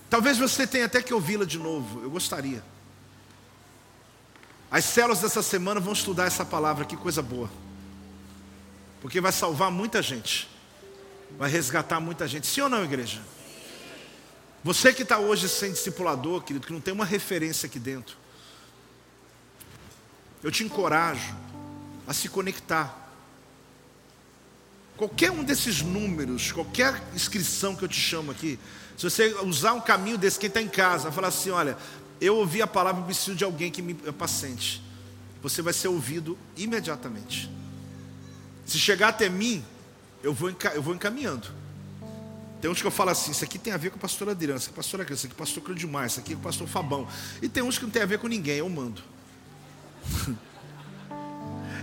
Talvez 0.09 0.39
você 0.39 0.65
tenha 0.65 0.87
até 0.87 1.03
que 1.03 1.13
ouvi-la 1.13 1.45
de 1.45 1.59
novo, 1.59 2.01
eu 2.01 2.09
gostaria. 2.09 2.63
As 4.71 4.85
células 4.85 5.21
dessa 5.21 5.43
semana 5.43 5.81
vão 5.81 5.93
estudar 5.93 6.27
essa 6.27 6.45
palavra, 6.45 6.85
que 6.85 6.97
coisa 6.97 7.21
boa. 7.21 7.51
Porque 9.01 9.21
vai 9.21 9.33
salvar 9.33 9.71
muita 9.71 10.01
gente, 10.01 10.49
vai 11.37 11.51
resgatar 11.51 11.99
muita 11.99 12.29
gente. 12.29 12.47
Sim 12.47 12.61
ou 12.61 12.69
não, 12.69 12.85
igreja? 12.85 13.21
Você 14.63 14.93
que 14.93 15.03
está 15.03 15.19
hoje 15.19 15.49
sem 15.49 15.73
discipulador, 15.73 16.43
querido, 16.43 16.65
que 16.65 16.73
não 16.73 16.81
tem 16.81 16.95
uma 16.95 17.05
referência 17.05 17.67
aqui 17.67 17.81
dentro, 17.81 18.17
eu 20.45 20.51
te 20.53 20.63
encorajo 20.63 21.48
a 22.09 22.15
se 22.15 22.29
conectar. 22.29 23.07
Qualquer 24.97 25.31
um 25.31 25.45
desses 25.45 25.83
números, 25.83 26.51
qualquer 26.51 27.01
inscrição 27.15 27.77
que 27.77 27.85
eu 27.85 27.89
te 27.89 28.01
chamo 28.01 28.33
aqui, 28.33 28.59
se 28.97 29.05
você 29.05 29.33
usar 29.45 29.75
um 29.75 29.81
caminho 29.81 30.19
desse, 30.19 30.39
quem 30.39 30.49
está 30.49 30.61
em 30.61 30.69
casa, 30.69 31.13
falar 31.13 31.29
assim: 31.29 31.51
olha, 31.51 31.77
eu 32.21 32.35
ouvi 32.37 32.63
a 32.63 32.67
palavra, 32.67 33.05
preciso 33.05 33.37
de 33.37 33.45
alguém 33.45 33.71
que 33.71 33.83
me 33.83 33.95
paciente. 33.95 34.83
Você 35.41 35.63
vai 35.63 35.73
ser 35.73 35.87
ouvido 35.87 36.37
imediatamente. 36.57 37.49
Se 38.67 38.79
chegar 38.79 39.09
até 39.09 39.29
mim, 39.29 39.65
eu 40.21 40.35
vou, 40.35 40.53
eu 40.75 40.83
vou 40.83 40.95
encaminhando. 40.95 41.47
Tem 42.61 42.69
uns 42.69 42.81
que 42.81 42.87
eu 42.87 42.91
falo 42.91 43.11
assim, 43.11 43.31
isso 43.31 43.45
aqui 43.45 43.57
tem 43.57 43.73
a 43.73 43.77
ver 43.77 43.91
com 43.91 43.99
a 43.99 44.01
pastora 44.01 44.33
Adriana, 44.33 44.59
isso 44.59 44.69
aqui 44.69 44.75
é 44.75 44.77
pastora 44.77 45.05
Cris, 45.05 45.21
isso 45.21 45.27
aqui 45.29 45.37
é 45.37 45.39
pastor 45.39 45.63
Cleudimar, 45.63 46.07
isso 46.07 46.19
aqui 46.19 46.33
é 46.33 46.37
o 46.37 46.41
pastor 46.41 46.67
Fabão. 46.67 47.07
E 47.41 47.49
tem 47.49 47.63
uns 47.63 47.79
que 47.79 47.85
não 47.85 47.91
tem 47.91 48.03
a 48.03 48.07
ver 48.07 48.19
com 48.19 48.27
ninguém, 48.27 48.57
eu 48.57 48.69
mando. 48.69 49.01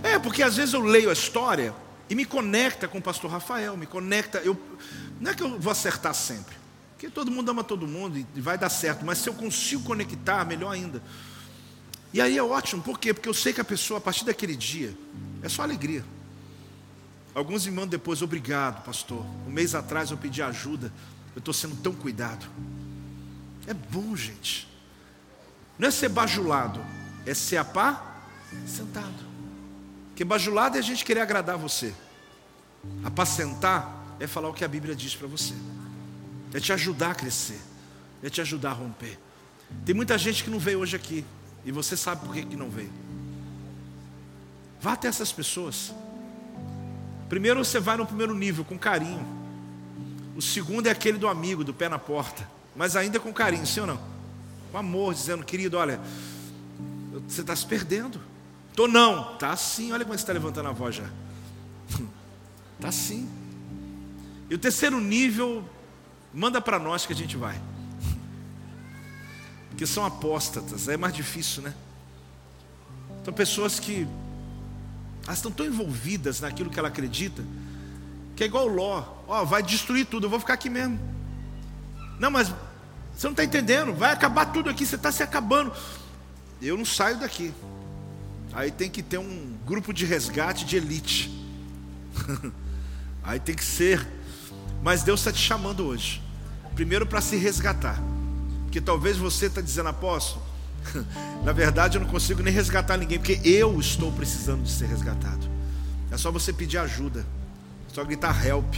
É, 0.02 0.18
porque 0.18 0.42
às 0.42 0.56
vezes 0.56 0.74
eu 0.74 0.80
leio 0.80 1.10
a 1.10 1.12
história 1.12 1.74
e 2.08 2.14
me 2.14 2.24
conecta 2.24 2.86
com 2.86 2.98
o 2.98 3.02
pastor 3.02 3.30
Rafael, 3.30 3.76
me 3.76 3.86
conecta. 3.86 4.38
Eu, 4.38 4.60
não 5.20 5.30
é 5.30 5.34
que 5.34 5.42
eu 5.42 5.58
vou 5.58 5.70
acertar 5.70 6.14
sempre, 6.14 6.54
porque 6.92 7.10
todo 7.10 7.30
mundo 7.30 7.50
ama 7.50 7.64
todo 7.64 7.86
mundo 7.86 8.18
e 8.18 8.40
vai 8.40 8.56
dar 8.56 8.68
certo, 8.68 9.04
mas 9.04 9.18
se 9.18 9.28
eu 9.28 9.34
consigo 9.34 9.82
conectar, 9.82 10.44
melhor 10.44 10.70
ainda. 10.70 11.02
E 12.12 12.20
aí 12.20 12.38
é 12.38 12.42
ótimo, 12.42 12.82
por 12.82 12.98
quê? 12.98 13.12
Porque 13.12 13.28
eu 13.28 13.34
sei 13.34 13.52
que 13.52 13.60
a 13.60 13.64
pessoa, 13.64 13.98
a 13.98 14.00
partir 14.00 14.24
daquele 14.24 14.56
dia, 14.56 14.96
é 15.42 15.48
só 15.48 15.62
alegria. 15.62 16.04
Alguns 17.34 17.66
me 17.66 17.72
mandam 17.72 17.88
depois, 17.88 18.22
obrigado, 18.22 18.82
pastor. 18.82 19.22
Um 19.46 19.50
mês 19.50 19.74
atrás 19.74 20.10
eu 20.10 20.16
pedi 20.16 20.40
ajuda, 20.40 20.90
eu 21.34 21.40
estou 21.40 21.52
sendo 21.52 21.76
tão 21.76 21.92
cuidado. 21.92 22.46
É 23.66 23.74
bom, 23.74 24.16
gente. 24.16 24.66
Não 25.78 25.88
é 25.88 25.90
ser 25.90 26.08
bajulado, 26.08 26.80
é 27.26 27.34
ser 27.34 27.58
apá 27.58 28.16
sentado. 28.66 29.35
Porque 30.16 30.24
bajulado 30.24 30.78
é 30.78 30.80
a 30.80 30.82
gente 30.82 31.04
querer 31.04 31.20
agradar 31.20 31.58
você. 31.58 31.92
Apacentar 33.04 34.16
é 34.18 34.26
falar 34.26 34.48
o 34.48 34.54
que 34.54 34.64
a 34.64 34.68
Bíblia 34.68 34.96
diz 34.96 35.14
para 35.14 35.28
você. 35.28 35.52
É 36.54 36.58
te 36.58 36.72
ajudar 36.72 37.10
a 37.10 37.14
crescer. 37.14 37.60
É 38.22 38.30
te 38.30 38.40
ajudar 38.40 38.70
a 38.70 38.72
romper. 38.72 39.18
Tem 39.84 39.94
muita 39.94 40.16
gente 40.16 40.42
que 40.42 40.48
não 40.48 40.58
veio 40.58 40.78
hoje 40.78 40.96
aqui. 40.96 41.22
E 41.66 41.70
você 41.70 41.98
sabe 41.98 42.24
por 42.24 42.32
que, 42.32 42.46
que 42.46 42.56
não 42.56 42.70
veio. 42.70 42.90
Vá 44.80 44.94
até 44.94 45.06
essas 45.06 45.30
pessoas. 45.32 45.92
Primeiro 47.28 47.62
você 47.62 47.78
vai 47.78 47.98
no 47.98 48.06
primeiro 48.06 48.34
nível, 48.34 48.64
com 48.64 48.78
carinho. 48.78 49.22
O 50.34 50.40
segundo 50.40 50.86
é 50.86 50.90
aquele 50.92 51.18
do 51.18 51.28
amigo, 51.28 51.62
do 51.62 51.74
pé 51.74 51.90
na 51.90 51.98
porta. 51.98 52.48
Mas 52.74 52.96
ainda 52.96 53.20
com 53.20 53.34
carinho, 53.34 53.66
sim 53.66 53.80
ou 53.80 53.86
não? 53.86 54.00
Com 54.72 54.78
amor, 54.78 55.12
dizendo, 55.12 55.44
querido, 55.44 55.76
olha, 55.76 56.00
você 57.28 57.42
está 57.42 57.54
se 57.54 57.66
perdendo. 57.66 58.18
Tô 58.76 58.86
não. 58.86 59.36
Tá 59.36 59.56
sim. 59.56 59.90
Olha 59.90 60.04
como 60.04 60.16
você 60.16 60.22
está 60.22 60.32
levantando 60.32 60.68
a 60.68 60.72
voz 60.72 60.94
já. 60.94 61.10
Tá 62.78 62.92
sim. 62.92 63.26
E 64.50 64.54
o 64.54 64.58
terceiro 64.58 65.00
nível, 65.00 65.64
manda 66.32 66.60
para 66.60 66.78
nós 66.78 67.06
que 67.06 67.14
a 67.14 67.16
gente 67.16 67.34
vai. 67.34 67.58
Porque 69.70 69.86
são 69.86 70.04
apóstatas, 70.04 70.86
é 70.86 70.96
mais 70.98 71.14
difícil, 71.14 71.62
né? 71.62 71.74
São 73.24 73.32
pessoas 73.32 73.80
que 73.80 74.06
elas 75.24 75.38
estão 75.38 75.50
tão 75.50 75.64
envolvidas 75.64 76.40
naquilo 76.42 76.68
que 76.68 76.78
ela 76.78 76.88
acredita, 76.88 77.42
que 78.36 78.44
é 78.44 78.46
igual 78.46 78.66
o 78.66 78.74
Ló, 78.74 79.04
ó, 79.26 79.42
vai 79.44 79.62
destruir 79.62 80.04
tudo, 80.04 80.26
eu 80.26 80.30
vou 80.30 80.38
ficar 80.38 80.52
aqui 80.52 80.68
mesmo. 80.68 81.00
Não, 82.20 82.30
mas 82.30 82.54
você 83.16 83.26
não 83.26 83.32
está 83.32 83.42
entendendo, 83.42 83.94
vai 83.94 84.12
acabar 84.12 84.44
tudo 84.52 84.68
aqui, 84.68 84.84
você 84.84 84.96
está 84.96 85.10
se 85.10 85.22
acabando. 85.22 85.72
Eu 86.60 86.76
não 86.76 86.84
saio 86.84 87.18
daqui. 87.18 87.54
Aí 88.56 88.70
tem 88.70 88.88
que 88.88 89.02
ter 89.02 89.18
um 89.18 89.52
grupo 89.66 89.92
de 89.92 90.06
resgate 90.06 90.64
de 90.64 90.78
elite. 90.78 91.30
Aí 93.22 93.38
tem 93.38 93.54
que 93.54 93.62
ser. 93.62 94.08
Mas 94.82 95.02
Deus 95.02 95.20
está 95.20 95.30
te 95.30 95.38
chamando 95.38 95.84
hoje. 95.84 96.22
Primeiro 96.74 97.04
para 97.04 97.20
se 97.20 97.36
resgatar. 97.36 98.02
Porque 98.62 98.80
talvez 98.80 99.18
você 99.18 99.44
está 99.44 99.60
dizendo, 99.60 99.90
apóstolo, 99.90 100.42
na 101.44 101.52
verdade 101.52 101.98
eu 101.98 102.00
não 102.02 102.08
consigo 102.08 102.42
nem 102.42 102.50
resgatar 102.50 102.96
ninguém, 102.96 103.18
porque 103.18 103.38
eu 103.44 103.78
estou 103.78 104.10
precisando 104.10 104.62
de 104.62 104.70
ser 104.70 104.86
resgatado. 104.86 105.46
É 106.10 106.16
só 106.16 106.32
você 106.32 106.50
pedir 106.50 106.78
ajuda. 106.78 107.26
É 107.90 107.94
só 107.94 108.02
gritar 108.04 108.46
help. 108.46 108.74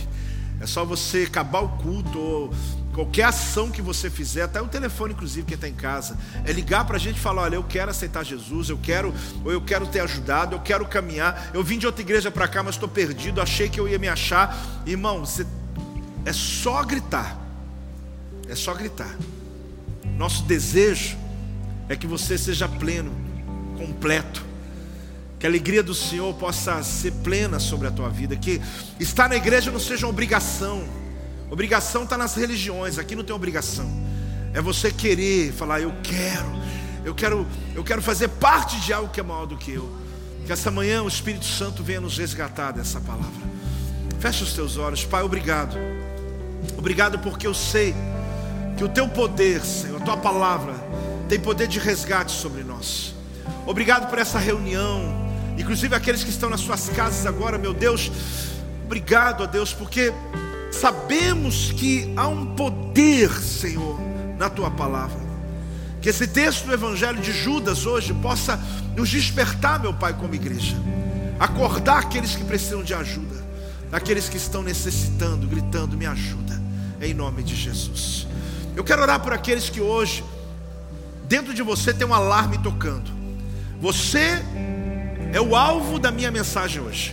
É 0.60 0.66
só 0.66 0.84
você 0.84 1.22
acabar 1.22 1.60
o 1.60 1.68
culto 1.68 2.18
ou 2.18 2.54
qualquer 2.98 3.26
ação 3.26 3.70
que 3.70 3.80
você 3.80 4.10
fizer, 4.10 4.42
até 4.42 4.60
o 4.60 4.66
telefone, 4.66 5.14
inclusive, 5.14 5.46
que 5.46 5.54
está 5.54 5.68
em 5.68 5.74
casa, 5.74 6.18
é 6.44 6.50
ligar 6.50 6.84
para 6.84 6.96
a 6.96 6.98
gente 6.98 7.16
e 7.16 7.20
falar: 7.20 7.42
olha, 7.42 7.54
eu 7.54 7.62
quero 7.62 7.92
aceitar 7.92 8.24
Jesus, 8.24 8.70
eu 8.70 8.76
quero, 8.76 9.14
ou 9.44 9.52
eu 9.52 9.60
quero 9.60 9.86
ter 9.86 10.00
ajudado, 10.00 10.56
eu 10.56 10.60
quero 10.60 10.84
caminhar. 10.84 11.52
Eu 11.54 11.62
vim 11.62 11.78
de 11.78 11.86
outra 11.86 12.02
igreja 12.02 12.28
para 12.28 12.48
cá, 12.48 12.60
mas 12.60 12.74
estou 12.74 12.88
perdido, 12.88 13.40
achei 13.40 13.68
que 13.68 13.78
eu 13.78 13.86
ia 13.86 14.00
me 14.00 14.08
achar. 14.08 14.82
Irmão, 14.84 15.24
você, 15.24 15.46
é 16.24 16.32
só 16.32 16.82
gritar, 16.82 17.38
é 18.48 18.56
só 18.56 18.74
gritar. 18.74 19.16
Nosso 20.16 20.42
desejo 20.42 21.16
é 21.88 21.94
que 21.94 22.06
você 22.06 22.36
seja 22.36 22.68
pleno, 22.68 23.12
completo 23.76 24.44
que 25.38 25.46
a 25.46 25.48
alegria 25.48 25.84
do 25.84 25.94
Senhor 25.94 26.34
possa 26.34 26.82
ser 26.82 27.12
plena 27.12 27.60
sobre 27.60 27.86
a 27.86 27.92
tua 27.92 28.08
vida. 28.08 28.34
Que 28.34 28.60
estar 28.98 29.28
na 29.28 29.36
igreja 29.36 29.70
não 29.70 29.78
seja 29.78 30.04
uma 30.04 30.10
obrigação. 30.10 30.82
Obrigação 31.50 32.04
está 32.04 32.16
nas 32.16 32.34
religiões, 32.34 32.98
aqui 32.98 33.14
não 33.14 33.24
tem 33.24 33.34
obrigação. 33.34 33.88
É 34.52 34.60
você 34.60 34.90
querer 34.90 35.52
falar, 35.52 35.80
eu 35.80 35.92
quero, 36.02 36.52
eu 37.04 37.14
quero, 37.14 37.46
eu 37.74 37.84
quero 37.84 38.02
fazer 38.02 38.28
parte 38.28 38.80
de 38.80 38.92
algo 38.92 39.08
que 39.10 39.20
é 39.20 39.22
maior 39.22 39.46
do 39.46 39.56
que 39.56 39.72
eu. 39.72 39.90
Que 40.46 40.52
essa 40.52 40.70
manhã 40.70 41.02
o 41.02 41.08
Espírito 41.08 41.44
Santo 41.44 41.82
venha 41.82 42.00
nos 42.00 42.18
resgatar 42.18 42.72
dessa 42.72 43.00
palavra. 43.00 43.48
Fecha 44.18 44.44
os 44.44 44.52
teus 44.52 44.76
olhos, 44.76 45.04
Pai, 45.04 45.22
obrigado. 45.22 45.76
Obrigado 46.76 47.18
porque 47.18 47.46
eu 47.46 47.54
sei 47.54 47.94
que 48.76 48.84
o 48.84 48.88
teu 48.88 49.08
poder, 49.08 49.60
Senhor, 49.62 50.00
a 50.00 50.04
tua 50.04 50.16
palavra, 50.16 50.74
tem 51.28 51.38
poder 51.38 51.68
de 51.68 51.78
resgate 51.78 52.32
sobre 52.32 52.62
nós. 52.62 53.14
Obrigado 53.66 54.08
por 54.08 54.18
essa 54.18 54.38
reunião 54.38 55.28
inclusive 55.58 55.94
aqueles 55.94 56.22
que 56.22 56.30
estão 56.30 56.48
nas 56.48 56.60
suas 56.60 56.88
casas 56.90 57.26
agora, 57.26 57.58
meu 57.58 57.74
Deus, 57.74 58.10
obrigado 58.84 59.42
a 59.42 59.46
Deus, 59.46 59.72
porque 59.72 60.12
sabemos 60.78 61.72
que 61.72 62.12
há 62.16 62.28
um 62.28 62.54
poder, 62.54 63.30
Senhor, 63.30 63.98
na 64.38 64.48
tua 64.48 64.70
palavra. 64.70 65.18
Que 66.00 66.08
esse 66.08 66.26
texto 66.28 66.66
do 66.66 66.72
Evangelho 66.72 67.20
de 67.20 67.32
Judas 67.32 67.84
hoje 67.84 68.14
possa 68.14 68.58
nos 68.96 69.08
despertar, 69.08 69.80
meu 69.80 69.92
Pai, 69.92 70.14
como 70.14 70.34
igreja, 70.34 70.76
acordar 71.38 71.98
aqueles 71.98 72.36
que 72.36 72.44
precisam 72.44 72.82
de 72.82 72.94
ajuda, 72.94 73.44
aqueles 73.90 74.28
que 74.28 74.36
estão 74.36 74.62
necessitando, 74.62 75.46
gritando: 75.46 75.96
me 75.96 76.06
ajuda, 76.06 76.60
em 77.00 77.12
nome 77.12 77.42
de 77.42 77.56
Jesus. 77.56 78.26
Eu 78.76 78.84
quero 78.84 79.02
orar 79.02 79.20
por 79.20 79.32
aqueles 79.32 79.68
que 79.68 79.80
hoje, 79.80 80.24
dentro 81.24 81.52
de 81.52 81.62
você, 81.62 81.92
tem 81.92 82.06
um 82.06 82.14
alarme 82.14 82.58
tocando. 82.58 83.10
Você 83.80 84.40
é 85.32 85.40
o 85.40 85.56
alvo 85.56 85.98
da 85.98 86.12
minha 86.12 86.30
mensagem 86.30 86.80
hoje. 86.80 87.12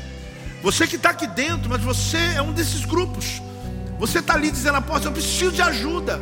Você 0.61 0.85
que 0.85 0.95
está 0.95 1.09
aqui 1.09 1.27
dentro, 1.27 1.69
mas 1.69 1.81
você 1.81 2.17
é 2.35 2.41
um 2.41 2.53
desses 2.53 2.85
grupos. 2.85 3.41
Você 3.99 4.19
está 4.19 4.34
ali 4.34 4.51
dizendo, 4.51 4.77
apóstolo, 4.77 5.09
eu 5.09 5.13
preciso 5.13 5.51
de 5.51 5.61
ajuda. 5.61 6.19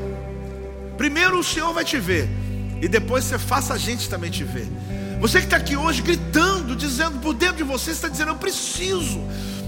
Primeiro 0.98 1.40
o 1.40 1.44
Senhor 1.44 1.74
vai 1.74 1.84
te 1.84 2.00
ver, 2.00 2.30
e 2.82 2.88
depois 2.88 3.24
você 3.24 3.40
faça 3.40 3.74
a 3.74 3.78
gente 3.78 4.08
também 4.10 4.30
te 4.30 4.44
ver. 4.44 4.68
Você 5.20 5.40
que 5.40 5.46
está 5.46 5.58
aqui 5.58 5.76
hoje 5.76 6.02
gritando, 6.02 6.76
dizendo 6.76 7.20
por 7.20 7.34
dentro 7.34 7.58
de 7.58 7.64
você, 7.64 7.92
está 7.92 8.08
dizendo, 8.08 8.32
eu 8.32 8.36
preciso. 8.36 9.22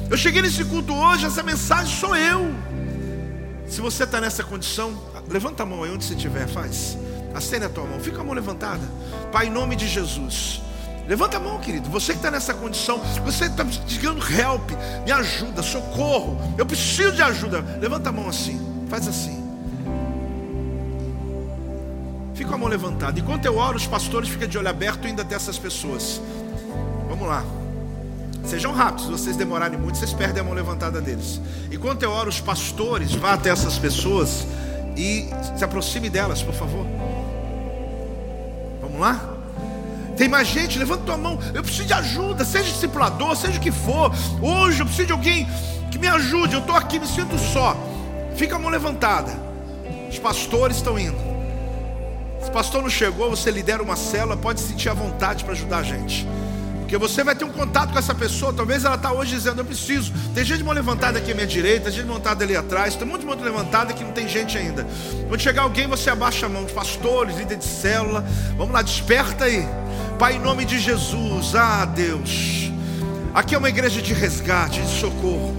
Eu 0.10 0.18
cheguei 0.18 0.42
nesse 0.42 0.64
culto 0.66 0.94
hoje, 0.94 1.26
essa 1.26 1.42
mensagem 1.42 1.96
sou 1.98 2.16
eu. 2.16 2.54
Se 3.68 3.82
você 3.82 4.04
está 4.04 4.22
nessa 4.22 4.44
condição, 4.44 5.02
levanta 5.28 5.64
a 5.64 5.66
mão 5.66 5.84
aí 5.84 5.92
onde 5.92 6.06
você 6.06 6.14
estiver, 6.14 6.48
faz. 6.48 6.98
Acende 7.34 7.66
a 7.66 7.70
tua 7.70 7.86
mão, 7.86 8.00
fica 8.00 8.22
a 8.22 8.24
mão 8.24 8.34
levantada. 8.34 8.84
Pai, 9.32 9.48
em 9.48 9.50
nome 9.50 9.76
de 9.76 9.88
Jesus. 9.88 10.62
Levanta 11.08 11.38
a 11.38 11.40
mão, 11.40 11.60
querido. 11.60 11.90
Você 11.90 12.14
que 12.14 12.20
está 12.20 12.32
nessa 12.32 12.54
condição, 12.54 13.00
você 13.24 13.46
está 13.46 13.64
dizendo 13.64 14.20
help, 14.32 14.72
me 15.06 15.12
ajuda, 15.12 15.62
socorro. 15.62 16.38
Eu 16.58 16.66
preciso 16.66 17.12
de 17.12 17.22
ajuda. 17.22 17.64
Levanta 17.80 18.10
a 18.10 18.12
mão 18.12 18.28
assim, 18.28 18.60
faz 18.90 19.08
assim. 19.08 19.44
Fica 22.34 22.56
a 22.56 22.58
mão 22.58 22.68
levantada. 22.68 23.20
Enquanto 23.20 23.46
eu 23.46 23.56
oro, 23.56 23.78
os 23.78 23.86
pastores 23.86 24.30
ficam 24.30 24.48
de 24.48 24.58
olho 24.58 24.68
aberto 24.68 25.08
indo 25.08 25.22
até 25.22 25.36
essas 25.36 25.58
pessoas. 25.58 26.20
Vamos 27.08 27.28
lá. 27.28 27.44
Sejam 28.44 28.72
rápidos, 28.72 29.06
se 29.06 29.12
vocês 29.12 29.36
demorarem 29.36 29.78
muito, 29.78 29.98
vocês 29.98 30.14
perdem 30.14 30.42
a 30.42 30.44
mão 30.44 30.54
levantada 30.54 31.02
deles. 31.02 31.40
Enquanto 31.72 32.04
eu 32.04 32.12
oro, 32.12 32.30
os 32.30 32.40
pastores 32.40 33.14
vá 33.14 33.34
até 33.34 33.50
essas 33.50 33.78
pessoas 33.78 34.46
e 34.96 35.30
se 35.58 35.64
aproxime 35.64 36.10
delas, 36.10 36.44
por 36.44 36.54
favor. 36.54 36.86
Vamos 38.82 39.00
lá? 39.00 39.35
Tem 40.16 40.28
mais 40.28 40.48
gente, 40.48 40.80
levanta 40.80 41.04
tua 41.04 41.18
mão. 41.18 41.40
Eu 41.54 41.62
preciso 41.62 41.86
de 41.86 41.94
ajuda, 41.94 42.46
seja 42.46 42.72
discipulador, 42.72 43.36
seja 43.36 43.58
o 43.58 43.62
que 43.62 43.72
for. 43.72 44.12
Hoje 44.42 44.82
eu 44.82 44.86
preciso 44.86 45.08
de 45.08 45.14
alguém 45.14 45.48
que 45.92 45.98
me 45.98 46.08
ajude. 46.08 46.54
Eu 46.54 46.62
estou 46.62 46.76
aqui, 46.76 47.00
me 47.00 47.08
sinto 47.08 47.38
só. 47.38 47.76
Fica 48.36 48.56
a 48.56 48.60
mão 48.60 48.70
levantada. 48.70 49.32
Os 50.10 50.20
pastores 50.20 50.78
estão 50.78 50.98
indo. 50.98 51.18
Se 52.42 52.50
o 52.50 52.54
pastor 52.54 52.82
não 52.82 52.90
chegou, 52.90 53.30
você 53.30 53.50
lidera 53.50 53.82
uma 53.82 53.96
célula, 53.96 54.38
pode 54.38 54.62
sentir 54.62 54.90
a 54.90 54.94
vontade 54.94 55.44
para 55.44 55.54
ajudar 55.54 55.80
a 55.80 55.84
gente. 55.84 56.28
Porque 56.96 57.10
você 57.10 57.26
vai 57.26 57.36
ter 57.36 57.44
um 57.44 57.52
contato 57.52 57.92
com 57.92 58.00
essa 58.00 58.16
pessoa. 58.16 58.54
Talvez 58.54 58.86
ela 58.86 58.96
está 58.96 59.12
hoje 59.12 59.36
dizendo: 59.36 59.60
Eu 59.60 59.66
preciso. 59.66 60.14
Tem 60.34 60.46
gente 60.46 60.64
mão 60.64 60.74
levantada 60.74 61.20
aqui 61.20 61.34
à 61.34 61.36
minha 61.36 61.46
direita, 61.46 61.92
gente 61.92 62.06
montada 62.06 62.42
ali 62.46 62.56
atrás. 62.56 62.96
Tem 62.96 63.06
um 63.06 63.12
monte 63.12 63.22
de 63.22 63.26
mão 63.26 63.36
levantada 63.36 63.92
que 63.92 64.02
não 64.02 64.14
tem 64.14 64.30
gente 64.30 64.58
ainda. 64.58 64.88
Quando 65.28 65.42
chegar 65.42 65.64
alguém, 65.64 65.88
você 65.88 66.10
abaixa 66.10 66.46
a 66.46 66.50
mão. 66.50 66.64
Pastores, 66.64 67.36
líder 67.36 67.58
de 67.58 67.66
célula. 67.66 68.24
Vamos 68.58 68.74
lá, 68.74 68.82
desperta 68.82 69.44
aí. 69.44 69.68
Pai, 70.18 70.36
em 70.36 70.40
nome 70.40 70.64
de 70.64 70.80
Jesus. 70.80 71.54
Ah, 71.54 71.84
Deus. 71.84 72.72
Aqui 73.34 73.56
é 73.56 73.58
uma 73.58 73.68
igreja 73.68 74.02
de 74.02 74.14
resgate, 74.14 74.80
de 74.80 74.98
socorro. 74.98 75.54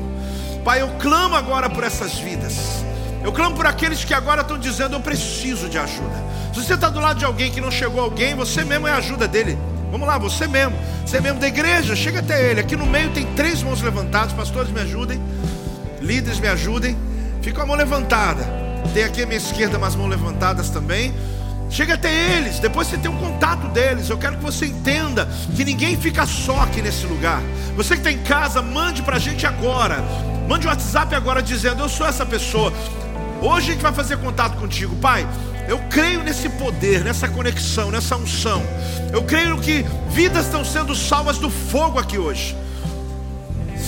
Pai, 0.64 0.80
eu 0.80 0.88
clamo 0.98 1.34
agora 1.34 1.68
por 1.68 1.84
essas 1.84 2.14
vidas. 2.14 2.54
Eu 3.22 3.30
clamo 3.30 3.54
por 3.54 3.66
aqueles 3.66 4.02
que 4.04 4.14
agora 4.14 4.40
estão 4.40 4.58
dizendo: 4.58 4.96
Eu 4.96 5.00
preciso 5.00 5.68
de 5.68 5.76
ajuda. 5.76 6.16
Se 6.54 6.64
você 6.64 6.72
está 6.72 6.88
do 6.88 6.98
lado 6.98 7.18
de 7.18 7.26
alguém 7.26 7.50
que 7.50 7.60
não 7.60 7.70
chegou 7.70 8.00
alguém, 8.00 8.34
você 8.34 8.64
mesmo 8.64 8.86
é 8.86 8.92
a 8.92 8.96
ajuda 8.96 9.28
dele. 9.28 9.58
Vamos 9.96 10.08
lá, 10.08 10.18
você 10.18 10.46
mesmo. 10.46 10.76
Você 11.06 11.22
mesmo 11.22 11.40
da 11.40 11.48
igreja, 11.48 11.96
chega 11.96 12.18
até 12.20 12.50
ele. 12.50 12.60
Aqui 12.60 12.76
no 12.76 12.84
meio 12.84 13.08
tem 13.12 13.24
três 13.34 13.62
mãos 13.62 13.80
levantadas. 13.80 14.30
Pastores, 14.34 14.70
me 14.70 14.78
ajudem. 14.82 15.18
Líderes, 16.02 16.38
me 16.38 16.48
ajudem. 16.48 16.94
Fica 17.40 17.62
a 17.62 17.66
mão 17.66 17.74
levantada. 17.74 18.44
Tem 18.92 19.04
aqui 19.04 19.22
à 19.22 19.26
minha 19.26 19.38
esquerda 19.38 19.78
umas 19.78 19.96
mãos 19.96 20.10
levantadas 20.10 20.68
também. 20.68 21.14
Chega 21.70 21.94
até 21.94 22.36
eles, 22.36 22.58
depois 22.58 22.88
você 22.88 22.98
tem 22.98 23.10
um 23.10 23.16
contato 23.16 23.68
deles. 23.68 24.10
Eu 24.10 24.18
quero 24.18 24.36
que 24.36 24.42
você 24.42 24.66
entenda 24.66 25.26
que 25.56 25.64
ninguém 25.64 25.96
fica 25.96 26.26
só 26.26 26.60
aqui 26.60 26.82
nesse 26.82 27.06
lugar. 27.06 27.40
Você 27.74 27.94
que 27.94 28.00
está 28.00 28.12
em 28.12 28.22
casa, 28.22 28.60
mande 28.60 29.02
para 29.02 29.16
a 29.16 29.18
gente 29.18 29.46
agora. 29.46 30.04
Mande 30.46 30.66
um 30.66 30.70
WhatsApp 30.70 31.14
agora 31.14 31.42
dizendo: 31.42 31.82
Eu 31.82 31.88
sou 31.88 32.06
essa 32.06 32.26
pessoa. 32.26 32.70
Hoje 33.40 33.70
a 33.70 33.72
gente 33.72 33.82
vai 33.82 33.94
fazer 33.94 34.18
contato 34.18 34.58
contigo, 34.58 34.94
Pai. 34.96 35.26
Eu 35.68 35.78
creio 35.90 36.22
nesse 36.22 36.48
poder, 36.48 37.02
nessa 37.02 37.28
conexão, 37.28 37.90
nessa 37.90 38.16
unção. 38.16 38.62
Eu 39.12 39.24
creio 39.24 39.58
que 39.58 39.84
vidas 40.08 40.46
estão 40.46 40.64
sendo 40.64 40.94
salvas 40.94 41.38
do 41.38 41.50
fogo 41.50 41.98
aqui 41.98 42.18
hoje. 42.18 42.56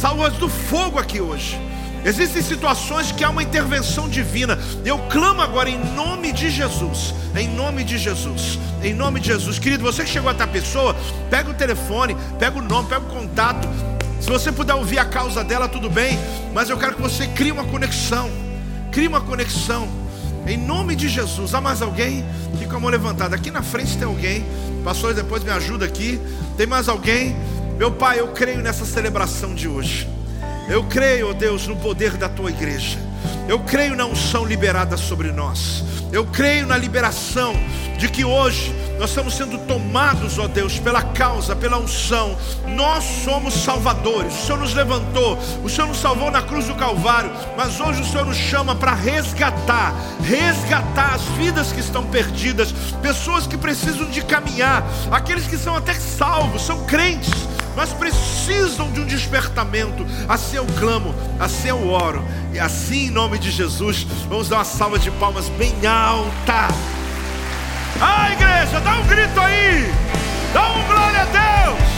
Salvas 0.00 0.34
do 0.34 0.48
fogo 0.48 0.98
aqui 0.98 1.20
hoje. 1.20 1.58
Existem 2.04 2.42
situações 2.42 3.12
que 3.12 3.22
há 3.22 3.30
uma 3.30 3.42
intervenção 3.42 4.08
divina. 4.08 4.58
Eu 4.84 4.98
clamo 5.10 5.40
agora 5.40 5.68
em 5.68 5.78
nome 5.94 6.32
de 6.32 6.50
Jesus. 6.50 7.14
Em 7.36 7.48
nome 7.48 7.84
de 7.84 7.98
Jesus. 7.98 8.58
Em 8.82 8.94
nome 8.94 9.20
de 9.20 9.28
Jesus. 9.28 9.58
Querido, 9.58 9.82
você 9.82 10.04
que 10.04 10.10
chegou 10.10 10.30
até 10.30 10.44
a 10.44 10.48
pessoa, 10.48 10.96
pega 11.30 11.50
o 11.50 11.54
telefone, 11.54 12.16
pega 12.38 12.58
o 12.58 12.62
nome, 12.62 12.88
pega 12.88 13.02
o 13.02 13.08
contato. 13.08 13.68
Se 14.20 14.28
você 14.28 14.50
puder 14.50 14.74
ouvir 14.74 14.98
a 14.98 15.04
causa 15.04 15.44
dela, 15.44 15.68
tudo 15.68 15.88
bem. 15.88 16.18
Mas 16.52 16.70
eu 16.70 16.76
quero 16.76 16.94
que 16.94 17.02
você 17.02 17.26
crie 17.28 17.52
uma 17.52 17.64
conexão. 17.64 18.30
Crie 18.90 19.06
uma 19.06 19.20
conexão. 19.20 19.88
Em 20.48 20.56
nome 20.56 20.96
de 20.96 21.10
Jesus. 21.10 21.54
Há 21.54 21.60
mais 21.60 21.82
alguém? 21.82 22.24
Fica 22.58 22.76
a 22.76 22.80
mão 22.80 22.88
levantada. 22.88 23.36
Aqui 23.36 23.50
na 23.50 23.60
frente 23.62 23.98
tem 23.98 24.08
alguém. 24.08 24.42
Pastor, 24.82 25.12
depois 25.12 25.44
me 25.44 25.50
ajuda 25.50 25.84
aqui. 25.84 26.18
Tem 26.56 26.66
mais 26.66 26.88
alguém? 26.88 27.36
Meu 27.76 27.92
Pai, 27.92 28.18
eu 28.18 28.28
creio 28.28 28.62
nessa 28.62 28.86
celebração 28.86 29.54
de 29.54 29.68
hoje. 29.68 30.08
Eu 30.66 30.84
creio, 30.84 31.28
ó 31.28 31.32
Deus, 31.34 31.66
no 31.66 31.76
poder 31.76 32.16
da 32.16 32.30
tua 32.30 32.48
igreja. 32.50 32.98
Eu 33.48 33.60
creio 33.60 33.96
na 33.96 34.04
unção 34.04 34.44
liberada 34.44 34.96
sobre 34.96 35.32
nós. 35.32 35.82
Eu 36.12 36.26
creio 36.26 36.66
na 36.66 36.76
liberação 36.76 37.54
de 37.98 38.08
que 38.08 38.24
hoje 38.24 38.74
nós 38.98 39.10
estamos 39.10 39.34
sendo 39.34 39.58
tomados, 39.58 40.38
ó 40.38 40.48
Deus, 40.48 40.78
pela 40.78 41.02
causa, 41.02 41.54
pela 41.54 41.78
unção. 41.78 42.36
Nós 42.66 43.04
somos 43.24 43.54
salvadores. 43.54 44.34
O 44.34 44.46
Senhor 44.46 44.58
nos 44.58 44.74
levantou, 44.74 45.38
o 45.62 45.68
Senhor 45.68 45.86
nos 45.86 46.00
salvou 46.00 46.30
na 46.30 46.42
cruz 46.42 46.66
do 46.66 46.74
Calvário, 46.74 47.30
mas 47.56 47.78
hoje 47.80 48.02
o 48.02 48.04
Senhor 48.04 48.26
nos 48.26 48.36
chama 48.36 48.74
para 48.74 48.94
resgatar, 48.94 49.94
resgatar 50.22 51.14
as 51.14 51.22
vidas 51.36 51.72
que 51.72 51.80
estão 51.80 52.04
perdidas, 52.06 52.72
pessoas 53.02 53.46
que 53.46 53.56
precisam 53.56 54.08
de 54.10 54.22
caminhar, 54.22 54.84
aqueles 55.10 55.46
que 55.46 55.56
são 55.56 55.76
até 55.76 55.94
salvos, 55.94 56.62
são 56.62 56.84
crentes 56.86 57.48
mas 57.78 57.92
precisam 57.92 58.90
de 58.90 58.98
um 58.98 59.06
despertamento. 59.06 60.04
Assim 60.28 60.56
eu 60.56 60.66
clamo, 60.80 61.14
assim 61.38 61.68
eu 61.68 61.88
oro. 61.88 62.24
E 62.52 62.58
assim, 62.58 63.06
em 63.06 63.10
nome 63.10 63.38
de 63.38 63.52
Jesus, 63.52 64.04
vamos 64.28 64.48
dar 64.48 64.56
uma 64.56 64.64
salva 64.64 64.98
de 64.98 65.12
palmas 65.12 65.48
bem 65.50 65.72
alta. 65.86 66.66
Ah, 68.00 68.32
igreja, 68.32 68.80
dá 68.80 68.96
um 68.96 69.06
grito 69.06 69.38
aí. 69.38 69.92
Dá 70.52 70.72
um 70.72 70.86
glória 70.88 71.22
a 71.22 71.24
Deus. 71.26 71.97